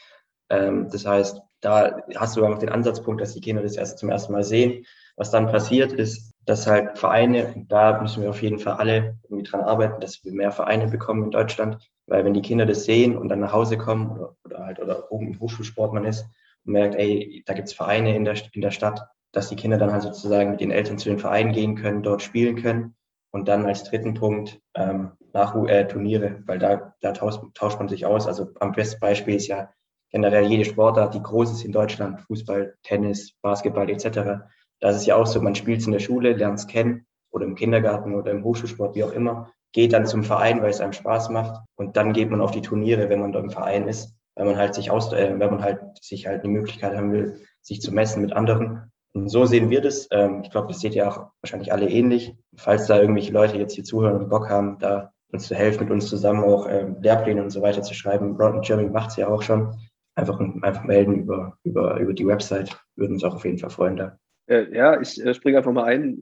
Ähm, 0.51 0.89
das 0.91 1.07
heißt, 1.07 1.41
da 1.61 2.03
hast 2.17 2.37
du 2.37 2.45
einfach 2.45 2.59
den 2.59 2.69
Ansatzpunkt, 2.71 3.21
dass 3.21 3.35
die 3.35 3.41
Kinder 3.41 3.63
das 3.63 3.77
erst 3.77 3.99
zum 3.99 4.11
ersten 4.11 4.33
Mal 4.33 4.45
sehen. 4.45 4.85
Was 5.17 5.31
dann 5.31 5.47
passiert 5.47 5.93
ist, 5.93 6.33
dass 6.45 6.67
halt 6.67 6.99
Vereine, 6.99 7.53
und 7.55 7.71
da 7.71 8.01
müssen 8.01 8.23
wir 8.23 8.31
auf 8.31 8.43
jeden 8.43 8.59
Fall 8.59 8.75
alle 8.75 9.19
irgendwie 9.25 9.43
dran 9.45 9.61
arbeiten, 9.61 10.01
dass 10.01 10.25
wir 10.25 10.33
mehr 10.33 10.53
Vereine 10.53 10.89
bekommen 10.89 11.25
in 11.25 11.31
Deutschland, 11.31 11.79
weil 12.09 12.25
wenn 12.25 12.35
die 12.35 12.43
Kinder 12.43 12.67
das 12.67 12.85
sehen 12.85 13.17
und 13.17 13.29
dann 13.29 13.41
nach 13.41 13.53
Hause 13.53 13.79
kommen 13.79 14.11
oder, 14.11 14.35
oder 14.45 14.67
halt 14.67 14.81
oder 14.81 15.13
oben 15.13 15.29
im 15.29 15.41
Hochschulsport 15.41 15.93
man 15.93 16.05
ist 16.05 16.27
und 16.65 16.73
merkt, 16.73 16.95
ey, 16.97 17.43
da 17.47 17.55
gibt's 17.55 17.73
Vereine 17.73 18.17
in 18.17 18.25
der, 18.25 18.35
in 18.53 18.61
der 18.61 18.71
Stadt, 18.71 19.07
dass 19.33 19.49
die 19.49 19.57
Kinder 19.57 19.79
dann 19.79 19.93
halt 19.93 20.03
sozusagen 20.03 20.51
mit 20.51 20.61
den 20.61 20.71
Eltern 20.71 20.99
zu 20.99 21.09
den 21.09 21.19
Vereinen 21.19 21.53
gehen 21.53 21.77
können, 21.77 22.03
dort 22.03 22.23
spielen 22.23 22.57
können. 22.57 22.95
Und 23.31 23.47
dann 23.47 23.67
als 23.67 23.85
dritten 23.85 24.15
Punkt 24.15 24.59
ähm, 24.75 25.13
nach 25.35 25.55
äh, 25.67 25.87
Turniere, 25.87 26.43
weil 26.47 26.59
da, 26.59 26.95
da 27.03 27.13
tauscht, 27.13 27.41
tauscht 27.55 27.79
man 27.79 27.89
sich 27.89 28.07
aus. 28.07 28.27
Also 28.27 28.49
am 28.59 28.73
besten 28.73 29.01
Beispiel 29.01 29.35
ist 29.35 29.49
ja 29.49 29.69
generell 30.11 30.47
jede 30.47 30.65
Sportart, 30.65 31.15
die 31.15 31.23
groß 31.23 31.53
ist 31.53 31.65
in 31.65 31.73
Deutschland, 31.73 32.23
Fußball, 32.23 32.75
Tennis, 32.83 33.35
Basketball 33.43 33.91
etc. 33.91 34.47
Da 34.81 34.91
ist 34.91 34.97
es 34.97 35.07
ja 35.07 35.17
auch 35.17 35.27
so, 35.27 35.43
man 35.43 35.55
spielt 35.55 35.81
es 35.81 35.87
in 35.87 35.93
der 35.93 35.99
Schule, 35.99 36.33
lernt 36.33 36.59
es 36.59 36.67
kennen 36.67 37.07
oder 37.31 37.45
im 37.45 37.55
Kindergarten 37.55 38.15
oder 38.15 38.31
im 38.31 38.45
Hochschulsport, 38.45 38.95
wie 38.95 39.05
auch 39.05 39.13
immer, 39.13 39.53
geht 39.73 39.93
dann 39.93 40.07
zum 40.07 40.25
Verein, 40.25 40.63
weil 40.63 40.71
es 40.71 40.81
einem 40.81 40.93
Spaß 40.93 41.31
macht 41.31 41.61
und 41.77 41.97
dann 41.97 42.13
geht 42.13 42.31
man 42.31 42.41
auf 42.41 42.51
die 42.51 42.63
Turniere, 42.63 43.09
wenn 43.09 43.21
man 43.21 43.33
da 43.33 43.41
im 43.41 43.51
Verein 43.51 43.89
ist, 43.89 44.15
wenn 44.37 44.47
man 44.47 44.57
halt 44.57 44.75
sich 44.75 44.91
aus, 44.91 45.13
äh, 45.13 45.35
wenn 45.39 45.51
man 45.51 45.63
halt 45.63 45.81
sich 46.01 46.27
halt 46.27 46.45
die 46.45 46.49
Möglichkeit 46.49 46.97
haben 46.97 47.13
will, 47.13 47.41
sich 47.61 47.81
zu 47.81 47.93
messen 47.93 48.23
mit 48.23 48.33
anderen. 48.33 48.91
Und 49.15 49.29
so 49.29 49.47
sehen 49.47 49.71
wir 49.71 49.81
das. 49.81 50.09
Ähm, 50.11 50.43
ich 50.43 50.51
glaube, 50.51 50.69
das 50.69 50.81
seht 50.81 50.95
ihr 50.95 51.09
auch 51.09 51.31
wahrscheinlich 51.43 51.73
alle 51.73 51.89
ähnlich. 51.89 52.35
Falls 52.57 52.87
da 52.87 53.01
irgendwelche 53.01 53.33
Leute 53.33 53.57
jetzt 53.57 53.75
hier 53.75 53.85
zuhören 53.85 54.17
und 54.17 54.29
Bock 54.29 54.49
haben, 54.49 54.79
da 54.79 55.13
uns 55.33 55.49
zu 55.49 55.55
helfen, 55.55 55.85
mit 55.85 55.91
uns 55.91 56.09
zusammen 56.09 56.45
auch 56.45 56.69
ähm, 56.69 56.97
Lehrpläne 57.01 57.43
und 57.43 57.51
so 57.51 57.63
weiter 57.63 57.83
zu 57.83 57.95
schreiben. 57.95 58.37
Broad 58.37 58.65
Germany 58.65 58.89
macht 58.89 59.11
es 59.11 59.17
ja 59.17 59.29
auch 59.29 59.43
schon 59.43 59.75
einfach, 60.15 60.39
einfach 60.41 60.85
melden 60.85 61.15
über, 61.15 61.59
über, 61.65 61.99
über 61.99 62.15
die 62.15 62.27
Website. 62.27 62.79
Würden 62.97 63.15
uns 63.15 63.25
auch 63.25 63.35
auf 63.35 63.45
jeden 63.45 63.59
Fall 63.59 63.71
freuen 63.71 63.97
da. 63.97 64.19
Äh, 64.47 64.75
ja, 64.75 65.01
ich 65.01 65.23
äh, 65.25 65.35
springe 65.35 65.59
einfach 65.59 65.73
mal 65.73 65.85
ein. 65.85 66.19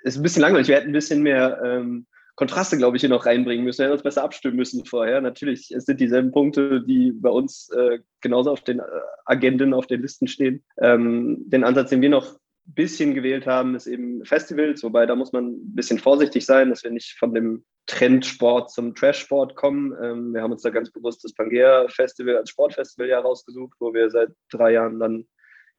Ist 0.00 0.16
ein 0.16 0.22
bisschen 0.22 0.42
langweilig. 0.42 0.68
Wir 0.68 0.76
hätten 0.76 0.90
ein 0.90 0.92
bisschen 0.92 1.22
mehr 1.22 1.60
ähm, 1.64 2.06
Kontraste, 2.36 2.76
glaube 2.76 2.96
ich, 2.96 3.00
hier 3.00 3.10
noch 3.10 3.24
reinbringen 3.24 3.64
müssen. 3.64 3.78
Wir 3.78 3.84
hätten 3.86 3.94
uns 3.94 4.02
besser 4.02 4.22
abstimmen 4.22 4.56
müssen 4.56 4.84
vorher. 4.84 5.20
Natürlich, 5.22 5.70
es 5.70 5.86
sind 5.86 6.00
dieselben 6.00 6.32
Punkte, 6.32 6.82
die 6.82 7.12
bei 7.12 7.30
uns 7.30 7.70
äh, 7.70 7.98
genauso 8.20 8.52
auf 8.52 8.62
den 8.62 8.80
äh, 8.80 8.84
Agenden, 9.24 9.72
auf 9.72 9.86
den 9.86 10.02
Listen 10.02 10.28
stehen. 10.28 10.62
Ähm, 10.78 11.44
den 11.46 11.64
Ansatz, 11.64 11.90
den 11.90 12.02
wir 12.02 12.10
noch 12.10 12.34
ein 12.34 12.74
bisschen 12.74 13.14
gewählt 13.14 13.46
haben, 13.46 13.74
ist 13.74 13.86
eben 13.86 14.22
Festivals, 14.24 14.82
wobei 14.82 15.06
da 15.06 15.14
muss 15.14 15.32
man 15.32 15.46
ein 15.46 15.74
bisschen 15.74 15.98
vorsichtig 15.98 16.44
sein, 16.44 16.68
dass 16.68 16.84
wir 16.84 16.90
nicht 16.90 17.16
von 17.18 17.32
dem 17.32 17.64
Trendsport 17.86 18.70
zum 18.70 18.94
Trashsport 18.94 19.56
kommen. 19.56 19.94
Ähm, 20.02 20.34
wir 20.34 20.42
haben 20.42 20.52
uns 20.52 20.62
da 20.62 20.70
ganz 20.70 20.90
bewusst 20.90 21.24
das 21.24 21.32
Pangea 21.32 21.88
Festival 21.88 22.36
als 22.36 22.50
Sportfestival 22.50 23.08
ja 23.08 23.20
rausgesucht, 23.20 23.76
wo 23.80 23.94
wir 23.94 24.10
seit 24.10 24.30
drei 24.50 24.72
Jahren 24.72 25.00
dann 25.00 25.26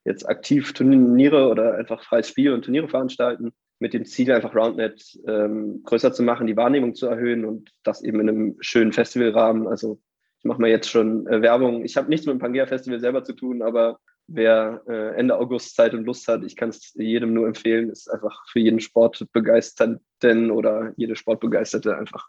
jetzt 0.06 0.28
aktiv 0.28 0.74
Turniere 0.74 1.50
oder 1.50 1.76
einfach 1.76 2.04
freies 2.04 2.30
Spiel 2.30 2.54
und 2.54 2.64
Turniere 2.64 2.88
veranstalten, 2.88 3.54
mit 3.80 3.94
dem 3.94 4.06
Ziel, 4.06 4.32
einfach 4.32 4.56
Roundnet 4.56 5.20
ähm, 5.28 5.82
größer 5.84 6.12
zu 6.14 6.24
machen, 6.24 6.48
die 6.48 6.58
Wahrnehmung 6.58 6.96
zu 6.96 7.08
erhöhen 7.08 7.46
und 7.46 7.72
das 7.84 8.04
eben 8.04 8.20
in 8.20 8.30
einem 8.30 8.56
schönen 8.60 8.92
Festivalrahmen. 8.92 9.68
Also 9.68 10.00
ich 10.40 10.46
mache 10.46 10.62
mal 10.62 10.70
jetzt 10.70 10.90
schon 10.90 11.28
äh, 11.28 11.42
Werbung. 11.42 11.84
Ich 11.84 11.98
habe 11.98 12.10
nichts 12.10 12.26
mit 12.26 12.36
dem 12.36 12.40
Pangea 12.40 12.66
Festival 12.66 13.00
selber 13.00 13.24
zu 13.24 13.34
tun, 13.34 13.62
aber 13.62 14.00
wer 14.28 14.82
äh, 14.88 15.16
Ende 15.16 15.38
August 15.38 15.76
Zeit 15.76 15.94
und 15.94 16.06
Lust 16.06 16.28
hat, 16.28 16.44
ich 16.44 16.56
kann 16.56 16.70
es 16.70 16.94
jedem 16.96 17.34
nur 17.34 17.48
empfehlen, 17.48 17.90
ist 17.90 18.10
einfach 18.12 18.46
für 18.52 18.60
jeden 18.60 18.80
Sportbegeisterten 18.80 20.52
oder 20.52 20.94
jede 20.98 21.16
Sportbegeisterte 21.16 21.98
einfach 21.98 22.28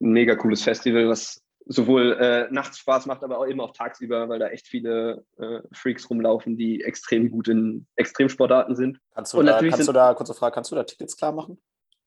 ein 0.00 0.12
mega 0.12 0.34
cooles 0.36 0.62
Festival, 0.62 1.08
was 1.08 1.42
sowohl 1.66 2.12
äh, 2.12 2.48
nachts 2.50 2.78
Spaß 2.78 3.06
macht, 3.06 3.24
aber 3.24 3.38
auch 3.38 3.46
eben 3.46 3.60
auch 3.60 3.72
tagsüber, 3.72 4.28
weil 4.28 4.38
da 4.38 4.48
echt 4.48 4.66
viele 4.66 5.24
äh, 5.38 5.60
Freaks 5.72 6.08
rumlaufen, 6.10 6.56
die 6.56 6.82
extrem 6.82 7.30
gut 7.30 7.48
in 7.48 7.86
Extremsportarten 7.96 8.76
sind. 8.76 9.00
Kannst 9.14 9.32
du, 9.32 9.42
da, 9.42 9.60
kannst 9.60 9.88
du 9.88 9.92
da, 9.92 10.14
kurze 10.14 10.34
Frage, 10.34 10.54
kannst 10.54 10.70
du 10.70 10.76
da 10.76 10.84
Tickets 10.84 11.16
klar 11.16 11.32
machen? 11.32 11.60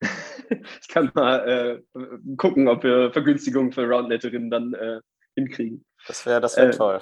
ich 0.50 0.88
kann 0.88 1.10
mal 1.14 1.82
äh, 1.96 2.00
gucken, 2.36 2.68
ob 2.68 2.84
wir 2.84 3.12
Vergünstigungen 3.12 3.72
für 3.72 3.88
Roundnetterinnen 3.88 4.50
dann 4.50 4.74
äh, 4.74 5.00
hinkriegen. 5.34 5.84
Das 6.06 6.24
wäre 6.24 6.40
das 6.40 6.56
wär 6.56 6.68
Äh, 6.68 6.70
toll. 6.70 7.00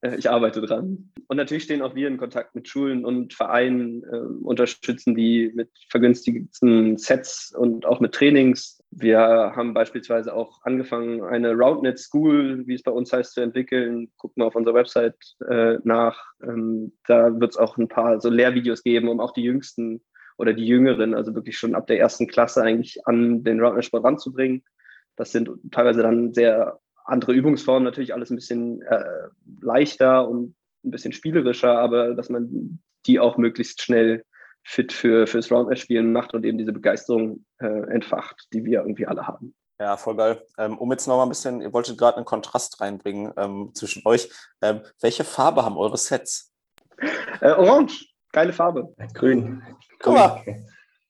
Äh, 0.00 0.16
Ich 0.16 0.30
arbeite 0.30 0.60
dran. 0.60 1.12
Und 1.28 1.36
natürlich 1.36 1.64
stehen 1.64 1.82
auch 1.82 1.94
wir 1.94 2.08
in 2.08 2.16
Kontakt 2.16 2.54
mit 2.54 2.68
Schulen 2.68 3.04
und 3.04 3.34
Vereinen, 3.34 4.02
äh, 4.04 4.16
unterstützen 4.16 5.14
die 5.14 5.52
mit 5.54 5.70
vergünstigten 5.90 6.96
Sets 6.96 7.54
und 7.54 7.86
auch 7.86 8.00
mit 8.00 8.14
Trainings. 8.14 8.82
Wir 8.90 9.18
haben 9.18 9.74
beispielsweise 9.74 10.34
auch 10.34 10.62
angefangen, 10.62 11.22
eine 11.22 11.52
Roundnet 11.52 11.98
School, 11.98 12.66
wie 12.66 12.74
es 12.74 12.82
bei 12.82 12.90
uns 12.90 13.12
heißt, 13.12 13.34
zu 13.34 13.42
entwickeln. 13.42 14.10
Gucken 14.16 14.42
wir 14.42 14.46
auf 14.46 14.56
unserer 14.56 14.74
Website 14.74 15.18
äh, 15.48 15.76
nach. 15.84 16.18
Ähm, 16.42 16.92
da 17.06 17.38
wird 17.38 17.50
es 17.50 17.58
auch 17.58 17.76
ein 17.76 17.88
paar 17.88 18.20
so 18.20 18.30
Lehrvideos 18.30 18.82
geben, 18.82 19.08
um 19.08 19.20
auch 19.20 19.32
die 19.32 19.42
Jüngsten 19.42 20.02
oder 20.38 20.54
die 20.54 20.66
Jüngeren, 20.66 21.14
also 21.14 21.34
wirklich 21.34 21.58
schon 21.58 21.74
ab 21.74 21.86
der 21.86 21.98
ersten 21.98 22.26
Klasse 22.26 22.62
eigentlich 22.62 23.06
an 23.06 23.44
den 23.44 23.60
Roundnet-Sport 23.60 24.04
ranzubringen. 24.04 24.64
Das 25.16 25.32
sind 25.32 25.50
teilweise 25.72 26.02
dann 26.02 26.32
sehr 26.32 26.80
andere 27.08 27.32
Übungsformen, 27.32 27.84
natürlich 27.84 28.14
alles 28.14 28.30
ein 28.30 28.36
bisschen 28.36 28.82
äh, 28.82 29.28
leichter 29.60 30.28
und 30.28 30.54
ein 30.84 30.90
bisschen 30.90 31.12
spielerischer, 31.12 31.78
aber 31.78 32.14
dass 32.14 32.28
man 32.28 32.80
die 33.06 33.18
auch 33.18 33.36
möglichst 33.36 33.82
schnell 33.82 34.24
fit 34.64 34.92
für 34.92 35.26
fürs 35.26 35.50
Roundnet-Spielen 35.50 36.12
macht 36.12 36.34
und 36.34 36.44
eben 36.44 36.58
diese 36.58 36.72
Begeisterung 36.72 37.44
äh, 37.58 37.66
entfacht, 37.66 38.48
die 38.52 38.64
wir 38.64 38.80
irgendwie 38.80 39.06
alle 39.06 39.26
haben. 39.26 39.54
Ja, 39.80 39.96
voll 39.96 40.16
geil. 40.16 40.42
Ähm, 40.58 40.76
um 40.76 40.90
jetzt 40.90 41.06
nochmal 41.06 41.26
ein 41.26 41.30
bisschen, 41.30 41.60
ihr 41.60 41.72
wolltet 41.72 41.96
gerade 41.98 42.16
einen 42.16 42.26
Kontrast 42.26 42.80
reinbringen 42.80 43.32
ähm, 43.36 43.70
zwischen 43.74 44.02
euch. 44.04 44.28
Ähm, 44.60 44.80
welche 45.00 45.24
Farbe 45.24 45.64
haben 45.64 45.76
eure 45.76 45.96
Sets? 45.96 46.52
Äh, 47.40 47.52
Orange, 47.52 48.06
geile 48.32 48.52
Farbe. 48.52 48.92
Grün. 49.14 49.62
Guck 50.00 50.14
mal. 50.14 50.42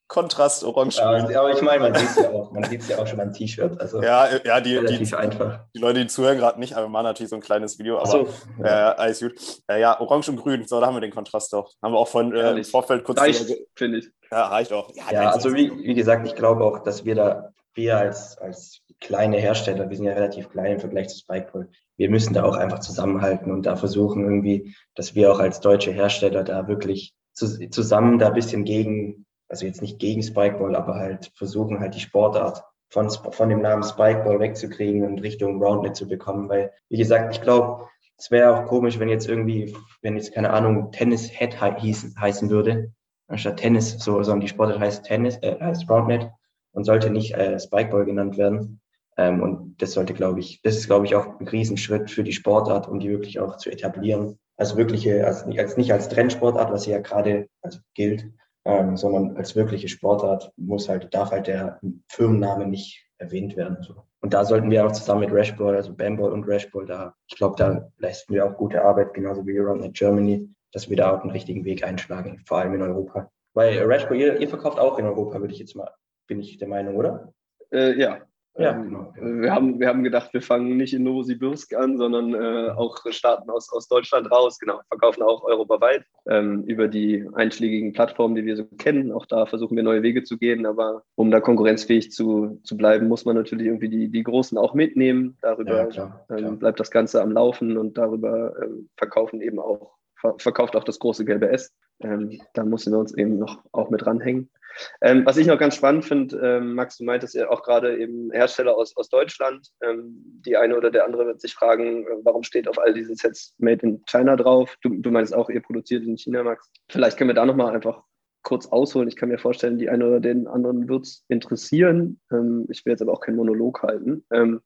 Kontrast, 0.08 0.64
orange, 0.64 0.96
Ja, 0.98 1.18
grün. 1.24 1.36
aber 1.36 1.52
ich 1.52 1.60
meine, 1.62 1.90
man 1.90 1.94
sieht 1.94 2.08
es 2.08 2.16
ja 2.16 2.30
auch. 2.30 2.50
Man 2.50 2.64
sieht 2.64 2.80
es 2.80 2.88
ja 2.88 2.98
auch 2.98 3.06
schon 3.06 3.18
beim 3.18 3.32
T-Shirt. 3.32 3.78
Also 3.80 4.02
Ja, 4.02 4.26
ja 4.44 4.60
die, 4.60 4.80
die, 4.84 5.14
einfach. 5.14 5.60
die 5.74 5.78
Leute, 5.78 6.00
die 6.00 6.06
zuhören 6.06 6.38
gerade 6.38 6.58
nicht, 6.58 6.74
aber 6.74 6.86
wir 6.86 6.90
machen 6.90 7.04
natürlich 7.04 7.28
so 7.30 7.36
ein 7.36 7.42
kleines 7.42 7.78
Video. 7.78 7.98
Aber 7.98 8.04
Achso. 8.06 8.28
äh, 8.62 8.68
alles 8.68 9.20
gut. 9.20 9.32
Äh, 9.68 9.80
ja, 9.80 10.00
orange 10.00 10.30
und 10.30 10.36
grün, 10.36 10.66
so, 10.66 10.80
da 10.80 10.86
haben 10.86 10.96
wir 10.96 11.02
den 11.02 11.12
Kontrast 11.12 11.52
doch. 11.52 11.72
Haben 11.82 11.92
wir 11.92 11.98
auch 11.98 12.08
von 12.08 12.34
äh, 12.34 12.52
im. 12.52 12.64
Vorfeld 12.64 13.04
kurz 13.04 13.20
Reicht, 13.20 13.52
finde 13.76 13.98
ich. 13.98 14.08
Ja, 14.30 14.46
reicht 14.46 14.72
auch. 14.72 14.90
Ja, 14.94 15.04
nein, 15.12 15.26
also 15.28 15.54
wie, 15.54 15.70
wie 15.70 15.94
gesagt, 15.94 16.26
ich 16.26 16.34
glaube 16.34 16.64
auch, 16.64 16.78
dass 16.80 17.04
wir 17.04 17.14
da, 17.14 17.50
wir 17.74 17.98
als, 17.98 18.36
als 18.38 18.80
kleine 19.00 19.36
Hersteller, 19.36 19.88
wir 19.88 19.96
sind 19.96 20.06
ja 20.06 20.12
relativ 20.14 20.48
klein 20.50 20.72
im 20.72 20.80
Vergleich 20.80 21.08
zu 21.08 21.18
Spikeball, 21.18 21.68
wir 21.96 22.10
müssen 22.10 22.32
da 22.34 22.44
auch 22.44 22.56
einfach 22.56 22.78
zusammenhalten 22.80 23.50
und 23.52 23.64
da 23.66 23.76
versuchen 23.76 24.24
irgendwie, 24.24 24.74
dass 24.94 25.14
wir 25.14 25.30
auch 25.32 25.38
als 25.38 25.60
deutsche 25.60 25.92
Hersteller 25.92 26.44
da 26.44 26.66
wirklich 26.68 27.12
zu, 27.32 27.68
zusammen 27.70 28.18
da 28.18 28.28
ein 28.28 28.34
bisschen 28.34 28.64
gegen, 28.64 29.26
also 29.48 29.66
jetzt 29.66 29.82
nicht 29.82 29.98
gegen 29.98 30.22
Spikeball, 30.22 30.76
aber 30.76 30.94
halt 30.96 31.30
versuchen 31.34 31.80
halt 31.80 31.94
die 31.94 32.00
Sportart 32.00 32.62
von, 32.90 33.10
von 33.10 33.48
dem 33.48 33.60
Namen 33.62 33.82
Spikeball 33.82 34.40
wegzukriegen 34.40 35.04
und 35.04 35.20
Richtung 35.22 35.62
Roundnet 35.62 35.96
zu 35.96 36.08
bekommen, 36.08 36.48
weil, 36.48 36.72
wie 36.88 36.98
gesagt, 36.98 37.34
ich 37.34 37.40
glaube, 37.42 37.86
es 38.16 38.30
wäre 38.30 38.52
auch 38.54 38.66
komisch, 38.66 38.98
wenn 38.98 39.08
jetzt 39.08 39.28
irgendwie, 39.28 39.76
wenn 40.02 40.16
jetzt 40.16 40.32
keine 40.32 40.50
Ahnung, 40.50 40.90
Tennis 40.90 41.28
Head 41.30 41.56
hießen, 41.80 42.14
heißen 42.20 42.50
würde, 42.50 42.92
anstatt 43.28 43.58
Tennis, 43.58 43.98
so, 43.98 44.22
sondern 44.22 44.40
die 44.40 44.48
Sportart 44.48 44.80
heißt 44.80 45.04
Tennis, 45.04 45.36
äh, 45.42 45.56
heißt 45.60 45.88
Roundnet 45.88 46.28
und 46.72 46.84
sollte 46.84 47.10
nicht 47.10 47.34
äh, 47.34 47.58
Spikeball 47.60 48.04
genannt 48.04 48.38
werden. 48.38 48.80
Ähm, 49.16 49.42
und 49.42 49.82
das 49.82 49.92
sollte, 49.92 50.14
glaube 50.14 50.40
ich, 50.40 50.62
das 50.62 50.76
ist, 50.76 50.86
glaube 50.86 51.06
ich, 51.06 51.14
auch 51.14 51.38
ein 51.38 51.46
Riesenschritt 51.48 52.10
für 52.10 52.24
die 52.24 52.32
Sportart, 52.32 52.88
um 52.88 53.00
die 53.00 53.10
wirklich 53.10 53.38
auch 53.40 53.56
zu 53.56 53.70
etablieren. 53.70 54.38
Als 54.56 54.76
wirkliche, 54.76 55.26
als, 55.26 55.46
nicht- 55.46 55.60
als 55.60 55.76
nicht 55.76 55.92
als 55.92 56.08
Trendsportart, 56.08 56.72
was 56.72 56.84
sie 56.84 56.90
ja 56.90 57.00
gerade 57.00 57.48
also 57.62 57.78
gilt, 57.94 58.26
ähm, 58.68 58.98
sondern 58.98 59.36
als 59.38 59.56
wirkliche 59.56 59.88
Sportart 59.88 60.52
muss 60.56 60.90
halt, 60.90 61.12
darf 61.14 61.30
halt 61.30 61.46
der 61.46 61.80
Firmenname 62.08 62.66
nicht 62.66 63.06
erwähnt 63.16 63.56
werden. 63.56 63.78
So. 63.80 63.94
Und 64.20 64.34
da 64.34 64.44
sollten 64.44 64.70
wir 64.70 64.86
auch 64.86 64.92
zusammen 64.92 65.20
mit 65.20 65.32
Rashball, 65.32 65.74
also 65.74 65.94
Bamball 65.94 66.32
und 66.32 66.46
Rashball, 66.46 66.84
da, 66.84 67.14
ich 67.26 67.36
glaube, 67.36 67.56
da 67.56 67.88
leisten 67.96 68.34
wir 68.34 68.44
auch 68.44 68.56
gute 68.56 68.84
Arbeit, 68.84 69.14
genauso 69.14 69.46
wie 69.46 69.56
Roundnet 69.56 69.94
Germany, 69.94 70.48
dass 70.72 70.90
wir 70.90 70.98
da 70.98 71.16
auch 71.16 71.22
einen 71.22 71.30
richtigen 71.30 71.64
Weg 71.64 71.82
einschlagen, 71.82 72.42
vor 72.44 72.58
allem 72.58 72.74
in 72.74 72.82
Europa. 72.82 73.30
Weil 73.54 73.82
Rashball, 73.84 74.18
ihr, 74.18 74.38
ihr 74.38 74.48
verkauft 74.48 74.78
auch 74.78 74.98
in 74.98 75.06
Europa, 75.06 75.40
würde 75.40 75.54
ich 75.54 75.60
jetzt 75.60 75.74
mal, 75.74 75.90
bin 76.26 76.38
ich 76.38 76.58
der 76.58 76.68
Meinung, 76.68 76.96
oder? 76.96 77.32
Äh, 77.72 77.98
ja. 77.98 78.18
Ja, 78.58 78.72
Ähm, 78.72 78.84
genau. 78.84 79.14
Wir 79.40 79.54
haben, 79.54 79.78
wir 79.78 79.88
haben 79.88 80.02
gedacht, 80.02 80.32
wir 80.32 80.42
fangen 80.42 80.76
nicht 80.76 80.92
in 80.92 81.04
Novosibirsk 81.04 81.74
an, 81.74 81.96
sondern 81.96 82.34
äh, 82.34 82.70
auch 82.70 82.98
starten 83.10 83.48
aus, 83.50 83.72
aus 83.72 83.88
Deutschland 83.88 84.30
raus. 84.30 84.58
Genau, 84.58 84.80
verkaufen 84.88 85.22
auch 85.22 85.44
europaweit 85.44 86.04
ähm, 86.26 86.64
über 86.64 86.88
die 86.88 87.26
einschlägigen 87.34 87.92
Plattformen, 87.92 88.34
die 88.34 88.44
wir 88.44 88.56
so 88.56 88.64
kennen. 88.78 89.12
Auch 89.12 89.26
da 89.26 89.46
versuchen 89.46 89.76
wir 89.76 89.84
neue 89.84 90.02
Wege 90.02 90.24
zu 90.24 90.38
gehen. 90.38 90.66
Aber 90.66 91.02
um 91.14 91.30
da 91.30 91.40
konkurrenzfähig 91.40 92.10
zu, 92.10 92.60
zu 92.64 92.76
bleiben, 92.76 93.08
muss 93.08 93.24
man 93.24 93.36
natürlich 93.36 93.66
irgendwie 93.66 93.88
die, 93.88 94.08
die 94.08 94.22
Großen 94.24 94.58
auch 94.58 94.74
mitnehmen. 94.74 95.38
Darüber 95.40 95.76
Ja, 95.76 95.86
klar, 95.86 96.24
klar. 96.26 96.38
ähm, 96.38 96.58
bleibt 96.58 96.80
das 96.80 96.90
Ganze 96.90 97.22
am 97.22 97.30
Laufen 97.30 97.78
und 97.78 97.96
darüber 97.96 98.54
ähm, 98.62 98.88
verkaufen 98.96 99.40
eben 99.40 99.60
auch, 99.60 99.94
ver 100.16 100.34
verkauft 100.38 100.74
auch 100.74 100.84
das 100.84 100.98
große 100.98 101.24
gelbe 101.24 101.48
S. 101.50 101.72
Ähm, 102.00 102.40
da 102.54 102.64
müssen 102.64 102.92
wir 102.92 102.98
uns 102.98 103.14
eben 103.14 103.38
noch 103.38 103.62
auch 103.72 103.90
mit 103.90 104.04
ranhängen. 104.06 104.50
Ähm, 105.00 105.24
was 105.26 105.36
ich 105.36 105.46
noch 105.46 105.58
ganz 105.58 105.74
spannend 105.76 106.04
finde, 106.04 106.36
ähm, 106.42 106.74
Max, 106.74 106.98
du 106.98 107.04
meintest 107.04 107.34
ja 107.34 107.50
auch 107.50 107.62
gerade 107.62 107.98
eben 107.98 108.30
Hersteller 108.32 108.76
aus, 108.76 108.96
aus 108.96 109.08
Deutschland. 109.08 109.68
Ähm, 109.82 110.22
die 110.46 110.56
eine 110.56 110.76
oder 110.76 110.90
der 110.90 111.04
andere 111.04 111.26
wird 111.26 111.40
sich 111.40 111.54
fragen, 111.54 112.04
äh, 112.06 112.10
warum 112.24 112.42
steht 112.42 112.68
auf 112.68 112.78
all 112.78 112.92
diesen 112.94 113.16
Sets 113.16 113.54
Made 113.58 113.84
in 113.86 114.02
China 114.06 114.36
drauf? 114.36 114.76
Du, 114.82 114.90
du 114.90 115.10
meinst 115.10 115.34
auch, 115.34 115.50
ihr 115.50 115.60
produziert 115.62 116.04
in 116.04 116.16
China, 116.16 116.42
Max. 116.42 116.70
Vielleicht 116.90 117.16
können 117.16 117.30
wir 117.30 117.34
da 117.34 117.46
nochmal 117.46 117.74
einfach 117.74 118.02
kurz 118.42 118.66
ausholen. 118.66 119.08
Ich 119.08 119.16
kann 119.16 119.28
mir 119.28 119.38
vorstellen, 119.38 119.78
die 119.78 119.90
eine 119.90 120.06
oder 120.06 120.20
den 120.20 120.46
anderen 120.46 120.88
wird 120.88 121.04
es 121.04 121.24
interessieren. 121.28 122.20
Ähm, 122.32 122.66
ich 122.70 122.84
will 122.86 122.92
jetzt 122.92 123.02
aber 123.02 123.12
auch 123.12 123.20
keinen 123.20 123.36
Monolog 123.36 123.82
halten. 123.82 124.24
Ähm, 124.32 124.60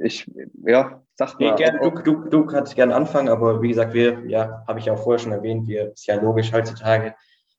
ich, 0.00 0.30
ja, 0.64 1.02
sag 1.16 1.38
Nee, 1.38 1.48
mal. 1.50 1.56
gern, 1.56 1.78
ob- 1.80 2.04
du, 2.04 2.14
du, 2.22 2.28
du 2.30 2.46
kannst 2.46 2.76
gerne 2.76 2.94
anfangen, 2.94 3.28
aber 3.28 3.60
wie 3.60 3.68
gesagt, 3.68 3.92
wir, 3.92 4.22
ja, 4.26 4.64
habe 4.66 4.78
ich 4.78 4.90
auch 4.90 5.02
vorher 5.02 5.18
schon 5.18 5.32
erwähnt, 5.32 5.66
wir, 5.68 5.92
ist 5.92 6.06
ja 6.06 6.14
logisch 6.20 6.52
heutzutage, 6.52 7.14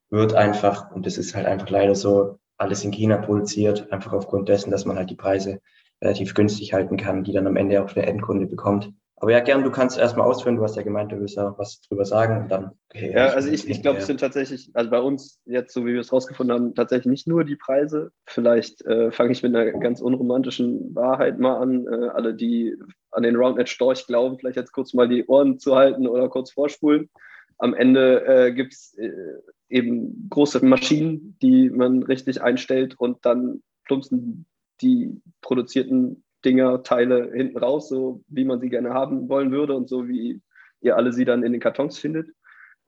wird 0.09 0.33
einfach, 0.33 0.91
und 0.91 1.05
das 1.05 1.17
ist 1.17 1.35
halt 1.35 1.45
einfach 1.45 1.69
leider 1.69 1.95
so, 1.95 2.39
alles 2.57 2.83
in 2.83 2.91
China 2.91 3.17
produziert, 3.17 3.91
einfach 3.91 4.13
aufgrund 4.13 4.49
dessen, 4.49 4.71
dass 4.71 4.85
man 4.85 4.97
halt 4.97 5.09
die 5.09 5.15
Preise 5.15 5.59
relativ 6.01 6.33
günstig 6.33 6.73
halten 6.73 6.97
kann, 6.97 7.23
die 7.23 7.33
dann 7.33 7.47
am 7.47 7.55
Ende 7.55 7.83
auch 7.83 7.91
der 7.91 8.07
Endkunde 8.07 8.47
bekommt. 8.47 8.91
Aber 9.19 9.31
ja, 9.31 9.39
gern, 9.39 9.63
du 9.63 9.71
kannst 9.71 9.97
erstmal 9.97 10.27
ausführen, 10.27 10.57
du 10.57 10.63
hast 10.63 10.75
ja 10.75 10.83
gemeint, 10.83 11.11
du 11.11 11.19
willst 11.19 11.37
ja 11.37 11.55
was 11.57 11.81
drüber 11.81 12.05
sagen 12.05 12.43
und 12.43 12.51
dann. 12.51 12.71
Okay, 12.93 13.11
Ja, 13.13 13.29
also 13.29 13.49
ich, 13.49 13.67
ich 13.67 13.81
glaube, 13.81 13.97
es 13.97 14.05
sind 14.05 14.19
tatsächlich, 14.19 14.69
also 14.75 14.91
bei 14.91 14.99
uns 14.99 15.41
jetzt, 15.45 15.73
so 15.73 15.87
wie 15.87 15.93
wir 15.93 16.01
es 16.01 16.13
rausgefunden 16.13 16.55
haben, 16.55 16.75
tatsächlich 16.75 17.07
nicht 17.07 17.27
nur 17.27 17.43
die 17.43 17.55
Preise. 17.55 18.11
Vielleicht 18.27 18.85
äh, 18.85 19.11
fange 19.11 19.31
ich 19.31 19.41
mit 19.41 19.55
einer 19.55 19.71
ganz 19.79 20.01
unromantischen 20.01 20.93
Wahrheit 20.93 21.39
mal 21.39 21.57
an. 21.57 21.87
Äh, 21.87 22.09
alle, 22.09 22.35
die 22.35 22.75
an 23.09 23.23
den 23.23 23.35
Roundnet 23.35 23.69
Storch 23.69 24.05
glauben, 24.05 24.37
vielleicht 24.37 24.57
jetzt 24.57 24.71
kurz 24.71 24.93
mal 24.93 25.09
die 25.09 25.25
Ohren 25.25 25.57
zu 25.57 25.75
halten 25.75 26.07
oder 26.07 26.29
kurz 26.29 26.51
vorspulen. 26.51 27.09
Am 27.57 27.73
Ende 27.73 28.25
äh, 28.25 28.53
gibt 28.53 28.73
es 28.73 28.97
äh, 28.97 29.11
eben 29.69 30.29
große 30.29 30.63
Maschinen, 30.65 31.37
die 31.41 31.69
man 31.69 32.03
richtig 32.03 32.41
einstellt 32.41 32.95
und 32.99 33.25
dann 33.25 33.61
plumpsen 33.85 34.45
die 34.81 35.21
produzierten 35.41 36.23
Dinger, 36.45 36.83
Teile 36.83 37.31
hinten 37.33 37.57
raus, 37.57 37.89
so 37.89 38.23
wie 38.27 38.45
man 38.45 38.59
sie 38.59 38.69
gerne 38.69 38.93
haben 38.93 39.27
wollen 39.27 39.51
würde 39.51 39.75
und 39.75 39.89
so 39.89 40.07
wie 40.07 40.41
ihr 40.81 40.95
alle 40.95 41.11
sie 41.11 41.25
dann 41.25 41.43
in 41.43 41.51
den 41.51 41.61
Kartons 41.61 41.97
findet. 41.97 42.29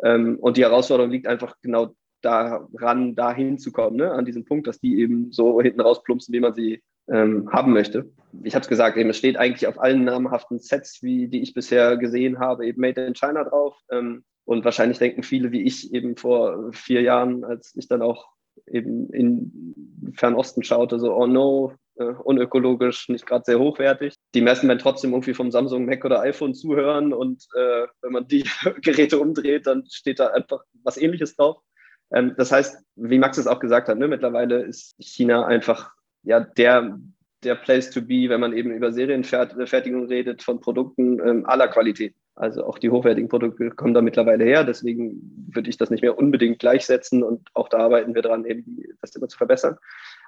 Ähm, 0.03 0.37
und 0.39 0.57
die 0.57 0.63
Herausforderung 0.63 1.11
liegt 1.11 1.27
einfach 1.27 1.55
genau 1.61 1.95
daran, 2.21 3.15
da 3.15 3.33
hinzukommen, 3.33 3.97
ne? 3.97 4.11
an 4.11 4.25
diesem 4.25 4.45
Punkt, 4.45 4.67
dass 4.67 4.79
die 4.79 4.99
eben 4.99 5.31
so 5.31 5.61
hinten 5.61 5.81
rausplumpsen, 5.81 6.33
wie 6.33 6.39
man 6.39 6.53
sie 6.53 6.83
ähm, 7.09 7.49
haben 7.51 7.73
möchte. 7.73 8.11
Ich 8.43 8.55
habe 8.55 8.63
es 8.63 8.69
gesagt, 8.69 8.97
eben, 8.97 9.09
es 9.09 9.17
steht 9.17 9.37
eigentlich 9.37 9.67
auf 9.67 9.79
allen 9.79 10.03
namhaften 10.03 10.59
Sets, 10.59 11.01
wie 11.01 11.27
die 11.27 11.41
ich 11.41 11.53
bisher 11.53 11.97
gesehen 11.97 12.39
habe, 12.39 12.67
eben 12.67 12.81
Made 12.81 13.03
in 13.03 13.15
China 13.15 13.43
drauf. 13.43 13.77
Ähm, 13.89 14.23
und 14.49 14.65
wahrscheinlich 14.65 14.97
denken 14.97 15.21
viele 15.21 15.51
wie 15.51 15.61
ich 15.61 15.93
eben 15.93 16.17
vor 16.17 16.73
vier 16.73 17.03
Jahren, 17.03 17.43
als 17.43 17.71
ich 17.75 17.87
dann 17.87 18.01
auch 18.01 18.29
eben 18.65 19.07
in 19.11 20.11
Fernosten 20.15 20.63
schaute, 20.63 20.99
so, 20.99 21.13
oh 21.13 21.27
no, 21.27 21.75
äh, 21.97 22.05
unökologisch, 22.23 23.09
nicht 23.09 23.27
gerade 23.27 23.43
sehr 23.45 23.59
hochwertig. 23.59 24.15
Die 24.33 24.41
meisten 24.41 24.67
werden 24.67 24.79
trotzdem 24.79 25.11
irgendwie 25.11 25.35
vom 25.35 25.51
Samsung, 25.51 25.85
Mac 25.85 26.03
oder 26.03 26.21
iPhone 26.21 26.55
zuhören 26.55 27.13
und 27.13 27.45
äh, 27.55 27.85
wenn 28.01 28.11
man 28.11 28.27
die 28.27 28.43
Geräte 28.81 29.19
umdreht, 29.19 29.67
dann 29.67 29.83
steht 29.87 30.19
da 30.19 30.29
einfach 30.29 30.63
was 30.83 30.97
ähnliches 30.97 31.35
drauf. 31.35 31.61
Ähm, 32.11 32.33
das 32.35 32.51
heißt, 32.51 32.83
wie 32.95 33.19
Max 33.19 33.37
es 33.37 33.45
auch 33.45 33.59
gesagt 33.59 33.87
hat, 33.87 33.99
ne, 33.99 34.07
mittlerweile 34.07 34.63
ist 34.63 34.95
China 34.97 35.45
einfach 35.45 35.91
ja 36.23 36.39
der, 36.39 36.99
der 37.43 37.53
Place 37.53 37.91
to 37.91 38.01
be, 38.01 38.29
wenn 38.29 38.41
man 38.41 38.53
eben 38.53 38.71
über 38.71 38.91
Serienfertigung 38.93 40.07
redet 40.07 40.41
von 40.41 40.59
Produkten 40.59 41.19
ähm, 41.19 41.45
aller 41.45 41.67
Qualität. 41.67 42.15
Also 42.39 42.63
auch 42.63 42.79
die 42.79 42.89
hochwertigen 42.89 43.27
Produkte 43.27 43.69
kommen 43.71 43.93
da 43.93 44.01
mittlerweile 44.01 44.45
her. 44.45 44.63
Deswegen 44.63 45.49
würde 45.51 45.69
ich 45.69 45.75
das 45.75 45.89
nicht 45.89 46.01
mehr 46.01 46.17
unbedingt 46.17 46.59
gleichsetzen 46.59 47.21
und 47.21 47.49
auch 47.53 47.67
da 47.67 47.79
arbeiten 47.79 48.15
wir 48.15 48.21
dran, 48.21 48.45
eben 48.45 48.81
das 49.01 49.13
immer 49.13 49.27
zu 49.27 49.37
verbessern. 49.37 49.77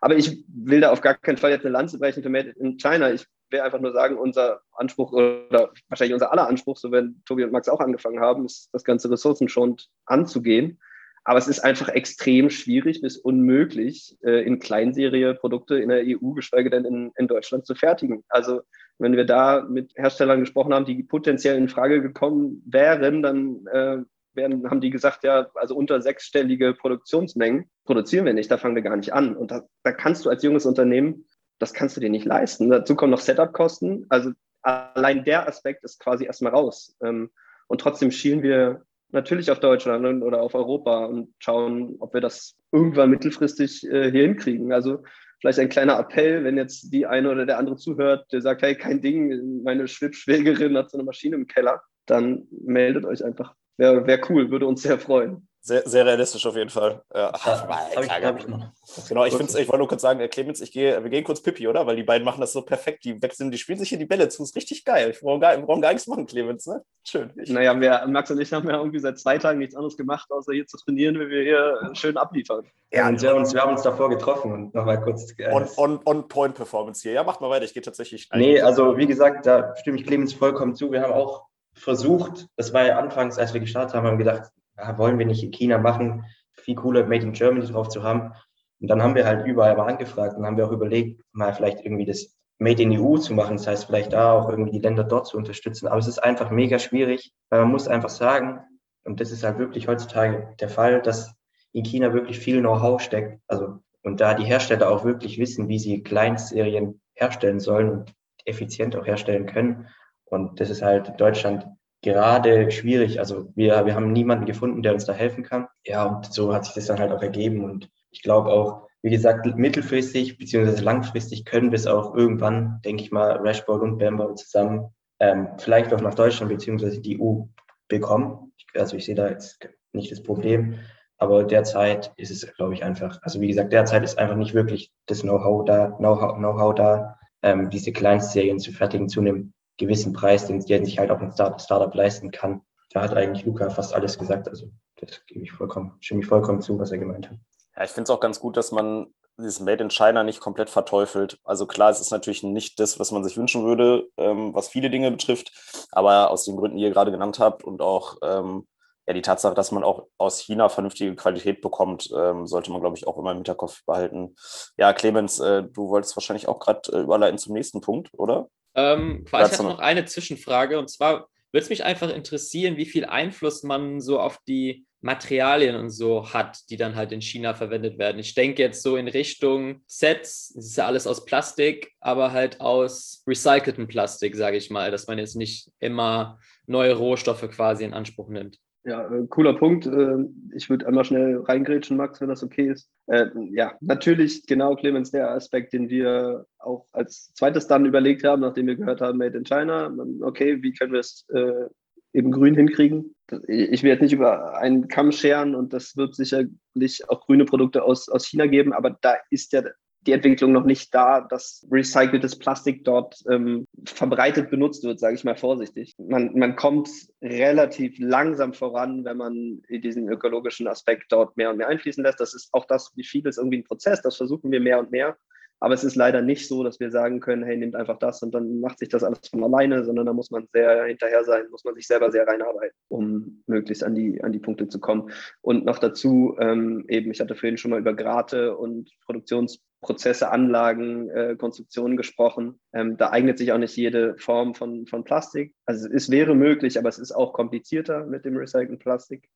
Aber 0.02 0.17
ich 0.17 0.43
will 0.50 0.82
da 0.82 0.91
auf 0.91 1.00
gar 1.00 1.15
keinen 1.15 1.38
Fall 1.38 1.52
jetzt 1.52 1.65
eine 1.65 1.71
Lanze 1.71 2.00
brechen 2.00 2.21
für 2.21 2.28
Made 2.28 2.50
in 2.60 2.77
China. 2.77 3.13
Ich 3.13 3.25
will 3.50 3.62
einfach 3.62 3.79
nur 3.79 3.94
sagen, 3.94 4.17
unser 4.17 4.60
Anspruch 4.73 5.13
oder 5.13 5.71
wahrscheinlich 5.88 6.13
unser 6.13 6.33
aller 6.33 6.50
Anspruch, 6.50 6.75
so 6.75 6.92
wenn 6.92 7.21
Tobi 7.23 7.46
und 7.46 7.54
Max 7.54 7.69
auch 7.69 7.79
angefangen 7.79 8.19
haben, 8.19 8.44
ist 8.44 8.67
das 8.73 8.83
ganze 8.83 9.10
ressourcenschonend 9.10 9.90
anzugehen. 10.06 10.81
Aber 11.24 11.38
es 11.38 11.48
ist 11.48 11.60
einfach 11.60 11.90
extrem 11.90 12.50
schwierig 12.50 13.02
bis 13.02 13.17
unmöglich, 13.17 14.17
äh, 14.24 14.44
in 14.44 14.60
Kleinserie 14.60 15.36
Produkte 15.36 15.78
in 15.78 15.90
der 15.90 16.04
EU, 16.04 16.32
geschweige 16.32 16.69
denn 16.69 16.86
in, 16.86 17.12
in 17.15 17.28
Deutschland 17.28 17.65
zu 17.65 17.76
fertigen. 17.76 18.24
Also 18.30 18.62
wenn 18.98 19.15
wir 19.15 19.26
da 19.26 19.62
mit 19.62 19.94
Herstellern 19.96 20.40
gesprochen 20.40 20.74
haben, 20.74 20.86
die 20.86 21.04
potenziell 21.04 21.58
in 21.58 21.69
Frage 21.69 22.02
gekommen 22.02 22.63
wären, 22.65 23.22
dann 23.22 23.65
äh, 23.67 23.98
werden, 24.34 24.69
haben 24.69 24.82
die 24.82 24.90
gesagt, 24.90 25.24
ja, 25.24 25.48
also 25.56 25.76
unter 25.76 26.02
sechsstellige 26.02 26.74
Produktionsmengen 26.74 27.69
produzieren 27.86 28.26
wir 28.26 28.34
nicht, 28.34 28.50
da 28.50 28.58
fangen 28.58 28.76
wir 28.76 28.82
gar 28.82 28.96
nicht 28.96 29.13
an. 29.13 29.36
Und 29.36 29.52
da, 29.52 29.63
da 29.84 29.92
kannst 29.92 30.26
du 30.26 30.30
als 30.30 30.44
junges 30.44 30.65
Unternehmen, 30.65 31.26
das 31.60 31.74
kannst 31.74 31.98
du 31.98 32.02
dir 32.02 32.10
nicht 32.10 32.26
leisten. 32.26 32.69
Dazu 32.69 32.96
kommen 32.96 33.12
noch 33.12 33.19
Setup-Kosten. 33.19 34.06
Also 34.10 34.32
allein 34.62 35.24
der 35.24 35.48
Aspekt 35.48 35.84
ist 35.84 36.00
quasi 36.00 36.26
erstmal 36.26 36.54
raus. 36.54 36.96
Ähm, 37.04 37.30
und 37.67 37.82
trotzdem 37.82 38.12
schielen 38.12 38.44
wir 38.44 38.84
natürlich 39.12 39.52
auf 39.52 39.60
Deutschland 39.60 40.24
oder 40.24 40.42
auf 40.42 40.56
Europa 40.56 41.06
und 41.06 41.34
schauen, 41.40 41.96
ob 42.00 42.14
wir 42.14 42.22
das 42.22 42.58
irgendwann 42.72 43.10
mittelfristig 43.10 43.84
äh, 43.88 44.12
hier 44.12 44.24
hinkriegen. 44.24 44.72
Also 44.72 45.04
vielleicht 45.40 45.60
ein 45.60 45.70
kleiner 45.70 46.00
Appell, 46.00 46.44
wenn 46.44 46.58
jetzt 46.58 46.94
die 46.94 47.06
eine 47.06 47.32
oder 47.32 47.46
der 47.46 47.58
andere 47.58 47.76
zuhört, 47.76 48.32
der 48.32 48.42
sagt, 48.42 48.62
hey, 48.62 48.76
kein 48.76 49.02
Ding, 49.02 49.64
meine 49.64 49.88
Schwibschwägerin 49.88 50.78
hat 50.78 50.92
so 50.92 50.98
eine 50.98 51.06
Maschine 51.06 51.36
im 51.36 51.48
Keller, 51.48 51.82
dann 52.06 52.48
meldet 52.52 53.06
euch 53.06 53.24
einfach. 53.24 53.56
Wäre 53.78 54.06
wär 54.06 54.22
cool, 54.30 54.52
würde 54.52 54.68
uns 54.68 54.84
sehr 54.84 55.00
freuen. 55.00 55.48
Sehr, 55.64 55.88
sehr 55.88 56.08
realistisch 56.08 56.44
auf 56.48 56.56
jeden 56.56 56.72
Fall. 56.72 57.04
Ja, 57.14 57.32
Ja, 57.46 57.68
hab 57.70 58.40
ich, 58.40 58.46
ich. 58.46 59.08
Genau, 59.08 59.26
ich, 59.26 59.34
ich 59.40 59.68
wollte 59.68 59.78
nur 59.78 59.88
kurz 59.88 60.02
sagen, 60.02 60.20
äh, 60.20 60.28
Clemens, 60.28 60.60
ich 60.60 60.72
gehe, 60.72 61.04
wir 61.04 61.10
gehen 61.12 61.24
kurz 61.24 61.40
Pippi, 61.44 61.68
oder? 61.68 61.86
Weil 61.86 61.96
die 61.96 62.04
beiden 62.04 62.26
machen 62.26 62.42
das 62.42 62.52
so 62.52 62.64
perfekt. 62.64 63.04
Die 63.06 63.22
wechseln, 63.22 63.52
die 63.52 63.60
spielen 63.60 63.78
sich 63.78 63.90
hier 63.90 64.00
die 64.00 64.08
Bälle 64.08 64.28
zu. 64.30 64.42
Ist 64.42 64.56
richtig 64.56 64.86
geil. 64.86 65.14
Wir 65.14 65.20
brauchen 65.22 65.40
gar, 65.40 65.56
wir 65.56 65.64
brauchen 65.64 65.82
gar 65.82 65.94
nichts 65.94 66.08
machen, 66.08 66.26
Clemens, 66.26 66.66
ne? 66.66 66.84
Schön. 67.04 67.32
Ich, 67.36 67.52
Naja, 67.52 67.80
wir, 67.80 68.08
Max 68.08 68.32
und 68.32 68.42
ich 68.42 68.52
haben 68.52 68.68
ja 68.68 68.78
irgendwie 68.78 69.00
seit 69.00 69.20
zwei 69.20 69.38
Tagen 69.38 69.60
nichts 69.60 69.76
anderes 69.76 69.98
gemacht, 69.98 70.32
außer 70.32 70.52
hier 70.52 70.66
zu 70.66 70.78
trainieren, 70.78 71.20
wie 71.20 71.30
wir 71.30 71.44
hier 71.44 71.92
schön 71.94 72.18
abliefern. 72.18 72.66
Ja, 72.92 73.08
und 73.08 73.22
wir, 73.22 73.36
uns, 73.36 73.54
wir 73.54 73.62
haben 73.62 73.74
uns 73.74 73.84
davor 73.84 74.10
getroffen 74.10 74.52
und 74.52 74.74
nochmal 74.74 75.00
kurz. 75.00 75.32
Äh, 75.38 75.52
on, 75.52 75.68
on, 75.78 76.00
on 76.06 76.28
Point 76.28 76.56
Performance 76.56 77.04
hier. 77.04 77.12
Ja, 77.12 77.24
macht 77.24 77.40
mal 77.40 77.52
weiter. 77.52 77.66
Ich 77.66 77.76
gehe 77.76 77.84
tatsächlich. 77.84 78.30
Nee, 78.34 78.60
also 78.62 78.98
wie 78.98 79.06
gesagt, 79.06 79.46
da 79.46 79.76
stimme 79.76 79.98
ich 80.00 80.08
Clemens 80.08 80.34
vollkommen 80.34 80.74
zu. 80.74 80.92
Wir 80.92 81.04
haben 81.04 81.14
auch 81.14 81.46
versucht, 81.74 82.48
das 82.58 82.74
war 82.74 82.84
ja 82.86 82.98
anfangs, 82.98 83.38
als 83.38 83.54
wir 83.54 83.62
gestartet 83.62 83.96
haben, 83.96 84.08
haben 84.08 84.18
wir 84.18 84.26
gedacht, 84.26 84.52
ja, 84.82 84.98
wollen 84.98 85.19
wir 85.19 85.25
nicht 85.25 85.44
in 85.44 85.52
China 85.52 85.77
machen, 85.77 86.25
viel 86.54 86.75
cooler 86.75 87.06
Made 87.06 87.25
in 87.25 87.34
Germany 87.34 87.65
drauf 87.65 87.90
zu 87.90 88.04
haben. 88.04 88.34
Und 88.79 88.88
dann 88.88 89.02
haben 89.02 89.15
wir 89.15 89.25
halt 89.25 89.46
überall 89.46 89.75
mal 89.75 89.88
angefragt 89.88 90.38
und 90.38 90.46
haben 90.46 90.58
wir 90.58 90.67
auch 90.67 90.71
überlegt, 90.71 91.21
mal 91.32 91.54
vielleicht 91.54 91.86
irgendwie 91.86 92.06
das 92.06 92.36
Made 92.58 92.82
in 92.82 93.00
EU 93.00 93.17
zu 93.17 93.34
machen. 93.34 93.58
Das 93.58 93.67
heißt, 93.67 93.86
vielleicht 93.86 94.13
da 94.13 94.34
auch 94.34 94.50
irgendwie 94.50 94.71
die 94.71 94.79
Länder 94.79 95.04
dort 95.04 95.27
zu 95.27 95.38
unterstützen. 95.38 95.88
Aber 95.88 96.00
es 96.00 96.08
ist 96.08 96.19
einfach 96.19 96.52
mega 96.52 96.79
schwierig, 96.79 97.32
weil 97.50 97.62
man 97.62 97.71
muss 97.71 97.88
einfach 97.88 98.10
sagen, 98.10 98.60
und 99.04 99.19
das 99.19 99.32
ist 99.32 99.44
halt 99.44 99.58
wirklich 99.58 99.88
heutzutage 99.88 100.56
der 100.60 100.69
Fall, 100.69 101.02
dass 101.02 101.34
in 101.73 101.84
China 101.84 102.13
wirklich 102.13 102.40
viel 102.40 102.60
Know-how 102.60 103.02
steckt. 103.02 103.40
Also, 103.48 103.79
und 104.04 104.19
da 104.19 104.34
die 104.34 104.46
Hersteller 104.46 104.90
auch 104.90 105.04
wirklich 105.04 105.38
wissen, 105.38 105.69
wie 105.69 105.79
sie 105.79 106.04
Kleinserien 106.04 107.02
herstellen 107.13 107.60
sollen 107.60 107.90
und 107.90 108.13
effizient 108.46 108.96
auch 108.96 109.06
herstellen 109.06 109.46
können. 109.46 109.88
Und 110.25 110.60
das 110.60 110.69
ist 110.69 110.82
halt 110.82 111.10
in 111.10 111.17
Deutschland 111.17 111.67
gerade 112.02 112.71
schwierig. 112.71 113.19
Also 113.19 113.52
wir, 113.56 113.85
wir 113.85 113.95
haben 113.95 114.12
niemanden 114.12 114.45
gefunden, 114.45 114.81
der 114.81 114.93
uns 114.93 115.06
da 115.06 115.13
helfen 115.13 115.43
kann. 115.43 115.67
Ja, 115.85 116.06
und 116.06 116.33
so 116.33 116.54
hat 116.54 116.65
sich 116.65 116.73
das 116.73 116.87
dann 116.87 116.99
halt 116.99 117.12
auch 117.12 117.21
ergeben. 117.21 117.63
Und 117.63 117.89
ich 118.10 118.21
glaube 118.23 118.52
auch, 118.52 118.87
wie 119.02 119.12
gesagt, 119.12 119.45
mittelfristig 119.58 120.37
beziehungsweise 120.37 120.83
langfristig 120.83 121.45
können 121.45 121.71
wir 121.71 121.77
es 121.77 121.87
auch 121.87 122.15
irgendwann, 122.15 122.81
denke 122.83 123.04
ich 123.04 123.12
mal, 123.12 123.37
Rashball 123.37 123.81
und 123.81 123.97
Bambo 123.97 124.33
zusammen 124.35 124.93
ähm, 125.21 125.49
vielleicht 125.60 125.93
auch 125.93 126.02
nach 126.02 126.15
Deutschland 126.15 126.52
beziehungsweise 126.52 126.99
die 126.99 127.21
EU 127.21 127.43
bekommen. 127.87 128.54
Also 128.73 128.97
ich 128.97 129.06
sehe 129.06 129.15
da 129.15 129.29
jetzt 129.29 129.60
nicht 129.93 130.12
das 130.12 130.23
Problem. 130.23 130.79
Aber 131.17 131.43
derzeit 131.43 132.12
ist 132.17 132.31
es, 132.31 132.52
glaube 132.56 132.73
ich, 132.73 132.83
einfach, 132.83 133.19
also 133.21 133.39
wie 133.39 133.47
gesagt, 133.47 133.71
derzeit 133.71 134.04
ist 134.04 134.17
einfach 134.17 134.35
nicht 134.35 134.56
wirklich 134.56 134.91
das 135.06 135.21
Know-how 135.21 135.65
da, 135.65 135.91
Know-how 135.91 136.37
Know 136.37 136.73
da, 136.73 137.19
ähm, 137.43 137.69
diese 137.69 137.91
Kleinstserien 137.91 138.58
zu 138.58 138.71
fertigen 138.71 139.08
zu 139.08 139.19
einem 139.19 139.54
gewissen 139.78 140.13
Preis, 140.13 140.48
den, 140.48 140.60
den 140.60 140.86
sich 140.86 141.00
halt 141.00 141.12
auch 141.12 141.19
ein 141.19 141.32
Start 141.32 141.62
Startup 141.62 141.94
leisten 141.94 142.32
kann. 142.32 142.62
Da 142.92 143.02
hat 143.02 143.13
eigentlich 143.13 143.46
Luca 143.46 143.69
fast 143.69 143.94
alles 143.94 144.17
gesagt. 144.17 144.48
Also 144.48 144.67
das 144.98 145.26
gebe 145.26 145.44
ich 145.44 145.52
vollkommen, 145.52 145.94
stimme 146.00 146.22
ich 146.22 146.28
vollkommen 146.28 146.62
zu, 146.62 146.78
was 146.78 146.92
er 146.92 146.98
gemeint 146.98 147.30
hat. 147.30 147.38
Ja, 147.76 147.84
ich 147.84 147.92
finde 147.92 148.04
es 148.04 148.10
auch 148.10 148.19
ganz 148.19 148.40
gut, 148.40 148.58
dass 148.58 148.72
man 148.72 149.08
dieses 149.38 149.60
Made 149.60 149.84
in 149.84 149.90
China 149.90 150.24
nicht 150.24 150.40
komplett 150.40 150.69
verteufelt. 150.69 151.40
Also 151.44 151.65
klar, 151.65 151.90
es 151.90 152.02
ist 152.02 152.12
natürlich 152.12 152.44
nicht 152.44 152.80
das, 152.80 153.00
was 153.00 153.12
man 153.12 153.24
sich 153.24 153.38
wünschen 153.38 153.63
würde, 153.63 154.08
ähm, 154.17 154.54
was 154.54 154.69
viele 154.69 154.90
Dinge 154.90 155.10
betrifft, 155.10 155.52
aber 155.92 156.30
aus 156.32 156.46
den 156.46 156.58
Gründen, 156.58 156.78
die 156.78 156.84
ihr 156.84 156.92
gerade 156.92 157.12
genannt 157.12 157.40
habt 157.40 157.63
und 157.63 157.82
auch 157.82 158.17
ähm, 158.24 158.67
ja, 159.08 159.13
die 159.13 159.22
Tatsache, 159.22 159.56
dass 159.56 159.72
man 159.72 159.84
auch 159.84 160.08
aus 160.17 160.40
China 160.40 160.69
vernünftige 160.69 161.15
Qualität 161.15 161.62
bekommt, 161.62 162.10
ähm, 162.15 162.46
sollte 162.46 162.72
man, 162.72 162.82
glaube 162.82 162.98
ich, 162.98 163.08
auch 163.08 163.17
immer 163.17 163.32
im 163.32 163.38
Hinterkopf 163.38 163.84
behalten. 163.86 164.36
Ja, 164.78 164.94
Clemens, 164.94 165.40
äh, 165.40 165.63
du 165.63 165.90
wolltest 165.90 166.15
wahrscheinlich 166.15 166.48
auch 166.48 166.60
gerade 166.60 166.92
äh, 166.92 167.02
überleiten 167.02 167.38
zum 167.38 167.54
nächsten 167.54 167.82
Punkt, 167.82 168.10
oder? 168.13 168.48
Ähm, 168.76 169.24
ich 169.26 169.34
hatte 169.34 169.63
noch 169.63 169.80
eine 169.80 170.06
Zwischenfrage 170.06 170.80
und 170.80 170.90
zwar 170.90 171.28
würde 171.52 171.63
es 171.63 171.69
mich 171.69 171.84
einfach 171.84 172.10
interessieren, 172.10 172.78
wie 172.78 172.86
viel 172.86 173.06
Einfluss 173.06 173.63
man 173.63 174.00
so 174.00 174.19
auf 174.19 174.40
die 174.48 174.86
Materialien 175.02 175.76
und 175.76 175.90
so 175.90 176.32
hat, 176.32 176.69
die 176.69 176.78
dann 176.78 176.96
halt 176.96 177.12
in 177.12 177.22
China 177.22 177.56
verwendet 177.56 177.98
werden. 177.98 178.19
Ich 178.19 178.36
denke 178.36 178.62
jetzt 178.62 178.84
so 178.84 178.98
in 178.98 179.08
Richtung 179.08 179.82
Sets, 179.88 180.54
es 180.56 180.67
ist 180.67 180.78
ja 180.78 180.86
alles 180.86 181.08
aus 181.08 181.26
Plastik, 181.26 181.92
aber 182.00 182.32
halt 182.32 182.62
aus 182.62 183.24
recyceltem 183.28 183.88
Plastik, 183.88 184.36
sage 184.36 184.58
ich 184.58 184.69
mal, 184.69 184.92
dass 184.92 185.08
man 185.08 185.17
jetzt 185.17 185.36
nicht 185.36 185.72
immer 185.80 186.40
neue 186.67 186.94
Rohstoffe 186.94 187.50
quasi 187.50 187.84
in 187.84 187.94
Anspruch 187.94 188.30
nimmt. 188.30 188.60
Ja, 188.84 189.08
äh, 189.13 189.27
cooler 189.27 189.54
Punkt. 189.54 189.86
Äh, 189.86 190.25
ich 190.56 190.69
würde 190.69 190.88
einmal 190.88 191.06
schnell 191.06 191.40
reingrätschen, 191.42 191.98
Max, 191.98 192.19
wenn 192.19 192.29
das 192.29 192.44
okay 192.44 192.69
ist. 192.69 192.90
Äh, 193.08 193.27
ja, 193.52 193.77
natürlich, 193.79 194.46
genau, 194.48 194.75
Clemens, 194.75 195.12
der 195.12 195.29
Aspekt, 195.32 195.73
den 195.73 195.90
wir 195.90 196.46
auch 196.58 196.88
als 196.92 197.32
zweites 197.36 197.67
dann 197.67 197.86
überlegt 197.86 198.23
haben, 198.23 198.42
nachdem 198.42 198.67
wir 198.67 198.75
gehört 198.75 199.02
haben, 199.02 199.19
Made 199.19 199.38
in 199.38 199.44
China. 199.44 199.94
Okay, 200.21 200.63
wie 200.63 200.73
können 200.73 200.94
wir 200.94 201.00
es 201.00 201.27
äh, 201.29 201.67
eben 202.13 202.32
grün 202.32 202.56
hinkriegen? 202.56 203.15
Ich 203.48 203.84
will 203.84 203.92
jetzt 203.92 204.02
nicht 204.02 204.13
über 204.13 204.58
einen 204.58 204.88
Kamm 204.88 205.12
scheren 205.12 205.54
und 205.54 205.73
das 205.73 205.96
wird 205.96 206.15
sicherlich 206.15 207.08
auch 207.08 207.25
grüne 207.25 207.46
Produkte 207.46 207.84
aus, 207.84 208.10
aus 208.10 208.25
China 208.25 208.48
geben, 208.48 208.73
aber 208.73 208.98
da 209.02 209.15
ist 209.29 209.54
ja 209.54 209.62
die 210.08 210.13
Entwicklung 210.13 210.52
noch 210.52 210.65
nicht 210.65 210.93
da, 210.93 211.21
dass 211.21 211.65
recyceltes 211.71 212.37
Plastik 212.37 212.83
dort 212.83 213.23
ähm, 213.29 213.67
verbreitet 213.85 214.49
benutzt 214.49 214.83
wird, 214.83 214.99
sage 214.99 215.15
ich 215.15 215.23
mal 215.23 215.35
vorsichtig. 215.35 215.95
Man, 215.99 216.37
man 216.37 216.56
kommt 216.56 216.89
relativ 217.21 217.97
langsam 217.99 218.54
voran, 218.54 219.06
wenn 219.06 219.17
man 219.17 219.62
diesen 219.69 220.10
ökologischen 220.10 220.67
Aspekt 220.67 221.12
dort 221.12 221.37
mehr 221.37 221.52
und 221.52 221.58
mehr 221.58 221.67
einfließen 221.67 222.04
lässt. 222.04 222.19
Das 222.19 222.33
ist 222.33 222.49
auch 222.52 222.65
das, 222.65 222.91
wie 222.95 223.04
vieles 223.04 223.37
irgendwie 223.37 223.60
ein 223.60 223.63
Prozess, 223.63 224.02
das 224.02 224.17
versuchen 224.17 224.52
wir 224.52 224.60
mehr 224.60 224.79
und 224.79 224.91
mehr. 224.91 225.17
Aber 225.62 225.76
es 225.76 225.84
ist 225.84 225.96
leider 225.96 226.24
nicht 226.24 226.48
so, 226.48 226.64
dass 226.64 226.80
wir 226.80 226.90
sagen 226.90 227.20
können, 227.20 227.44
hey, 227.44 227.56
nehmt 227.56 227.76
einfach 227.76 228.00
das 228.00 228.24
und 228.24 228.34
dann 228.34 228.62
macht 228.62 228.80
sich 228.80 228.90
das 228.90 229.04
alles 229.04 229.20
von 229.30 229.44
alleine, 229.44 229.86
sondern 229.86 230.08
da 230.08 230.14
muss 230.14 230.32
man 230.32 230.48
sehr 230.52 230.86
hinterher 230.86 231.24
sein, 231.24 231.46
muss 231.52 231.64
man 231.64 231.76
sich 231.76 231.86
selber 231.86 232.12
sehr 232.12 232.28
reinarbeiten, 232.28 232.76
um 232.88 233.44
möglichst 233.46 233.84
an 233.84 233.94
die, 233.94 234.24
an 234.24 234.32
die 234.32 234.40
Punkte 234.40 234.68
zu 234.68 234.80
kommen. 234.80 235.12
Und 235.42 235.64
noch 235.64 235.78
dazu, 235.78 236.36
ähm, 236.40 236.86
eben, 236.88 237.12
ich 237.12 237.22
hatte 237.22 237.36
vorhin 237.36 237.58
schon 237.58 237.70
mal 237.70 237.80
über 237.80 237.94
Grate 237.94 238.58
und 238.58 238.90
Produktionsprozesse, 239.06 240.32
Anlagen, 240.32 241.12
äh, 241.12 241.36
Konstruktionen 241.38 241.96
gesprochen. 241.96 242.60
Ähm, 242.74 242.98
da 242.98 243.12
eignet 243.12 243.38
sich 243.38 243.52
auch 243.52 243.60
nicht 243.60 243.78
jede 243.78 244.18
Form 244.18 244.56
von, 244.56 244.88
von 244.88 245.04
Plastik. 245.04 245.54
Also 245.68 245.88
es 245.88 246.10
wäre 246.10 246.34
möglich, 246.34 246.80
aber 246.80 246.90
es 246.90 246.98
ist 246.98 247.12
auch 247.12 247.34
komplizierter 247.34 248.08
mit 248.08 248.26
dem 248.26 248.36
recycelten 248.36 248.80
Plastik. 248.80 249.30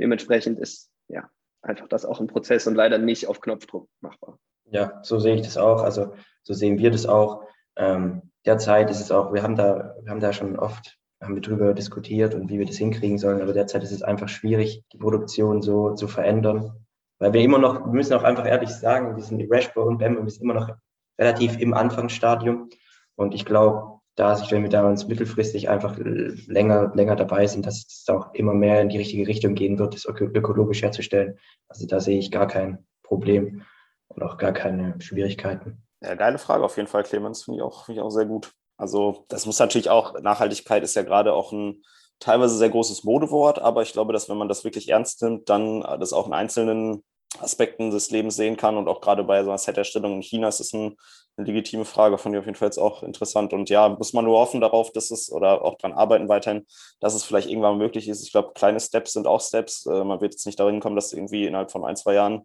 Dementsprechend 0.00 0.58
ist 0.58 0.90
ja 1.06 1.30
einfach 1.62 1.86
das 1.86 2.04
auch 2.04 2.20
ein 2.20 2.26
Prozess 2.26 2.66
und 2.66 2.74
leider 2.74 2.98
nicht 2.98 3.28
auf 3.28 3.40
Knopfdruck 3.40 3.88
machbar. 4.00 4.40
Ja, 4.70 5.00
so 5.02 5.18
sehe 5.18 5.34
ich 5.34 5.42
das 5.42 5.56
auch. 5.56 5.82
Also 5.82 6.14
so 6.42 6.54
sehen 6.54 6.78
wir 6.78 6.90
das 6.90 7.06
auch. 7.06 7.42
Ähm, 7.76 8.22
derzeit 8.44 8.90
ist 8.90 9.00
es 9.00 9.10
auch, 9.10 9.32
wir 9.32 9.42
haben 9.42 9.56
da, 9.56 9.94
wir 10.02 10.10
haben 10.10 10.20
da 10.20 10.32
schon 10.32 10.58
oft, 10.58 10.98
haben 11.22 11.34
wir 11.34 11.42
drüber 11.42 11.74
diskutiert 11.74 12.34
und 12.34 12.48
wie 12.48 12.58
wir 12.58 12.66
das 12.66 12.76
hinkriegen 12.76 13.18
sollen, 13.18 13.42
aber 13.42 13.52
derzeit 13.52 13.82
ist 13.82 13.92
es 13.92 14.02
einfach 14.02 14.28
schwierig, 14.28 14.84
die 14.92 14.98
Produktion 14.98 15.62
so 15.62 15.94
zu 15.94 16.08
verändern. 16.08 16.86
Weil 17.18 17.32
wir 17.32 17.40
immer 17.40 17.58
noch, 17.58 17.84
wir 17.84 17.92
müssen 17.92 18.14
auch 18.14 18.22
einfach 18.22 18.46
ehrlich 18.46 18.70
sagen, 18.70 19.16
wir 19.16 19.22
sind 19.22 19.44
Rashbo 19.50 19.82
und 19.82 19.98
Bam, 19.98 20.22
wir 20.22 20.30
sind 20.30 20.42
immer 20.42 20.54
noch 20.54 20.70
relativ 21.18 21.58
im 21.58 21.74
Anfangsstadium. 21.74 22.68
Und 23.16 23.34
ich 23.34 23.44
glaube, 23.44 23.98
da 24.14 24.36
sich, 24.36 24.50
wenn 24.52 24.62
wir 24.62 24.70
da 24.70 24.88
uns 24.88 25.06
mittelfristig 25.06 25.68
einfach 25.68 25.96
länger, 25.98 26.92
länger 26.94 27.16
dabei 27.16 27.46
sind, 27.46 27.66
dass 27.66 27.86
es 27.88 28.04
auch 28.08 28.34
immer 28.34 28.54
mehr 28.54 28.80
in 28.80 28.88
die 28.88 28.98
richtige 28.98 29.26
Richtung 29.26 29.54
gehen 29.54 29.78
wird, 29.78 29.94
das 29.94 30.06
ökologisch 30.06 30.82
herzustellen. 30.82 31.38
Also 31.68 31.86
da 31.86 32.00
sehe 32.00 32.18
ich 32.18 32.30
gar 32.30 32.46
kein 32.46 32.86
Problem 33.02 33.62
und 34.08 34.22
auch 34.22 34.36
gar 34.36 34.52
keine 34.52 35.00
Schwierigkeiten. 35.00 35.82
Ja, 36.00 36.14
geile 36.14 36.38
Frage 36.38 36.64
auf 36.64 36.76
jeden 36.76 36.88
Fall, 36.88 37.02
Clemens. 37.02 37.44
Finde 37.44 37.58
ich, 37.58 37.62
auch, 37.62 37.86
find 37.86 37.98
ich 37.98 38.02
auch 38.02 38.10
sehr 38.10 38.26
gut. 38.26 38.52
Also, 38.76 39.24
das 39.28 39.46
muss 39.46 39.58
natürlich 39.58 39.90
auch, 39.90 40.18
Nachhaltigkeit 40.20 40.82
ist 40.82 40.94
ja 40.94 41.02
gerade 41.02 41.32
auch 41.32 41.52
ein 41.52 41.82
teilweise 42.20 42.56
sehr 42.56 42.70
großes 42.70 43.04
Modewort, 43.04 43.58
aber 43.60 43.82
ich 43.82 43.92
glaube, 43.92 44.12
dass 44.12 44.28
wenn 44.28 44.36
man 44.36 44.48
das 44.48 44.64
wirklich 44.64 44.88
ernst 44.88 45.22
nimmt, 45.22 45.48
dann 45.48 45.80
das 46.00 46.12
auch 46.12 46.26
in 46.26 46.32
einzelnen 46.32 47.02
Aspekten 47.40 47.90
des 47.90 48.10
Lebens 48.10 48.36
sehen 48.36 48.56
kann. 48.56 48.76
Und 48.76 48.88
auch 48.88 49.00
gerade 49.00 49.24
bei 49.24 49.42
so 49.42 49.50
einer 49.50 49.58
Set-Erstellung 49.58 50.14
in 50.14 50.22
China 50.22 50.48
ist 50.48 50.60
es 50.60 50.72
ein, 50.72 50.96
eine 51.36 51.46
legitime 51.46 51.84
Frage, 51.84 52.18
fand 52.18 52.34
ich 52.34 52.38
auf 52.40 52.46
jeden 52.46 52.56
Fall 52.56 52.68
jetzt 52.68 52.78
auch 52.78 53.02
interessant. 53.02 53.52
Und 53.52 53.70
ja, 53.70 53.88
muss 53.88 54.12
man 54.12 54.24
nur 54.24 54.38
hoffen 54.38 54.60
darauf, 54.60 54.92
dass 54.92 55.10
es 55.10 55.30
oder 55.30 55.62
auch 55.62 55.76
dran 55.78 55.92
arbeiten 55.92 56.28
weiterhin, 56.28 56.66
dass 57.00 57.14
es 57.14 57.24
vielleicht 57.24 57.48
irgendwann 57.48 57.78
möglich 57.78 58.08
ist. 58.08 58.24
Ich 58.24 58.32
glaube, 58.32 58.52
kleine 58.54 58.80
Steps 58.80 59.12
sind 59.12 59.26
auch 59.26 59.40
Steps. 59.40 59.86
Äh, 59.86 60.04
man 60.04 60.20
wird 60.20 60.34
jetzt 60.34 60.46
nicht 60.46 60.58
darin 60.58 60.80
kommen, 60.80 60.96
dass 60.96 61.12
irgendwie 61.12 61.46
innerhalb 61.46 61.70
von 61.70 61.84
ein, 61.84 61.96
zwei 61.96 62.14
Jahren 62.14 62.38
äh, 62.38 62.44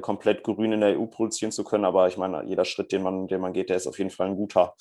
komplett 0.00 0.44
grün 0.44 0.72
in 0.72 0.80
der 0.80 0.98
EU 0.98 1.06
produzieren 1.06 1.52
zu 1.52 1.64
können. 1.64 1.84
Aber 1.84 2.08
ich 2.08 2.16
meine, 2.16 2.44
jeder 2.44 2.64
Schritt, 2.64 2.92
den 2.92 3.02
man, 3.02 3.26
den 3.26 3.40
man 3.40 3.52
geht, 3.52 3.70
der 3.70 3.76
ist 3.76 3.86
auf 3.86 3.98
jeden 3.98 4.10
Fall 4.10 4.28
ein 4.28 4.36
guter. 4.36 4.74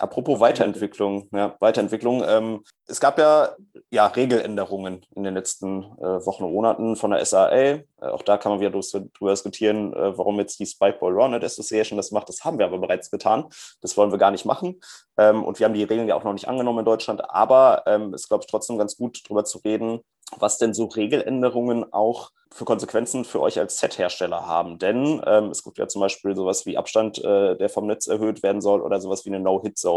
Apropos 0.00 0.40
Weiterentwicklung, 0.40 1.28
ja, 1.30 1.54
Weiterentwicklung. 1.60 2.24
Ähm, 2.26 2.64
es 2.86 3.00
gab 3.00 3.18
ja, 3.18 3.50
ja 3.90 4.06
Regeländerungen 4.06 5.04
in 5.14 5.24
den 5.24 5.34
letzten 5.34 5.82
äh, 5.98 6.24
Wochen 6.24 6.44
und 6.44 6.54
Monaten 6.54 6.96
von 6.96 7.10
der 7.10 7.22
SAA. 7.22 7.50
Äh, 7.50 7.84
auch 7.98 8.22
da 8.22 8.38
kann 8.38 8.50
man 8.50 8.60
wieder 8.60 8.70
darüber 8.70 9.30
diskutieren, 9.30 9.92
äh, 9.92 10.16
warum 10.16 10.38
jetzt 10.38 10.58
die 10.58 10.64
Spikeball 10.64 11.12
Rounded 11.12 11.44
Association 11.44 11.98
das 11.98 12.12
macht. 12.12 12.30
Das 12.30 12.46
haben 12.46 12.58
wir 12.58 12.64
aber 12.64 12.78
bereits 12.78 13.10
getan. 13.10 13.44
Das 13.82 13.94
wollen 13.98 14.10
wir 14.10 14.16
gar 14.16 14.30
nicht 14.30 14.46
machen. 14.46 14.80
Ähm, 15.18 15.44
und 15.44 15.58
wir 15.58 15.66
haben 15.66 15.74
die 15.74 15.84
Regeln 15.84 16.08
ja 16.08 16.14
auch 16.14 16.24
noch 16.24 16.32
nicht 16.32 16.48
angenommen 16.48 16.78
in 16.78 16.86
Deutschland. 16.86 17.28
Aber 17.28 17.82
ähm, 17.84 18.14
es 18.14 18.22
ist, 18.22 18.28
glaube 18.28 18.44
ich, 18.44 18.50
trotzdem 18.50 18.78
ganz 18.78 18.96
gut, 18.96 19.20
darüber 19.26 19.44
zu 19.44 19.58
reden, 19.58 20.00
was 20.38 20.56
denn 20.56 20.72
so 20.72 20.86
Regeländerungen 20.86 21.92
auch 21.92 22.30
für 22.52 22.64
Konsequenzen 22.64 23.24
für 23.24 23.40
euch 23.40 23.58
als 23.58 23.78
Set-Hersteller 23.78 24.46
haben. 24.46 24.78
Denn 24.78 25.22
ähm, 25.24 25.50
es 25.50 25.62
gibt 25.62 25.78
ja 25.78 25.86
zum 25.86 26.00
Beispiel 26.00 26.34
sowas 26.34 26.66
wie 26.66 26.76
Abstand, 26.76 27.22
äh, 27.22 27.56
der 27.56 27.68
vom 27.68 27.86
Netz 27.86 28.08
erhöht 28.08 28.42
werden 28.42 28.60
soll 28.60 28.80
oder 28.80 29.00
sowas 29.00 29.24
wie 29.24 29.30
eine 29.30 29.40
No-Hit-Zone. 29.40 29.89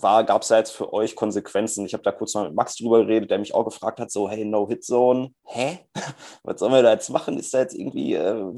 Gab 0.00 0.42
es 0.42 0.48
da 0.48 0.58
jetzt 0.58 0.72
für 0.72 0.92
euch 0.92 1.16
Konsequenzen? 1.16 1.86
Ich 1.86 1.94
habe 1.94 2.02
da 2.02 2.12
kurz 2.12 2.34
mal 2.34 2.46
mit 2.46 2.54
Max 2.54 2.76
drüber 2.76 3.04
geredet, 3.04 3.30
der 3.30 3.38
mich 3.38 3.54
auch 3.54 3.64
gefragt 3.64 4.00
hat, 4.00 4.10
so, 4.10 4.28
hey, 4.28 4.44
No-Hit-Zone, 4.44 5.30
hä? 5.44 5.78
Was 6.42 6.60
sollen 6.60 6.72
wir 6.72 6.82
da 6.82 6.92
jetzt 6.92 7.10
machen? 7.10 7.38
Ist 7.38 7.54
da 7.54 7.60
jetzt 7.60 7.74
irgendwie, 7.74 8.14
äh, 8.14 8.52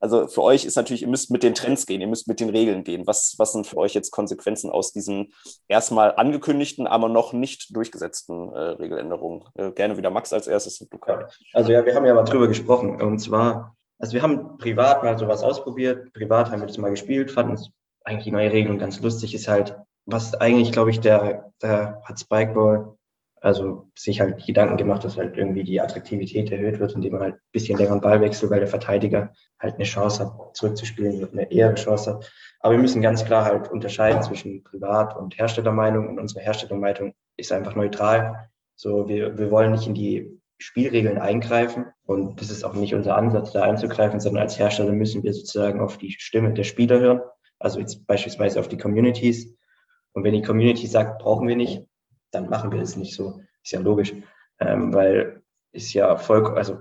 also 0.00 0.26
für 0.28 0.42
euch 0.42 0.64
ist 0.64 0.76
natürlich, 0.76 1.02
ihr 1.02 1.08
müsst 1.08 1.30
mit 1.30 1.42
den 1.42 1.54
Trends 1.54 1.86
gehen, 1.86 2.00
ihr 2.00 2.06
müsst 2.06 2.28
mit 2.28 2.40
den 2.40 2.50
Regeln 2.50 2.84
gehen. 2.84 3.06
Was, 3.06 3.34
was 3.38 3.52
sind 3.52 3.66
für 3.66 3.76
euch 3.76 3.94
jetzt 3.94 4.10
Konsequenzen 4.10 4.70
aus 4.70 4.92
diesen 4.92 5.32
erstmal 5.68 6.14
angekündigten, 6.16 6.86
aber 6.86 7.08
noch 7.08 7.32
nicht 7.32 7.74
durchgesetzten 7.74 8.52
äh, 8.52 8.58
Regeländerungen? 8.58 9.44
Äh, 9.54 9.72
gerne 9.72 9.96
wieder 9.96 10.10
Max 10.10 10.32
als 10.32 10.46
erstes 10.46 10.80
und 10.80 10.92
Luca. 10.92 11.28
Also 11.52 11.72
ja, 11.72 11.84
wir 11.84 11.94
haben 11.94 12.06
ja 12.06 12.14
mal 12.14 12.24
drüber 12.24 12.48
gesprochen. 12.48 13.00
Und 13.00 13.18
zwar, 13.18 13.76
also 13.98 14.12
wir 14.14 14.22
haben 14.22 14.58
privat 14.58 15.02
mal 15.02 15.18
sowas 15.18 15.42
ausprobiert. 15.42 16.12
Privat 16.12 16.50
haben 16.50 16.60
wir 16.60 16.66
das 16.66 16.78
mal 16.78 16.90
gespielt, 16.90 17.30
fanden 17.30 17.54
es 17.54 17.70
eigentlich 18.06 18.24
die 18.24 18.32
neue 18.32 18.52
Regelung 18.52 18.78
ganz 18.78 19.00
lustig. 19.00 19.34
Ist 19.34 19.48
halt, 19.48 19.76
was 20.06 20.34
eigentlich, 20.34 20.72
glaube 20.72 20.90
ich, 20.90 21.00
der, 21.00 21.52
der 21.62 22.00
hat 22.04 22.18
Spikeball 22.20 22.96
also 23.42 23.86
sich 23.96 24.20
halt 24.20 24.44
Gedanken 24.44 24.76
gemacht, 24.76 25.04
dass 25.04 25.16
halt 25.16 25.36
irgendwie 25.36 25.62
die 25.62 25.80
Attraktivität 25.80 26.50
erhöht 26.50 26.80
wird, 26.80 26.94
indem 26.94 27.12
man 27.12 27.22
halt 27.22 27.34
ein 27.34 27.52
bisschen 27.52 27.78
längeren 27.78 28.00
Ball 28.00 28.20
wechselt, 28.20 28.50
weil 28.50 28.60
der 28.60 28.68
Verteidiger 28.68 29.32
halt 29.60 29.74
eine 29.74 29.84
Chance 29.84 30.24
hat, 30.24 30.56
zurückzuspielen, 30.56 31.28
eine 31.30 31.52
eher 31.52 31.74
Chance 31.74 32.14
hat. 32.14 32.32
Aber 32.60 32.74
wir 32.74 32.80
müssen 32.80 33.02
ganz 33.02 33.24
klar 33.24 33.44
halt 33.44 33.70
unterscheiden 33.70 34.22
zwischen 34.22 34.64
Privat- 34.64 35.16
und 35.16 35.38
Herstellermeinung 35.38 36.08
und 36.08 36.18
unsere 36.18 36.40
Herstellermeinung 36.40 37.12
ist 37.36 37.52
einfach 37.52 37.76
neutral. 37.76 38.48
So, 38.74 39.06
wir, 39.06 39.38
wir 39.38 39.50
wollen 39.50 39.72
nicht 39.72 39.86
in 39.86 39.94
die 39.94 40.40
Spielregeln 40.58 41.18
eingreifen. 41.18 41.86
Und 42.04 42.40
das 42.40 42.50
ist 42.50 42.64
auch 42.64 42.74
nicht 42.74 42.94
unser 42.94 43.16
Ansatz, 43.16 43.52
da 43.52 43.62
einzugreifen, 43.62 44.20
sondern 44.20 44.42
als 44.42 44.58
Hersteller 44.58 44.92
müssen 44.92 45.22
wir 45.22 45.32
sozusagen 45.32 45.80
auf 45.80 45.98
die 45.98 46.12
Stimme 46.12 46.52
der 46.52 46.64
Spieler 46.64 46.98
hören. 46.98 47.20
Also 47.58 47.80
jetzt 47.80 48.06
beispielsweise 48.06 48.60
auf 48.60 48.68
die 48.68 48.78
Communities. 48.78 49.54
Und 50.12 50.24
wenn 50.24 50.34
die 50.34 50.42
Community 50.42 50.86
sagt, 50.86 51.20
brauchen 51.20 51.48
wir 51.48 51.56
nicht, 51.56 51.84
dann 52.30 52.48
machen 52.48 52.72
wir 52.72 52.80
es 52.80 52.96
nicht 52.96 53.14
so. 53.14 53.40
Ist 53.62 53.72
ja 53.72 53.80
logisch. 53.80 54.14
Ähm, 54.60 54.92
weil 54.94 55.42
ist 55.72 55.92
ja 55.92 56.16
voll, 56.16 56.56
also 56.56 56.78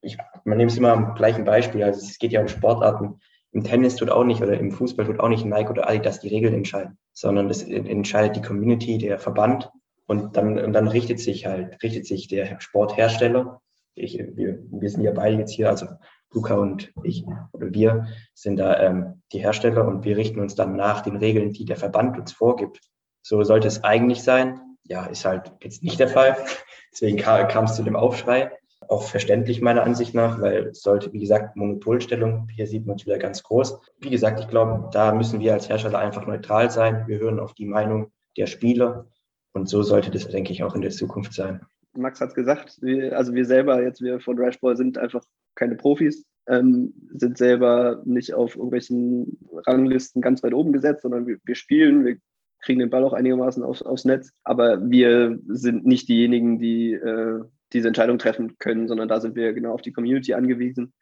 ich, 0.00 0.16
man 0.44 0.58
nimmt 0.58 0.70
es 0.70 0.78
immer 0.78 0.92
am 0.92 1.14
gleichen 1.14 1.44
Beispiel. 1.44 1.82
Also 1.82 2.00
es 2.00 2.18
geht 2.18 2.32
ja 2.32 2.40
um 2.40 2.48
Sportarten. 2.48 3.20
Im 3.52 3.64
Tennis 3.64 3.96
tut 3.96 4.10
auch 4.10 4.24
nicht 4.24 4.40
oder 4.40 4.58
im 4.58 4.70
Fußball 4.70 5.04
tut 5.04 5.20
auch 5.20 5.28
nicht 5.28 5.44
Nike 5.44 5.70
oder 5.70 5.88
Adidas 5.88 6.20
die 6.20 6.28
Regeln 6.28 6.54
entscheiden, 6.54 6.96
sondern 7.12 7.48
das 7.48 7.62
entscheidet 7.62 8.36
die 8.36 8.42
Community, 8.42 8.96
der 8.96 9.18
Verband 9.18 9.70
und 10.06 10.36
dann, 10.36 10.58
und 10.58 10.72
dann 10.72 10.88
richtet 10.88 11.20
sich 11.20 11.46
halt, 11.46 11.82
richtet 11.82 12.06
sich 12.06 12.28
der 12.28 12.60
Sporthersteller. 12.60 13.60
Ich, 13.94 14.18
wir, 14.18 14.58
wir 14.70 14.88
sind 14.88 15.02
ja 15.02 15.12
beide 15.12 15.36
jetzt 15.36 15.52
hier, 15.52 15.68
also 15.68 15.86
Luca 16.32 16.54
und 16.54 16.92
ich 17.02 17.24
oder 17.52 17.72
wir 17.72 18.06
sind 18.34 18.56
da 18.56 18.78
ähm, 18.80 19.22
die 19.32 19.38
Hersteller 19.38 19.86
und 19.86 20.04
wir 20.04 20.16
richten 20.16 20.40
uns 20.40 20.54
dann 20.54 20.76
nach 20.76 21.00
den 21.00 21.16
Regeln, 21.16 21.52
die 21.52 21.64
der 21.64 21.76
Verband 21.76 22.18
uns 22.18 22.32
vorgibt. 22.32 22.80
So 23.22 23.42
sollte 23.44 23.68
es 23.68 23.84
eigentlich 23.84 24.22
sein. 24.22 24.60
Ja, 24.84 25.06
ist 25.06 25.24
halt 25.24 25.52
jetzt 25.62 25.82
nicht 25.82 26.00
der 26.00 26.08
Fall. 26.08 26.36
Deswegen 26.92 27.16
kam 27.16 27.64
es 27.64 27.76
zu 27.76 27.82
dem 27.82 27.96
Aufschrei. 27.96 28.50
Auch 28.88 29.04
verständlich 29.04 29.62
meiner 29.62 29.84
Ansicht 29.84 30.12
nach, 30.12 30.40
weil 30.40 30.66
es 30.66 30.82
sollte, 30.82 31.12
wie 31.12 31.20
gesagt, 31.20 31.56
Monopolstellung, 31.56 32.48
hier 32.54 32.66
sieht 32.66 32.86
man 32.86 32.96
es 32.96 33.06
wieder 33.06 33.18
ganz 33.18 33.42
groß. 33.42 33.78
Wie 34.00 34.10
gesagt, 34.10 34.40
ich 34.40 34.48
glaube, 34.48 34.90
da 34.92 35.14
müssen 35.14 35.40
wir 35.40 35.52
als 35.52 35.68
Hersteller 35.68 36.00
einfach 36.00 36.26
neutral 36.26 36.70
sein. 36.70 37.06
Wir 37.06 37.18
hören 37.18 37.38
auf 37.38 37.54
die 37.54 37.64
Meinung 37.64 38.10
der 38.36 38.46
Spieler 38.46 39.06
und 39.52 39.68
so 39.68 39.82
sollte 39.82 40.10
das, 40.10 40.28
denke 40.28 40.52
ich, 40.52 40.64
auch 40.64 40.74
in 40.74 40.82
der 40.82 40.90
Zukunft 40.90 41.32
sein. 41.32 41.64
Max 41.94 42.20
hat 42.20 42.30
es 42.30 42.34
gesagt, 42.34 42.78
wir, 42.80 43.16
also 43.16 43.34
wir 43.34 43.44
selber, 43.44 43.82
jetzt 43.82 44.00
wir 44.00 44.20
von 44.20 44.38
Rashball 44.38 44.76
sind 44.76 44.98
einfach 44.98 45.22
keine 45.54 45.76
Profis, 45.76 46.24
ähm, 46.48 46.92
sind 47.14 47.38
selber 47.38 48.02
nicht 48.04 48.34
auf 48.34 48.56
irgendwelchen 48.56 49.38
Ranglisten 49.66 50.22
ganz 50.22 50.42
weit 50.42 50.54
oben 50.54 50.72
gesetzt, 50.72 51.02
sondern 51.02 51.26
wir, 51.26 51.38
wir 51.44 51.54
spielen, 51.54 52.04
wir 52.04 52.16
kriegen 52.60 52.80
den 52.80 52.90
Ball 52.90 53.04
auch 53.04 53.12
einigermaßen 53.12 53.62
aufs, 53.62 53.82
aufs 53.82 54.04
Netz, 54.04 54.32
aber 54.44 54.90
wir 54.90 55.38
sind 55.48 55.86
nicht 55.86 56.08
diejenigen, 56.08 56.58
die 56.58 56.92
äh, 56.92 57.40
diese 57.72 57.88
Entscheidung 57.88 58.18
treffen 58.18 58.56
können, 58.58 58.88
sondern 58.88 59.08
da 59.08 59.20
sind 59.20 59.34
wir 59.34 59.52
genau 59.52 59.72
auf 59.72 59.82
die 59.82 59.92
Community 59.92 60.34
angewiesen. 60.34 60.92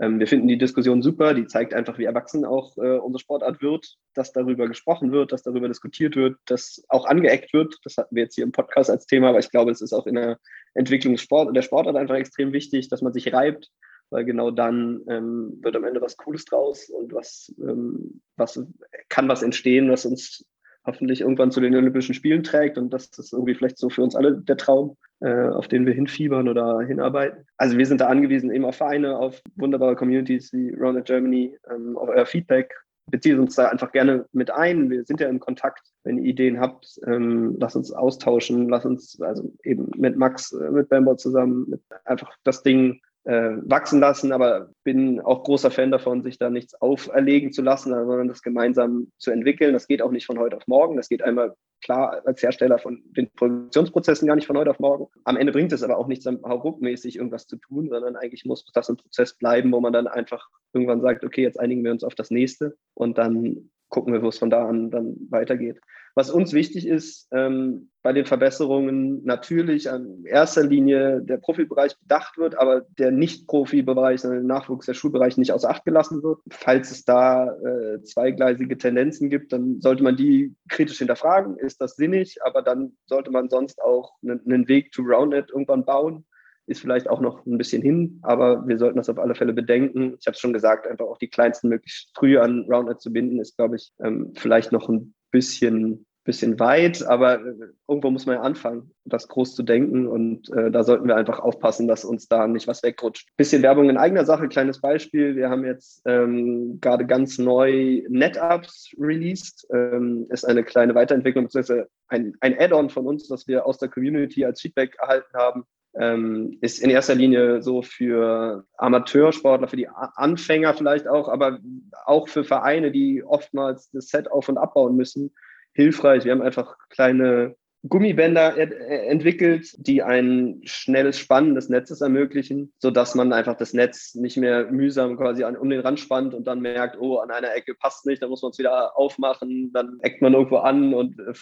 Ähm, 0.00 0.18
wir 0.18 0.26
finden 0.26 0.48
die 0.48 0.58
Diskussion 0.58 1.02
super, 1.02 1.34
die 1.34 1.46
zeigt 1.46 1.74
einfach, 1.74 1.98
wie 1.98 2.04
erwachsen 2.04 2.44
auch 2.44 2.76
äh, 2.78 2.96
unsere 2.96 3.20
Sportart 3.20 3.60
wird, 3.60 3.96
dass 4.14 4.32
darüber 4.32 4.66
gesprochen 4.66 5.12
wird, 5.12 5.32
dass 5.32 5.42
darüber 5.42 5.68
diskutiert 5.68 6.16
wird, 6.16 6.38
dass 6.46 6.82
auch 6.88 7.04
angeeckt 7.04 7.52
wird. 7.52 7.76
Das 7.84 7.98
hatten 7.98 8.16
wir 8.16 8.22
jetzt 8.22 8.34
hier 8.34 8.44
im 8.44 8.52
Podcast 8.52 8.88
als 8.90 9.06
Thema, 9.06 9.28
aber 9.28 9.40
ich 9.40 9.50
glaube, 9.50 9.70
es 9.70 9.82
ist 9.82 9.92
auch 9.92 10.06
in 10.06 10.14
der 10.14 10.38
Entwicklung 10.74 11.16
der 11.52 11.62
Sportart 11.62 11.96
einfach 11.96 12.14
extrem 12.14 12.52
wichtig, 12.52 12.88
dass 12.88 13.02
man 13.02 13.12
sich 13.12 13.32
reibt, 13.32 13.70
weil 14.10 14.24
genau 14.24 14.50
dann 14.50 15.02
ähm, 15.08 15.58
wird 15.62 15.76
am 15.76 15.84
Ende 15.84 16.00
was 16.00 16.16
Cooles 16.16 16.44
draus 16.44 16.90
und 16.90 17.12
was, 17.12 17.54
ähm, 17.60 18.20
was 18.36 18.62
kann 19.08 19.28
was 19.28 19.42
entstehen, 19.42 19.90
was 19.90 20.04
uns 20.04 20.44
hoffentlich 20.84 21.20
irgendwann 21.20 21.50
zu 21.50 21.60
den 21.60 21.74
Olympischen 21.74 22.14
Spielen 22.14 22.42
trägt. 22.42 22.78
Und 22.78 22.92
das 22.92 23.06
ist 23.18 23.32
irgendwie 23.32 23.54
vielleicht 23.54 23.78
so 23.78 23.90
für 23.90 24.02
uns 24.02 24.16
alle 24.16 24.38
der 24.38 24.56
Traum, 24.56 24.96
äh, 25.20 25.48
auf 25.48 25.68
den 25.68 25.86
wir 25.86 25.92
hinfiebern 25.92 26.48
oder 26.48 26.80
hinarbeiten. 26.80 27.46
Also 27.56 27.78
wir 27.78 27.86
sind 27.86 28.00
da 28.00 28.08
angewiesen 28.08 28.50
eben 28.50 28.64
auf 28.64 28.76
Vereine, 28.76 29.18
auf 29.18 29.40
wunderbare 29.56 29.96
Communities 29.96 30.52
wie 30.52 30.74
Rounded 30.74 31.04
Germany, 31.04 31.56
ähm, 31.70 31.96
auf 31.96 32.08
euer 32.08 32.26
Feedback. 32.26 32.74
Bezieht 33.06 33.38
uns 33.38 33.56
da 33.56 33.68
einfach 33.68 33.90
gerne 33.90 34.26
mit 34.32 34.52
ein. 34.52 34.88
Wir 34.88 35.04
sind 35.04 35.20
ja 35.20 35.28
in 35.28 35.40
Kontakt. 35.40 35.82
Wenn 36.04 36.18
ihr 36.18 36.24
Ideen 36.24 36.60
habt, 36.60 36.98
ähm, 37.06 37.56
lasst 37.58 37.76
uns 37.76 37.92
austauschen, 37.92 38.68
lasst 38.68 38.86
uns 38.86 39.20
also 39.20 39.52
eben 39.64 39.90
mit 39.96 40.16
Max, 40.16 40.52
äh, 40.52 40.70
mit 40.70 40.88
Bambo 40.88 41.16
zusammen, 41.16 41.68
mit 41.68 41.82
einfach 42.04 42.32
das 42.44 42.62
Ding 42.62 43.00
äh, 43.24 43.56
wachsen 43.62 44.00
lassen, 44.00 44.32
aber 44.32 44.70
bin 44.82 45.20
auch 45.20 45.44
großer 45.44 45.70
Fan 45.70 45.90
davon, 45.90 46.22
sich 46.22 46.38
da 46.38 46.50
nichts 46.50 46.80
auferlegen 46.80 47.52
zu 47.52 47.62
lassen, 47.62 47.90
sondern 47.90 48.28
das 48.28 48.42
gemeinsam 48.42 49.12
zu 49.18 49.30
entwickeln. 49.30 49.72
Das 49.72 49.86
geht 49.86 50.02
auch 50.02 50.10
nicht 50.10 50.26
von 50.26 50.38
heute 50.38 50.56
auf 50.56 50.66
morgen. 50.66 50.96
Das 50.96 51.08
geht 51.08 51.22
einmal 51.22 51.54
klar 51.82 52.22
als 52.24 52.42
Hersteller 52.42 52.78
von 52.78 53.02
den 53.16 53.30
Produktionsprozessen 53.32 54.26
gar 54.26 54.36
nicht 54.36 54.46
von 54.46 54.56
heute 54.56 54.70
auf 54.70 54.80
morgen. 54.80 55.06
Am 55.24 55.36
Ende 55.36 55.52
bringt 55.52 55.72
es 55.72 55.82
aber 55.82 55.98
auch 55.98 56.06
nichts, 56.06 56.26
hauruckmäßig 56.26 57.16
irgendwas 57.16 57.46
zu 57.46 57.56
tun, 57.56 57.88
sondern 57.88 58.16
eigentlich 58.16 58.44
muss 58.44 58.64
das 58.72 58.88
ein 58.88 58.96
Prozess 58.96 59.34
bleiben, 59.34 59.72
wo 59.72 59.80
man 59.80 59.92
dann 59.92 60.06
einfach 60.06 60.48
irgendwann 60.72 61.00
sagt, 61.00 61.24
okay, 61.24 61.42
jetzt 61.42 61.58
einigen 61.58 61.84
wir 61.84 61.90
uns 61.90 62.04
auf 62.04 62.14
das 62.14 62.30
nächste 62.30 62.76
und 62.94 63.18
dann 63.18 63.70
gucken 63.90 64.12
wir, 64.12 64.22
wo 64.22 64.28
es 64.28 64.38
von 64.38 64.50
da 64.50 64.66
an 64.66 64.90
dann 64.90 65.16
weitergeht. 65.28 65.80
Was 66.14 66.30
uns 66.30 66.52
wichtig 66.52 66.86
ist, 66.86 67.28
ähm, 67.32 67.90
bei 68.02 68.12
den 68.12 68.26
Verbesserungen 68.26 69.22
natürlich 69.24 69.90
an 69.90 70.24
erster 70.24 70.64
Linie 70.64 71.20
der 71.22 71.36
Profibereich 71.36 71.96
bedacht 72.00 72.36
wird, 72.36 72.58
aber 72.58 72.82
der 72.98 73.12
Nicht-Profi-Bereich, 73.12 74.22
der 74.22 74.40
Nachwuchs, 74.40 74.86
der 74.86 74.94
Schulbereich 74.94 75.36
nicht 75.36 75.52
außer 75.52 75.70
Acht 75.70 75.84
gelassen 75.84 76.22
wird. 76.22 76.40
Falls 76.50 76.90
es 76.90 77.04
da 77.04 77.54
äh, 77.58 78.02
zweigleisige 78.02 78.76
Tendenzen 78.76 79.30
gibt, 79.30 79.52
dann 79.52 79.80
sollte 79.80 80.02
man 80.02 80.16
die 80.16 80.54
kritisch 80.68 80.98
hinterfragen. 80.98 81.56
Ist 81.58 81.80
das 81.80 81.94
sinnig? 81.94 82.38
Aber 82.44 82.62
dann 82.62 82.96
sollte 83.06 83.30
man 83.30 83.48
sonst 83.48 83.80
auch 83.80 84.14
einen, 84.22 84.66
Weg 84.66 84.92
to 84.92 85.02
Roundnet 85.02 85.50
irgendwann 85.50 85.84
bauen 85.84 86.24
ist 86.70 86.80
vielleicht 86.80 87.08
auch 87.08 87.20
noch 87.20 87.44
ein 87.46 87.58
bisschen 87.58 87.82
hin, 87.82 88.18
aber 88.22 88.66
wir 88.66 88.78
sollten 88.78 88.96
das 88.96 89.08
auf 89.08 89.18
alle 89.18 89.34
Fälle 89.34 89.52
bedenken. 89.52 90.16
Ich 90.20 90.26
habe 90.26 90.34
es 90.34 90.40
schon 90.40 90.52
gesagt, 90.52 90.86
einfach 90.86 91.06
auch 91.06 91.18
die 91.18 91.28
kleinsten 91.28 91.68
möglichst 91.68 92.10
früh 92.16 92.38
an 92.38 92.66
Roundnet 92.68 93.00
zu 93.00 93.12
binden, 93.12 93.40
ist, 93.40 93.56
glaube 93.56 93.76
ich, 93.76 93.92
ähm, 94.02 94.32
vielleicht 94.36 94.72
noch 94.72 94.88
ein 94.88 95.14
bisschen 95.30 96.06
bisschen 96.24 96.60
weit, 96.60 97.02
aber 97.06 97.40
äh, 97.40 97.54
irgendwo 97.88 98.10
muss 98.10 98.26
man 98.26 98.36
ja 98.36 98.42
anfangen, 98.42 98.92
das 99.04 99.26
groß 99.28 99.54
zu 99.54 99.62
denken 99.62 100.06
und 100.06 100.50
äh, 100.52 100.70
da 100.70 100.84
sollten 100.84 101.08
wir 101.08 101.16
einfach 101.16 101.40
aufpassen, 101.40 101.88
dass 101.88 102.04
uns 102.04 102.28
da 102.28 102.46
nicht 102.46 102.68
was 102.68 102.82
wegrutscht. 102.82 103.28
Bisschen 103.36 103.62
Werbung 103.62 103.88
in 103.88 103.96
eigener 103.96 104.24
Sache, 104.24 104.48
kleines 104.48 104.80
Beispiel. 104.80 105.34
Wir 105.34 105.48
haben 105.48 105.64
jetzt 105.64 106.02
ähm, 106.04 106.78
gerade 106.80 107.06
ganz 107.06 107.38
neu 107.38 108.02
NetApps 108.08 108.94
released. 108.98 109.66
Ähm, 109.72 110.26
ist 110.28 110.44
eine 110.44 110.62
kleine 110.62 110.94
Weiterentwicklung, 110.94 111.46
beziehungsweise 111.46 111.88
ein, 112.08 112.34
ein 112.40 112.58
Add-on 112.58 112.90
von 112.90 113.06
uns, 113.06 113.26
das 113.26 113.48
wir 113.48 113.66
aus 113.66 113.78
der 113.78 113.88
Community 113.88 114.44
als 114.44 114.60
Feedback 114.60 114.96
erhalten 115.00 115.34
haben, 115.34 115.64
ähm, 115.98 116.58
ist 116.60 116.78
in 116.80 116.90
erster 116.90 117.14
Linie 117.14 117.62
so 117.62 117.82
für 117.82 118.64
Amateursportler, 118.76 119.68
für 119.68 119.76
die 119.76 119.88
Anfänger 119.88 120.74
vielleicht 120.74 121.08
auch, 121.08 121.28
aber 121.28 121.58
auch 122.04 122.28
für 122.28 122.44
Vereine, 122.44 122.90
die 122.90 123.24
oftmals 123.24 123.90
das 123.90 124.08
Set 124.08 124.30
auf 124.30 124.48
und 124.48 124.58
abbauen 124.58 124.96
müssen, 124.96 125.34
hilfreich. 125.72 126.24
Wir 126.24 126.32
haben 126.32 126.42
einfach 126.42 126.76
kleine 126.88 127.56
Gummibänder 127.88 128.56
entwickelt, 128.58 129.74
die 129.78 130.02
ein 130.02 130.60
schnelles 130.64 131.18
Spannen 131.18 131.54
des 131.54 131.70
Netzes 131.70 132.02
ermöglichen, 132.02 132.72
sodass 132.78 133.14
man 133.14 133.32
einfach 133.32 133.56
das 133.56 133.72
Netz 133.72 134.14
nicht 134.14 134.36
mehr 134.36 134.70
mühsam 134.70 135.16
quasi 135.16 135.44
um 135.44 135.70
den 135.70 135.80
Rand 135.80 135.98
spannt 135.98 136.34
und 136.34 136.46
dann 136.46 136.60
merkt, 136.60 137.00
oh, 137.00 137.18
an 137.18 137.30
einer 137.30 137.54
Ecke 137.54 137.74
passt 137.74 138.04
nicht, 138.04 138.22
dann 138.22 138.28
muss 138.28 138.42
man 138.42 138.50
es 138.50 138.58
wieder 138.58 138.98
aufmachen, 138.98 139.72
dann 139.72 139.98
eckt 140.00 140.20
man 140.20 140.34
irgendwo 140.34 140.58
an 140.58 140.92
und 140.92 141.18
äh, 141.20 141.32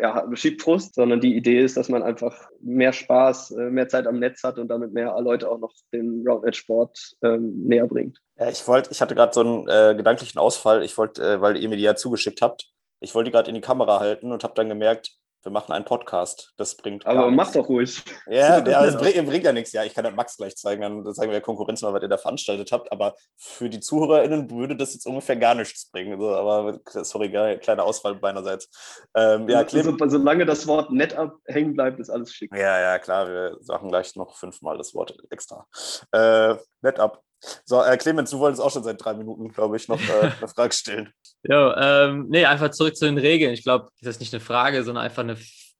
ja, 0.00 0.24
schiebt 0.34 0.62
Frust, 0.62 0.94
sondern 0.94 1.20
die 1.20 1.36
Idee 1.36 1.60
ist, 1.60 1.76
dass 1.76 1.88
man 1.88 2.04
einfach 2.04 2.36
mehr 2.60 2.92
Spaß, 2.92 3.52
äh, 3.52 3.70
mehr 3.70 3.88
Zeit 3.88 4.06
am 4.06 4.20
Netz 4.20 4.44
hat 4.44 4.58
und 4.58 4.68
damit 4.68 4.92
mehr 4.92 5.16
Leute 5.20 5.50
auch 5.50 5.58
noch 5.58 5.72
den 5.92 6.24
Roundnet-Sport 6.26 7.16
ähm, 7.22 7.66
näher 7.66 7.86
bringt. 7.86 8.18
Ich 8.50 8.66
wollte, 8.68 8.90
ich 8.92 9.00
hatte 9.00 9.14
gerade 9.14 9.34
so 9.34 9.40
einen 9.40 9.68
äh, 9.68 9.94
gedanklichen 9.96 10.38
Ausfall, 10.38 10.84
ich 10.84 10.96
wollte, 10.96 11.22
äh, 11.22 11.40
weil 11.40 11.56
ihr 11.56 11.68
mir 11.68 11.76
die 11.76 11.82
ja 11.82 11.96
zugeschickt 11.96 12.42
habt, 12.42 12.70
ich 13.00 13.14
wollte 13.14 13.30
gerade 13.30 13.48
in 13.48 13.54
die 13.54 13.60
Kamera 13.60 13.98
halten 13.98 14.30
und 14.30 14.44
habe 14.44 14.54
dann 14.54 14.68
gemerkt, 14.68 15.19
wir 15.42 15.52
machen 15.52 15.72
einen 15.72 15.84
Podcast. 15.84 16.52
Das 16.56 16.76
bringt. 16.76 17.06
Aber 17.06 17.30
mach 17.30 17.52
doch 17.52 17.68
ruhig. 17.68 18.02
Ja, 18.26 18.58
ja 18.66 18.84
es 18.84 18.96
bringt, 18.96 19.26
bringt, 19.26 19.44
ja 19.44 19.52
nichts. 19.52 19.72
Ja, 19.72 19.84
ich 19.84 19.94
kann 19.94 20.04
das 20.04 20.14
Max 20.14 20.36
gleich 20.36 20.56
zeigen, 20.56 20.82
dann 20.82 21.14
zeigen 21.14 21.32
wir 21.32 21.40
Konkurrenz 21.40 21.82
mal, 21.82 21.92
was 21.92 22.02
ihr 22.02 22.08
da 22.08 22.18
veranstaltet 22.18 22.72
habt. 22.72 22.92
Aber 22.92 23.14
für 23.36 23.70
die 23.70 23.80
ZuhörerInnen 23.80 24.50
würde 24.50 24.76
das 24.76 24.94
jetzt 24.94 25.06
ungefähr 25.06 25.36
gar 25.36 25.54
nichts 25.54 25.90
bringen. 25.90 26.12
Also, 26.12 26.34
aber 26.34 26.80
sorry, 26.84 27.30
kleiner 27.58 27.84
Ausfall 27.84 28.18
meinerseits. 28.20 28.68
Ähm, 29.14 29.48
ja, 29.48 29.58
also, 29.60 29.96
solange 30.08 30.44
das 30.46 30.66
Wort 30.66 30.90
NetUp 30.90 31.40
hängen 31.46 31.74
bleibt, 31.74 32.00
ist 32.00 32.10
alles 32.10 32.32
schick. 32.32 32.54
Ja, 32.54 32.80
ja, 32.80 32.98
klar. 32.98 33.28
Wir 33.28 33.56
sagen 33.60 33.88
gleich 33.88 34.14
noch 34.16 34.36
fünfmal 34.36 34.76
das 34.76 34.94
Wort 34.94 35.16
extra. 35.30 35.66
Äh, 36.12 36.56
NetUp. 36.82 37.22
So, 37.64 37.82
äh, 37.82 37.96
Clemens, 37.96 38.30
du 38.30 38.38
wolltest 38.38 38.62
auch 38.62 38.70
schon 38.70 38.84
seit 38.84 39.02
drei 39.02 39.14
Minuten, 39.14 39.48
glaube 39.48 39.76
ich, 39.76 39.88
noch 39.88 40.00
äh, 40.00 40.30
eine 40.38 40.48
Frage 40.48 40.74
stellen. 40.74 41.12
Ja, 41.42 42.08
ähm, 42.08 42.26
nee, 42.28 42.44
einfach 42.44 42.70
zurück 42.70 42.96
zu 42.96 43.06
den 43.06 43.18
Regeln. 43.18 43.52
Ich 43.52 43.62
glaube, 43.62 43.88
das 44.00 44.16
ist 44.16 44.20
nicht 44.20 44.34
eine 44.34 44.40
Frage, 44.40 44.84
sondern 44.84 45.04
einfach 45.04 45.22
eine 45.22 45.36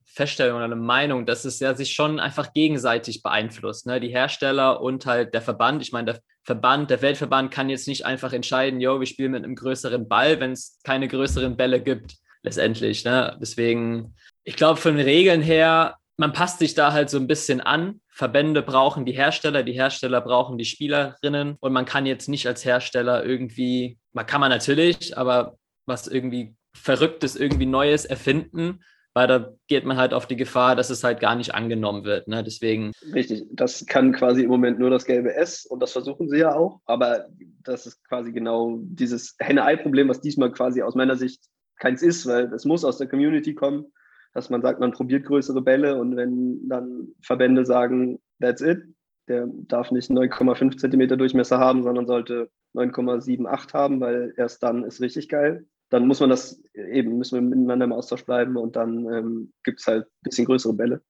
Feststellung 0.06 0.56
oder 0.56 0.64
eine 0.64 0.76
Meinung, 0.76 1.26
dass 1.26 1.44
es 1.44 1.60
ja 1.60 1.74
sich 1.74 1.92
schon 1.92 2.18
einfach 2.18 2.52
gegenseitig 2.52 3.22
beeinflusst. 3.22 3.86
Ne? 3.86 4.00
Die 4.00 4.08
Hersteller 4.08 4.80
und 4.80 5.06
halt 5.06 5.34
der 5.34 5.42
Verband. 5.42 5.82
Ich 5.82 5.92
meine, 5.92 6.12
der 6.12 6.20
Verband, 6.42 6.90
der 6.90 7.02
Weltverband 7.02 7.50
kann 7.50 7.68
jetzt 7.68 7.86
nicht 7.86 8.04
einfach 8.06 8.32
entscheiden, 8.32 8.80
yo, 8.80 8.98
wir 8.98 9.06
spielen 9.06 9.32
mit 9.32 9.44
einem 9.44 9.54
größeren 9.54 10.08
Ball, 10.08 10.40
wenn 10.40 10.52
es 10.52 10.80
keine 10.82 11.06
größeren 11.06 11.56
Bälle 11.56 11.80
gibt, 11.80 12.16
letztendlich. 12.42 13.04
Ne? 13.04 13.36
Deswegen, 13.40 14.14
ich 14.42 14.56
glaube, 14.56 14.80
von 14.80 14.96
den 14.96 15.04
Regeln 15.04 15.42
her 15.42 15.96
man 16.20 16.34
passt 16.34 16.58
sich 16.58 16.74
da 16.74 16.92
halt 16.92 17.08
so 17.08 17.16
ein 17.16 17.26
bisschen 17.26 17.62
an. 17.62 18.02
Verbände 18.08 18.60
brauchen 18.60 19.06
die 19.06 19.12
Hersteller, 19.12 19.62
die 19.62 19.72
Hersteller 19.72 20.20
brauchen 20.20 20.58
die 20.58 20.66
Spielerinnen 20.66 21.56
und 21.60 21.72
man 21.72 21.86
kann 21.86 22.04
jetzt 22.04 22.28
nicht 22.28 22.46
als 22.46 22.62
Hersteller 22.62 23.24
irgendwie, 23.24 23.98
man 24.12 24.26
kann 24.26 24.42
man 24.42 24.50
natürlich, 24.50 25.16
aber 25.16 25.56
was 25.86 26.06
irgendwie 26.06 26.54
Verrücktes, 26.74 27.36
irgendwie 27.36 27.64
Neues 27.64 28.04
erfinden, 28.04 28.80
weil 29.14 29.28
da 29.28 29.54
geht 29.66 29.86
man 29.86 29.96
halt 29.96 30.12
auf 30.12 30.26
die 30.26 30.36
Gefahr, 30.36 30.76
dass 30.76 30.90
es 30.90 31.02
halt 31.02 31.20
gar 31.20 31.36
nicht 31.36 31.54
angenommen 31.54 32.04
wird. 32.04 32.28
Ne? 32.28 32.44
Deswegen. 32.44 32.92
Richtig, 33.14 33.46
das 33.52 33.86
kann 33.86 34.12
quasi 34.12 34.42
im 34.42 34.50
Moment 34.50 34.78
nur 34.78 34.90
das 34.90 35.06
gelbe 35.06 35.34
S 35.34 35.64
und 35.64 35.80
das 35.80 35.92
versuchen 35.92 36.28
sie 36.28 36.40
ja 36.40 36.54
auch, 36.54 36.82
aber 36.84 37.28
das 37.64 37.86
ist 37.86 38.06
quasi 38.06 38.30
genau 38.30 38.78
dieses 38.82 39.36
Henne-Ei-Problem, 39.38 40.10
was 40.10 40.20
diesmal 40.20 40.52
quasi 40.52 40.82
aus 40.82 40.94
meiner 40.94 41.16
Sicht 41.16 41.40
keins 41.78 42.02
ist, 42.02 42.26
weil 42.26 42.52
es 42.52 42.66
muss 42.66 42.84
aus 42.84 42.98
der 42.98 43.08
Community 43.08 43.54
kommen 43.54 43.86
dass 44.32 44.50
man 44.50 44.62
sagt, 44.62 44.80
man 44.80 44.92
probiert 44.92 45.26
größere 45.26 45.62
Bälle 45.62 45.96
und 45.96 46.16
wenn 46.16 46.68
dann 46.68 47.08
Verbände 47.22 47.64
sagen, 47.64 48.20
that's 48.40 48.62
it, 48.62 48.82
der 49.28 49.48
darf 49.48 49.90
nicht 49.90 50.10
9,5 50.10 50.76
Zentimeter 50.76 51.16
Durchmesser 51.16 51.58
haben, 51.58 51.82
sondern 51.82 52.06
sollte 52.06 52.50
9,78 52.74 53.72
haben, 53.74 54.00
weil 54.00 54.34
erst 54.36 54.62
dann 54.62 54.84
ist 54.84 55.00
richtig 55.00 55.28
geil. 55.28 55.66
Dann 55.88 56.06
muss 56.06 56.20
man 56.20 56.30
das 56.30 56.62
eben, 56.74 57.18
müssen 57.18 57.34
wir 57.34 57.42
miteinander 57.42 57.84
im 57.84 57.92
Austausch 57.92 58.24
bleiben 58.24 58.56
und 58.56 58.76
dann 58.76 59.12
ähm, 59.12 59.52
gibt 59.64 59.80
es 59.80 59.86
halt 59.86 60.04
ein 60.04 60.22
bisschen 60.22 60.46
größere 60.46 60.74
Bälle. 60.74 61.02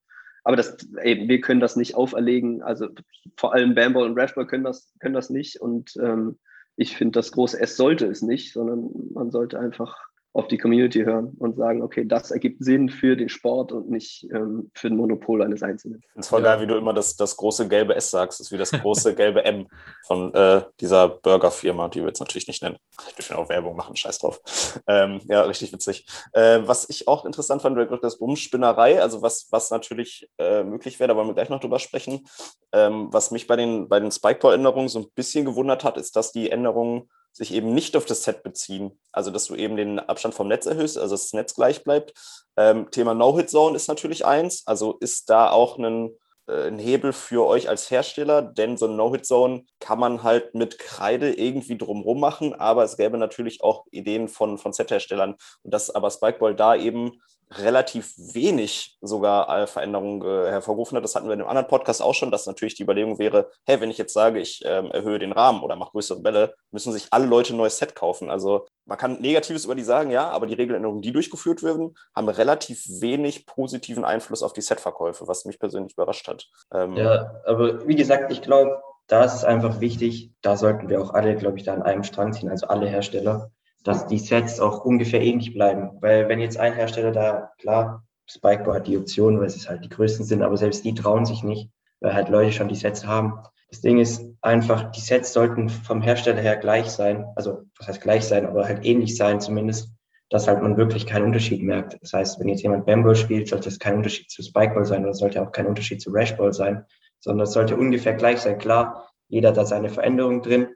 Aber 0.42 0.56
das, 0.56 0.88
eben, 1.02 1.28
wir 1.28 1.40
können 1.40 1.60
das 1.60 1.76
nicht 1.76 1.94
auferlegen. 1.94 2.62
Also 2.62 2.88
vor 3.36 3.52
allem 3.52 3.74
Bamball 3.74 4.04
und 4.04 4.18
Rashball 4.18 4.46
können 4.46 4.64
das, 4.64 4.92
können 4.98 5.14
das 5.14 5.28
nicht. 5.28 5.60
Und 5.60 5.94
ähm, 6.00 6.38
ich 6.76 6.96
finde, 6.96 7.18
das 7.18 7.32
große 7.32 7.60
S 7.60 7.76
sollte 7.76 8.06
es 8.06 8.22
nicht, 8.22 8.54
sondern 8.54 8.90
man 9.12 9.30
sollte 9.30 9.58
einfach 9.58 10.09
auf 10.32 10.46
die 10.46 10.58
Community 10.58 11.02
hören 11.02 11.36
und 11.38 11.56
sagen, 11.56 11.82
okay, 11.82 12.04
das 12.06 12.30
ergibt 12.30 12.62
Sinn 12.64 12.88
für 12.88 13.16
den 13.16 13.28
Sport 13.28 13.72
und 13.72 13.90
nicht 13.90 14.28
ähm, 14.32 14.70
für 14.74 14.86
ein 14.86 14.96
Monopol 14.96 15.42
eines 15.42 15.62
Einzelnen. 15.62 16.02
Es 16.14 16.26
ist 16.26 16.28
voll 16.28 16.42
geil, 16.42 16.60
wie 16.60 16.68
du 16.68 16.76
immer 16.76 16.94
das, 16.94 17.16
das 17.16 17.36
große 17.36 17.66
gelbe 17.66 17.96
S 17.96 18.10
sagst. 18.10 18.38
Das 18.38 18.46
ist 18.46 18.52
wie 18.52 18.58
das 18.58 18.70
große 18.70 19.16
gelbe 19.16 19.44
M 19.44 19.66
von 20.06 20.32
äh, 20.32 20.62
dieser 20.80 21.08
Burgerfirma, 21.08 21.88
die 21.88 22.00
wir 22.00 22.08
jetzt 22.08 22.20
natürlich 22.20 22.46
nicht 22.46 22.62
nennen. 22.62 22.76
Ich 23.08 23.16
dürfen 23.16 23.36
auch 23.36 23.48
Werbung 23.48 23.74
machen, 23.74 23.96
scheiß 23.96 24.18
drauf. 24.20 24.40
Ähm, 24.86 25.20
ja, 25.24 25.42
richtig 25.42 25.72
witzig. 25.72 26.06
Äh, 26.32 26.60
was 26.64 26.88
ich 26.88 27.08
auch 27.08 27.24
interessant 27.24 27.62
fand, 27.62 27.76
war 27.76 27.98
das 27.98 28.14
Umspinnerei, 28.14 29.02
also 29.02 29.22
was, 29.22 29.48
was 29.50 29.72
natürlich 29.72 30.28
äh, 30.38 30.62
möglich 30.62 31.00
wäre, 31.00 31.08
da 31.08 31.16
wollen 31.16 31.28
wir 31.28 31.34
gleich 31.34 31.50
noch 31.50 31.60
drüber 31.60 31.80
sprechen. 31.80 32.24
Ähm, 32.72 33.08
was 33.10 33.32
mich 33.32 33.48
bei 33.48 33.56
den, 33.56 33.88
bei 33.88 33.98
den 33.98 34.12
Spikeball-Änderungen 34.12 34.88
so 34.88 35.00
ein 35.00 35.10
bisschen 35.16 35.44
gewundert 35.44 35.82
hat, 35.82 35.96
ist, 35.96 36.14
dass 36.14 36.30
die 36.30 36.50
Änderungen 36.50 37.08
sich 37.32 37.52
eben 37.52 37.74
nicht 37.74 37.96
auf 37.96 38.04
das 38.04 38.24
Set 38.24 38.42
beziehen. 38.42 38.98
Also, 39.12 39.30
dass 39.30 39.46
du 39.46 39.54
eben 39.54 39.76
den 39.76 39.98
Abstand 39.98 40.34
vom 40.34 40.48
Netz 40.48 40.66
erhöhst, 40.66 40.98
also 40.98 41.14
das 41.14 41.32
Netz 41.32 41.54
gleich 41.54 41.84
bleibt. 41.84 42.12
Ähm, 42.56 42.90
Thema 42.90 43.14
No-Hit-Zone 43.14 43.76
ist 43.76 43.88
natürlich 43.88 44.24
eins. 44.24 44.66
Also 44.66 44.96
ist 45.00 45.30
da 45.30 45.50
auch 45.50 45.78
ein, 45.78 46.10
äh, 46.48 46.66
ein 46.68 46.78
Hebel 46.78 47.12
für 47.12 47.46
euch 47.46 47.68
als 47.68 47.90
Hersteller, 47.90 48.42
denn 48.42 48.76
so 48.76 48.86
ein 48.86 48.96
No-Hit-Zone 48.96 49.64
kann 49.78 49.98
man 49.98 50.22
halt 50.22 50.54
mit 50.54 50.78
Kreide 50.78 51.32
irgendwie 51.32 51.78
drumherum 51.78 52.20
machen, 52.20 52.54
aber 52.54 52.84
es 52.84 52.96
gäbe 52.96 53.16
natürlich 53.16 53.62
auch 53.62 53.86
Ideen 53.90 54.28
von, 54.28 54.58
von 54.58 54.72
Set-Herstellern. 54.72 55.36
Und 55.62 55.74
dass 55.74 55.90
aber 55.90 56.10
Spikeball 56.10 56.54
da 56.54 56.74
eben 56.74 57.20
relativ 57.52 58.14
wenig 58.16 58.96
sogar 59.00 59.62
äh, 59.62 59.66
Veränderungen 59.66 60.22
äh, 60.22 60.50
hervorgerufen 60.50 60.96
hat. 60.96 61.04
Das 61.04 61.14
hatten 61.14 61.26
wir 61.26 61.34
in 61.34 61.40
einem 61.40 61.48
anderen 61.48 61.68
Podcast 61.68 62.00
auch 62.00 62.14
schon, 62.14 62.30
dass 62.30 62.46
natürlich 62.46 62.74
die 62.74 62.84
Überlegung 62.84 63.18
wäre, 63.18 63.50
hey, 63.66 63.80
wenn 63.80 63.90
ich 63.90 63.98
jetzt 63.98 64.14
sage, 64.14 64.38
ich 64.38 64.62
ähm, 64.64 64.90
erhöhe 64.92 65.18
den 65.18 65.32
Rahmen 65.32 65.62
oder 65.62 65.74
mache 65.74 65.90
größere 65.90 66.20
Bälle, 66.20 66.54
müssen 66.70 66.92
sich 66.92 67.08
alle 67.10 67.26
Leute 67.26 67.54
ein 67.54 67.56
neues 67.56 67.78
Set 67.78 67.96
kaufen. 67.96 68.30
Also 68.30 68.66
man 68.84 68.98
kann 68.98 69.20
Negatives 69.20 69.64
über 69.64 69.74
die 69.74 69.82
sagen, 69.82 70.10
ja, 70.10 70.30
aber 70.30 70.46
die 70.46 70.54
Regeländerungen, 70.54 71.02
die 71.02 71.12
durchgeführt 71.12 71.62
werden, 71.62 71.94
haben 72.14 72.28
relativ 72.28 72.84
wenig 73.00 73.46
positiven 73.46 74.04
Einfluss 74.04 74.42
auf 74.42 74.52
die 74.52 74.62
Setverkäufe, 74.62 75.26
was 75.26 75.44
mich 75.44 75.58
persönlich 75.58 75.94
überrascht 75.94 76.28
hat. 76.28 76.46
Ähm, 76.72 76.96
ja, 76.96 77.34
aber 77.46 77.86
wie 77.88 77.96
gesagt, 77.96 78.30
ich 78.30 78.42
glaube, 78.42 78.80
da 79.08 79.24
ist 79.24 79.34
es 79.34 79.44
einfach 79.44 79.80
wichtig, 79.80 80.30
da 80.40 80.56
sollten 80.56 80.88
wir 80.88 81.00
auch 81.02 81.14
alle, 81.14 81.34
glaube 81.34 81.58
ich, 81.58 81.64
da 81.64 81.74
an 81.74 81.82
einem 81.82 82.04
Strang 82.04 82.32
ziehen, 82.32 82.48
also 82.48 82.68
alle 82.68 82.86
Hersteller, 82.86 83.50
dass 83.84 84.06
die 84.06 84.18
Sets 84.18 84.60
auch 84.60 84.84
ungefähr 84.84 85.22
ähnlich 85.22 85.52
bleiben. 85.54 85.90
Weil 86.00 86.28
wenn 86.28 86.40
jetzt 86.40 86.58
ein 86.58 86.74
Hersteller 86.74 87.12
da, 87.12 87.52
klar, 87.58 88.04
Spikeball 88.26 88.76
hat 88.76 88.86
die 88.86 88.98
Option, 88.98 89.40
weil 89.40 89.46
es 89.46 89.68
halt 89.68 89.84
die 89.84 89.88
größten 89.88 90.24
sind, 90.24 90.42
aber 90.42 90.56
selbst 90.56 90.84
die 90.84 90.94
trauen 90.94 91.26
sich 91.26 91.42
nicht, 91.42 91.70
weil 92.00 92.14
halt 92.14 92.28
Leute 92.28 92.52
schon 92.52 92.68
die 92.68 92.76
Sets 92.76 93.06
haben. 93.06 93.40
Das 93.70 93.80
Ding 93.80 93.98
ist 93.98 94.22
einfach, 94.40 94.90
die 94.92 95.00
Sets 95.00 95.32
sollten 95.32 95.68
vom 95.68 96.02
Hersteller 96.02 96.40
her 96.40 96.56
gleich 96.56 96.90
sein, 96.90 97.26
also 97.36 97.62
was 97.78 97.88
heißt 97.88 98.00
gleich 98.00 98.24
sein, 98.24 98.46
aber 98.46 98.66
halt 98.66 98.84
ähnlich 98.84 99.16
sein 99.16 99.40
zumindest, 99.40 99.92
dass 100.28 100.46
halt 100.46 100.62
man 100.62 100.76
wirklich 100.76 101.06
keinen 101.06 101.26
Unterschied 101.26 101.62
merkt. 101.62 101.98
Das 102.00 102.12
heißt, 102.12 102.38
wenn 102.38 102.48
jetzt 102.48 102.62
jemand 102.62 102.86
Bamball 102.86 103.16
spielt, 103.16 103.48
sollte 103.48 103.68
es 103.68 103.78
kein 103.78 103.96
Unterschied 103.96 104.30
zu 104.30 104.42
Spikeball 104.42 104.84
sein 104.84 105.04
oder 105.04 105.14
sollte 105.14 105.42
auch 105.42 105.52
kein 105.52 105.66
Unterschied 105.66 106.00
zu 106.00 106.10
Rashball 106.10 106.52
sein, 106.52 106.84
sondern 107.18 107.44
es 107.44 107.52
sollte 107.52 107.76
ungefähr 107.76 108.14
gleich 108.14 108.40
sein. 108.40 108.58
Klar, 108.58 109.08
jeder 109.28 109.50
hat 109.50 109.56
da 109.56 109.64
seine 109.64 109.88
Veränderung 109.88 110.42
drin, 110.42 110.68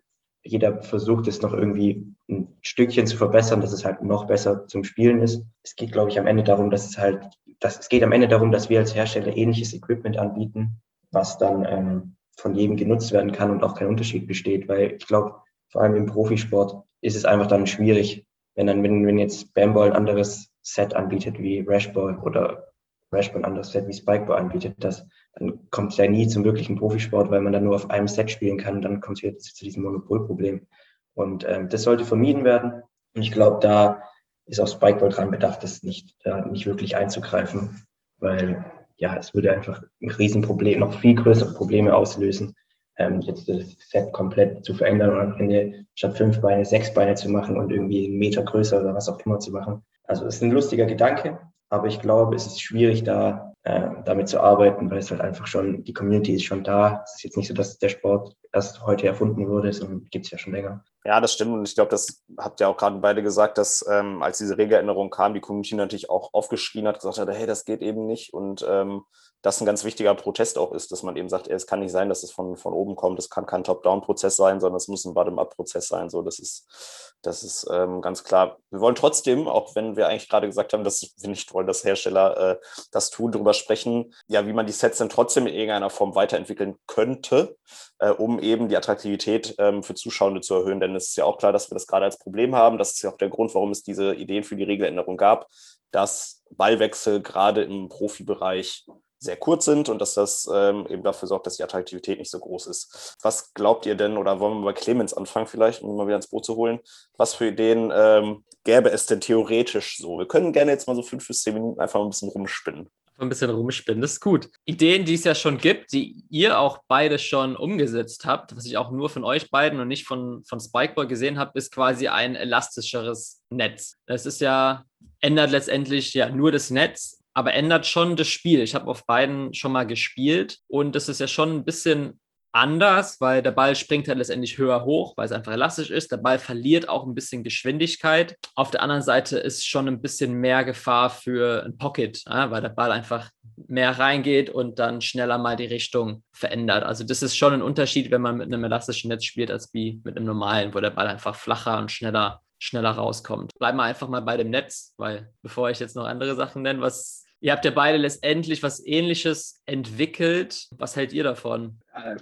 jeder 0.42 0.82
versucht 0.82 1.26
es 1.28 1.40
noch 1.40 1.52
irgendwie 1.52 2.13
ein 2.28 2.56
Stückchen 2.62 3.06
zu 3.06 3.16
verbessern, 3.16 3.60
dass 3.60 3.72
es 3.72 3.84
halt 3.84 4.02
noch 4.02 4.26
besser 4.26 4.66
zum 4.66 4.84
Spielen 4.84 5.20
ist. 5.20 5.42
Es 5.62 5.76
geht, 5.76 5.92
glaube 5.92 6.10
ich, 6.10 6.18
am 6.18 6.26
Ende 6.26 6.42
darum, 6.42 6.70
dass 6.70 6.88
es 6.88 6.98
halt, 6.98 7.28
dass, 7.60 7.78
es 7.78 7.88
geht 7.88 8.02
am 8.02 8.12
Ende 8.12 8.28
darum, 8.28 8.50
dass 8.50 8.70
wir 8.70 8.78
als 8.78 8.94
Hersteller 8.94 9.36
ähnliches 9.36 9.74
Equipment 9.74 10.16
anbieten, 10.16 10.80
was 11.10 11.38
dann 11.38 11.66
ähm, 11.68 12.16
von 12.36 12.54
jedem 12.54 12.76
genutzt 12.76 13.12
werden 13.12 13.32
kann 13.32 13.50
und 13.50 13.62
auch 13.62 13.74
kein 13.74 13.88
Unterschied 13.88 14.26
besteht, 14.26 14.68
weil 14.68 14.94
ich 14.98 15.06
glaube, 15.06 15.36
vor 15.68 15.82
allem 15.82 15.96
im 15.96 16.06
Profisport 16.06 16.84
ist 17.00 17.16
es 17.16 17.24
einfach 17.24 17.46
dann 17.46 17.66
schwierig, 17.66 18.26
wenn 18.54 18.66
dann, 18.66 18.82
wenn, 18.82 19.06
wenn 19.06 19.18
jetzt 19.18 19.52
Bamball 19.54 19.90
ein 19.90 19.96
anderes 19.96 20.50
Set 20.62 20.94
anbietet 20.94 21.38
wie 21.38 21.64
Rashball 21.66 22.18
oder 22.18 22.72
Rashball 23.12 23.42
ein 23.42 23.44
anderes 23.44 23.72
Set 23.72 23.86
wie 23.86 23.92
Spikeball 23.92 24.38
anbietet, 24.38 24.76
das, 24.78 25.06
dann 25.34 25.68
kommt 25.70 25.92
es 25.92 25.98
ja 25.98 26.08
nie 26.08 26.26
zum 26.28 26.44
wirklichen 26.44 26.76
Profisport, 26.76 27.30
weil 27.30 27.40
man 27.40 27.52
dann 27.52 27.64
nur 27.64 27.74
auf 27.74 27.90
einem 27.90 28.08
Set 28.08 28.30
spielen 28.30 28.58
kann 28.58 28.76
und 28.76 28.82
dann 28.82 29.00
kommt 29.00 29.18
es 29.18 29.22
wieder 29.22 29.38
zu 29.38 29.64
diesem 29.64 29.82
Monopolproblem. 29.82 30.66
Und 31.14 31.44
ähm, 31.48 31.68
das 31.68 31.82
sollte 31.82 32.04
vermieden 32.04 32.44
werden. 32.44 32.82
Und 33.14 33.22
ich 33.22 33.32
glaube, 33.32 33.58
da 33.60 34.02
ist 34.46 34.60
auch 34.60 34.68
Spikeball 34.68 35.08
dran 35.08 35.30
bedacht, 35.30 35.62
das 35.62 35.82
nicht, 35.82 36.16
da 36.24 36.44
nicht 36.44 36.66
wirklich 36.66 36.96
einzugreifen, 36.96 37.84
weil 38.18 38.64
ja, 38.96 39.16
es 39.16 39.34
würde 39.34 39.52
einfach 39.52 39.82
ein 40.02 40.10
Riesenproblem, 40.10 40.80
noch 40.80 41.00
viel 41.00 41.14
größere 41.14 41.54
Probleme 41.54 41.94
auslösen, 41.94 42.54
ähm, 42.96 43.20
jetzt 43.22 43.48
das 43.48 43.76
Set 43.88 44.12
komplett 44.12 44.64
zu 44.64 44.74
verändern 44.74 45.10
und 45.10 45.20
am 45.20 45.40
Ende 45.40 45.86
statt 45.94 46.16
fünf 46.16 46.40
Beine 46.40 46.64
sechs 46.64 46.92
Beine 46.94 47.14
zu 47.14 47.28
machen 47.28 47.56
und 47.56 47.70
irgendwie 47.70 48.06
einen 48.06 48.18
Meter 48.18 48.42
größer 48.42 48.80
oder 48.80 48.94
was 48.94 49.08
auch 49.08 49.18
immer 49.24 49.40
zu 49.40 49.50
machen. 49.50 49.82
Also 50.04 50.26
es 50.26 50.36
ist 50.36 50.42
ein 50.42 50.52
lustiger 50.52 50.86
Gedanke, 50.86 51.40
aber 51.70 51.88
ich 51.88 52.00
glaube, 52.00 52.36
es 52.36 52.46
ist 52.46 52.60
schwierig, 52.60 53.02
da 53.02 53.52
äh, 53.64 53.88
damit 54.04 54.28
zu 54.28 54.40
arbeiten, 54.40 54.90
weil 54.90 54.98
es 54.98 55.10
halt 55.10 55.22
einfach 55.22 55.46
schon, 55.46 55.82
die 55.84 55.92
Community 55.92 56.34
ist 56.34 56.44
schon 56.44 56.62
da. 56.62 57.02
Es 57.04 57.16
ist 57.16 57.24
jetzt 57.24 57.36
nicht 57.36 57.48
so, 57.48 57.54
dass 57.54 57.78
der 57.78 57.88
Sport 57.88 58.36
erst 58.52 58.84
heute 58.84 59.06
erfunden 59.06 59.48
wurde, 59.48 59.72
sondern 59.72 60.04
gibt 60.10 60.26
es 60.26 60.30
ja 60.30 60.38
schon 60.38 60.52
länger. 60.52 60.84
Ja, 61.06 61.20
das 61.20 61.34
stimmt. 61.34 61.52
Und 61.52 61.68
ich 61.68 61.74
glaube, 61.74 61.90
das 61.90 62.24
habt 62.38 62.60
ihr 62.60 62.68
auch 62.68 62.78
gerade 62.78 62.98
beide 62.98 63.22
gesagt, 63.22 63.58
dass 63.58 63.84
ähm, 63.90 64.22
als 64.22 64.38
diese 64.38 64.56
Regeländerung 64.56 65.10
kam, 65.10 65.34
die 65.34 65.40
Community 65.40 65.74
natürlich 65.74 66.08
auch 66.08 66.32
aufgeschrien 66.32 66.88
hat, 66.88 66.98
gesagt 66.98 67.18
hat, 67.18 67.28
hey, 67.28 67.46
das 67.46 67.66
geht 67.66 67.82
eben 67.82 68.06
nicht. 68.06 68.32
Und 68.32 68.64
ähm, 68.66 69.02
das 69.44 69.60
ein 69.60 69.66
ganz 69.66 69.84
wichtiger 69.84 70.14
Protest 70.14 70.56
auch 70.56 70.72
ist, 70.72 70.90
dass 70.90 71.02
man 71.02 71.16
eben 71.16 71.28
sagt, 71.28 71.48
ey, 71.48 71.54
es 71.54 71.66
kann 71.66 71.80
nicht 71.80 71.92
sein, 71.92 72.08
dass 72.08 72.22
es 72.22 72.30
von, 72.30 72.56
von 72.56 72.72
oben 72.72 72.96
kommt. 72.96 73.18
Es 73.18 73.28
kann 73.28 73.44
kein 73.44 73.62
Top-Down-Prozess 73.62 74.36
sein, 74.36 74.58
sondern 74.58 74.78
es 74.78 74.88
muss 74.88 75.04
ein 75.04 75.12
Bottom-up-Prozess 75.12 75.86
sein. 75.86 76.08
So, 76.08 76.22
das 76.22 76.38
ist, 76.38 77.14
das 77.20 77.42
ist 77.42 77.66
ähm, 77.70 78.00
ganz 78.00 78.24
klar. 78.24 78.56
Wir 78.70 78.80
wollen 78.80 78.94
trotzdem, 78.94 79.46
auch 79.46 79.74
wenn 79.74 79.96
wir 79.96 80.08
eigentlich 80.08 80.30
gerade 80.30 80.46
gesagt 80.46 80.72
haben, 80.72 80.82
dass 80.82 81.12
wir 81.18 81.28
nicht 81.28 81.52
wollen, 81.52 81.66
dass 81.66 81.84
Hersteller 81.84 82.52
äh, 82.52 82.56
das 82.90 83.10
tun, 83.10 83.32
darüber 83.32 83.52
sprechen, 83.52 84.14
ja, 84.28 84.46
wie 84.46 84.54
man 84.54 84.64
die 84.64 84.72
Sets 84.72 84.96
dann 84.96 85.10
trotzdem 85.10 85.46
in 85.46 85.52
irgendeiner 85.52 85.90
Form 85.90 86.14
weiterentwickeln 86.14 86.76
könnte, 86.86 87.58
äh, 87.98 88.08
um 88.08 88.40
eben 88.40 88.70
die 88.70 88.78
Attraktivität 88.78 89.56
ähm, 89.58 89.82
für 89.82 89.94
Zuschauende 89.94 90.40
zu 90.40 90.54
erhöhen. 90.54 90.80
Denn 90.80 90.96
es 90.96 91.08
ist 91.08 91.16
ja 91.16 91.26
auch 91.26 91.36
klar, 91.36 91.52
dass 91.52 91.70
wir 91.70 91.74
das 91.74 91.86
gerade 91.86 92.06
als 92.06 92.18
Problem 92.18 92.54
haben. 92.54 92.78
Das 92.78 92.92
ist 92.92 93.02
ja 93.02 93.12
auch 93.12 93.18
der 93.18 93.28
Grund, 93.28 93.54
warum 93.54 93.72
es 93.72 93.82
diese 93.82 94.14
Ideen 94.14 94.42
für 94.42 94.56
die 94.56 94.64
Regeländerung 94.64 95.18
gab, 95.18 95.48
dass 95.90 96.42
Ballwechsel 96.50 97.20
gerade 97.20 97.62
im 97.62 97.90
Profibereich 97.90 98.86
sehr 99.24 99.36
kurz 99.36 99.64
sind 99.64 99.88
und 99.88 100.00
dass 100.00 100.14
das 100.14 100.48
ähm, 100.52 100.86
eben 100.88 101.02
dafür 101.02 101.28
sorgt, 101.28 101.46
dass 101.46 101.56
die 101.56 101.64
Attraktivität 101.64 102.18
nicht 102.18 102.30
so 102.30 102.38
groß 102.38 102.66
ist. 102.66 103.16
Was 103.22 103.52
glaubt 103.54 103.86
ihr 103.86 103.94
denn, 103.94 104.16
oder 104.16 104.40
wollen 104.40 104.60
wir 104.60 104.66
bei 104.66 104.72
Clemens 104.72 105.14
anfangen 105.14 105.46
vielleicht, 105.46 105.82
um 105.82 105.90
ihn 105.90 105.96
mal 105.96 106.06
wieder 106.06 106.16
ins 106.16 106.28
Boot 106.28 106.44
zu 106.44 106.56
holen, 106.56 106.80
was 107.16 107.34
für 107.34 107.48
Ideen 107.48 107.92
ähm, 107.94 108.44
gäbe 108.64 108.90
es 108.90 109.06
denn 109.06 109.20
theoretisch 109.20 109.98
so? 109.98 110.18
Wir 110.18 110.28
können 110.28 110.52
gerne 110.52 110.72
jetzt 110.72 110.86
mal 110.86 110.96
so 110.96 111.02
fünf 111.02 111.26
bis 111.26 111.42
zehn 111.42 111.54
Minuten 111.54 111.80
einfach 111.80 112.00
ein 112.00 112.10
bisschen 112.10 112.28
rumspinnen 112.28 112.90
ein 113.18 113.28
bisschen 113.28 113.50
rumspinnen. 113.50 114.00
Das 114.00 114.12
ist 114.12 114.20
gut. 114.20 114.50
Ideen, 114.64 115.04
die 115.04 115.14
es 115.14 115.24
ja 115.24 115.34
schon 115.34 115.58
gibt, 115.58 115.92
die 115.92 116.24
ihr 116.30 116.58
auch 116.58 116.78
beide 116.88 117.18
schon 117.18 117.56
umgesetzt 117.56 118.24
habt, 118.24 118.56
was 118.56 118.66
ich 118.66 118.76
auch 118.76 118.90
nur 118.90 119.08
von 119.08 119.24
euch 119.24 119.50
beiden 119.50 119.80
und 119.80 119.88
nicht 119.88 120.06
von, 120.06 120.44
von 120.44 120.60
Spikeboy 120.60 121.06
gesehen 121.06 121.38
habe, 121.38 121.56
ist 121.58 121.72
quasi 121.72 122.08
ein 122.08 122.34
elastischeres 122.34 123.40
Netz. 123.50 123.96
Das 124.06 124.26
ist 124.26 124.40
ja, 124.40 124.84
ändert 125.20 125.50
letztendlich 125.50 126.12
ja 126.14 126.28
nur 126.28 126.50
das 126.50 126.70
Netz, 126.70 127.20
aber 127.34 127.54
ändert 127.54 127.86
schon 127.86 128.16
das 128.16 128.28
Spiel. 128.28 128.60
Ich 128.60 128.74
habe 128.74 128.86
auf 128.86 129.06
beiden 129.06 129.52
schon 129.54 129.72
mal 129.72 129.86
gespielt 129.86 130.58
und 130.68 130.94
das 130.94 131.08
ist 131.08 131.20
ja 131.20 131.28
schon 131.28 131.50
ein 131.50 131.64
bisschen 131.64 132.20
anders, 132.54 133.20
weil 133.20 133.42
der 133.42 133.50
Ball 133.50 133.74
springt 133.74 134.06
halt 134.06 134.18
letztendlich 134.18 134.58
höher 134.58 134.84
hoch, 134.84 135.16
weil 135.16 135.26
es 135.26 135.32
einfach 135.32 135.52
elastisch 135.52 135.90
ist. 135.90 136.12
Der 136.12 136.18
Ball 136.18 136.38
verliert 136.38 136.88
auch 136.88 137.04
ein 137.04 137.14
bisschen 137.14 137.42
Geschwindigkeit. 137.42 138.38
Auf 138.54 138.70
der 138.70 138.80
anderen 138.80 139.02
Seite 139.02 139.38
ist 139.38 139.66
schon 139.66 139.88
ein 139.88 140.00
bisschen 140.00 140.34
mehr 140.34 140.64
Gefahr 140.64 141.10
für 141.10 141.64
ein 141.64 141.76
Pocket, 141.76 142.22
weil 142.26 142.62
der 142.62 142.68
Ball 142.68 142.92
einfach 142.92 143.30
mehr 143.66 143.98
reingeht 143.98 144.50
und 144.50 144.78
dann 144.78 145.00
schneller 145.00 145.38
mal 145.38 145.56
die 145.56 145.66
Richtung 145.66 146.22
verändert. 146.32 146.84
Also 146.84 147.02
das 147.02 147.22
ist 147.22 147.36
schon 147.36 147.54
ein 147.54 147.62
Unterschied, 147.62 148.12
wenn 148.12 148.22
man 148.22 148.36
mit 148.36 148.46
einem 148.46 148.62
elastischen 148.62 149.08
Netz 149.08 149.24
spielt, 149.24 149.50
als 149.50 149.74
wie 149.74 150.00
mit 150.04 150.16
einem 150.16 150.26
normalen, 150.26 150.72
wo 150.74 150.80
der 150.80 150.90
Ball 150.90 151.08
einfach 151.08 151.34
flacher 151.34 151.78
und 151.78 151.90
schneller 151.90 152.40
schneller 152.60 152.92
rauskommt. 152.92 153.52
Bleiben 153.58 153.76
wir 153.76 153.82
einfach 153.82 154.08
mal 154.08 154.22
bei 154.22 154.36
dem 154.38 154.48
Netz, 154.48 154.94
weil 154.96 155.30
bevor 155.42 155.70
ich 155.70 155.80
jetzt 155.80 155.96
noch 155.96 156.06
andere 156.06 156.34
Sachen 156.34 156.62
nenne, 156.62 156.80
was 156.80 157.23
Ihr 157.44 157.52
habt 157.52 157.66
ja 157.66 157.72
beide 157.72 157.98
letztendlich 157.98 158.62
was 158.62 158.82
Ähnliches 158.86 159.60
entwickelt. 159.66 160.66
Was 160.78 160.96
hält 160.96 161.12
ihr 161.12 161.24
davon? 161.24 161.76
Äh, 161.92 162.16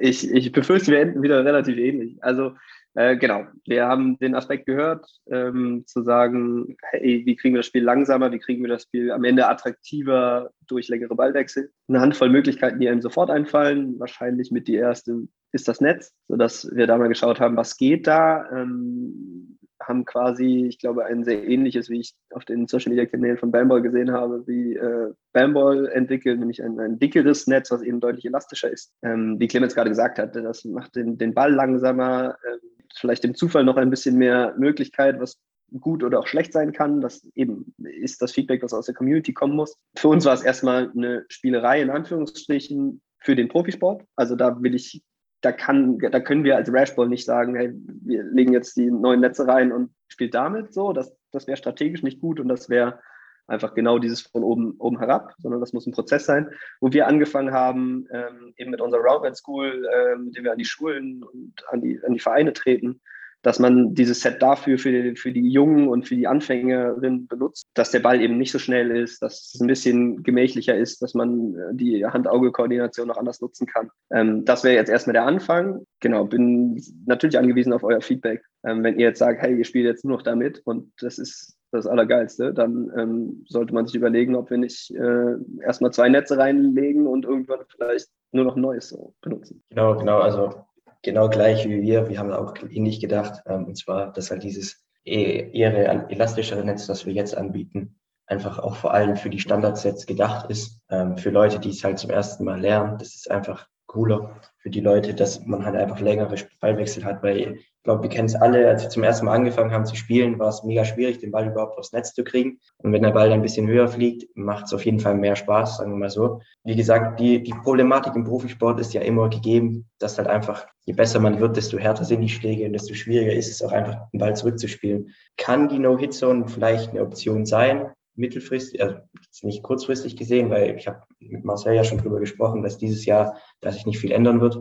ich, 0.00 0.26
ich 0.30 0.52
befürchte, 0.52 0.90
wir 0.90 1.00
enden 1.00 1.22
wieder 1.22 1.44
relativ 1.44 1.76
ähnlich. 1.76 2.16
Also 2.24 2.56
äh, 2.94 3.14
genau, 3.18 3.44
wir 3.66 3.84
haben 3.84 4.18
den 4.20 4.34
Aspekt 4.34 4.64
gehört, 4.64 5.06
ähm, 5.30 5.84
zu 5.86 6.02
sagen, 6.02 6.78
hey, 6.92 7.24
wie 7.26 7.36
kriegen 7.36 7.54
wir 7.54 7.58
das 7.58 7.66
Spiel 7.66 7.84
langsamer, 7.84 8.32
wie 8.32 8.38
kriegen 8.38 8.62
wir 8.62 8.70
das 8.70 8.84
Spiel 8.84 9.12
am 9.12 9.24
Ende 9.24 9.46
attraktiver 9.46 10.50
durch 10.66 10.88
längere 10.88 11.14
Ballwechsel. 11.14 11.70
Eine 11.88 12.00
Handvoll 12.00 12.30
Möglichkeiten, 12.30 12.80
die 12.80 12.88
einem 12.88 13.02
sofort 13.02 13.28
einfallen. 13.28 13.98
Wahrscheinlich 13.98 14.50
mit 14.50 14.66
die 14.66 14.76
erste 14.76 15.28
ist 15.52 15.68
das 15.68 15.82
Netz, 15.82 16.14
sodass 16.26 16.74
wir 16.74 16.86
da 16.86 16.96
mal 16.96 17.08
geschaut 17.08 17.38
haben, 17.38 17.58
was 17.58 17.76
geht 17.76 18.06
da. 18.06 18.48
Ähm, 18.50 19.58
haben 19.86 20.04
quasi, 20.04 20.66
ich 20.66 20.78
glaube, 20.78 21.04
ein 21.06 21.24
sehr 21.24 21.46
ähnliches, 21.46 21.88
wie 21.90 22.00
ich 22.00 22.14
auf 22.30 22.44
den 22.44 22.66
Social 22.66 22.90
Media 22.90 23.06
Kanälen 23.06 23.38
von 23.38 23.50
Bamball 23.50 23.82
gesehen 23.82 24.12
habe, 24.12 24.46
wie 24.46 24.74
äh, 24.74 25.12
Bamball 25.32 25.86
entwickelt, 25.88 26.38
nämlich 26.38 26.62
ein, 26.62 26.78
ein 26.78 26.98
dickeres 26.98 27.46
Netz, 27.46 27.70
was 27.70 27.82
eben 27.82 28.00
deutlich 28.00 28.24
elastischer 28.24 28.70
ist. 28.70 28.92
Ähm, 29.02 29.38
wie 29.38 29.48
Clemens 29.48 29.74
gerade 29.74 29.90
gesagt 29.90 30.18
hat, 30.18 30.34
das 30.36 30.64
macht 30.64 30.96
den, 30.96 31.18
den 31.18 31.34
Ball 31.34 31.52
langsamer, 31.52 32.36
äh, 32.42 32.58
vielleicht 32.96 33.24
dem 33.24 33.34
Zufall 33.34 33.64
noch 33.64 33.76
ein 33.76 33.90
bisschen 33.90 34.16
mehr 34.16 34.54
Möglichkeit, 34.58 35.20
was 35.20 35.38
gut 35.80 36.04
oder 36.04 36.20
auch 36.20 36.26
schlecht 36.26 36.52
sein 36.52 36.72
kann. 36.72 37.00
Das 37.00 37.26
eben 37.34 37.74
ist 37.78 38.22
das 38.22 38.32
Feedback, 38.32 38.62
was 38.62 38.72
aus 38.72 38.86
der 38.86 38.94
Community 38.94 39.32
kommen 39.32 39.56
muss. 39.56 39.76
Für 39.96 40.08
uns 40.08 40.24
war 40.24 40.34
es 40.34 40.42
erstmal 40.42 40.90
eine 40.90 41.24
Spielerei 41.28 41.82
in 41.82 41.90
Anführungsstrichen 41.90 43.00
für 43.18 43.34
den 43.34 43.48
Profisport. 43.48 44.04
Also 44.16 44.36
da 44.36 44.62
will 44.62 44.74
ich 44.74 45.02
da, 45.44 45.52
kann, 45.52 45.98
da 45.98 46.20
können 46.20 46.44
wir 46.44 46.56
als 46.56 46.72
Rashball 46.72 47.08
nicht 47.08 47.24
sagen, 47.24 47.54
hey, 47.54 47.72
wir 47.74 48.24
legen 48.24 48.52
jetzt 48.52 48.76
die 48.76 48.90
neuen 48.90 49.20
Netze 49.20 49.46
rein 49.46 49.72
und 49.72 49.90
spielt 50.08 50.34
damit 50.34 50.72
so. 50.72 50.92
Das, 50.92 51.14
das 51.32 51.46
wäre 51.46 51.56
strategisch 51.56 52.02
nicht 52.02 52.20
gut 52.20 52.40
und 52.40 52.48
das 52.48 52.68
wäre 52.68 53.00
einfach 53.46 53.74
genau 53.74 53.98
dieses 53.98 54.22
von 54.22 54.42
oben, 54.42 54.74
oben 54.78 54.98
herab, 54.98 55.34
sondern 55.38 55.60
das 55.60 55.74
muss 55.74 55.86
ein 55.86 55.92
Prozess 55.92 56.24
sein, 56.24 56.50
wo 56.80 56.92
wir 56.92 57.06
angefangen 57.06 57.52
haben, 57.52 58.06
ähm, 58.10 58.54
eben 58.56 58.70
mit 58.70 58.80
unserer 58.80 59.02
Roundman 59.02 59.34
School, 59.34 59.86
äh, 59.92 60.16
mit 60.16 60.36
dem 60.36 60.44
wir 60.44 60.52
an 60.52 60.58
die 60.58 60.64
Schulen 60.64 61.22
und 61.22 61.52
an 61.68 61.82
die, 61.82 62.00
an 62.04 62.14
die 62.14 62.20
Vereine 62.20 62.54
treten, 62.54 63.02
dass 63.44 63.58
man 63.58 63.94
dieses 63.94 64.22
Set 64.22 64.42
dafür 64.42 64.78
für 64.78 64.90
die, 64.90 65.16
für 65.16 65.30
die 65.30 65.48
Jungen 65.48 65.88
und 65.88 66.08
für 66.08 66.16
die 66.16 66.26
Anfängerinnen 66.26 67.28
benutzt, 67.28 67.66
dass 67.74 67.90
der 67.90 68.00
Ball 68.00 68.20
eben 68.20 68.38
nicht 68.38 68.50
so 68.50 68.58
schnell 68.58 68.90
ist, 68.90 69.22
dass 69.22 69.52
es 69.54 69.60
ein 69.60 69.66
bisschen 69.66 70.22
gemächlicher 70.22 70.76
ist, 70.76 71.02
dass 71.02 71.14
man 71.14 71.54
äh, 71.54 71.74
die 71.74 72.04
Hand-Auge-Koordination 72.06 73.06
noch 73.06 73.18
anders 73.18 73.42
nutzen 73.42 73.66
kann. 73.66 73.90
Ähm, 74.10 74.44
das 74.46 74.64
wäre 74.64 74.74
jetzt 74.74 74.88
erstmal 74.88 75.12
der 75.12 75.26
Anfang. 75.26 75.86
Genau, 76.00 76.24
bin 76.24 76.82
natürlich 77.06 77.38
angewiesen 77.38 77.74
auf 77.74 77.84
euer 77.84 78.00
Feedback. 78.00 78.42
Ähm, 78.66 78.82
wenn 78.82 78.98
ihr 78.98 79.08
jetzt 79.08 79.18
sagt, 79.18 79.42
hey, 79.42 79.56
ihr 79.56 79.64
spielt 79.64 79.84
jetzt 79.84 80.04
nur 80.06 80.16
noch 80.16 80.22
damit 80.22 80.62
und 80.64 80.90
das 81.00 81.18
ist 81.18 81.56
das 81.70 81.86
Allergeilste, 81.86 82.54
dann 82.54 82.90
ähm, 82.96 83.44
sollte 83.46 83.74
man 83.74 83.86
sich 83.86 83.96
überlegen, 83.96 84.36
ob 84.36 84.48
wir 84.48 84.58
nicht 84.58 84.90
äh, 84.94 85.34
erstmal 85.60 85.92
zwei 85.92 86.08
Netze 86.08 86.38
reinlegen 86.38 87.06
und 87.06 87.26
irgendwann 87.26 87.60
vielleicht 87.68 88.08
nur 88.32 88.44
noch 88.44 88.56
ein 88.56 88.62
neues 88.62 88.88
so 88.88 89.12
benutzen. 89.20 89.62
Genau, 89.68 89.96
genau. 89.96 90.20
Also 90.20 90.64
genau 91.04 91.28
gleich 91.28 91.68
wie 91.68 91.82
wir. 91.82 92.08
Wir 92.08 92.18
haben 92.18 92.32
auch 92.32 92.54
ähnlich 92.68 93.00
gedacht. 93.00 93.42
Ähm, 93.46 93.66
und 93.66 93.76
zwar, 93.76 94.12
dass 94.12 94.30
halt 94.30 94.42
dieses 94.42 94.84
e-, 95.04 95.50
eher 95.52 96.10
elastischere 96.10 96.64
Netz, 96.64 96.86
das 96.86 97.06
wir 97.06 97.12
jetzt 97.12 97.36
anbieten, 97.36 98.00
einfach 98.26 98.58
auch 98.58 98.74
vor 98.74 98.92
allem 98.92 99.16
für 99.16 99.30
die 99.30 99.38
Standardsets 99.38 100.06
gedacht 100.06 100.50
ist. 100.50 100.80
Ähm, 100.90 101.16
für 101.16 101.30
Leute, 101.30 101.60
die 101.60 101.70
es 101.70 101.84
halt 101.84 101.98
zum 101.98 102.10
ersten 102.10 102.44
Mal 102.44 102.60
lernen. 102.60 102.98
Das 102.98 103.14
ist 103.14 103.30
einfach 103.30 103.68
cooler 103.94 104.40
für 104.58 104.70
die 104.70 104.80
Leute, 104.80 105.14
dass 105.14 105.46
man 105.46 105.64
halt 105.64 105.76
einfach 105.76 106.00
längere 106.00 106.34
Ballwechsel 106.60 107.04
hat, 107.04 107.22
weil 107.22 107.38
ich 107.38 107.82
glaube, 107.84 108.02
wir 108.02 108.10
kennen 108.10 108.26
es 108.26 108.34
alle, 108.34 108.66
als 108.66 108.82
wir 108.82 108.88
zum 108.90 109.04
ersten 109.04 109.26
Mal 109.26 109.34
angefangen 109.34 109.70
haben 109.70 109.86
zu 109.86 109.94
spielen, 109.94 110.38
war 110.38 110.48
es 110.48 110.64
mega 110.64 110.84
schwierig, 110.84 111.18
den 111.18 111.30
Ball 111.30 111.46
überhaupt 111.46 111.78
aufs 111.78 111.92
Netz 111.92 112.12
zu 112.12 112.24
kriegen. 112.24 112.58
Und 112.78 112.92
wenn 112.92 113.02
der 113.02 113.12
Ball 113.12 113.28
dann 113.28 113.38
ein 113.38 113.42
bisschen 113.42 113.68
höher 113.68 113.86
fliegt, 113.86 114.36
macht 114.36 114.64
es 114.64 114.72
auf 114.72 114.84
jeden 114.84 114.98
Fall 114.98 115.14
mehr 115.14 115.36
Spaß, 115.36 115.76
sagen 115.76 115.92
wir 115.92 115.98
mal 115.98 116.10
so. 116.10 116.40
Wie 116.64 116.74
gesagt, 116.74 117.20
die, 117.20 117.42
die 117.42 117.52
Problematik 117.52 118.16
im 118.16 118.24
Profisport 118.24 118.80
ist 118.80 118.94
ja 118.94 119.02
immer 119.02 119.28
gegeben, 119.28 119.86
dass 119.98 120.18
halt 120.18 120.28
einfach, 120.28 120.66
je 120.86 120.94
besser 120.94 121.20
man 121.20 121.38
wird, 121.38 121.56
desto 121.56 121.78
härter 121.78 122.04
sind 122.04 122.22
die 122.22 122.28
Schläge 122.28 122.66
und 122.66 122.72
desto 122.72 122.94
schwieriger 122.94 123.32
ist 123.32 123.50
es 123.50 123.62
auch 123.62 123.72
einfach, 123.72 124.10
den 124.10 124.18
Ball 124.18 124.34
zurückzuspielen. 124.34 125.14
Kann 125.36 125.68
die 125.68 125.78
No-Hit-Zone 125.78 126.48
vielleicht 126.48 126.90
eine 126.90 127.02
Option 127.02 127.46
sein? 127.46 127.92
Mittelfristig, 128.16 128.82
also 128.82 128.96
nicht 129.42 129.62
kurzfristig 129.62 130.16
gesehen, 130.16 130.50
weil 130.50 130.76
ich 130.76 130.86
habe 130.86 131.02
mit 131.18 131.44
Marcel 131.44 131.74
ja 131.74 131.84
schon 131.84 131.98
drüber 131.98 132.20
gesprochen, 132.20 132.62
dass 132.62 132.78
dieses 132.78 133.04
Jahr, 133.04 133.38
dass 133.60 133.74
sich 133.74 133.86
nicht 133.86 133.98
viel 133.98 134.12
ändern 134.12 134.40
wird 134.40 134.60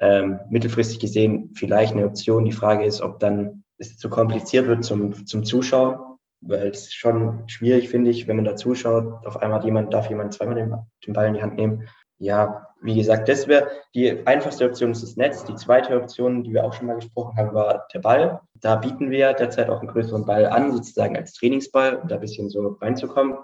ähm, 0.00 0.40
mittelfristig 0.48 0.98
gesehen 0.98 1.52
vielleicht 1.54 1.92
eine 1.92 2.06
Option. 2.06 2.44
Die 2.44 2.52
Frage 2.52 2.84
ist, 2.84 3.02
ob 3.02 3.20
dann 3.20 3.64
es 3.78 3.96
zu 3.98 4.08
kompliziert 4.08 4.66
wird 4.66 4.84
zum, 4.84 5.26
zum 5.26 5.44
Zuschauen, 5.44 5.98
weil 6.40 6.68
es 6.68 6.92
schon 6.92 7.44
schwierig 7.48 7.90
finde 7.90 8.10
ich, 8.10 8.26
wenn 8.26 8.36
man 8.36 8.46
da 8.46 8.56
zuschaut, 8.56 9.26
auf 9.26 9.36
einmal 9.36 9.58
hat 9.58 9.66
jemand, 9.66 9.92
darf 9.92 10.08
jemand 10.08 10.32
zweimal 10.32 10.54
den, 10.54 10.74
den 11.06 11.12
Ball 11.12 11.28
in 11.28 11.34
die 11.34 11.42
Hand 11.42 11.56
nehmen. 11.56 11.88
Ja, 12.18 12.66
wie 12.82 12.94
gesagt, 12.94 13.28
das 13.28 13.46
wäre 13.46 13.68
die 13.94 14.26
einfachste 14.26 14.64
Option 14.64 14.92
ist 14.92 15.02
das 15.02 15.16
Netz. 15.16 15.44
Die 15.44 15.54
zweite 15.54 15.96
Option, 15.96 16.42
die 16.42 16.52
wir 16.52 16.64
auch 16.64 16.72
schon 16.72 16.86
mal 16.86 16.96
gesprochen 16.96 17.36
haben, 17.36 17.54
war 17.54 17.86
der 17.92 17.98
Ball. 18.00 18.40
Da 18.54 18.76
bieten 18.76 19.10
wir 19.10 19.32
derzeit 19.32 19.68
auch 19.68 19.80
einen 19.80 19.88
größeren 19.88 20.24
Ball 20.24 20.46
an, 20.46 20.72
sozusagen 20.72 21.16
als 21.16 21.34
Trainingsball, 21.34 21.96
um 21.96 22.08
da 22.08 22.16
ein 22.16 22.20
bisschen 22.20 22.48
so 22.48 22.76
reinzukommen. 22.80 23.36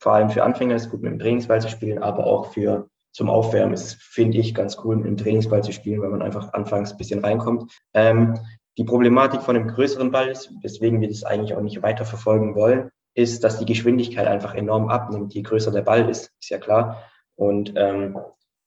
Vor 0.00 0.12
allem 0.12 0.30
für 0.30 0.44
Anfänger 0.44 0.76
ist 0.76 0.86
es 0.86 0.90
gut, 0.90 1.02
mit 1.02 1.12
dem 1.12 1.18
Trainingsball 1.18 1.60
zu 1.60 1.68
spielen, 1.68 2.02
aber 2.02 2.26
auch 2.26 2.52
für 2.52 2.88
zum 3.12 3.30
Aufwärmen 3.30 3.74
ist, 3.74 3.94
finde 4.02 4.38
ich, 4.38 4.54
ganz 4.54 4.76
cool, 4.84 4.96
mit 4.96 5.06
dem 5.06 5.16
Trainingsball 5.16 5.62
zu 5.62 5.72
spielen, 5.72 6.02
weil 6.02 6.10
man 6.10 6.22
einfach 6.22 6.52
anfangs 6.52 6.90
ein 6.90 6.98
bisschen 6.98 7.24
reinkommt. 7.24 7.72
Ähm, 7.94 8.38
die 8.76 8.84
Problematik 8.84 9.42
von 9.42 9.56
einem 9.56 9.68
größeren 9.68 10.10
Ball 10.10 10.28
ist, 10.28 10.52
weswegen 10.62 11.00
wir 11.00 11.08
das 11.08 11.22
eigentlich 11.22 11.54
auch 11.54 11.60
nicht 11.60 11.80
weiter 11.82 12.04
verfolgen 12.04 12.56
wollen, 12.56 12.90
ist, 13.14 13.44
dass 13.44 13.58
die 13.58 13.66
Geschwindigkeit 13.66 14.26
einfach 14.26 14.54
enorm 14.54 14.88
abnimmt, 14.88 15.32
je 15.32 15.42
größer 15.42 15.70
der 15.70 15.82
Ball 15.82 16.08
ist, 16.08 16.32
ist 16.40 16.50
ja 16.50 16.58
klar. 16.58 17.04
Und, 17.36 17.72
ähm, 17.76 18.18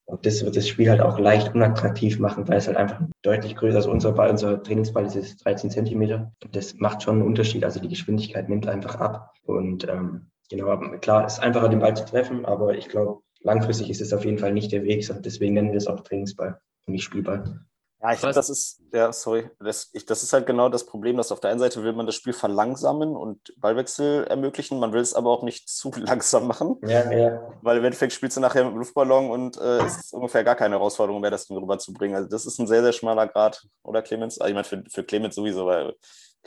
und 0.08 0.26
das 0.26 0.44
wird 0.46 0.56
das 0.56 0.70
Spiel 0.70 0.90
halt 0.90 1.02
auch 1.02 1.20
leicht 1.20 1.54
unattraktiv 1.54 2.18
machen, 2.18 2.48
weil 2.48 2.58
es 2.58 2.68
halt 2.68 2.78
einfach 2.78 3.02
deutlich 3.24 3.58
größer 3.58 3.80
ist. 3.80 3.88
Unser 3.88 4.14
Ball, 4.14 4.30
unser 4.30 4.64
Trainingsball 4.64 5.06
ist 5.06 5.16
jetzt 5.16 5.44
13 5.44 5.70
Zentimeter. 5.70 6.32
Das 6.50 6.76
macht 6.76 7.04
schon 7.04 7.16
einen 7.16 7.28
Unterschied. 7.28 7.66
Also 7.66 7.82
die 7.82 7.90
Geschwindigkeit 7.90 8.48
nimmt 8.48 8.68
einfach 8.68 8.96
ab. 8.96 9.34
Und 9.44 9.86
ähm, 9.90 10.32
genau, 10.50 10.78
klar, 11.00 11.26
es 11.26 11.34
ist 11.34 11.40
einfacher, 11.40 11.68
den 11.68 11.80
Ball 11.80 11.94
zu 11.94 12.06
treffen, 12.06 12.46
aber 12.46 12.78
ich 12.78 12.88
glaube, 12.88 13.20
langfristig 13.42 13.90
ist 13.90 14.00
es 14.00 14.14
auf 14.14 14.24
jeden 14.24 14.38
Fall 14.38 14.54
nicht 14.54 14.72
der 14.72 14.84
Weg. 14.84 15.06
Deswegen 15.26 15.56
nennen 15.56 15.72
wir 15.72 15.78
es 15.78 15.88
auch 15.88 16.00
Trainingsball 16.00 16.58
und 16.86 16.94
nicht 16.94 17.04
Spielball. 17.04 17.60
Ja, 18.02 18.14
ich 18.14 18.20
glaube, 18.20 18.36
das 18.36 18.50
ist, 18.50 18.80
ja, 18.94 19.12
sorry, 19.12 19.50
das, 19.60 19.90
ich, 19.94 20.06
das 20.06 20.22
ist 20.22 20.32
halt 20.32 20.46
genau 20.46 20.70
das 20.70 20.86
Problem, 20.86 21.18
dass 21.18 21.32
auf 21.32 21.40
der 21.40 21.50
einen 21.50 21.60
Seite 21.60 21.84
will 21.84 21.94
man 21.94 22.06
das 22.06 22.14
Spiel 22.14 22.34
verlangsamen 22.34 23.16
und 23.16 23.54
Ballwechsel 23.58 24.26
ermöglichen, 24.26 24.80
man 24.80 24.94
will 24.94 25.02
es 25.02 25.16
aber 25.16 25.32
auch 25.32 25.42
nicht 25.42 25.68
zu 25.70 25.92
langsam 25.96 26.48
machen. 26.48 26.78
Ja, 26.84 27.12
ja. 27.12 27.52
Weil 27.62 27.78
im 27.78 27.86
Endeffekt 27.86 28.14
spielst 28.14 28.38
du 28.38 28.42
nachher 28.42 28.64
mit 28.66 28.74
dem 28.74 28.80
Luftballon 28.80 29.32
und 29.32 29.58
äh, 29.58 29.80
es 29.80 29.98
ist 29.98 30.14
ungefähr 30.14 30.44
gar 30.44 30.56
keine 30.56 30.76
Herausforderung 30.76 31.22
mehr, 31.22 31.32
das 31.32 31.48
Ding 31.48 31.58
rüberzubringen. 31.58 32.16
Also 32.16 32.30
das 32.30 32.46
ist 32.46 32.60
ein 32.60 32.68
sehr, 32.68 32.84
sehr 32.84 32.94
schmaler 32.94 33.28
Grad, 33.28 33.66
oder 33.82 34.04
Clemens? 34.04 34.40
Also 34.40 34.50
ich 34.50 34.54
meine, 34.54 34.64
für, 34.64 34.84
für 34.92 35.04
Clemens 35.04 35.36
sowieso, 35.36 35.66
weil 35.66 35.96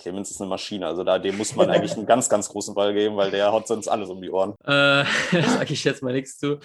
Clemens 0.01 0.31
ist 0.31 0.41
eine 0.41 0.49
Maschine. 0.49 0.87
Also 0.87 1.05
da 1.05 1.19
dem 1.19 1.37
muss 1.37 1.55
man 1.55 1.71
eigentlich 1.71 1.93
einen 1.93 2.07
ganz, 2.07 2.29
ganz 2.29 2.49
großen 2.49 2.75
Ball 2.75 2.95
geben, 2.95 3.17
weil 3.17 3.31
der 3.31 3.53
haut 3.53 3.69
sonst 3.69 3.87
alles 3.87 4.09
um 4.09 4.21
die 4.21 4.31
Ohren. 4.31 4.55
Äh, 4.65 5.05
Sage 5.33 5.73
ich 5.73 5.85
jetzt 5.85 6.03
mal 6.03 6.13
nichts 6.13 6.39
zu. 6.39 6.59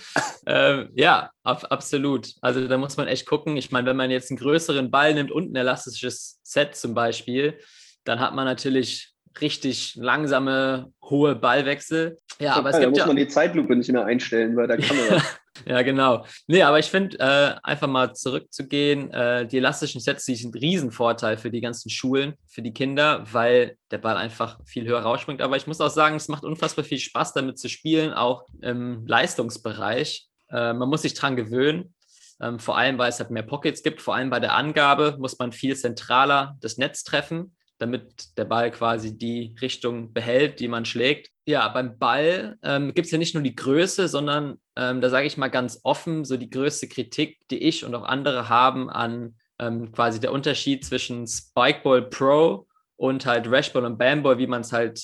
Ähm, 0.45 0.89
ja, 0.95 1.31
ab, 1.43 1.67
absolut. 1.69 2.29
Also 2.41 2.67
da 2.67 2.77
muss 2.77 2.97
man 2.97 3.07
echt 3.07 3.27
gucken. 3.27 3.57
Ich 3.57 3.71
meine, 3.71 3.87
wenn 3.87 3.97
man 3.97 4.09
jetzt 4.09 4.31
einen 4.31 4.39
größeren 4.39 4.89
Ball 4.89 5.13
nimmt 5.13 5.31
und 5.31 5.51
ein 5.51 5.55
elastisches 5.55 6.39
Set 6.43 6.75
zum 6.75 6.93
Beispiel, 6.93 7.59
dann 8.05 8.19
hat 8.19 8.33
man 8.33 8.45
natürlich 8.45 9.13
richtig 9.41 9.95
langsame, 9.95 10.91
hohe 11.03 11.35
Ballwechsel. 11.35 12.17
Ja, 12.39 12.53
aber 12.53 12.69
es 12.69 12.75
da 12.75 12.79
gibt 12.79 12.91
muss 12.91 12.99
ja. 12.99 13.07
man 13.07 13.17
die 13.17 13.27
Zeitlupe 13.27 13.75
nicht 13.75 13.91
mehr 13.91 14.05
einstellen 14.05 14.55
bei 14.55 14.65
der 14.65 14.77
Kamera. 14.77 15.21
Ja, 15.65 15.81
genau. 15.83 16.25
Nee, 16.47 16.63
aber 16.63 16.79
ich 16.79 16.87
finde, 16.87 17.17
äh, 17.19 17.55
einfach 17.63 17.87
mal 17.87 18.13
zurückzugehen, 18.13 19.09
äh, 19.11 19.47
die 19.47 19.57
elastischen 19.57 20.01
Sets, 20.01 20.25
die 20.25 20.35
sind 20.35 20.53
ein 20.53 20.59
Riesenvorteil 20.59 21.37
für 21.37 21.49
die 21.49 21.61
ganzen 21.61 21.89
Schulen, 21.89 22.33
für 22.47 22.61
die 22.61 22.73
Kinder, 22.73 23.23
weil 23.31 23.77
der 23.89 23.99
Ball 23.99 24.17
einfach 24.17 24.59
viel 24.65 24.85
höher 24.85 24.99
rausspringt. 24.99 25.41
Aber 25.41 25.55
ich 25.55 25.65
muss 25.65 25.79
auch 25.79 25.89
sagen, 25.89 26.17
es 26.17 26.27
macht 26.27 26.43
unfassbar 26.43 26.83
viel 26.83 26.99
Spaß, 26.99 27.33
damit 27.33 27.57
zu 27.57 27.69
spielen, 27.69 28.13
auch 28.13 28.43
im 28.61 29.07
Leistungsbereich. 29.07 30.27
Äh, 30.49 30.73
man 30.73 30.89
muss 30.89 31.03
sich 31.03 31.13
dran 31.13 31.37
gewöhnen. 31.37 31.93
Ähm, 32.41 32.59
vor 32.59 32.77
allem, 32.77 32.97
weil 32.97 33.09
es 33.09 33.19
halt 33.19 33.31
mehr 33.31 33.43
Pockets 33.43 33.81
gibt. 33.81 34.01
Vor 34.01 34.13
allem 34.13 34.29
bei 34.29 34.41
der 34.41 34.55
Angabe 34.55 35.15
muss 35.19 35.39
man 35.39 35.53
viel 35.53 35.75
zentraler 35.77 36.57
das 36.59 36.77
Netz 36.77 37.03
treffen, 37.03 37.54
damit 37.77 38.37
der 38.37 38.45
Ball 38.45 38.71
quasi 38.71 39.17
die 39.17 39.55
Richtung 39.61 40.13
behält, 40.13 40.59
die 40.59 40.67
man 40.67 40.85
schlägt. 40.85 41.29
Ja, 41.45 41.67
beim 41.67 41.97
Ball 41.97 42.57
ähm, 42.63 42.93
gibt 42.93 43.05
es 43.05 43.11
ja 43.11 43.17
nicht 43.17 43.33
nur 43.33 43.43
die 43.43 43.55
Größe, 43.55 44.07
sondern 44.07 44.59
ähm, 44.75 45.01
da 45.01 45.09
sage 45.09 45.27
ich 45.27 45.37
mal 45.37 45.49
ganz 45.49 45.79
offen, 45.83 46.25
so 46.25 46.37
die 46.37 46.49
größte 46.49 46.87
Kritik, 46.87 47.37
die 47.51 47.63
ich 47.63 47.85
und 47.85 47.93
auch 47.93 48.03
andere 48.03 48.49
haben 48.49 48.89
an 48.89 49.35
ähm, 49.59 49.91
quasi 49.91 50.19
der 50.19 50.31
Unterschied 50.31 50.85
zwischen 50.85 51.27
Spikeball 51.27 52.03
Pro 52.09 52.67
und 52.95 53.25
halt 53.25 53.49
Rashball 53.49 53.85
und 53.85 53.97
Bamball, 53.97 54.37
wie 54.37 54.47
man 54.47 54.61
es 54.61 54.71
halt 54.71 55.01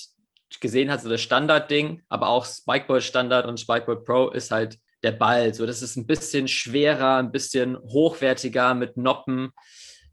gesehen 0.60 0.90
hat, 0.90 1.00
so 1.00 1.08
das 1.08 1.22
Standardding, 1.22 2.02
aber 2.08 2.28
auch 2.28 2.44
Spikeball 2.44 3.00
Standard 3.00 3.46
und 3.46 3.58
Spikeball 3.58 4.02
Pro 4.02 4.30
ist 4.30 4.50
halt 4.50 4.78
der 5.02 5.12
Ball. 5.12 5.54
So, 5.54 5.66
das 5.66 5.82
ist 5.82 5.96
ein 5.96 6.06
bisschen 6.06 6.48
schwerer, 6.48 7.16
ein 7.16 7.32
bisschen 7.32 7.78
hochwertiger 7.78 8.74
mit 8.74 8.96
Noppen. 8.96 9.50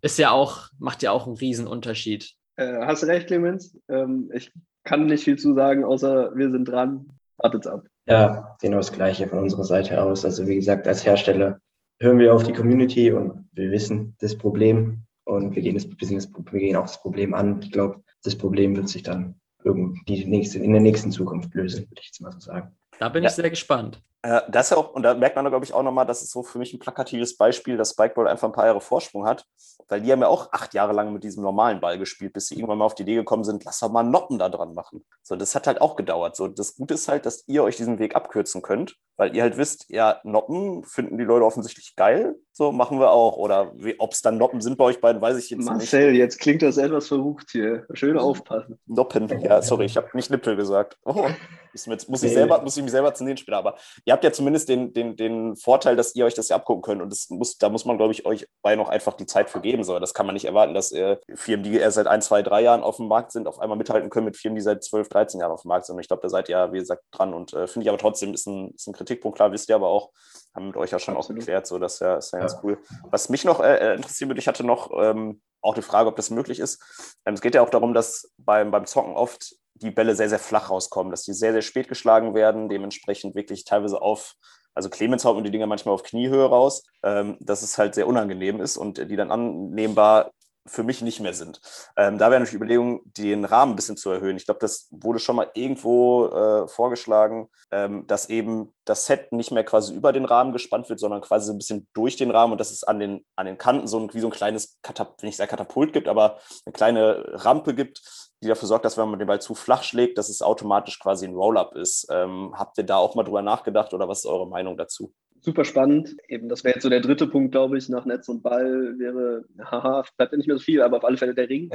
Ist 0.02 0.18
ja 0.18 0.32
auch, 0.32 0.70
macht 0.80 1.04
ja 1.04 1.12
auch 1.12 1.28
einen 1.28 1.36
riesen 1.36 1.68
Unterschied. 1.68 2.34
Äh, 2.60 2.86
hast 2.86 3.06
recht, 3.06 3.28
Clemens. 3.28 3.78
Ähm, 3.88 4.30
ich 4.34 4.52
kann 4.84 5.06
nicht 5.06 5.24
viel 5.24 5.38
zu 5.40 5.54
sagen, 5.54 5.86
außer 5.86 6.36
wir 6.36 6.52
sind 6.52 6.66
dran. 6.66 7.08
Wartet's 7.38 7.68
ab. 7.68 7.86
Ja, 8.06 8.58
genau 8.62 8.78
das 8.78 8.92
Gleiche 8.92 9.28
von 9.28 9.40
unserer 9.40 9.64
Seite 9.64 10.02
aus. 10.02 10.26
Also 10.26 10.46
wie 10.46 10.56
gesagt, 10.56 10.86
als 10.88 11.06
Hersteller 11.06 11.62
hören 12.02 12.20
wir 12.20 12.34
auf 12.34 12.44
die 12.44 12.52
Community 12.52 13.12
und 13.14 13.48
wir 13.54 13.72
wissen 13.72 14.16
das 14.20 14.38
Problem 14.38 15.04
und 15.24 15.56
wir 15.56 15.62
gehen, 15.62 15.76
das, 15.76 15.88
wir 15.88 16.60
gehen 16.60 16.76
auch 16.76 16.88
das 16.88 17.02
Problem 17.02 17.34
an. 17.34 17.62
Ich 17.62 17.72
glaube, 17.72 18.04
das 18.24 18.36
Problem 18.36 18.76
wird 18.76 18.90
sich 18.90 19.04
dann 19.04 19.36
irgendwie 19.64 20.26
nächste, 20.26 20.60
in 20.60 20.74
der 20.74 20.82
nächsten 20.82 21.12
Zukunft 21.12 21.54
lösen, 21.54 21.90
würde 21.90 22.02
ich 22.02 22.08
jetzt 22.08 22.22
mal 22.22 22.32
so 22.34 22.40
sagen. 22.40 22.76
Da 23.00 23.08
bin 23.08 23.24
Ja. 23.24 23.30
ich 23.30 23.36
sehr 23.36 23.50
gespannt. 23.50 24.02
Äh, 24.22 24.42
das 24.50 24.68
ist 24.68 24.72
ja 24.72 24.78
auch, 24.78 24.94
und 24.94 25.04
da 25.04 25.14
merkt 25.14 25.36
man, 25.36 25.48
glaube 25.50 25.66
ich, 25.66 25.74
auch 25.74 25.84
nochmal, 25.84 26.06
das 26.06 26.22
ist 26.22 26.32
so 26.32 26.44
für 26.44 26.60
mich 26.60 26.74
ein 26.74 26.80
plakatives 26.80 27.38
Beispiel, 27.38 27.78
dass 27.78 27.92
Spikeball 27.92 28.28
einfach 28.28 28.48
ein 28.48 28.54
paar 28.54 28.66
Jahre 28.66 28.82
Vorsprung 28.82 29.26
hat, 29.26 29.46
weil 29.88 30.02
die 30.02 30.12
haben 30.12 30.22
ja 30.22 30.28
auch 30.28 30.52
acht 30.52 30.74
Jahre 30.74 30.94
lang 30.94 31.14
mit 31.14 31.24
diesem 31.24 31.44
normalen 31.44 31.80
Ball 31.80 31.98
gespielt, 31.98 32.34
bis 32.34 32.48
sie 32.48 32.56
irgendwann 32.56 32.80
mal 32.80 32.86
auf 32.86 32.96
die 32.96 33.04
Idee 33.04 33.16
gekommen 33.16 33.44
sind, 33.44 33.64
lass 33.64 33.80
doch 33.80 33.92
mal 33.92 34.04
Noppen 34.04 34.38
da 34.38 34.50
dran 34.50 34.74
machen. 34.74 35.06
So, 35.24 35.36
das 35.36 35.56
hat 35.56 35.68
halt 35.68 35.82
auch 35.82 35.96
gedauert. 35.96 36.36
So, 36.36 36.48
das 36.48 36.76
Gute 36.76 36.96
ist 36.96 37.08
halt, 37.08 37.26
dass 37.26 37.48
ihr 37.48 37.64
euch 37.64 37.78
diesen 37.78 37.98
Weg 38.00 38.16
abkürzen 38.16 38.62
könnt, 38.62 38.98
weil 39.16 39.36
ihr 39.36 39.42
halt 39.42 39.58
wisst, 39.58 39.86
ja, 39.90 40.20
Noppen 40.24 40.84
finden 40.84 41.18
die 41.18 41.24
Leute 41.24 41.46
offensichtlich 41.46 41.96
geil, 41.96 42.36
so 42.52 42.74
machen 42.74 43.00
wir 43.00 43.12
auch. 43.12 43.38
Oder 43.38 43.74
ob 44.00 44.12
es 44.12 44.22
dann 44.22 44.38
Noppen 44.38 44.60
sind 44.60 44.78
bei 44.78 44.84
euch 44.84 45.00
beiden, 45.00 45.22
weiß 45.22 45.38
ich 45.38 45.50
jetzt 45.50 45.60
nicht. 45.60 45.70
Marcel, 45.70 46.14
jetzt 46.14 46.40
klingt 46.40 46.62
das 46.62 46.78
etwas 46.78 47.08
verrucht 47.08 47.52
hier. 47.52 47.86
Schön 47.94 48.18
aufpassen. 48.18 48.80
Noppen, 48.86 49.30
ja, 49.42 49.62
sorry, 49.62 49.86
ich 49.86 49.96
habe 49.96 50.10
nicht 50.14 50.30
Nippel 50.30 50.56
gesagt. 50.58 50.98
Oh, 51.06 51.28
jetzt, 51.74 51.88
muss, 52.10 52.24
ich 52.24 52.34
selber, 52.34 52.62
muss 52.62 52.76
ich 52.76 52.84
mich 52.84 52.92
selber 52.92 53.14
zensieren 53.14 53.38
später. 53.38 53.58
Aber 53.58 53.78
ihr 54.10 54.14
habt 54.14 54.24
ja 54.24 54.32
zumindest 54.32 54.68
den, 54.70 54.92
den, 54.92 55.16
den 55.16 55.56
Vorteil, 55.56 55.96
dass 55.96 56.16
ihr 56.16 56.26
euch 56.26 56.34
das 56.34 56.50
ja 56.50 56.56
abgucken 56.56 56.82
könnt. 56.82 57.00
Und 57.04 57.12
das 57.12 57.30
muss, 57.30 57.60
da 57.60 57.70
muss 57.70 57.86
man, 57.86 57.98
glaube 57.98 58.12
ich, 58.12 58.26
euch 58.26 58.48
bei 58.64 58.76
noch 58.76 58.90
einfach 58.90 59.14
die 59.14 59.28
Zeit 59.28 59.52
für 59.52 59.62
geben. 59.62 59.84
So, 59.84 60.00
das 60.00 60.16
kann 60.16 60.26
man 60.26 60.34
nicht 60.34 60.46
erwarten, 60.46 60.74
dass 60.74 60.92
äh, 60.92 61.18
Firmen, 61.36 61.64
die 61.64 61.78
erst 61.78 61.94
seit 61.94 62.08
ein, 62.08 62.24
zwei, 62.24 62.42
drei 62.42 62.62
Jahren 62.62 62.82
auf 62.82 62.98
dem 62.98 63.08
Markt 63.08 63.32
sind, 63.32 63.48
auf 63.48 63.60
einmal 63.60 63.78
mithalten 63.78 64.10
können 64.10 64.26
mit 64.26 64.36
Firmen, 64.36 64.56
die 64.56 64.64
seit 64.64 64.84
12, 64.84 65.10
13 65.10 65.40
Jahren 65.42 65.52
auf 65.52 65.62
dem 65.62 65.68
Markt 65.70 65.86
sind. 65.86 65.94
Und 65.94 66.02
ich 66.02 66.08
glaube, 66.08 66.24
da 66.24 66.30
seid 66.30 66.50
ihr 66.50 66.58
ja, 66.58 66.74
wie 66.74 66.80
gesagt, 66.80 67.04
dran. 67.12 67.36
Und 67.36 67.54
äh, 67.54 67.68
finde 67.68 67.84
ich 67.84 67.90
aber 67.90 68.00
trotzdem, 68.00 68.34
ist 68.34 68.48
ein, 68.48 68.72
ist 68.72 68.88
ein 68.88 68.94
Kritikpunkt, 68.94 69.36
klar, 69.36 69.52
wisst 69.52 69.70
ihr 69.70 69.76
aber 69.76 69.90
auch, 69.90 70.10
haben 70.56 70.66
mit 70.66 70.78
euch 70.78 70.90
ja 70.90 70.98
schon 70.98 71.16
Absolut. 71.16 71.38
auch 71.38 71.46
geklärt. 71.46 71.68
So, 71.68 71.78
das 71.78 71.94
ist 71.94 72.00
ja, 72.00 72.16
ist 72.18 72.34
ja 72.34 72.40
ganz 72.40 72.54
Ja. 72.54 72.62
cool. 72.64 72.80
Was 73.12 73.30
mich 73.30 73.46
noch 73.46 73.60
äh, 73.60 73.94
interessieren 73.94 74.32
würde, 74.32 74.40
ich 74.40 74.48
hatte 74.48 74.64
noch 74.64 74.90
ähm, 75.00 75.40
auch 75.62 75.76
die 75.76 75.84
Frage, 75.84 76.10
ob 76.10 76.16
das 76.16 76.32
möglich 76.32 76.60
ist. 76.60 76.82
Ähm, 77.28 77.36
es 77.36 77.42
geht 77.42 77.54
ja 77.54 77.62
auch 77.62 77.70
darum, 77.70 77.94
dass 77.94 78.34
beim, 78.40 78.72
beim 78.72 78.88
Zocken 78.88 79.14
oft 79.14 79.54
die 79.82 79.92
Bälle 79.92 80.16
sehr, 80.16 80.30
sehr 80.30 80.40
flach 80.40 80.70
rauskommen, 80.70 81.12
dass 81.12 81.24
die 81.24 81.34
sehr, 81.34 81.54
sehr 81.54 81.62
spät 81.62 81.88
geschlagen 81.88 82.34
werden, 82.34 82.70
dementsprechend 82.70 83.36
wirklich 83.36 83.64
teilweise 83.66 84.02
auf, 84.02 84.36
also 84.74 84.90
Clemens 84.90 85.26
haut 85.26 85.36
mir 85.36 85.44
die 85.44 85.52
Dinger 85.52 85.68
manchmal 85.68 85.94
auf 85.96 86.04
Kniehöhe 86.04 86.46
raus, 86.46 86.84
ähm, 87.04 87.38
dass 87.40 87.62
es 87.62 87.78
halt 87.78 87.96
sehr 87.96 88.08
unangenehm 88.08 88.62
ist 88.62 88.78
und 88.78 88.98
die 88.98 89.16
dann 89.16 89.32
annehmbar 89.32 90.32
für 90.70 90.84
mich 90.84 91.02
nicht 91.02 91.20
mehr 91.20 91.34
sind. 91.34 91.60
Ähm, 91.98 92.18
da 92.18 92.30
wäre 92.30 92.40
natürlich 92.40 92.52
die 92.52 92.58
Überlegung, 92.58 93.02
den 93.06 93.46
Rahmen 93.46 93.74
ein 93.74 93.76
bisschen 93.76 93.98
zu 93.98 94.12
erhöhen. 94.12 94.38
Ich 94.38 94.46
glaube, 94.46 94.60
das 94.60 94.88
wurde 94.92 95.20
schon 95.20 95.36
mal 95.36 95.50
irgendwo 95.54 96.28
äh, 96.28 96.68
vorgeschlagen, 96.68 97.50
ähm, 97.72 98.06
dass 98.08 98.30
eben 98.30 98.74
das 98.86 99.06
Set 99.06 99.32
nicht 99.32 99.52
mehr 99.52 99.64
quasi 99.64 99.94
über 99.94 100.14
den 100.14 100.26
Rahmen 100.26 100.54
gespannt 100.54 100.90
wird, 100.90 101.00
sondern 101.00 101.22
quasi 101.22 101.48
so 101.48 101.54
ein 101.54 101.58
bisschen 101.58 101.88
durch 101.94 102.18
den 102.18 102.32
Rahmen 102.32 102.52
und 102.54 102.60
dass 102.60 102.72
es 102.72 102.84
an 102.84 103.00
den, 103.00 103.26
an 103.36 103.46
den 103.46 103.58
Kanten 103.58 103.88
so 103.88 104.00
ein, 104.00 104.14
wie 104.14 104.20
so 104.20 104.28
ein 104.28 104.34
kleines, 104.34 104.78
Katap 104.82 105.16
wenn 105.22 105.30
ich 105.30 105.38
sage 105.38 105.50
Katapult 105.50 105.94
gibt, 105.94 106.08
aber 106.08 106.40
eine 106.66 106.74
kleine 106.74 107.24
Rampe 107.44 107.74
gibt, 107.74 108.29
die 108.42 108.48
dafür 108.48 108.68
sorgt, 108.68 108.86
dass 108.86 108.98
wenn 108.98 109.10
man 109.10 109.20
den 109.20 109.28
Ball 109.28 109.42
zu 109.42 109.54
flach 109.54 109.84
schlägt, 109.84 110.18
dass 110.18 110.30
es 110.30 110.42
automatisch 110.42 111.00
quasi 111.00 111.26
ein 111.26 111.36
Roll-Up 111.36 111.76
ist. 111.76 112.08
Ähm, 112.10 112.54
habt 112.56 112.78
ihr 112.78 112.86
da 112.86 112.98
auch 112.98 113.16
mal 113.16 113.24
drüber 113.24 113.42
nachgedacht 113.42 113.94
oder 113.94 114.08
was 114.08 114.20
ist 114.20 114.26
eure 114.26 114.48
Meinung 114.48 114.78
dazu? 114.78 115.14
Super 115.42 115.64
spannend. 115.64 116.16
Eben, 116.28 116.50
das 116.50 116.64
wäre 116.64 116.76
jetzt 116.76 116.84
so 116.84 116.90
der 116.90 117.00
dritte 117.00 117.28
Punkt, 117.28 117.52
glaube 117.52 117.78
ich, 117.78 117.88
nach 117.88 118.06
Netz 118.06 118.28
und 118.28 118.44
Ball 118.44 118.96
wäre, 118.98 119.46
haha, 119.60 120.04
bleibt 120.18 120.34
ja 120.34 120.38
nicht 120.38 120.48
mehr 120.48 120.58
so 120.58 120.64
viel, 120.64 120.82
aber 120.82 120.98
auf 120.98 121.06
alle 121.06 121.18
Fälle 121.18 121.34
der 121.34 121.50
Ring, 121.50 121.70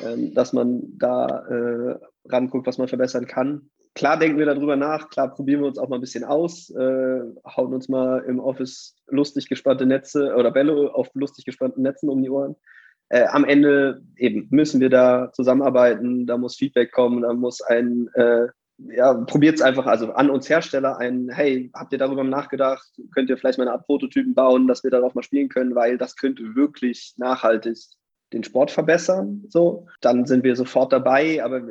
ähm, 0.00 0.34
dass 0.34 0.52
man 0.52 0.82
da 0.98 1.26
äh, 1.48 1.98
ranguckt, 2.26 2.66
was 2.66 2.78
man 2.78 2.88
verbessern 2.88 3.26
kann. 3.26 3.70
Klar 3.94 4.18
denken 4.18 4.38
wir 4.38 4.44
darüber 4.44 4.76
nach, 4.76 5.08
klar 5.08 5.32
probieren 5.32 5.62
wir 5.62 5.68
uns 5.68 5.78
auch 5.78 5.88
mal 5.88 5.96
ein 5.96 6.02
bisschen 6.02 6.24
aus, 6.24 6.68
äh, 6.68 7.20
hauen 7.46 7.72
uns 7.72 7.88
mal 7.88 8.22
im 8.24 8.40
Office 8.40 8.94
lustig 9.06 9.48
gespannte 9.48 9.86
Netze 9.86 10.34
oder 10.34 10.50
Bälle 10.50 10.94
auf 10.94 11.08
lustig 11.14 11.46
gespannten 11.46 11.80
Netzen 11.80 12.10
um 12.10 12.22
die 12.22 12.28
Ohren. 12.28 12.56
Äh, 13.08 13.26
am 13.26 13.44
Ende 13.44 14.02
eben 14.16 14.48
müssen 14.50 14.80
wir 14.80 14.90
da 14.90 15.30
zusammenarbeiten, 15.32 16.26
da 16.26 16.36
muss 16.36 16.56
Feedback 16.56 16.92
kommen, 16.92 17.22
da 17.22 17.32
muss 17.32 17.60
ein 17.60 18.08
äh, 18.14 18.46
ja, 18.78 19.14
probiert 19.14 19.56
es 19.56 19.62
einfach, 19.62 19.86
also 19.86 20.12
an 20.12 20.30
uns 20.30 20.48
Hersteller 20.48 20.98
ein, 20.98 21.30
hey, 21.30 21.70
habt 21.74 21.92
ihr 21.92 21.98
darüber 21.98 22.24
nachgedacht? 22.24 22.86
Könnt 23.14 23.30
ihr 23.30 23.38
vielleicht 23.38 23.58
mal 23.58 23.64
eine 23.64 23.72
Art 23.72 23.86
Prototypen 23.86 24.34
bauen, 24.34 24.68
dass 24.68 24.84
wir 24.84 24.90
darauf 24.90 25.14
mal 25.14 25.22
spielen 25.22 25.48
können, 25.48 25.74
weil 25.74 25.96
das 25.96 26.16
könnte 26.16 26.54
wirklich 26.54 27.14
nachhaltig 27.16 27.78
den 28.32 28.44
Sport 28.44 28.70
verbessern. 28.70 29.44
So, 29.48 29.86
dann 30.00 30.26
sind 30.26 30.44
wir 30.44 30.56
sofort 30.56 30.92
dabei, 30.92 31.42
aber 31.42 31.62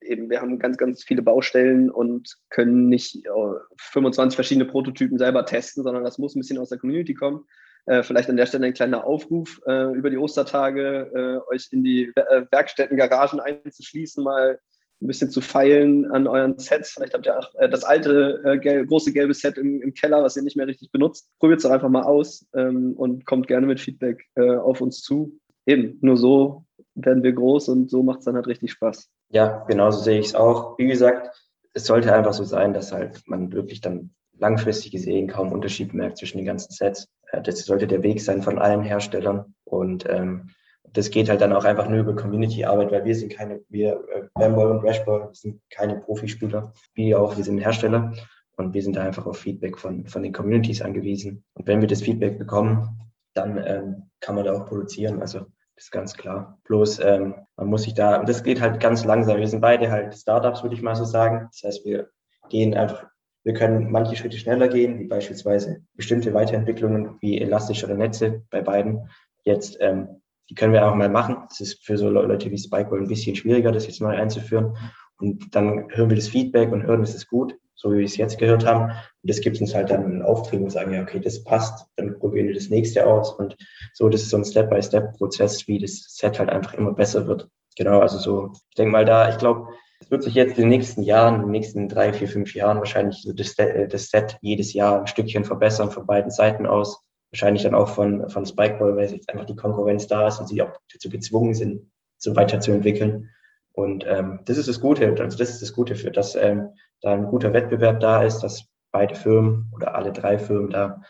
eben, 0.00 0.30
wir 0.30 0.40
haben 0.40 0.58
ganz, 0.58 0.76
ganz 0.76 1.04
viele 1.04 1.22
Baustellen 1.22 1.90
und 1.90 2.36
können 2.48 2.88
nicht 2.88 3.24
äh, 3.26 3.30
25 3.76 4.34
verschiedene 4.34 4.66
Prototypen 4.66 5.18
selber 5.18 5.44
testen, 5.46 5.84
sondern 5.84 6.04
das 6.04 6.18
muss 6.18 6.34
ein 6.34 6.40
bisschen 6.40 6.58
aus 6.58 6.70
der 6.70 6.78
Community 6.78 7.14
kommen. 7.14 7.44
Äh, 7.86 8.02
vielleicht 8.02 8.28
an 8.28 8.36
der 8.36 8.46
Stelle 8.46 8.66
ein 8.66 8.74
kleiner 8.74 9.04
Aufruf 9.04 9.60
äh, 9.66 9.92
über 9.94 10.10
die 10.10 10.18
Ostertage, 10.18 11.10
äh, 11.14 11.54
euch 11.54 11.68
in 11.72 11.82
die 11.82 12.12
äh, 12.14 12.46
Werkstätten, 12.50 12.96
Garagen 12.96 13.40
einzuschließen, 13.40 14.22
mal 14.22 14.58
ein 15.02 15.06
bisschen 15.06 15.30
zu 15.30 15.40
feilen 15.40 16.10
an 16.10 16.26
euren 16.26 16.58
Sets. 16.58 16.90
Vielleicht 16.90 17.14
habt 17.14 17.26
ihr 17.26 17.38
auch 17.38 17.54
äh, 17.54 17.68
das 17.68 17.84
alte 17.84 18.58
gel 18.60 18.86
große 18.86 19.12
gelbe 19.12 19.32
Set 19.32 19.56
im, 19.56 19.80
im, 19.80 19.94
Keller, 19.94 20.22
was 20.22 20.36
ihr 20.36 20.42
nicht 20.42 20.56
mehr 20.56 20.66
richtig 20.66 20.92
benutzt. 20.92 21.30
Probiert 21.38 21.58
es 21.58 21.62
doch 21.64 21.70
einfach 21.70 21.88
mal 21.88 22.02
aus 22.02 22.46
ähm, 22.54 22.92
und 22.96 23.24
kommt 23.24 23.46
gerne 23.46 23.66
mit 23.66 23.80
Feedback 23.80 24.26
auf 24.36 24.80
uns 24.80 25.00
zu. 25.00 25.38
Eben, 25.66 25.98
nur 26.00 26.16
so 26.16 26.64
werden 26.94 27.22
wir 27.22 27.32
groß 27.32 27.68
und 27.68 27.90
so 27.90 28.02
macht 28.02 28.20
es 28.20 28.24
dann 28.24 28.34
halt 28.34 28.46
richtig 28.46 28.72
Spaß. 28.72 29.08
Ja, 29.30 29.64
genauso 29.68 30.00
sehe 30.00 30.18
ich 30.18 30.26
es 30.26 30.34
auch. 30.34 30.76
Wie 30.78 30.86
gesagt, 30.86 31.30
es 31.72 31.84
sollte 31.86 32.12
einfach 32.12 32.32
so 32.32 32.44
sein, 32.44 32.74
dass 32.74 32.92
halt 32.92 33.22
man 33.26 33.52
wirklich 33.52 33.80
dann 33.80 34.10
langfristig 34.40 34.92
gesehen 34.92 35.28
kaum 35.28 35.52
Unterschied 35.52 35.94
merkt 35.94 36.18
zwischen 36.18 36.38
den 36.38 36.46
ganzen 36.46 36.72
Sets. 36.72 37.08
Äh, 37.32 37.42
Das 37.42 37.64
sollte 37.64 37.86
der 37.86 38.02
Weg 38.02 38.20
sein 38.20 38.42
von 38.42 38.58
allen 38.58 38.82
Herstellern 38.82 39.54
und 39.64 40.08
ähm, 40.08 40.50
das 40.92 41.10
geht 41.10 41.28
halt 41.28 41.40
dann 41.40 41.52
auch 41.52 41.64
einfach 41.64 41.88
nur 41.88 42.00
über 42.00 42.16
Community-Arbeit, 42.16 42.90
weil 42.90 43.04
wir 43.04 43.14
sind 43.14 43.32
keine, 43.32 43.60
wir, 43.68 43.92
äh, 44.12 44.22
Bamball 44.34 44.72
und 44.72 44.84
Rashball 44.84 45.28
sind 45.32 45.60
keine 45.70 45.96
Profispieler, 45.96 46.72
wie 46.94 47.14
auch, 47.14 47.36
wir 47.36 47.44
sind 47.44 47.58
Hersteller 47.58 48.12
und 48.56 48.74
wir 48.74 48.82
sind 48.82 48.96
da 48.96 49.02
einfach 49.02 49.26
auf 49.26 49.38
Feedback 49.38 49.78
von, 49.78 50.06
von 50.06 50.22
den 50.22 50.32
Communities 50.32 50.82
angewiesen. 50.82 51.44
Und 51.54 51.66
wenn 51.66 51.80
wir 51.80 51.88
das 51.88 52.02
Feedback 52.02 52.38
bekommen, 52.38 52.98
dann 53.34 53.62
ähm, 53.64 54.10
kann 54.20 54.34
man 54.34 54.44
da 54.44 54.52
auch 54.52 54.66
produzieren. 54.66 55.20
Also 55.20 55.40
das 55.76 55.84
ist 55.84 55.92
ganz 55.92 56.14
klar. 56.14 56.58
Bloß 56.64 57.00
ähm, 57.00 57.34
man 57.56 57.68
muss 57.68 57.84
sich 57.84 57.94
da, 57.94 58.18
und 58.18 58.28
das 58.28 58.42
geht 58.42 58.60
halt 58.60 58.80
ganz 58.80 59.04
langsam. 59.04 59.38
Wir 59.38 59.48
sind 59.48 59.60
beide 59.60 59.90
halt 59.90 60.14
Startups, 60.14 60.62
würde 60.62 60.74
ich 60.74 60.82
mal 60.82 60.96
so 60.96 61.04
sagen. 61.04 61.48
Das 61.52 61.62
heißt, 61.62 61.84
wir 61.84 62.10
gehen 62.48 62.74
einfach, 62.74 63.06
wir 63.42 63.54
können 63.54 63.90
manche 63.90 64.16
Schritte 64.16 64.38
schneller 64.38 64.68
gehen, 64.68 64.98
wie 64.98 65.06
beispielsweise 65.06 65.82
bestimmte 65.94 66.34
Weiterentwicklungen 66.34 67.16
wie 67.20 67.40
elastischere 67.40 67.94
Netze 67.94 68.42
bei 68.50 68.60
beiden. 68.60 69.08
Jetzt 69.44 69.78
ähm, 69.80 70.20
die 70.50 70.54
können 70.56 70.72
wir 70.72 70.86
auch 70.86 70.96
mal 70.96 71.08
machen. 71.08 71.36
Es 71.48 71.60
ist 71.60 71.84
für 71.84 71.96
so 71.96 72.10
Leute 72.10 72.50
wie 72.50 72.58
Spikeball 72.58 73.00
ein 73.00 73.08
bisschen 73.08 73.36
schwieriger, 73.36 73.70
das 73.70 73.86
jetzt 73.86 74.00
neu 74.00 74.16
einzuführen. 74.16 74.76
Und 75.18 75.54
dann 75.54 75.88
hören 75.90 76.10
wir 76.10 76.16
das 76.16 76.28
Feedback 76.28 76.72
und 76.72 76.82
hören, 76.82 77.02
es 77.02 77.14
ist 77.14 77.28
gut, 77.28 77.56
so 77.76 77.92
wie 77.92 77.98
wir 77.98 78.04
es 78.04 78.16
jetzt 78.16 78.38
gehört 78.38 78.66
haben. 78.66 78.90
Und 78.90 79.30
das 79.30 79.40
gibt 79.40 79.60
uns 79.60 79.74
halt 79.74 79.90
dann 79.90 80.04
einen 80.04 80.22
Auftrieb 80.22 80.60
und 80.60 80.70
sagen, 80.70 80.92
ja, 80.92 81.02
okay, 81.02 81.20
das 81.20 81.44
passt, 81.44 81.86
dann 81.96 82.18
probieren 82.18 82.48
wir 82.48 82.54
das 82.54 82.68
nächste 82.68 83.06
aus. 83.06 83.32
Und 83.32 83.56
so, 83.94 84.08
das 84.08 84.22
ist 84.22 84.30
so 84.30 84.38
ein 84.38 84.44
Step-by-Step-Prozess, 84.44 85.68
wie 85.68 85.78
das 85.78 86.04
Set 86.08 86.40
halt 86.40 86.50
einfach 86.50 86.74
immer 86.74 86.92
besser 86.92 87.28
wird. 87.28 87.48
Genau, 87.76 88.00
also 88.00 88.18
so, 88.18 88.50
ich 88.70 88.74
denke 88.74 88.90
mal 88.90 89.04
da, 89.04 89.28
ich 89.28 89.38
glaube, 89.38 89.68
es 90.10 90.12
wird 90.12 90.24
sich 90.24 90.34
jetzt 90.34 90.58
in 90.58 90.64
den 90.64 90.70
nächsten 90.70 91.02
Jahren, 91.02 91.36
in 91.36 91.42
den 91.42 91.50
nächsten 91.52 91.88
drei, 91.88 92.12
vier, 92.12 92.26
fünf 92.26 92.52
Jahren 92.52 92.78
wahrscheinlich 92.78 93.22
so 93.22 93.32
das, 93.32 93.54
das 93.54 94.08
Set 94.08 94.38
jedes 94.40 94.72
Jahr 94.72 94.98
ein 94.98 95.06
Stückchen 95.06 95.44
verbessern 95.44 95.92
von 95.92 96.04
beiden 96.04 96.32
Seiten 96.32 96.66
aus 96.66 97.04
wahrscheinlich 97.30 97.62
dann 97.62 97.76
auch 97.76 97.88
von, 97.88 98.28
von 98.28 98.44
Spikeball, 98.44 98.96
weil 98.96 99.12
jetzt 99.12 99.28
einfach 99.28 99.46
die 99.46 99.54
Konkurrenz 99.54 100.08
da 100.08 100.26
ist 100.26 100.40
und 100.40 100.48
sie 100.48 100.62
auch 100.62 100.72
dazu 100.92 101.10
gezwungen 101.10 101.54
sind, 101.54 101.92
so 102.18 102.34
weiterzuentwickeln. 102.34 103.30
Und 103.70 104.04
ähm, 104.04 104.40
das 104.46 104.58
ist 104.58 104.68
das 104.68 104.80
Gute, 104.80 105.06
also 105.06 105.38
das 105.38 105.50
ist 105.50 105.62
das 105.62 105.72
Gute 105.72 105.94
für, 105.94 106.10
dass 106.10 106.34
ähm, 106.34 106.70
da 107.02 107.12
ein 107.12 107.26
guter 107.28 107.52
Wettbewerb 107.52 108.00
da 108.00 108.24
ist, 108.24 108.40
dass 108.40 108.64
beide 108.90 109.14
Firmen 109.14 109.70
oder 109.72 109.94
alle 109.94 110.10
drei 110.10 110.40
Firmen 110.40 110.70
da 110.70 111.02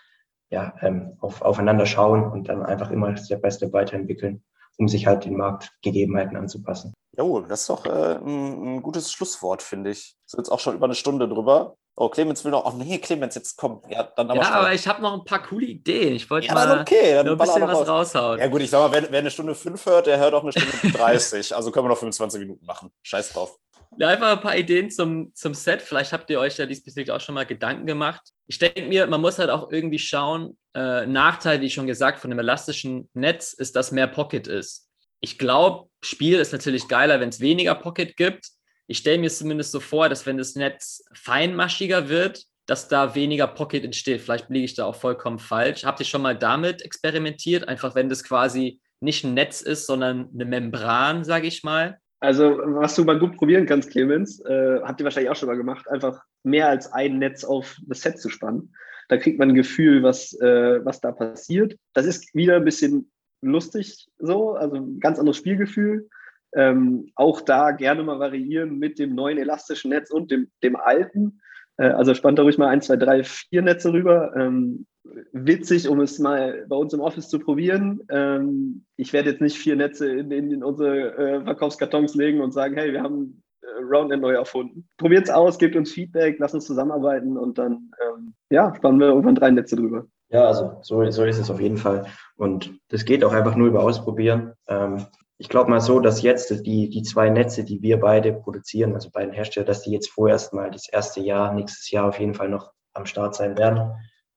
ja, 0.51 0.75
ähm, 0.83 1.17
auf, 1.21 1.41
aufeinander 1.41 1.87
schauen 1.87 2.31
und 2.31 2.51
dann 2.51 2.63
einfach 2.63 2.91
immer 2.91 3.15
by 3.15 3.51
Step 3.51 3.73
weiterentwickeln, 3.73 4.43
um 4.77 4.89
sich 4.89 5.07
halt 5.07 5.25
den 5.25 5.39
Marktgegebenheiten 5.39 6.37
anzupassen. 6.37 6.93
Jo, 7.21 7.41
das 7.41 7.61
ist 7.61 7.69
doch 7.69 7.85
äh, 7.85 8.15
ein, 8.17 8.77
ein, 8.77 8.83
gutes 8.83 9.13
Schlusswort, 9.13 9.61
finde 9.61 9.91
ich. 9.91 10.17
Ist 10.25 10.39
jetzt 10.39 10.49
auch 10.49 10.59
schon 10.59 10.75
über 10.75 10.87
eine 10.87 10.95
Stunde 10.95 11.29
drüber. 11.29 11.77
Oh, 11.95 12.09
Clemens 12.09 12.43
will 12.47 12.51
noch. 12.51 12.65
Oh 12.65 12.75
nee, 12.75 12.97
Clemens, 12.97 13.35
jetzt 13.35 13.59
komm. 13.59 13.83
Ja, 13.91 14.05
dann 14.17 14.31
aber, 14.31 14.41
ja, 14.41 14.51
aber 14.53 14.73
ich 14.73 14.89
habe 14.89 15.03
noch 15.03 15.13
ein 15.13 15.25
paar 15.27 15.43
coole 15.43 15.67
Ideen. 15.67 16.15
Ich 16.15 16.31
wollte 16.31 16.47
ja, 16.47 16.55
mal 16.55 16.81
okay, 16.81 17.13
dann 17.13 17.29
ein 17.29 17.37
bisschen 17.37 17.61
was 17.61 17.81
raus. 17.81 17.89
raushauen. 17.89 18.39
Ja, 18.39 18.47
gut, 18.47 18.63
ich 18.63 18.71
sag 18.71 18.81
mal, 18.81 18.91
wer, 18.91 19.13
wer 19.13 19.19
eine 19.19 19.31
Stunde 19.31 19.55
fünf 19.55 19.85
hört, 19.85 20.07
der 20.07 20.19
hört 20.19 20.33
auch 20.33 20.43
eine 20.43 20.53
Stunde 20.53 20.97
30. 20.99 21.55
Also 21.55 21.71
können 21.71 21.85
wir 21.85 21.91
noch 21.91 21.99
25 21.99 22.41
Minuten 22.41 22.65
machen. 22.65 22.91
Scheiß 23.03 23.35
drauf. 23.35 23.59
Ja, 23.99 24.09
einfach 24.09 24.33
ein 24.33 24.41
paar 24.41 24.57
Ideen 24.57 24.91
zum, 24.91 25.35
zum 25.35 25.53
Set. 25.53 25.83
Vielleicht 25.83 26.15
habt 26.15 26.31
ihr 26.31 26.41
euch 26.41 26.57
ja 26.57 26.65
diesbezüglich 26.65 27.11
auch 27.11 27.21
schon 27.21 27.35
mal 27.35 27.45
Gedanken 27.45 27.85
gemacht. 27.85 28.23
Ich 28.47 28.59
denke 28.59 28.81
mir, 28.83 29.07
man 29.07 29.21
muss 29.21 29.39
halt 29.39 29.51
auch 29.51 29.71
irgendwie 29.71 29.99
schauen. 29.99 30.57
Äh, 30.75 31.05
Nachteil, 31.05 31.61
wie 31.61 31.69
schon 31.69 31.87
gesagt, 31.87 32.21
von 32.21 32.31
dem 32.31 32.39
elastischen 32.39 33.11
Netz 33.13 33.53
ist, 33.53 33.77
dass 33.77 33.93
mehr 33.93 34.07
Pocket 34.07 34.47
ist. 34.47 34.90
Ich 35.21 35.39
glaube, 35.39 35.89
Spiel 36.03 36.39
ist 36.39 36.53
natürlich 36.53 36.89
geiler, 36.89 37.21
wenn 37.21 37.29
es 37.29 37.41
weniger 37.41 37.75
Pocket 37.75 38.17
gibt. 38.17 38.49
Ich 38.87 38.99
stelle 38.99 39.19
mir 39.19 39.31
zumindest 39.31 39.73
so 39.73 39.81
vor, 39.81 40.09
dass 40.09 40.27
wenn 40.27 40.39
das 40.39 40.55
Netz 40.55 41.05
feinmaschiger 41.13 42.09
wird, 42.09 42.45
dass 42.67 42.89
da 42.89 43.15
weniger 43.15 43.47
Pocket 43.47 43.85
entsteht. 43.85 44.21
Vielleicht 44.21 44.49
liege 44.49 44.65
ich 44.65 44.75
da 44.75 44.85
auch 44.85 44.95
vollkommen 44.95 45.39
falsch. 45.39 45.85
Habt 45.85 46.01
ihr 46.01 46.07
schon 46.07 46.23
mal 46.23 46.37
damit 46.37 46.83
experimentiert? 46.83 47.69
Einfach 47.69 47.95
wenn 47.95 48.09
das 48.09 48.25
quasi 48.25 48.81
nicht 49.01 49.25
ein 49.25 49.35
Netz 49.35 49.61
ist, 49.61 49.87
sondern 49.87 50.31
eine 50.33 50.45
Membran, 50.45 51.25
sage 51.25 51.47
ich 51.47 51.65
mal. 51.65 51.99
Also, 52.21 52.59
was 52.65 52.95
du 52.95 53.05
mal 53.05 53.19
gut 53.19 53.37
probieren 53.37 53.67
kannst, 53.67 53.91
Clemens, 53.91 54.41
äh, 54.45 54.81
habt 54.83 55.01
ihr 55.01 55.05
wahrscheinlich 55.05 55.31
auch 55.31 55.37
schon 55.37 55.49
mal 55.49 55.57
gemacht, 55.57 55.89
einfach 55.89 56.23
mehr 56.43 56.69
als 56.69 56.93
ein 56.93 57.19
Netz 57.19 57.45
auf 57.45 57.77
das 57.87 58.03
Set 58.03 58.21
zu 58.21 58.29
spannen. 58.29 58.75
Da 59.09 59.17
kriegt 59.17 59.39
man 59.39 59.49
ein 59.49 59.55
Gefühl, 59.55 60.03
was, 60.03 60.33
äh, 60.41 60.85
was 60.85 61.01
da 61.01 61.13
passiert. 61.13 61.77
Das 61.95 62.07
ist 62.07 62.35
wieder 62.35 62.57
ein 62.57 62.65
bisschen 62.65 63.11
lustig 63.43 64.09
so, 64.19 64.53
also 64.53 64.77
ein 64.77 65.01
ganz 65.01 65.19
anderes 65.19 65.37
Spielgefühl. 65.37 66.09
Ähm, 66.55 67.11
auch 67.15 67.41
da 67.41 67.71
gerne 67.71 68.03
mal 68.03 68.19
variieren 68.19 68.79
mit 68.79 68.99
dem 68.99 69.15
neuen 69.15 69.39
elastischen 69.39 69.91
Netz 69.91 70.11
und 70.11 70.31
dem, 70.31 70.49
dem 70.63 70.77
alten. 70.77 71.41
Äh, 71.77 71.89
also 71.91 72.15
spannt 72.15 72.39
da 72.39 72.43
ruhig 72.43 72.59
mal 72.59 72.69
ein, 72.69 72.83
zwei, 72.83 72.97
drei, 72.97 73.23
vier 73.23 73.63
Netze 73.63 73.93
rüber. 73.93 74.35
Ähm, 74.37 74.87
witzig, 75.33 75.89
um 75.89 76.01
es 76.01 76.19
mal 76.19 76.67
bei 76.69 76.77
uns 76.77 76.93
im 76.93 77.01
Office 77.01 77.29
zu 77.29 77.39
probieren. 77.39 78.01
Ähm, 78.11 78.85
ich 78.97 79.13
werde 79.13 79.31
jetzt 79.31 79.41
nicht 79.41 79.59
vier 79.59 79.77
Netze 79.77 80.11
in, 80.11 80.31
in, 80.31 80.51
in 80.51 80.65
unsere 80.65 81.17
äh, 81.17 81.45
Verkaufskartons 81.45 82.15
legen 82.15 82.41
und 82.41 82.53
sagen, 82.53 82.77
hey, 82.77 82.93
wir 82.93 83.03
haben 83.03 83.43
äh, 83.63 83.83
Roundend 83.83 84.23
neu 84.23 84.35
erfunden. 84.35 84.89
Probiert 84.99 85.25
es 85.25 85.31
aus, 85.31 85.59
gebt 85.59 85.77
uns 85.77 85.93
Feedback, 85.93 86.39
lasst 86.39 86.55
uns 86.55 86.67
zusammenarbeiten 86.67 87.37
und 87.37 87.59
dann 87.59 87.91
ähm, 88.05 88.35
ja, 88.51 88.75
spannen 88.75 89.01
wir 89.01 89.09
irgendwann 89.09 89.37
drei 89.37 89.51
Netze 89.51 89.77
drüber. 89.77 90.07
Ja, 90.31 90.47
also 90.47 90.79
so, 90.83 91.11
so 91.11 91.25
ist 91.25 91.39
es 91.39 91.51
auf 91.51 91.61
jeden 91.61 91.77
Fall. 91.77 92.07
Und 92.37 92.73
das 92.89 93.05
geht 93.05 93.25
auch 93.25 93.33
einfach 93.33 93.57
nur 93.57 93.69
über 93.69 93.83
Ausprobieren. 93.83 94.53
Ähm, 94.69 95.07
ich 95.39 95.49
glaube 95.49 95.71
mal 95.71 95.81
so, 95.81 96.01
dass 96.01 96.23
jetzt 96.23 96.51
die, 96.67 96.89
die 96.89 97.03
zwei 97.03 97.31
Netze, 97.31 97.65
die 97.65 97.83
wir 97.83 97.99
beide 97.99 98.33
produzieren, 98.33 98.95
also 98.95 99.11
beiden 99.11 99.33
Hersteller, 99.33 99.67
dass 99.67 99.83
die 99.83 99.91
jetzt 99.91 100.11
vorerst 100.11 100.53
mal 100.53 100.71
das 100.71 100.89
erste 100.89 101.21
Jahr, 101.21 101.55
nächstes 101.55 101.91
Jahr 101.91 102.09
auf 102.09 102.21
jeden 102.21 102.35
Fall 102.35 102.49
noch 102.49 102.73
am 102.93 103.07
Start 103.07 103.35
sein 103.35 103.59
werden. 103.59 103.93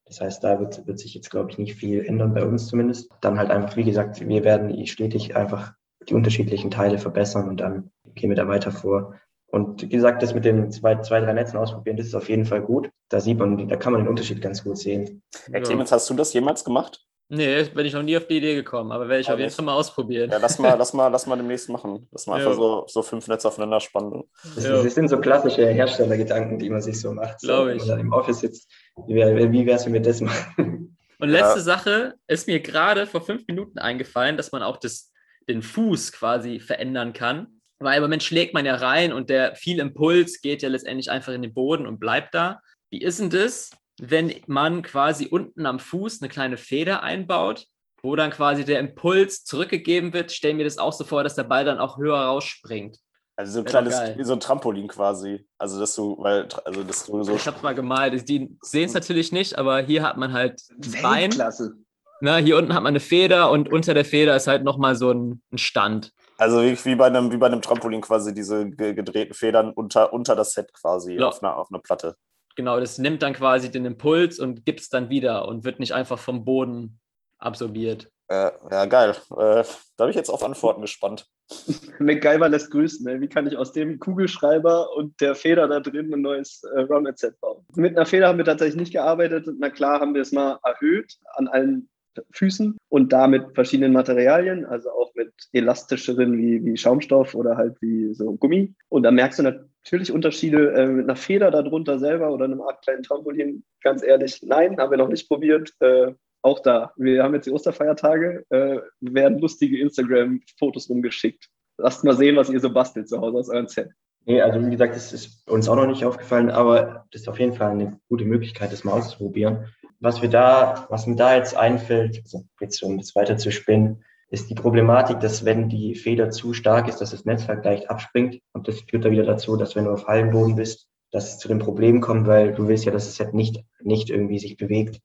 Das 0.06 0.20
heißt, 0.22 0.44
da 0.44 0.60
wird, 0.60 0.86
wird 0.88 1.00
sich 1.00 1.14
jetzt, 1.14 1.30
glaube 1.30 1.52
ich, 1.52 1.58
nicht 1.58 1.76
viel 1.76 2.04
ändern, 2.04 2.34
bei 2.34 2.46
uns 2.46 2.68
zumindest. 2.68 3.12
Dann 3.22 3.38
halt 3.38 3.52
einfach, 3.52 3.76
wie 3.76 3.84
gesagt, 3.84 4.26
wir 4.26 4.44
werden 4.44 4.86
stetig 4.88 5.36
einfach 5.36 5.74
die 6.10 6.14
unterschiedlichen 6.14 6.72
Teile 6.72 6.98
verbessern 6.98 7.48
und 7.48 7.58
dann 7.58 7.92
gehen 8.16 8.30
wir 8.30 8.36
da 8.36 8.48
weiter 8.48 8.72
vor. 8.72 9.16
Und 9.54 9.84
wie 9.84 9.88
gesagt, 9.90 10.24
das 10.24 10.34
mit 10.34 10.46
den 10.46 10.72
zwei, 10.72 11.00
zwei, 11.02 11.20
drei 11.20 11.32
Netzen 11.32 11.58
ausprobieren, 11.58 11.96
das 11.96 12.08
ist 12.08 12.16
auf 12.16 12.28
jeden 12.28 12.44
Fall 12.44 12.64
gut. 12.64 12.90
Da 13.10 13.20
sieht 13.20 13.38
man, 13.38 13.68
da 13.68 13.76
kann 13.76 13.94
man 13.94 14.02
den 14.02 14.08
Unterschied 14.08 14.42
ganz 14.42 14.64
gut 14.64 14.80
sehen. 14.80 15.22
Herr 15.52 15.62
Clemens, 15.62 15.92
hast 15.92 16.10
du 16.10 16.16
das 16.16 16.34
jemals 16.34 16.64
gemacht? 16.64 17.06
Nee, 17.30 17.62
bin 17.66 17.86
ich 17.86 17.94
noch 17.94 18.02
nie 18.02 18.18
auf 18.18 18.26
die 18.26 18.38
Idee 18.38 18.56
gekommen, 18.56 18.92
aber 18.92 19.08
werde 19.08 19.22
ich 19.22 19.28
aber 19.28 19.36
auf 19.36 19.40
jeden 19.42 19.52
Fall 19.52 19.66
mal 19.66 19.76
ausprobieren. 19.76 20.32
Ja, 20.32 20.40
lass 20.40 20.58
mal, 20.58 20.74
lass 20.76 20.94
mal, 20.94 21.08
lass 21.08 21.28
mal 21.28 21.36
demnächst 21.36 21.70
machen. 21.70 22.08
Lass 22.12 22.26
mal 22.26 22.40
ja. 22.40 22.48
einfach 22.48 22.60
so, 22.60 22.86
so 22.88 23.04
fünf 23.04 23.28
Netze 23.28 23.48
aufeinander 23.48 23.80
spannen. 23.80 24.24
Das, 24.56 24.64
das, 24.64 24.96
sind 24.96 25.08
so 25.08 25.20
klassische 25.20 25.68
Herstellergedanken, 25.68 26.58
die 26.58 26.72
man 26.72 26.82
sich 26.82 27.00
so 27.00 27.12
macht. 27.12 27.40
Glaube 27.42 27.70
so, 27.72 27.76
ich. 27.76 27.82
Wenn 27.84 27.90
man 27.90 28.00
im 28.00 28.14
Office 28.14 28.40
sitzt, 28.40 28.72
wie 29.06 29.14
wäre 29.14 29.36
es, 29.76 29.86
wenn 29.86 29.94
wir 29.94 30.02
das 30.02 30.20
machen? 30.20 30.98
Und 31.20 31.30
letzte 31.30 31.60
ja. 31.60 31.64
Sache 31.64 32.16
ist 32.26 32.48
mir 32.48 32.60
gerade 32.60 33.06
vor 33.06 33.22
fünf 33.22 33.46
Minuten 33.48 33.78
eingefallen, 33.78 34.36
dass 34.36 34.52
man 34.52 34.64
auch 34.64 34.78
das, 34.78 35.12
den 35.48 35.62
Fuß 35.62 36.12
quasi 36.12 36.60
verändern 36.60 37.14
kann. 37.14 37.53
Weil 37.84 37.98
im 37.98 38.04
Moment 38.04 38.24
schlägt 38.24 38.54
man 38.54 38.66
ja 38.66 38.76
rein 38.76 39.12
und 39.12 39.30
der 39.30 39.56
viel 39.56 39.80
Impuls 39.80 40.42
geht 40.42 40.62
ja 40.62 40.70
letztendlich 40.70 41.12
einfach 41.12 41.34
in 41.34 41.42
den 41.42 41.54
Boden 41.54 41.86
und 41.86 42.00
bleibt 42.00 42.34
da. 42.34 42.62
Wie 42.90 43.02
ist 43.02 43.20
denn 43.20 43.30
das, 43.30 43.72
wenn 44.00 44.34
man 44.48 44.82
quasi 44.82 45.28
unten 45.28 45.66
am 45.66 45.80
Fuß 45.80 46.22
eine 46.22 46.30
kleine 46.30 46.58
Feder 46.58 47.04
einbaut, 47.04 47.66
wo 48.02 48.16
dann 48.16 48.32
quasi 48.32 48.66
der 48.66 48.80
Impuls 48.80 49.44
zurückgegeben 49.44 50.14
wird, 50.14 50.32
stellen 50.32 50.58
wir 50.58 50.66
das 50.66 50.78
auch 50.78 50.94
so 50.94 51.04
vor, 51.04 51.24
dass 51.24 51.36
der 51.36 51.44
Ball 51.44 51.66
dann 51.66 51.80
auch 51.80 51.98
höher 51.98 52.18
rausspringt. 52.18 52.98
Also 53.36 53.54
so 53.54 53.60
ein 53.60 53.66
kleines, 53.66 53.96
wie 54.16 54.24
so 54.24 54.34
ein 54.34 54.40
Trampolin 54.40 54.88
quasi. 54.88 55.46
Also 55.58 55.80
dass 55.80 55.96
du, 55.96 56.16
weil, 56.20 56.48
also 56.66 56.84
dass 56.84 57.06
du 57.06 57.24
so. 57.24 57.36
Ich 57.36 57.48
hab's 57.48 57.64
mal 57.64 57.74
gemalt. 57.74 58.30
Die 58.30 58.56
sehen 58.62 58.86
es 58.86 58.94
natürlich 58.94 59.32
nicht, 59.32 59.58
aber 59.58 59.82
hier 59.82 60.04
hat 60.04 60.18
man 60.18 60.34
halt 60.34 60.62
das 60.78 61.02
Bein. 61.02 61.32
Klasse. 61.32 61.74
Na, 62.22 62.38
hier 62.38 62.58
unten 62.58 62.74
hat 62.74 62.84
man 62.84 62.92
eine 62.92 63.00
Feder 63.00 63.50
und 63.52 63.72
unter 63.72 63.94
der 63.94 64.06
Feder 64.06 64.36
ist 64.36 64.48
halt 64.48 64.64
nochmal 64.64 64.96
so 64.96 65.12
ein, 65.12 65.42
ein 65.52 65.58
Stand. 65.58 66.14
Also 66.44 66.62
wie 66.62 66.96
bei 66.96 67.06
einem, 67.06 67.32
wie 67.32 67.38
bei 67.38 67.46
einem 67.46 67.62
Trampolin 67.62 68.02
quasi 68.02 68.34
diese 68.34 68.70
gedrehten 68.70 69.34
Federn 69.34 69.72
unter, 69.72 70.12
unter 70.12 70.36
das 70.36 70.52
Set 70.52 70.74
quasi 70.74 71.14
ja. 71.14 71.30
auf, 71.30 71.42
einer, 71.42 71.56
auf 71.56 71.72
einer 71.72 71.80
Platte. 71.80 72.18
Genau, 72.58 72.82
das 72.82 72.98
nimmt 72.98 73.24
dann 73.24 73.32
quasi 73.32 73.72
den 73.72 73.86
Impuls 73.86 74.40
und 74.40 74.66
gibt 74.66 74.82
es 74.82 74.90
dann 74.90 75.10
wieder 75.10 75.48
und 75.48 75.64
wird 75.64 75.80
nicht 75.80 75.94
einfach 75.94 76.20
vom 76.20 76.44
Boden 76.44 77.00
absorbiert. 77.38 78.12
Äh, 78.28 78.52
ja, 78.70 78.86
geil. 78.88 79.16
Äh, 79.32 79.64
da 79.96 80.04
bin 80.04 80.10
ich 80.10 80.18
jetzt 80.18 80.30
auf 80.30 80.44
Antworten 80.44 80.82
gespannt. 80.82 81.28
MacGyver 82.00 82.50
lässt 82.50 82.72
grüßen. 82.72 83.06
Ne? 83.06 83.22
Wie 83.22 83.30
kann 83.30 83.48
ich 83.48 83.56
aus 83.56 83.72
dem 83.72 83.98
Kugelschreiber 83.98 84.94
und 84.98 85.22
der 85.22 85.36
Feder 85.36 85.70
da 85.70 85.80
drin 85.80 86.14
ein 86.14 86.22
neues 86.22 86.62
äh, 86.76 86.82
Roundnet-Set 86.82 87.40
bauen? 87.40 87.66
Mit 87.76 87.96
einer 87.96 88.06
Feder 88.06 88.28
haben 88.28 88.38
wir 88.38 88.46
tatsächlich 88.46 88.76
nicht 88.76 88.92
gearbeitet. 88.92 89.48
Na 89.60 89.70
klar 89.70 90.02
haben 90.02 90.14
wir 90.14 90.22
es 90.22 90.34
mal 90.34 90.60
erhöht 90.66 91.16
an 91.36 91.48
allen 91.48 91.90
Füßen 92.32 92.78
und 92.90 93.14
da 93.14 93.28
mit 93.28 93.54
verschiedenen 93.54 93.94
Materialien, 93.94 94.66
also 94.66 94.90
auch 94.92 95.14
mit 95.16 95.32
elastischeren 95.52 96.38
wie, 96.38 96.64
wie 96.64 96.78
Schaumstoff 96.78 97.36
oder 97.36 97.58
halt 97.58 97.76
wie 97.82 98.14
so 98.14 98.34
Gummi. 98.36 98.74
Und 98.90 99.04
da 99.04 99.12
merkst 99.12 99.40
du 99.40 99.44
natürlich 99.44 100.12
Unterschiede 100.12 100.74
äh, 100.74 100.88
mit 100.88 101.06
einer 101.06 101.16
Feder 101.16 101.52
darunter 101.52 102.00
selber 102.00 102.32
oder 102.32 102.46
einem 102.46 102.62
Art 102.62 102.84
kleinen 102.84 103.04
Trampolin. 103.04 103.64
Ganz 103.82 104.04
ehrlich, 104.04 104.42
nein, 104.44 104.78
haben 104.78 104.92
wir 104.92 104.98
noch 104.98 105.10
nicht 105.10 105.28
probiert. 105.28 105.74
Äh, 105.80 106.14
auch 106.42 106.60
da, 106.60 106.92
wir 106.98 107.24
haben 107.24 107.34
jetzt 107.34 107.46
die 107.46 107.52
Osterfeiertage, 107.52 108.46
äh, 108.50 108.80
werden 109.00 109.40
lustige 109.40 109.80
Instagram-Fotos 109.80 110.90
rumgeschickt. 110.90 111.48
Lasst 111.78 112.04
mal 112.04 112.18
sehen, 112.18 112.36
was 112.36 112.50
ihr 112.50 112.60
so 112.60 112.72
bastelt 112.72 113.08
zu 113.08 113.20
Hause 113.20 113.38
aus 113.38 113.50
eurem 113.50 113.68
Set. 113.68 113.90
Nee, 114.26 114.42
also 114.42 114.66
wie 114.66 114.72
gesagt, 114.72 114.96
das 114.96 115.12
ist 115.12 115.48
uns 115.50 115.68
auch 115.68 115.76
noch 115.76 115.88
nicht 115.88 116.06
aufgefallen, 116.06 116.50
aber 116.50 117.06
das 117.12 117.22
ist 117.22 117.28
auf 117.28 117.40
jeden 117.40 117.54
Fall 117.54 117.72
eine 117.72 118.00
gute 118.08 118.26
Möglichkeit, 118.26 118.72
das 118.72 118.84
mal 118.84 118.94
auszuprobieren 118.94 119.66
was 120.04 120.22
wir 120.22 120.30
da, 120.30 120.86
was 120.90 121.08
mir 121.08 121.16
da 121.16 121.36
jetzt 121.36 121.56
einfällt, 121.56 122.20
also 122.24 122.44
jetzt 122.60 122.84
um 122.84 122.98
das 122.98 123.16
weiter 123.16 123.38
zu 123.38 123.52
spinnen, 123.52 124.04
ist 124.30 124.50
die 124.50 124.56
Problematik, 124.56 125.22
dass 125.22 125.46
wenn 125.46 125.70
die 125.70 125.96
Feder 125.96 126.30
zu 126.30 126.54
stark 126.54 126.90
ist, 126.90 127.00
dass 127.00 127.12
das 127.12 127.24
Netz 127.24 127.48
halt 127.48 127.64
leicht 127.64 127.90
abspringt. 127.90 128.42
Und 128.52 128.68
das 128.68 128.82
führt 128.82 129.06
dann 129.06 129.14
wieder 129.14 129.24
dazu, 129.24 129.56
dass 129.56 129.76
wenn 129.76 129.86
du 129.86 129.92
auf 129.92 130.08
Hallenboden 130.08 130.58
bist, 130.58 130.90
dass 131.12 131.30
es 131.30 131.40
zu 131.40 131.48
dem 131.48 131.60
Problem 131.60 132.02
kommt, 132.02 132.28
weil 132.28 132.54
du 132.54 132.68
willst 132.68 132.84
ja, 132.84 132.92
dass 132.92 133.06
das 133.06 133.16
Set 133.16 133.34
nicht, 133.34 133.64
nicht 133.80 134.10
irgendwie 134.10 134.40
sich 134.40 134.58
bewegt. 134.58 134.96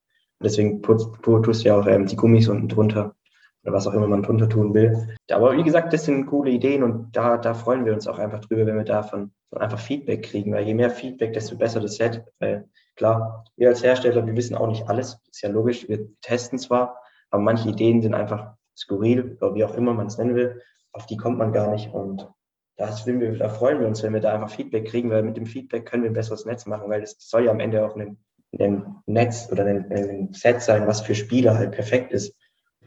Und 0.40 0.44
deswegen 0.44 0.82
putzt, 0.82 1.10
tust 1.22 1.62
du 1.62 1.68
ja 1.68 1.78
auch 1.78 1.86
ähm, 1.86 2.06
die 2.06 2.16
Gummis 2.16 2.48
unten 2.48 2.68
drunter 2.68 3.14
oder 3.62 3.72
was 3.72 3.86
auch 3.86 3.94
immer 3.94 4.08
man 4.08 4.24
drunter 4.24 4.48
tun 4.48 4.74
will. 4.74 5.16
Aber 5.30 5.56
wie 5.56 5.62
gesagt, 5.62 5.92
das 5.92 6.06
sind 6.06 6.26
coole 6.26 6.50
Ideen 6.50 6.82
und 6.82 7.14
da, 7.14 7.36
da 7.36 7.54
freuen 7.54 7.84
wir 7.84 7.92
uns 7.92 8.08
auch 8.08 8.18
einfach 8.18 8.40
drüber, 8.40 8.66
wenn 8.66 8.76
wir 8.76 8.84
davon 8.84 9.30
einfach 9.52 9.78
Feedback 9.78 10.24
kriegen, 10.24 10.52
weil 10.52 10.66
je 10.66 10.74
mehr 10.74 10.90
Feedback, 10.90 11.34
desto 11.34 11.56
besser 11.56 11.78
das 11.80 11.96
Set. 11.96 12.24
Weil 12.40 12.68
klar, 12.98 13.44
wir 13.56 13.68
als 13.68 13.82
Hersteller, 13.82 14.26
wir 14.26 14.36
wissen 14.36 14.56
auch 14.56 14.66
nicht 14.66 14.88
alles, 14.88 15.18
ist 15.30 15.42
ja 15.42 15.48
logisch, 15.48 15.88
wir 15.88 16.08
testen 16.20 16.58
zwar, 16.58 17.00
aber 17.30 17.42
manche 17.42 17.70
Ideen 17.70 18.02
sind 18.02 18.14
einfach 18.14 18.54
skurril 18.76 19.38
oder 19.40 19.54
wie 19.54 19.64
auch 19.64 19.74
immer 19.74 19.94
man 19.94 20.08
es 20.08 20.18
nennen 20.18 20.34
will, 20.34 20.60
auf 20.92 21.06
die 21.06 21.16
kommt 21.16 21.38
man 21.38 21.52
gar 21.52 21.70
nicht 21.70 21.94
und 21.94 22.28
das 22.76 23.06
wir, 23.06 23.36
da 23.36 23.48
freuen 23.48 23.80
wir 23.80 23.88
uns, 23.88 24.02
wenn 24.02 24.14
wir 24.14 24.20
da 24.20 24.34
einfach 24.34 24.50
Feedback 24.50 24.86
kriegen, 24.86 25.10
weil 25.10 25.22
mit 25.22 25.36
dem 25.36 25.46
Feedback 25.46 25.86
können 25.86 26.04
wir 26.04 26.10
ein 26.10 26.14
besseres 26.14 26.44
Netz 26.44 26.64
machen, 26.66 26.88
weil 26.88 27.02
es 27.02 27.16
soll 27.18 27.44
ja 27.44 27.50
am 27.50 27.58
Ende 27.58 27.84
auch 27.84 27.96
ein, 27.96 28.18
ein 28.58 28.96
Netz 29.06 29.48
oder 29.50 29.64
ein, 29.64 29.90
ein, 29.90 30.32
Set 30.32 30.62
sein, 30.62 30.86
was 30.86 31.00
für 31.00 31.16
Spieler 31.16 31.56
halt 31.56 31.72
perfekt 31.72 32.12
ist. 32.12 32.36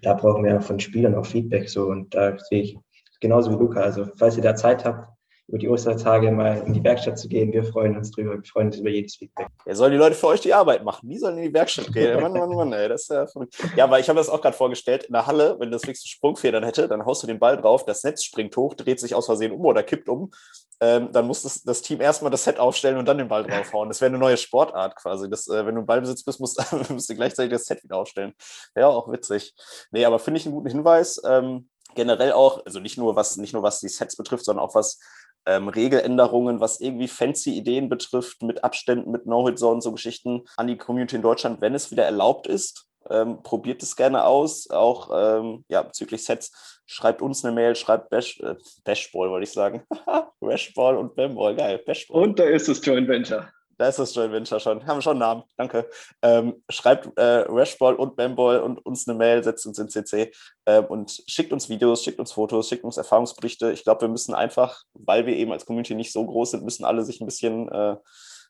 Da 0.01 0.13
brauchen 0.13 0.45
wir 0.45 0.61
von 0.61 0.79
Spielern 0.79 1.15
auch 1.15 1.25
Feedback 1.25 1.69
so 1.69 1.87
und 1.87 2.15
da 2.15 2.37
sehe 2.39 2.61
ich 2.61 2.77
genauso 3.19 3.51
wie 3.51 3.55
Luca. 3.55 3.81
Also 3.81 4.05
falls 4.15 4.37
ihr 4.37 4.43
da 4.43 4.55
Zeit 4.55 4.85
habt, 4.85 5.09
über 5.51 5.57
die 5.57 5.67
Ostertage 5.67 6.31
mal 6.31 6.63
in 6.65 6.71
die 6.71 6.81
Werkstatt 6.81 7.19
zu 7.19 7.27
gehen. 7.27 7.51
Wir 7.51 7.65
freuen 7.65 7.97
uns 7.97 8.09
drüber. 8.11 8.35
Wir 8.35 8.43
freuen 8.43 8.67
uns 8.67 8.77
über 8.77 8.89
jedes 8.89 9.17
Feedback. 9.17 9.47
Ja, 9.65 9.75
sollen 9.75 9.91
die 9.91 9.97
Leute 9.97 10.15
für 10.15 10.27
euch 10.27 10.39
die 10.39 10.53
Arbeit 10.53 10.85
machen? 10.85 11.09
Die 11.09 11.17
sollen 11.17 11.37
in 11.37 11.43
die 11.43 11.53
Werkstatt 11.53 11.91
gehen. 11.91 12.21
Mann, 12.21 12.31
Mann, 12.31 12.55
Mann, 12.55 12.71
ey, 12.71 12.87
das 12.87 13.01
ist 13.01 13.09
ja 13.09 13.27
verrückt. 13.27 13.57
Ja, 13.75 13.83
aber 13.83 13.99
ich 13.99 14.07
habe 14.07 14.17
das 14.17 14.29
auch 14.29 14.39
gerade 14.39 14.55
vorgestellt. 14.55 15.03
In 15.03 15.13
der 15.13 15.27
Halle, 15.27 15.57
wenn 15.59 15.69
das 15.69 15.81
fix 15.81 16.07
Sprungfedern 16.07 16.63
hätte, 16.63 16.87
dann 16.87 17.05
haust 17.05 17.23
du 17.23 17.27
den 17.27 17.37
Ball 17.37 17.57
drauf, 17.57 17.83
das 17.83 18.01
Netz 18.05 18.23
springt 18.23 18.55
hoch, 18.55 18.75
dreht 18.75 19.01
sich 19.01 19.13
aus 19.13 19.25
Versehen 19.25 19.51
um 19.51 19.65
oder 19.65 19.83
kippt 19.83 20.07
um. 20.07 20.31
Ähm, 20.79 21.09
dann 21.11 21.27
muss 21.27 21.43
das, 21.43 21.61
das, 21.63 21.81
Team 21.81 21.99
erstmal 21.99 22.31
das 22.31 22.45
Set 22.45 22.57
aufstellen 22.57 22.97
und 22.97 23.05
dann 23.05 23.17
den 23.17 23.27
Ball 23.27 23.43
draufhauen. 23.43 23.89
Das 23.89 23.99
wäre 23.99 24.09
eine 24.09 24.17
neue 24.17 24.37
Sportart 24.37 24.95
quasi. 24.95 25.29
Das, 25.29 25.49
äh, 25.49 25.65
wenn 25.65 25.75
du 25.75 25.81
im 25.81 25.85
Ballbesitz 25.85 26.23
bist, 26.23 26.39
musst, 26.39 26.59
musst 26.89 27.09
du 27.09 27.15
gleichzeitig 27.15 27.51
das 27.51 27.65
Set 27.65 27.83
wieder 27.83 27.97
aufstellen. 27.97 28.33
Ja, 28.75 28.87
auch 28.87 29.11
witzig. 29.11 29.53
Nee, 29.91 30.05
aber 30.05 30.17
finde 30.17 30.39
ich 30.39 30.45
einen 30.45 30.55
guten 30.55 30.69
Hinweis. 30.69 31.21
Ähm, 31.25 31.67
generell 31.95 32.31
auch, 32.33 32.65
also 32.65 32.79
nicht 32.79 32.97
nur 32.97 33.15
was, 33.15 33.37
nicht 33.37 33.53
nur 33.53 33.63
was 33.63 33.79
die 33.79 33.89
Sets 33.89 34.15
betrifft, 34.15 34.45
sondern 34.45 34.63
auch 34.63 34.75
was 34.75 34.99
ähm, 35.45 35.67
Regeländerungen, 35.67 36.59
was 36.59 36.79
irgendwie 36.79 37.07
fancy 37.07 37.51
Ideen 37.57 37.89
betrifft, 37.89 38.43
mit 38.43 38.63
Abständen, 38.63 39.11
mit 39.11 39.25
No-Hit-Zonen, 39.25 39.81
so 39.81 39.91
Geschichten 39.91 40.43
an 40.57 40.67
die 40.67 40.77
Community 40.77 41.15
in 41.15 41.21
Deutschland, 41.21 41.61
wenn 41.61 41.73
es 41.73 41.91
wieder 41.91 42.05
erlaubt 42.05 42.47
ist. 42.47 42.87
Ähm, 43.09 43.41
probiert 43.41 43.81
es 43.81 43.95
gerne 43.95 44.25
aus, 44.25 44.69
auch 44.69 45.09
ähm, 45.11 45.65
ja, 45.69 45.81
bezüglich 45.81 46.23
Sets. 46.23 46.81
Schreibt 46.85 47.21
uns 47.21 47.43
eine 47.43 47.53
Mail, 47.53 47.75
schreibt 47.75 48.09
Bash, 48.09 48.39
äh, 48.41 48.55
Bashball, 48.83 49.31
wollte 49.31 49.45
ich 49.45 49.51
sagen. 49.51 49.83
Bashball 50.39 50.97
und 50.97 51.15
Bamball, 51.15 51.55
geil. 51.55 51.79
Bashball. 51.79 52.21
Und 52.21 52.37
da 52.37 52.43
ist 52.43 52.67
das 52.67 52.85
Joint 52.85 53.07
Venture. 53.07 53.47
Da 53.81 53.87
ist 53.87 53.97
das 53.97 54.13
Joint 54.13 54.31
Venture 54.31 54.59
schon. 54.59 54.85
Haben 54.85 54.97
wir 54.97 55.01
schon 55.01 55.13
einen 55.13 55.21
Namen. 55.21 55.43
Danke. 55.57 55.89
Ähm, 56.21 56.61
schreibt 56.69 57.17
äh, 57.17 57.45
Rashball 57.49 57.95
und 57.95 58.15
Bamball 58.15 58.59
und 58.59 58.77
uns 58.85 59.07
eine 59.07 59.17
Mail, 59.17 59.43
setzt 59.43 59.65
uns 59.65 59.79
in 59.79 59.89
CC 59.89 60.31
ähm, 60.67 60.85
und 60.85 61.23
schickt 61.25 61.51
uns 61.51 61.67
Videos, 61.67 62.03
schickt 62.03 62.19
uns 62.19 62.31
Fotos, 62.31 62.69
schickt 62.69 62.83
uns 62.83 62.97
Erfahrungsberichte. 62.97 63.71
Ich 63.71 63.83
glaube, 63.83 64.01
wir 64.01 64.07
müssen 64.07 64.35
einfach, 64.35 64.83
weil 64.93 65.25
wir 65.25 65.35
eben 65.35 65.51
als 65.51 65.65
Community 65.65 65.95
nicht 65.95 66.13
so 66.13 66.23
groß 66.23 66.51
sind, 66.51 66.63
müssen 66.63 66.85
alle 66.85 67.03
sich 67.03 67.21
ein 67.21 67.25
bisschen 67.25 67.69
äh, 67.69 67.95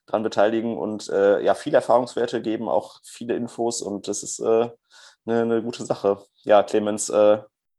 dran 0.04 0.22
beteiligen 0.22 0.76
und 0.76 1.08
äh, 1.08 1.40
ja, 1.42 1.54
viele 1.54 1.76
Erfahrungswerte 1.76 2.42
geben, 2.42 2.68
auch 2.68 3.00
viele 3.02 3.34
Infos 3.34 3.80
und 3.80 4.08
das 4.08 4.22
ist 4.22 4.38
eine, 4.42 4.74
äh, 5.24 5.30
eine, 5.30 5.62
gute 5.62 5.86
Sache. 5.86 6.22
Ja, 6.42 6.62
Clemens, 6.62 7.08
äh, 7.08 7.38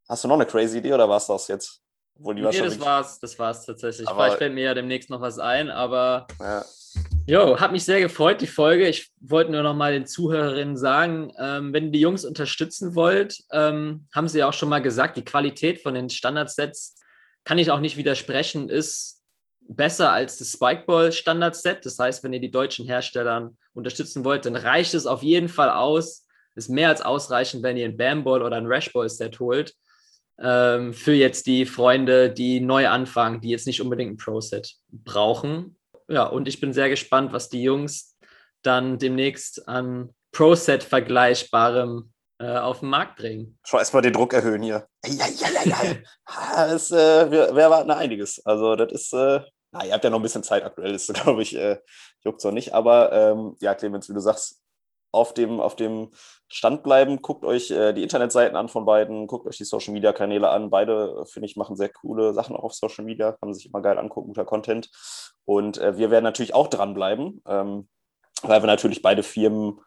hast 0.10 0.24
du 0.24 0.28
noch 0.28 0.38
eine 0.38 0.48
crazy 0.48 0.80
Idee 0.80 0.94
oder 0.94 1.08
war 1.08 1.18
es 1.18 1.28
das 1.28 1.48
jetzt? 1.50 1.82
Wohl, 2.16 2.34
nee, 2.34 2.42
das 2.42 2.80
war's, 2.80 3.20
das 3.20 3.38
war's 3.38 3.64
tatsächlich. 3.64 4.08
Aber, 4.08 4.24
Vielleicht 4.24 4.38
fällt 4.40 4.54
mir 4.56 4.64
ja 4.64 4.74
demnächst 4.74 5.12
noch 5.12 5.22
was 5.22 5.38
ein, 5.38 5.70
aber 5.70 6.26
ja. 6.40 6.66
Jo, 7.26 7.60
hat 7.60 7.72
mich 7.72 7.86
sehr 7.86 8.02
gefreut, 8.02 8.42
die 8.42 8.48
Folge. 8.48 8.88
Ich 8.88 9.12
wollte 9.22 9.52
nur 9.52 9.64
noch 9.64 9.76
mal 9.76 9.94
den 9.94 10.06
Zuhörerinnen 10.06 10.76
sagen, 10.76 11.32
ähm, 11.40 11.72
wenn 11.72 11.86
ihr 11.86 11.92
die 11.92 12.02
Jungs 12.02 12.26
unterstützen 12.26 12.96
wollt, 12.96 13.44
ähm, 13.52 14.08
haben 14.14 14.28
sie 14.28 14.40
ja 14.40 14.50
auch 14.50 14.54
schon 14.54 14.70
mal 14.70 14.82
gesagt, 14.82 15.16
die 15.16 15.24
Qualität 15.24 15.82
von 15.82 15.94
den 15.94 16.10
Standardsets 16.10 16.96
kann 17.46 17.58
ich 17.58 17.72
auch 17.72 17.80
nicht 17.80 17.98
widersprechen, 17.98 18.70
ist 18.70 19.22
besser 19.62 20.12
als 20.12 20.38
das 20.38 20.52
Spikeball 20.52 21.12
Standardset. 21.12 21.86
Das 21.86 21.98
heißt, 21.98 22.24
wenn 22.24 22.34
ihr 22.34 22.42
die 22.42 22.52
deutschen 22.52 22.86
Hersteller 22.86 23.52
unterstützen 23.74 24.26
wollt, 24.26 24.46
dann 24.46 24.56
reicht 24.56 24.94
es 24.94 25.06
auf 25.06 25.24
jeden 25.24 25.50
Fall 25.50 25.70
aus. 25.70 26.28
Ist 26.56 26.70
mehr 26.70 26.90
als 26.90 27.02
ausreichend, 27.02 27.64
wenn 27.64 27.78
ihr 27.78 27.86
ein 27.86 27.98
Bamball 27.98 28.42
oder 28.42 28.58
ein 28.58 28.68
Rashball 28.68 29.10
Set 29.10 29.40
holt 29.40 29.74
ähm, 30.40 30.94
für 30.94 31.14
jetzt 31.14 31.48
die 31.48 31.66
Freunde, 31.66 32.32
die 32.32 32.60
neu 32.60 32.88
anfangen, 32.88 33.42
die 33.42 33.50
jetzt 33.50 33.68
nicht 33.68 33.82
unbedingt 33.82 34.14
ein 34.14 34.18
Pro-Set 34.18 34.76
brauchen. 34.92 35.78
Ja, 36.08 36.26
und 36.26 36.48
ich 36.48 36.60
bin 36.60 36.74
sehr 36.74 36.90
gespannt, 36.90 37.34
was 37.34 37.50
die 37.50 37.64
Jungs 37.64 38.18
dann 38.62 38.98
demnächst 38.98 39.68
an 39.68 40.14
Pro-Set 40.32 40.84
vergleichbarem 40.84 42.14
äh, 42.40 42.58
auf 42.58 42.80
den 42.80 42.90
Markt 42.90 43.18
bringen. 43.18 43.58
Schau 43.64 43.78
erstmal 43.78 44.02
den 44.02 44.14
Druck 44.14 44.34
erhöhen 44.34 44.64
hier. 44.64 44.88
Ja, 45.06 45.28
ja, 45.28 45.48
ja, 45.50 45.64
ja. 45.64 46.68
das, 46.68 46.92
äh, 46.92 47.30
wir, 47.32 47.56
wir 47.56 47.64
erwarten 47.64 47.92
einiges. 47.92 48.44
Also, 48.46 48.76
das 48.76 48.92
ist, 48.92 49.14
äh, 49.14 49.42
na, 49.72 49.86
ihr 49.86 49.94
habt 49.94 50.04
ja 50.04 50.10
noch 50.10 50.20
ein 50.20 50.24
bisschen 50.24 50.44
Zeit 50.44 50.64
aktuell, 50.64 50.94
ist, 50.94 51.14
glaube 51.24 51.42
ich, 51.42 51.56
äh, 51.56 51.80
juckt 52.24 52.42
so 52.42 52.52
nicht. 52.52 52.74
Aber 52.74 53.12
ähm, 53.12 53.56
ja, 53.60 53.76
Clemens, 53.76 54.10
wie 54.10 54.14
du 54.14 54.20
sagst, 54.20 54.63
auf 55.14 55.34
dem, 55.34 55.62
auf 55.62 55.76
dem 55.76 56.10
Stand 56.50 56.84
bleiben. 56.84 57.22
Guckt 57.22 57.46
euch 57.46 57.72
äh, 57.72 57.94
die 57.94 58.04
Internetseiten 58.04 58.58
an 58.58 58.68
von 58.68 58.86
beiden, 58.86 59.28
guckt 59.28 59.48
euch 59.48 59.58
die 59.58 59.64
Social 59.64 59.94
Media 59.94 60.12
Kanäle 60.12 60.50
an. 60.50 60.70
Beide, 60.70 61.22
äh, 61.22 61.26
finde 61.26 61.48
ich, 61.48 61.56
machen 61.56 61.78
sehr 61.78 61.90
coole 61.90 62.34
Sachen 62.34 62.56
auch 62.56 62.64
auf 62.64 62.74
Social 62.74 63.06
Media, 63.06 63.32
kann 63.32 63.50
man 63.50 63.54
sich 63.54 63.68
immer 63.68 63.82
geil 63.82 63.98
angucken, 63.98 64.30
guter 64.30 64.46
Content. 64.46 64.90
Und 65.46 65.78
äh, 65.78 65.98
wir 65.98 66.12
werden 66.12 66.24
natürlich 66.24 66.54
auch 66.54 66.68
dranbleiben, 66.68 67.42
ähm, 67.48 67.88
weil 68.42 68.62
wir 68.62 68.68
natürlich 68.68 69.02
beide 69.02 69.24
Firmen 69.24 69.80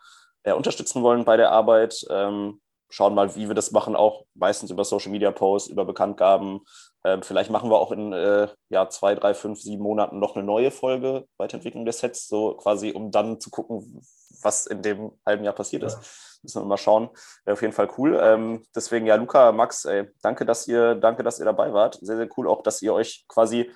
äh, 0.44 0.52
unterstützen 0.52 1.02
wollen 1.02 1.24
bei 1.24 1.36
der 1.36 1.50
Arbeit. 1.50 2.06
Ähm, 2.08 2.60
schauen 2.88 3.14
mal, 3.14 3.34
wie 3.34 3.48
wir 3.48 3.54
das 3.54 3.72
machen, 3.72 3.96
auch 3.96 4.24
meistens 4.34 4.70
über 4.70 4.84
Social 4.84 5.10
Media 5.10 5.30
Posts, 5.30 5.70
über 5.70 5.84
Bekanntgaben. 5.84 6.60
Ähm, 7.04 7.22
vielleicht 7.22 7.50
machen 7.50 7.70
wir 7.70 7.78
auch 7.78 7.92
in 7.92 8.12
äh, 8.12 8.48
ja, 8.68 8.88
zwei, 8.88 9.14
drei, 9.14 9.34
fünf, 9.34 9.60
sieben 9.60 9.82
Monaten 9.82 10.18
noch 10.18 10.36
eine 10.36 10.44
neue 10.44 10.70
Folge 10.70 11.26
Weiterentwicklung 11.36 11.84
des 11.84 11.98
Sets, 11.98 12.28
so 12.28 12.54
quasi, 12.54 12.92
um 12.92 13.10
dann 13.10 13.40
zu 13.40 13.50
gucken, 13.50 14.02
was 14.42 14.66
in 14.66 14.82
dem 14.82 15.12
halben 15.24 15.44
Jahr 15.44 15.54
passiert 15.54 15.82
ist. 15.82 15.98
Müssen 16.42 16.62
wir 16.62 16.66
mal 16.66 16.76
schauen. 16.76 17.08
Wäre 17.44 17.54
auf 17.54 17.62
jeden 17.62 17.72
Fall 17.72 17.88
cool. 17.98 18.18
Ähm, 18.22 18.64
deswegen, 18.74 19.06
ja, 19.06 19.16
Luca, 19.16 19.52
Max, 19.52 19.84
ey, 19.84 20.08
danke, 20.22 20.44
dass 20.44 20.68
ihr, 20.68 20.94
danke, 20.94 21.22
dass 21.22 21.38
ihr 21.38 21.44
dabei 21.44 21.72
wart. 21.72 21.98
Sehr, 22.00 22.16
sehr 22.16 22.28
cool 22.36 22.48
auch, 22.48 22.62
dass 22.62 22.82
ihr 22.82 22.94
euch 22.94 23.24
quasi 23.28 23.70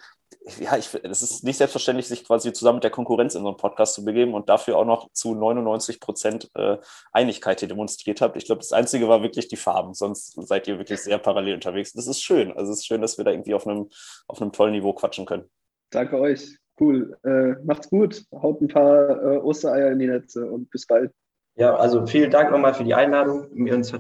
ja, 0.59 0.77
ich, 0.77 0.93
es 1.03 1.23
ist 1.23 1.45
nicht 1.45 1.59
selbstverständlich, 1.59 2.09
sich 2.09 2.25
quasi 2.25 2.53
zusammen 2.53 2.77
mit 2.77 2.85
der 2.85 2.91
Konkurrenz 2.91 3.35
in 3.35 3.43
so 3.43 3.49
einen 3.49 3.57
Podcast 3.57 3.95
zu 3.95 4.05
begeben 4.05 4.35
und 4.35 4.49
dafür 4.49 4.77
auch 4.77 4.85
noch 4.85 5.11
zu 5.13 5.35
99 5.35 6.01
Prozent 6.01 6.51
äh, 6.55 6.79
Einigkeit 7.13 7.61
hier 7.61 7.69
demonstriert 7.69 8.21
habt. 8.21 8.37
Ich 8.37 8.47
glaube, 8.47 8.61
das 8.61 8.73
Einzige 8.73 9.09
war 9.09 9.23
wirklich 9.23 9.49
die 9.49 9.57
Farben, 9.57 9.95
sonst 9.95 10.33
seid 10.47 10.67
ihr 10.69 10.79
wirklich 10.79 11.01
sehr 11.01 11.19
parallel 11.19 11.55
unterwegs. 11.55 11.93
Das 11.93 12.07
ist 12.07 12.23
schön. 12.23 12.53
Also 12.53 12.73
es 12.73 12.81
ist 12.81 12.87
schön, 12.87 13.01
dass 13.01 13.19
wir 13.19 13.25
da 13.25 13.31
irgendwie 13.31 13.55
auf 13.55 13.67
einem, 13.67 13.89
auf 14.27 14.41
einem 14.41 14.53
tollen 14.53 14.73
Niveau 14.73 14.93
quatschen 14.93 15.27
können. 15.27 15.45
Danke 15.91 16.19
euch. 16.19 16.59
Cool. 16.79 17.17
Äh, 17.25 17.63
macht's 17.65 17.91
gut. 17.91 18.25
Haut 18.33 18.61
ein 18.61 18.69
paar 18.69 19.11
äh, 19.11 19.37
Ostereier 19.39 19.91
in 19.91 19.99
die 19.99 20.07
Netze 20.07 20.51
und 20.51 20.71
bis 20.71 20.87
bald. 20.87 21.13
Ja, 21.57 21.77
also 21.77 22.07
vielen 22.07 22.31
Dank 22.31 22.51
nochmal 22.51 22.75
für 22.75 22.85
die 22.85 22.95
Einladung. 22.95 23.49
Mir, 23.53 23.77
hat's, 23.77 23.93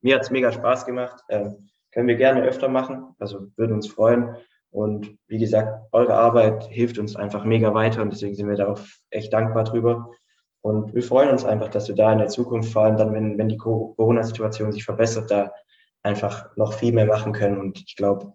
mir 0.00 0.14
hat 0.14 0.22
es 0.22 0.30
mega 0.30 0.50
Spaß 0.50 0.86
gemacht. 0.86 1.22
Ähm, 1.28 1.68
können 1.92 2.08
wir 2.08 2.16
gerne 2.16 2.42
öfter 2.42 2.68
machen. 2.68 3.14
Also 3.18 3.48
würden 3.56 3.74
uns 3.74 3.88
freuen. 3.88 4.36
Und 4.74 5.16
wie 5.28 5.38
gesagt, 5.38 5.86
eure 5.92 6.14
Arbeit 6.14 6.64
hilft 6.64 6.98
uns 6.98 7.14
einfach 7.14 7.44
mega 7.44 7.72
weiter 7.74 8.02
und 8.02 8.12
deswegen 8.12 8.34
sind 8.34 8.48
wir 8.48 8.56
darauf 8.56 8.98
echt 9.10 9.32
dankbar 9.32 9.62
drüber. 9.62 10.10
Und 10.62 10.92
wir 10.96 11.02
freuen 11.04 11.30
uns 11.30 11.44
einfach, 11.44 11.68
dass 11.68 11.86
wir 11.86 11.94
da 11.94 12.10
in 12.10 12.18
der 12.18 12.26
Zukunft, 12.26 12.72
vor 12.72 12.82
allem 12.82 12.96
dann, 12.96 13.12
wenn, 13.12 13.38
wenn 13.38 13.48
die 13.48 13.56
Corona-Situation 13.56 14.72
sich 14.72 14.84
verbessert, 14.84 15.30
da 15.30 15.52
einfach 16.02 16.56
noch 16.56 16.72
viel 16.72 16.92
mehr 16.92 17.06
machen 17.06 17.32
können. 17.32 17.60
Und 17.60 17.84
ich 17.86 17.94
glaube, 17.94 18.32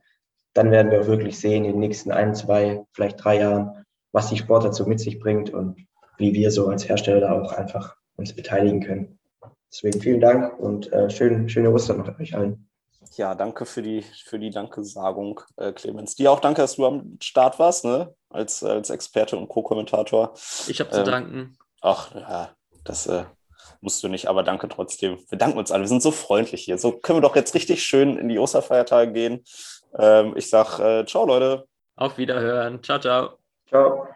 dann 0.54 0.72
werden 0.72 0.90
wir 0.92 1.02
auch 1.02 1.08
wirklich 1.08 1.38
sehen 1.38 1.66
in 1.66 1.74
den 1.74 1.82
nächsten 1.82 2.10
ein, 2.10 2.34
zwei, 2.34 2.86
vielleicht 2.94 3.22
drei 3.22 3.40
Jahren, 3.40 3.84
was 4.14 4.30
die 4.30 4.38
Sport 4.38 4.64
dazu 4.64 4.88
mit 4.88 5.02
sich 5.02 5.20
bringt 5.20 5.50
und 5.50 5.76
wie 6.18 6.34
wir 6.34 6.52
so 6.52 6.70
als 6.70 6.88
Hersteller 6.88 7.20
da 7.20 7.34
auch 7.34 7.52
einfach 7.52 7.98
uns 8.16 8.34
beteiligen 8.34 8.80
können. 8.80 9.20
Deswegen 9.74 10.00
vielen 10.00 10.22
Dank 10.22 10.58
und 10.58 10.90
äh, 10.94 11.10
schön, 11.10 11.50
schöne 11.50 11.72
Ostern 11.72 11.98
noch 11.98 12.18
euch 12.18 12.34
allen 12.34 12.69
ja, 13.16 13.36
danke 13.36 13.66
für 13.66 13.82
die, 13.82 14.02
für 14.02 14.40
die 14.40 14.50
Dankesagung, 14.50 15.42
äh, 15.58 15.72
Clemens. 15.72 16.16
Dir 16.16 16.32
auch 16.32 16.40
danke, 16.40 16.62
dass 16.62 16.76
du 16.76 16.86
am 16.86 17.18
Start 17.22 17.60
warst, 17.60 17.86
ne? 17.86 18.14
Als, 18.30 18.64
als 18.64 18.90
Experte 18.90 19.38
und 19.38 19.48
Co-Kommentator. 19.48 20.34
Ich 20.68 20.80
habe 20.80 20.92
zu 20.92 21.00
ähm, 21.00 21.06
danken. 21.06 21.58
Ach, 21.82 22.14
ja, 22.14 22.52
das 22.84 23.08
äh, 23.08 23.24
musst 23.82 24.04
du 24.04 24.08
nicht, 24.08 24.28
aber 24.28 24.44
danke 24.44 24.68
trotzdem. 24.70 25.18
Wir 25.30 25.38
danken 25.38 25.58
uns 25.58 25.72
alle. 25.72 25.84
Wir 25.84 25.88
sind 25.88 26.04
so 26.04 26.12
freundlich 26.12 26.64
hier. 26.64 26.78
So 26.78 26.92
können 26.92 27.18
wir 27.18 27.28
doch 27.28 27.36
jetzt 27.36 27.56
richtig 27.56 27.84
schön 27.84 28.18
in 28.18 28.30
die 28.30 28.40
Osterfeiertage 28.40 29.12
gehen. 29.12 29.44
Ähm, 29.98 30.34
ich 30.36 30.50
sag 30.50 30.80
äh, 30.80 31.06
ciao, 31.06 31.26
Leute. 31.26 31.68
Auf 31.96 32.18
Wiederhören. 32.18 32.84
Ciao, 32.84 33.00
ciao. 33.00 33.38
Ciao. 33.68 34.08